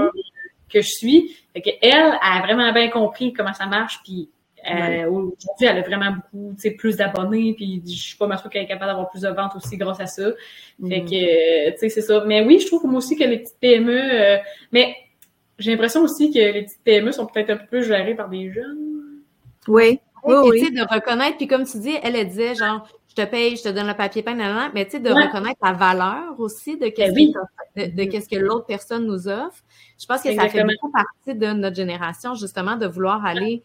que 0.69 0.81
je 0.81 0.89
suis, 0.89 1.35
fait 1.53 1.61
que 1.61 1.69
elle, 1.81 1.91
elle 1.91 2.13
a 2.21 2.41
vraiment 2.43 2.73
bien 2.73 2.89
compris 2.89 3.31
comment 3.31 3.53
ça 3.53 3.67
marche, 3.67 3.99
puis 4.03 4.27
euh, 4.69 4.73
Ouais. 4.73 5.05
aujourd'hui, 5.05 5.65
elle 5.67 5.77
a 5.77 5.81
vraiment 5.81 6.11
beaucoup, 6.11 6.53
tu 6.55 6.61
sais, 6.61 6.71
plus 6.71 6.97
d'abonnés, 6.97 7.53
puis 7.55 7.81
je 7.85 7.91
suis 7.91 8.17
pas 8.17 8.27
mal 8.27 8.37
sûre 8.39 8.49
qu'elle 8.49 8.63
est 8.63 8.67
capable 8.67 8.87
d'avoir 8.91 9.09
plus 9.09 9.21
de 9.21 9.29
ventes 9.29 9.55
aussi 9.55 9.77
grâce 9.77 9.99
à 9.99 10.05
ça. 10.05 10.29
Fait 10.87 11.01
Mhm. 11.01 11.09
que, 11.09 11.67
euh, 11.67 11.71
tu 11.71 11.77
sais, 11.79 11.89
c'est 11.89 12.01
ça. 12.01 12.23
Mais 12.25 12.45
oui, 12.45 12.59
je 12.59 12.67
trouve 12.67 12.85
moi 12.85 12.97
aussi 12.97 13.15
que 13.15 13.23
les 13.23 13.39
petites 13.39 13.59
PME, 13.59 13.91
euh, 14.13 14.37
mais 14.71 14.95
j'ai 15.59 15.71
l'impression 15.71 16.01
aussi 16.01 16.31
que 16.31 16.39
les 16.39 16.63
petites 16.63 16.83
PME 16.83 17.11
sont 17.11 17.25
peut-être 17.25 17.49
un 17.51 17.57
peu 17.57 17.65
plus 17.67 17.83
gérées 17.83 18.15
par 18.15 18.29
des 18.29 18.51
jeunes. 18.51 19.21
Oui. 19.67 19.99
Oui, 20.23 20.35
Puis, 20.41 20.49
oui. 20.51 20.59
tu 20.59 20.65
sais, 20.67 20.71
de 20.71 20.93
reconnaître, 20.93 21.37
puis 21.37 21.47
comme 21.47 21.65
tu 21.65 21.79
dis, 21.79 21.95
elle, 22.03 22.15
elle 22.15 22.27
disait, 22.27 22.53
genre, 22.53 22.87
je 23.09 23.15
te 23.15 23.25
paye, 23.27 23.57
je 23.57 23.63
te 23.63 23.69
donne 23.69 23.87
le 23.87 23.95
papier 23.95 24.21
peint, 24.21 24.35
nanana, 24.35 24.69
mais 24.73 24.85
tu 24.85 24.91
sais, 24.91 24.99
de 24.99 25.11
Ouais. 25.11 25.25
reconnaître 25.25 25.59
la 25.63 25.73
valeur 25.73 26.39
aussi 26.39 26.77
de 26.77 26.87
qu'est-ce 26.89 27.11
Ben 27.13 27.15
oui. 27.15 27.33
que 27.33 27.39
t'as- 27.39 27.87
de, 27.87 27.95
de 27.95 28.03
qu'est-ce 28.09 28.29
que 28.29 28.35
l'autre 28.35 28.65
personne 28.67 29.07
nous 29.07 29.27
offre. 29.27 29.63
Je 29.99 30.05
pense 30.05 30.21
que 30.21 30.33
ça 30.35 30.47
fait 30.47 30.63
beaucoup 30.63 30.91
partie 30.91 31.37
de 31.37 31.47
notre 31.53 31.75
génération, 31.75 32.35
justement, 32.35 32.75
de 32.75 32.85
vouloir 32.85 33.25
aller, 33.25 33.63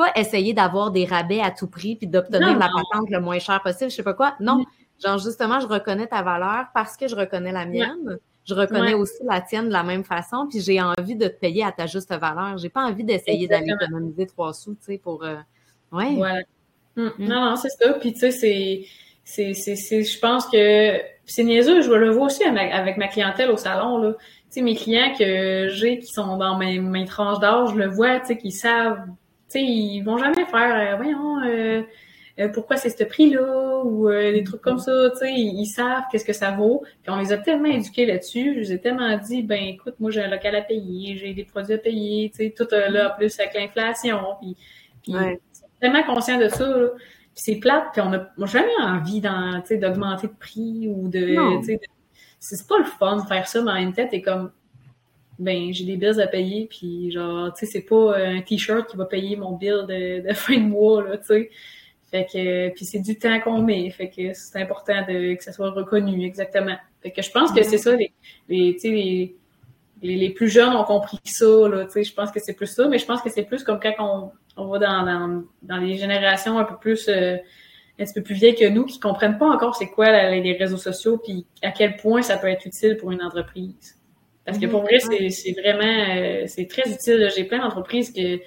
pas 0.00 0.12
essayer 0.16 0.54
d'avoir 0.54 0.90
des 0.90 1.04
rabais 1.04 1.40
à 1.40 1.50
tout 1.50 1.66
prix, 1.68 1.96
puis 1.96 2.06
d'obtenir 2.06 2.58
la 2.58 2.68
patente 2.68 3.10
le 3.10 3.20
moins 3.20 3.38
cher 3.38 3.60
possible, 3.62 3.90
je 3.90 3.96
sais 3.96 4.02
pas 4.02 4.14
quoi. 4.14 4.34
Non, 4.40 4.64
genre, 5.04 5.18
justement, 5.18 5.60
je 5.60 5.66
reconnais 5.66 6.06
ta 6.06 6.22
valeur 6.22 6.66
parce 6.74 6.96
que 6.96 7.08
je 7.08 7.14
reconnais 7.16 7.52
la 7.52 7.66
mienne. 7.66 8.18
Je 8.46 8.54
reconnais 8.54 8.94
Ouais. 8.94 9.00
aussi 9.00 9.22
la 9.28 9.40
tienne 9.42 9.68
de 9.68 9.72
la 9.72 9.82
même 9.82 10.02
façon, 10.02 10.46
puis 10.48 10.60
j'ai 10.60 10.80
envie 10.80 11.14
de 11.14 11.28
te 11.28 11.38
payer 11.38 11.62
à 11.62 11.72
ta 11.72 11.86
juste 11.86 12.10
valeur. 12.10 12.56
J'ai 12.58 12.70
pas 12.70 12.84
envie 12.84 13.04
d'essayer 13.04 13.46
d'aller 13.46 13.72
économiser 13.72 14.26
trois 14.26 14.54
sous, 14.54 14.74
tu 14.74 14.84
sais, 14.84 14.98
pour... 14.98 15.22
euh, 15.24 15.36
Ouais. 15.92 16.16
Hum, 16.96 17.12
Mm. 17.18 17.28
Non, 17.28 17.44
non, 17.50 17.56
c'est 17.56 17.68
ça. 17.68 17.92
Puis 17.94 18.12
tu 18.12 18.32
sais, 18.32 18.84
c'est, 19.24 19.54
je 20.02 20.18
pense 20.18 20.46
que 20.46 21.00
c'est 21.24 21.44
niaiseux. 21.44 21.82
Je 21.82 21.92
le 21.92 22.10
vois 22.10 22.26
aussi 22.26 22.42
avec 22.44 22.96
ma, 22.96 23.08
clientèle 23.08 23.50
au 23.50 23.56
salon 23.56 23.98
là. 23.98 24.12
Tu 24.14 24.54
sais, 24.54 24.62
mes 24.62 24.74
clients 24.74 25.14
que 25.16 25.68
j'ai 25.68 26.00
qui 26.00 26.08
sont 26.08 26.36
dans 26.36 26.58
mes, 26.58 26.80
mes 26.80 27.04
tranches 27.04 27.38
d'âge, 27.38 27.70
je 27.70 27.76
le 27.76 27.86
vois, 27.86 28.18
tu 28.20 28.26
sais, 28.26 28.36
qui 28.36 28.50
savent, 28.50 28.98
sais, 29.52 29.62
ils 29.62 30.02
vont 30.02 30.18
jamais 30.18 30.44
faire, 30.46 30.94
euh, 30.94 30.96
voyons, 30.96 31.40
euh, 31.44 31.82
euh, 32.38 32.48
pourquoi 32.48 32.76
c'est 32.76 32.90
ce 32.90 33.04
prix-là 33.04 33.82
ou 33.84 34.08
euh, 34.08 34.32
des 34.32 34.44
trucs 34.44 34.60
comme 34.62 34.78
ça, 34.78 35.10
tu 35.12 35.18
sais, 35.18 35.32
ils, 35.32 35.60
ils 35.62 35.66
savent 35.66 36.04
qu'est-ce 36.10 36.24
que 36.24 36.32
ça 36.32 36.52
vaut. 36.52 36.82
Puis 37.02 37.12
on 37.12 37.16
les 37.18 37.32
a 37.32 37.38
tellement 37.38 37.68
éduqués 37.70 38.06
là-dessus, 38.06 38.54
je 38.54 38.58
les 38.60 38.72
ai 38.74 38.78
tellement 38.80 39.16
dit, 39.18 39.42
ben 39.42 39.62
écoute, 39.62 39.94
moi 40.00 40.10
j'ai 40.10 40.22
un 40.22 40.28
local 40.30 40.54
à 40.54 40.62
payer, 40.62 41.16
j'ai 41.16 41.34
des 41.34 41.44
produits 41.44 41.74
à 41.74 41.78
payer, 41.78 42.30
tu 42.30 42.36
sais, 42.44 42.54
tout 42.56 42.66
euh, 42.72 42.88
là, 42.88 43.12
en 43.12 43.16
plus 43.18 43.38
avec 43.40 43.54
l'inflation, 43.54 44.20
puis, 44.40 44.56
puis 45.02 45.14
Ouais. 45.14 45.40
tellement 45.80 46.02
conscient 46.04 46.38
de 46.38 46.48
ça, 46.48 46.66
là. 46.66 46.88
Puis 47.34 47.42
c'est 47.44 47.56
plate, 47.56 47.84
puis 47.92 48.00
on 48.00 48.10
n'a 48.10 48.28
jamais 48.46 48.72
envie 48.82 49.20
d'augmenter 49.20 50.26
de 50.26 50.32
prix 50.38 50.88
ou 50.88 51.08
de. 51.08 51.36
C'est 52.40 52.66
pas 52.66 52.78
le 52.78 52.84
fun 52.84 53.18
de 53.18 53.22
faire 53.28 53.46
ça, 53.46 53.62
mais 53.62 53.70
en 53.70 53.74
même 53.74 53.92
temps, 53.92 54.06
t'es 54.10 54.20
comme 54.22 54.50
ben 55.40 55.72
j'ai 55.72 55.84
des 55.84 55.96
bills 55.96 56.20
à 56.20 56.26
payer 56.26 56.66
puis 56.70 57.10
genre 57.10 57.52
tu 57.54 57.64
sais 57.64 57.72
c'est 57.72 57.86
pas 57.86 58.16
un 58.16 58.42
t-shirt 58.42 58.88
qui 58.88 58.96
va 58.96 59.06
payer 59.06 59.36
mon 59.36 59.52
bill 59.56 59.86
de, 59.88 60.28
de 60.28 60.32
fin 60.34 60.56
de 60.58 60.66
mois 60.66 61.02
là 61.02 61.16
tu 61.16 61.26
sais. 61.26 61.50
Fait 62.10 62.26
que 62.26 62.68
puis 62.74 62.84
c'est 62.84 62.98
du 62.98 63.18
temps 63.18 63.40
qu'on 63.40 63.62
met 63.62 63.88
fait 63.90 64.10
que 64.10 64.34
c'est 64.34 64.60
important 64.60 65.00
de 65.08 65.34
que 65.34 65.42
ça 65.42 65.52
soit 65.52 65.70
reconnu 65.70 66.26
exactement. 66.26 66.76
Fait 67.02 67.10
que 67.10 67.22
je 67.22 67.30
pense 67.30 67.52
que 67.52 67.62
c'est 67.62 67.78
ça 67.78 67.96
les 67.96 68.12
les 68.48 68.74
tu 68.74 68.80
sais 68.80 68.90
les, 68.90 70.16
les, 70.16 70.30
plus 70.30 70.48
jeunes 70.48 70.74
ont 70.74 70.84
compris 70.84 71.20
ça 71.24 71.46
là 71.68 71.84
tu 71.84 71.92
sais. 71.92 72.04
Je 72.04 72.14
pense 72.14 72.30
que 72.30 72.40
c'est 72.40 72.54
plus 72.54 72.66
ça 72.66 72.86
mais 72.88 72.98
je 72.98 73.06
pense 73.06 73.22
que 73.22 73.30
c'est 73.30 73.44
plus 73.44 73.64
comme 73.64 73.80
quand 73.80 73.94
on, 73.98 74.32
on 74.62 74.66
va 74.66 74.78
dans, 74.78 75.04
dans, 75.04 75.42
dans 75.62 75.76
les 75.78 75.96
générations 75.96 76.58
un 76.58 76.64
peu 76.64 76.76
plus 76.76 77.08
euh, 77.08 77.36
un 77.98 78.04
petit 78.04 78.14
peu 78.14 78.22
plus 78.22 78.34
vieilles 78.34 78.56
que 78.56 78.68
nous 78.68 78.84
qui 78.84 79.00
comprennent 79.00 79.38
pas 79.38 79.48
encore 79.48 79.74
c'est 79.76 79.88
quoi 79.88 80.10
les 80.32 80.56
réseaux 80.58 80.76
sociaux 80.76 81.16
puis 81.16 81.46
à 81.62 81.70
quel 81.70 81.96
point 81.96 82.20
ça 82.20 82.36
peut 82.36 82.48
être 82.48 82.66
utile 82.66 82.96
pour 82.98 83.12
une 83.12 83.22
entreprise 83.22 83.99
parce 84.44 84.58
que 84.58 84.66
pour 84.66 84.82
vrai, 84.82 84.98
c'est 85.00 85.52
vraiment, 85.52 86.14
euh, 86.16 86.44
c'est 86.46 86.66
très 86.66 86.90
utile. 86.90 87.28
J'ai 87.34 87.44
plein 87.44 87.58
d'entreprises 87.58 88.12
que, 88.12 88.40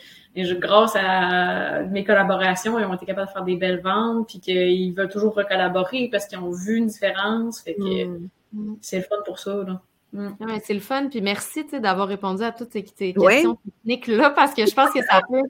grâce 0.60 0.96
à 0.96 1.84
mes 1.84 2.04
collaborations, 2.04 2.80
ils 2.80 2.86
ont 2.86 2.94
été 2.94 3.06
capables 3.06 3.28
de 3.28 3.34
faire 3.34 3.44
des 3.44 3.56
belles 3.56 3.82
ventes, 3.82 4.28
puis 4.28 4.40
qu'ils 4.40 4.94
veulent 4.94 5.10
toujours 5.10 5.36
recollaborer 5.36 6.10
parce 6.12 6.26
qu'ils 6.26 6.40
ont 6.40 6.52
vu 6.52 6.78
une 6.78 6.88
différence. 6.88 7.62
Fait 7.62 7.76
que 7.76 8.06
mm. 8.06 8.78
c'est 8.82 8.98
le 8.98 9.04
fun 9.04 9.18
pour 9.26 9.40
ça. 9.40 9.64
Là. 9.66 9.82
Mm. 10.14 10.36
c'est 10.64 10.74
le 10.74 10.80
fun, 10.80 11.08
puis 11.10 11.22
merci 11.22 11.64
d'avoir 11.80 12.08
répondu 12.08 12.44
à 12.44 12.52
toutes 12.52 12.72
ces, 12.72 12.84
questions 12.84 13.58
techniques-là, 13.66 14.32
parce 14.32 14.54
que 14.54 14.66
je 14.66 14.74
pense 14.74 14.92
que 14.92 15.02
ça 15.04 15.22
peut 15.30 15.42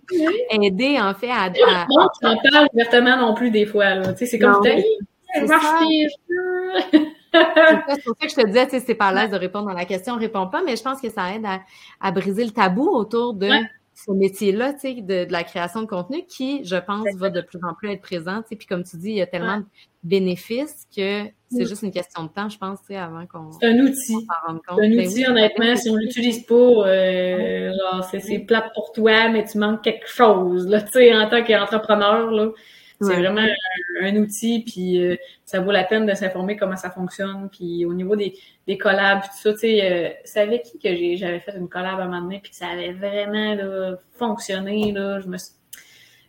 aider, 0.51 0.99
en 0.99 1.13
fait, 1.13 1.29
à... 1.29 1.43
à... 1.43 1.49
Non, 1.49 2.07
tu 2.19 2.25
n'en 2.25 2.37
parles 2.37 2.67
ouvertement 2.73 3.17
non 3.17 3.33
plus 3.33 3.51
des 3.51 3.65
fois, 3.65 3.95
là. 3.95 4.15
C'est 4.15 4.39
comme... 4.39 4.61
C'est 4.63 5.47
c'est 7.89 8.03
pour 8.03 8.15
ça 8.19 8.27
que 8.27 8.29
je 8.29 8.35
te 8.35 8.45
disais, 8.45 8.65
tu 8.65 8.71
sais, 8.71 8.79
c'est 8.79 8.95
pas 8.95 9.07
à 9.07 9.13
l'aise 9.13 9.31
de 9.31 9.37
répondre 9.37 9.69
à 9.69 9.73
la 9.73 9.85
question, 9.85 10.13
on 10.13 10.19
répond 10.19 10.47
pas, 10.47 10.61
mais 10.63 10.75
je 10.75 10.83
pense 10.83 11.01
que 11.01 11.09
ça 11.09 11.33
aide 11.33 11.45
à, 11.99 12.11
briser 12.11 12.45
le 12.45 12.51
tabou 12.51 12.87
autour 12.87 13.33
de 13.33 13.49
ce 13.95 14.11
métier-là, 14.11 14.73
tu 14.73 14.79
sais, 14.79 15.01
de, 15.01 15.27
la 15.31 15.43
création 15.43 15.81
de 15.81 15.87
contenu 15.87 16.25
qui, 16.25 16.63
je 16.63 16.75
pense, 16.75 17.05
va 17.15 17.29
de 17.29 17.41
plus 17.41 17.59
en 17.63 17.73
plus 17.73 17.91
être 17.91 18.01
présent, 18.01 18.41
tu 18.41 18.49
sais, 18.49 18.55
puis 18.55 18.67
comme 18.67 18.83
tu 18.83 18.97
dis, 18.97 19.09
il 19.09 19.15
y 19.17 19.21
a 19.21 19.27
tellement 19.27 19.57
de 19.57 19.65
bénéfices 20.03 20.85
que 20.95 21.25
c'est 21.49 21.65
juste 21.65 21.83
une 21.83 21.91
question 21.91 22.23
de 22.23 22.29
temps, 22.29 22.49
je 22.49 22.57
pense, 22.57 22.79
tu 22.81 22.87
sais, 22.87 22.97
avant 22.97 23.25
qu'on 23.25 23.51
C'est 23.51 23.67
un 23.67 23.79
outil. 23.79 23.95
C'est 23.95 24.49
un 24.49 24.59
ben 24.77 24.99
outil, 24.99 25.25
honnêtement, 25.27 25.75
si 25.75 25.89
on 25.89 25.95
l'utilise 25.95 26.45
pas, 26.45 26.55
euh, 26.55 27.71
genre, 27.71 28.03
c'est 28.03 28.39
plate 28.39 28.71
pour 28.73 28.91
toi, 28.91 29.29
mais 29.29 29.45
tu 29.45 29.57
manques 29.57 29.83
quelque 29.83 30.07
chose, 30.07 30.67
là, 30.67 30.81
tu 30.81 30.91
sais, 30.93 31.15
en 31.15 31.29
tant 31.29 31.43
qu'entrepreneur, 31.43 32.31
là. 32.31 32.49
C'est 33.07 33.15
vraiment 33.15 33.45
un, 34.01 34.15
outil, 34.15 34.63
puis 34.65 35.03
euh, 35.03 35.15
ça 35.45 35.59
vaut 35.59 35.71
la 35.71 35.83
peine 35.83 36.05
de 36.05 36.13
s'informer 36.13 36.57
comment 36.57 36.75
ça 36.75 36.89
fonctionne. 36.89 37.49
Puis 37.51 37.85
au 37.85 37.93
niveau 37.93 38.15
des, 38.15 38.35
des 38.67 38.77
collabs, 38.77 39.21
tout 39.21 39.37
ça, 39.41 39.53
tu 39.53 39.59
sais, 39.59 39.91
euh, 39.91 40.09
c'est 40.23 40.41
avec 40.41 40.63
qui 40.63 40.79
que 40.79 41.15
j'avais 41.15 41.39
fait 41.39 41.55
une 41.57 41.69
collab 41.69 41.99
à 41.99 42.03
un 42.03 42.05
moment 42.07 42.21
donné, 42.21 42.39
puis 42.41 42.53
ça 42.53 42.67
avait 42.67 42.93
vraiment 42.93 43.95
fonctionné. 44.17 44.91
Là, 44.91 45.19
je 45.19 45.27
me 45.27 45.37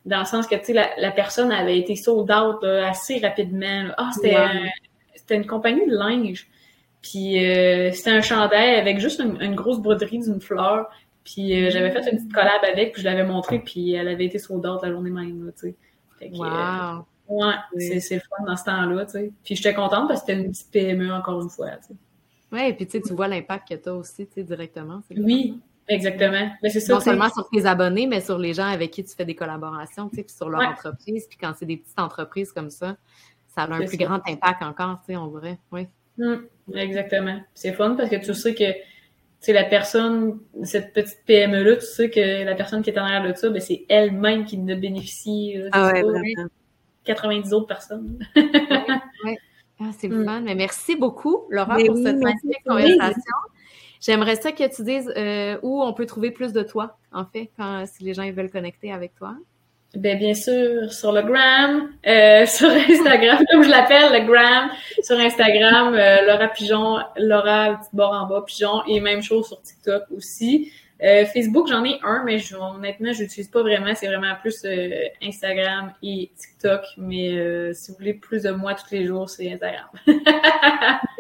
Dans 0.05 0.20
le 0.20 0.25
sens 0.25 0.47
que, 0.47 0.55
tu 0.57 0.66
sais, 0.66 0.72
la, 0.72 0.91
la, 0.99 1.11
personne 1.11 1.51
avait 1.53 1.79
été 1.79 1.97
sold 1.97 2.31
out 2.31 2.64
assez 2.64 3.18
rapidement. 3.18 3.89
Ah, 3.97 4.11
c'était 5.14 5.37
une 5.37 5.47
compagnie 5.47 5.87
de 5.87 5.97
linge. 5.97 6.49
Puis 7.05 7.45
euh, 7.45 7.93
c'était 7.93 8.11
un 8.11 8.22
chandail 8.22 8.77
avec 8.77 8.99
juste 8.99 9.20
une, 9.20 9.55
grosse 9.55 9.81
broderie 9.81 10.20
d'une 10.20 10.41
fleur. 10.41 10.89
Puis 11.22 11.70
j'avais 11.70 11.91
fait 11.91 12.11
une 12.11 12.18
petite 12.18 12.33
collab 12.33 12.62
avec, 12.70 12.93
puis 12.93 13.03
je 13.03 13.07
l'avais 13.07 13.25
montré, 13.25 13.59
puis 13.59 13.93
elle 13.93 14.09
avait 14.09 14.27
été 14.27 14.39
sold 14.39 14.66
out 14.66 14.81
la 14.83 14.91
journée 14.91 15.11
même, 15.11 15.53
tu 15.59 15.68
sais. 15.68 15.75
Wow. 16.33 17.05
Ouais, 17.27 17.55
c'est 17.79 18.16
le 18.16 18.20
fun 18.20 18.45
dans 18.47 18.57
ce 18.57 18.64
temps-là, 18.64 19.07
tu 19.07 19.12
sais. 19.12 19.33
Puis 19.43 19.57
j'étais 19.57 19.75
contente 19.75 20.09
parce 20.09 20.20
que 20.20 20.27
c'était 20.27 20.43
une 20.43 20.51
petite 20.51 20.70
PME 20.70 21.12
encore 21.12 21.41
une 21.41 21.49
fois, 21.49 21.70
tu 21.77 21.89
sais. 21.89 21.95
Oui, 22.53 22.61
et 22.68 22.75
puis 22.75 22.87
tu 22.87 23.01
vois 23.14 23.29
l'impact 23.29 23.68
que 23.68 23.75
tu 23.75 23.89
as 23.89 23.95
aussi, 23.95 24.27
tu 24.27 24.35
sais, 24.35 24.43
directement. 24.45 25.03
Oui, 25.16 25.59
exactement. 25.89 26.51
Mais 26.62 26.70
c'est 26.70 26.81
ça. 26.81 26.95
Non 26.95 27.01
seulement 27.01 27.31
sur 27.31 27.49
tes 27.49 27.66
abonnés, 27.66 28.07
mais 28.07 28.20
sur 28.20 28.39
les 28.39 28.55
gens 28.55 28.66
avec 28.66 28.91
qui 28.91 29.03
tu 29.03 29.14
fais 29.14 29.25
des 29.25 29.35
collaborations, 29.35 30.09
tu 30.09 30.16
sais, 30.16 30.22
puis 30.22 30.35
sur 30.35 30.49
leur 30.49 30.61
entreprise. 30.61 31.27
Puis 31.29 31.39
quand 31.41 31.53
c'est 31.59 31.66
des 31.66 31.79
petites 31.79 31.99
entreprises 31.99 32.53
comme 32.53 32.70
ça, 32.70 32.97
ça 33.55 33.62
a 33.62 33.72
un 33.72 33.87
plus 33.87 33.97
grand 33.97 34.20
impact 34.29 34.62
encore, 34.62 35.01
tu 35.01 35.12
sais, 35.12 35.16
on 35.16 35.29
vrai. 35.29 35.59
Oui. 35.72 35.89
Hum, 36.20 36.47
exactement. 36.75 37.41
C'est 37.55 37.72
fun 37.72 37.95
parce 37.97 38.11
que 38.11 38.16
tu 38.16 38.35
sais 38.35 38.55
que 38.55 38.64
c'est 39.45 39.53
la 39.53 39.64
personne, 39.64 40.40
cette 40.62 40.95
petite 40.95 41.18
PME-là, 41.26 41.76
tu 41.76 41.84
sais 41.84 42.09
que 42.09 42.45
la 42.45 42.55
personne 42.55 42.82
qui 42.82 42.88
est 42.88 42.99
en 42.99 43.03
arrière 43.03 43.30
de 43.30 43.36
ça, 43.36 43.51
ben, 43.51 43.61
c'est 43.61 43.84
elle-même 43.90 44.47
qui 44.47 44.57
ne 44.57 44.74
bénéficie. 44.74 45.57
ah 45.70 45.92
ouais, 45.92 46.01
vraiment. 46.01 46.49
90 47.05 47.53
autres 47.53 47.66
personnes. 47.66 48.18
oui, 48.36 49.36
ah, 49.80 49.90
c'est 49.99 50.09
mm. 50.09 50.24
fun. 50.24 50.40
Mais 50.40 50.55
merci 50.55 50.97
beaucoup, 50.97 51.45
Laura, 51.51 51.76
pour 51.76 51.95
cette 51.99 52.16
magnifique 52.16 52.64
conversation. 52.66 53.36
J'aimerais 54.01 54.36
ça 54.36 54.53
que 54.53 54.74
tu 54.74 54.82
dises 54.82 55.12
euh, 55.14 55.59
où 55.62 55.82
on 55.82 55.92
peut 55.92 56.07
trouver 56.07 56.30
plus 56.30 56.55
de 56.55 56.62
toi, 56.62 56.97
en 57.12 57.26
fait, 57.26 57.51
quand 57.59 57.84
si 57.86 58.03
les 58.03 58.14
gens 58.14 58.30
veulent 58.32 58.51
connecter 58.51 58.92
avec 58.92 59.14
toi. 59.14 59.36
Ben, 59.95 60.18
bien 60.18 60.34
sûr, 60.34 60.92
sur 60.92 61.12
le 61.12 61.22
gram, 61.22 61.88
euh, 62.07 62.47
sur 62.47 62.68
Instagram, 62.68 63.45
comme 63.51 63.62
je 63.62 63.70
l'appelle, 63.70 64.12
le 64.12 64.26
gram, 64.26 64.70
sur 65.03 65.18
Instagram, 65.18 65.95
euh, 65.95 66.26
Laura 66.26 66.49
Pigeon, 66.49 66.99
Laura, 67.16 67.78
petit 67.80 67.90
bord 67.92 68.12
en 68.12 68.26
bas, 68.26 68.42
Pigeon, 68.47 68.82
et 68.88 69.01
même 69.01 69.22
chose 69.22 69.47
sur 69.47 69.62
TikTok 69.62 70.05
aussi. 70.16 70.72
Euh, 71.03 71.26
Facebook, 71.26 71.68
j'en 71.68 71.84
ai 71.84 71.99
un, 72.03 72.22
mais 72.24 72.38
je, 72.38 72.57
honnêtement, 72.57 73.12
je 73.12 73.22
l'utilise 73.22 73.49
pas 73.49 73.62
vraiment. 73.62 73.95
C'est 73.95 74.07
vraiment 74.07 74.34
plus 74.40 74.64
euh, 74.64 75.09
Instagram 75.22 75.92
et 76.03 76.30
TikTok. 76.36 76.82
Mais 76.97 77.36
euh, 77.36 77.72
si 77.72 77.90
vous 77.90 77.99
voulez 77.99 78.14
plus 78.14 78.45
de 78.45 78.51
moi 78.51 78.74
tous 78.74 78.90
les 78.92 79.05
jours, 79.05 79.28
c'est 79.28 79.53
Instagram. 79.53 79.86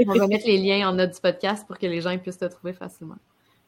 On 0.06 0.12
va 0.14 0.26
mettre 0.26 0.46
les 0.46 0.58
liens 0.58 0.88
en 0.88 0.92
note 0.92 1.14
du 1.14 1.20
podcast 1.20 1.66
pour 1.66 1.78
que 1.78 1.86
les 1.86 2.00
gens 2.00 2.16
puissent 2.18 2.38
te 2.38 2.44
trouver 2.44 2.72
facilement. 2.72 3.16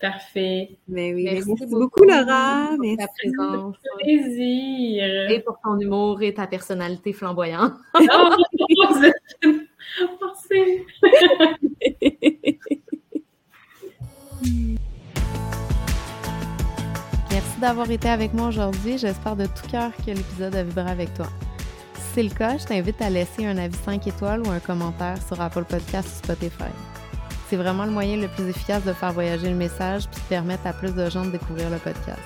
Parfait. 0.01 0.77
Mais 0.89 1.15
oui, 1.15 1.25
merci, 1.25 1.67
beaucoup, 1.71 2.05
Laura. 2.05 2.71
Merci. 2.79 2.97
ta 2.99 3.07
présence. 3.09 3.77
plaisir. 4.03 5.31
Et 5.31 5.41
pour 5.41 5.59
ton 5.65 5.79
humour 5.79 6.21
et 6.23 6.35
ta 6.35 6.47
personnalité 6.47 7.13
flamboyante. 7.13 7.75
Oh, 7.95 8.31
merci. 10.21 10.85
Merci 17.31 17.61
d'avoir 17.61 17.91
été 17.91 18.09
avec 18.09 18.35
moi 18.35 18.49
aujourd'hui. 18.49 18.99
J'espère 18.99 19.37
de 19.37 19.47
tout 19.47 19.67
cœur 19.71 19.93
que 19.97 20.11
l'épisode 20.11 20.55
a 20.55 20.63
vibré 20.63 20.91
avec 20.91 21.15
toi. 21.15 21.27
Si 21.95 22.03
c'est 22.15 22.23
le 22.23 22.31
cas, 22.31 22.59
je 22.59 22.65
t'invite 22.67 23.01
à 23.01 23.09
laisser 23.09 23.47
un 23.47 23.57
avis 23.57 23.77
5 23.77 24.07
étoiles 24.07 24.43
ou 24.47 24.51
un 24.51 24.61
commentaire 24.61 25.17
sur 25.27 25.41
Apple 25.41 25.65
Podcast 25.65 26.09
ou 26.09 26.25
Spotify. 26.25 26.96
C'est 27.49 27.57
vraiment 27.57 27.85
le 27.85 27.93
moyen 27.93 28.17
le 28.17 28.29
plus 28.29 28.49
efficace 28.49 28.85
de 28.85 28.93
faire 28.93 29.13
voyager 29.13 29.49
le 29.49 29.55
message 29.55 30.09
puis 30.09 30.21
de 30.21 30.27
permettre 30.27 30.67
à 30.67 30.73
plus 30.73 30.93
de 30.93 31.09
gens 31.09 31.25
de 31.25 31.31
découvrir 31.31 31.71
le 31.71 31.77
podcast. 31.77 32.21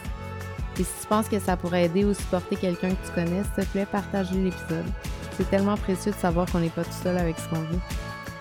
Et 0.79 0.85
si 0.85 0.93
tu 1.03 1.07
penses 1.09 1.29
que 1.29 1.39
ça 1.39 1.57
pourrait 1.57 1.85
aider 1.85 2.05
ou 2.05 2.15
supporter 2.15 2.57
quelqu'un 2.57 2.91
que 2.91 3.07
tu 3.07 3.13
connais, 3.15 3.43
s'il 3.43 3.65
te 3.65 3.71
plaît, 3.71 3.87
partage 3.87 4.31
l'épisode. 4.33 4.87
C'est 5.37 5.49
tellement 5.51 5.77
précieux 5.77 6.13
de 6.13 6.17
savoir 6.17 6.51
qu'on 6.51 6.61
n'est 6.61 6.71
pas 6.71 6.85
tout 6.85 7.03
seul 7.03 7.19
avec 7.19 7.39
ce 7.39 7.49
qu'on 7.49 7.63
vit. 7.63 7.81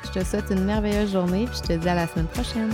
Je 0.05 0.19
te 0.19 0.23
souhaite 0.23 0.45
une 0.49 0.63
merveilleuse 0.63 1.11
journée 1.11 1.45
puis 1.45 1.59
je 1.61 1.67
te 1.67 1.73
dis 1.73 1.89
à 1.89 1.95
la 1.95 2.07
semaine 2.07 2.27
prochaine. 2.27 2.71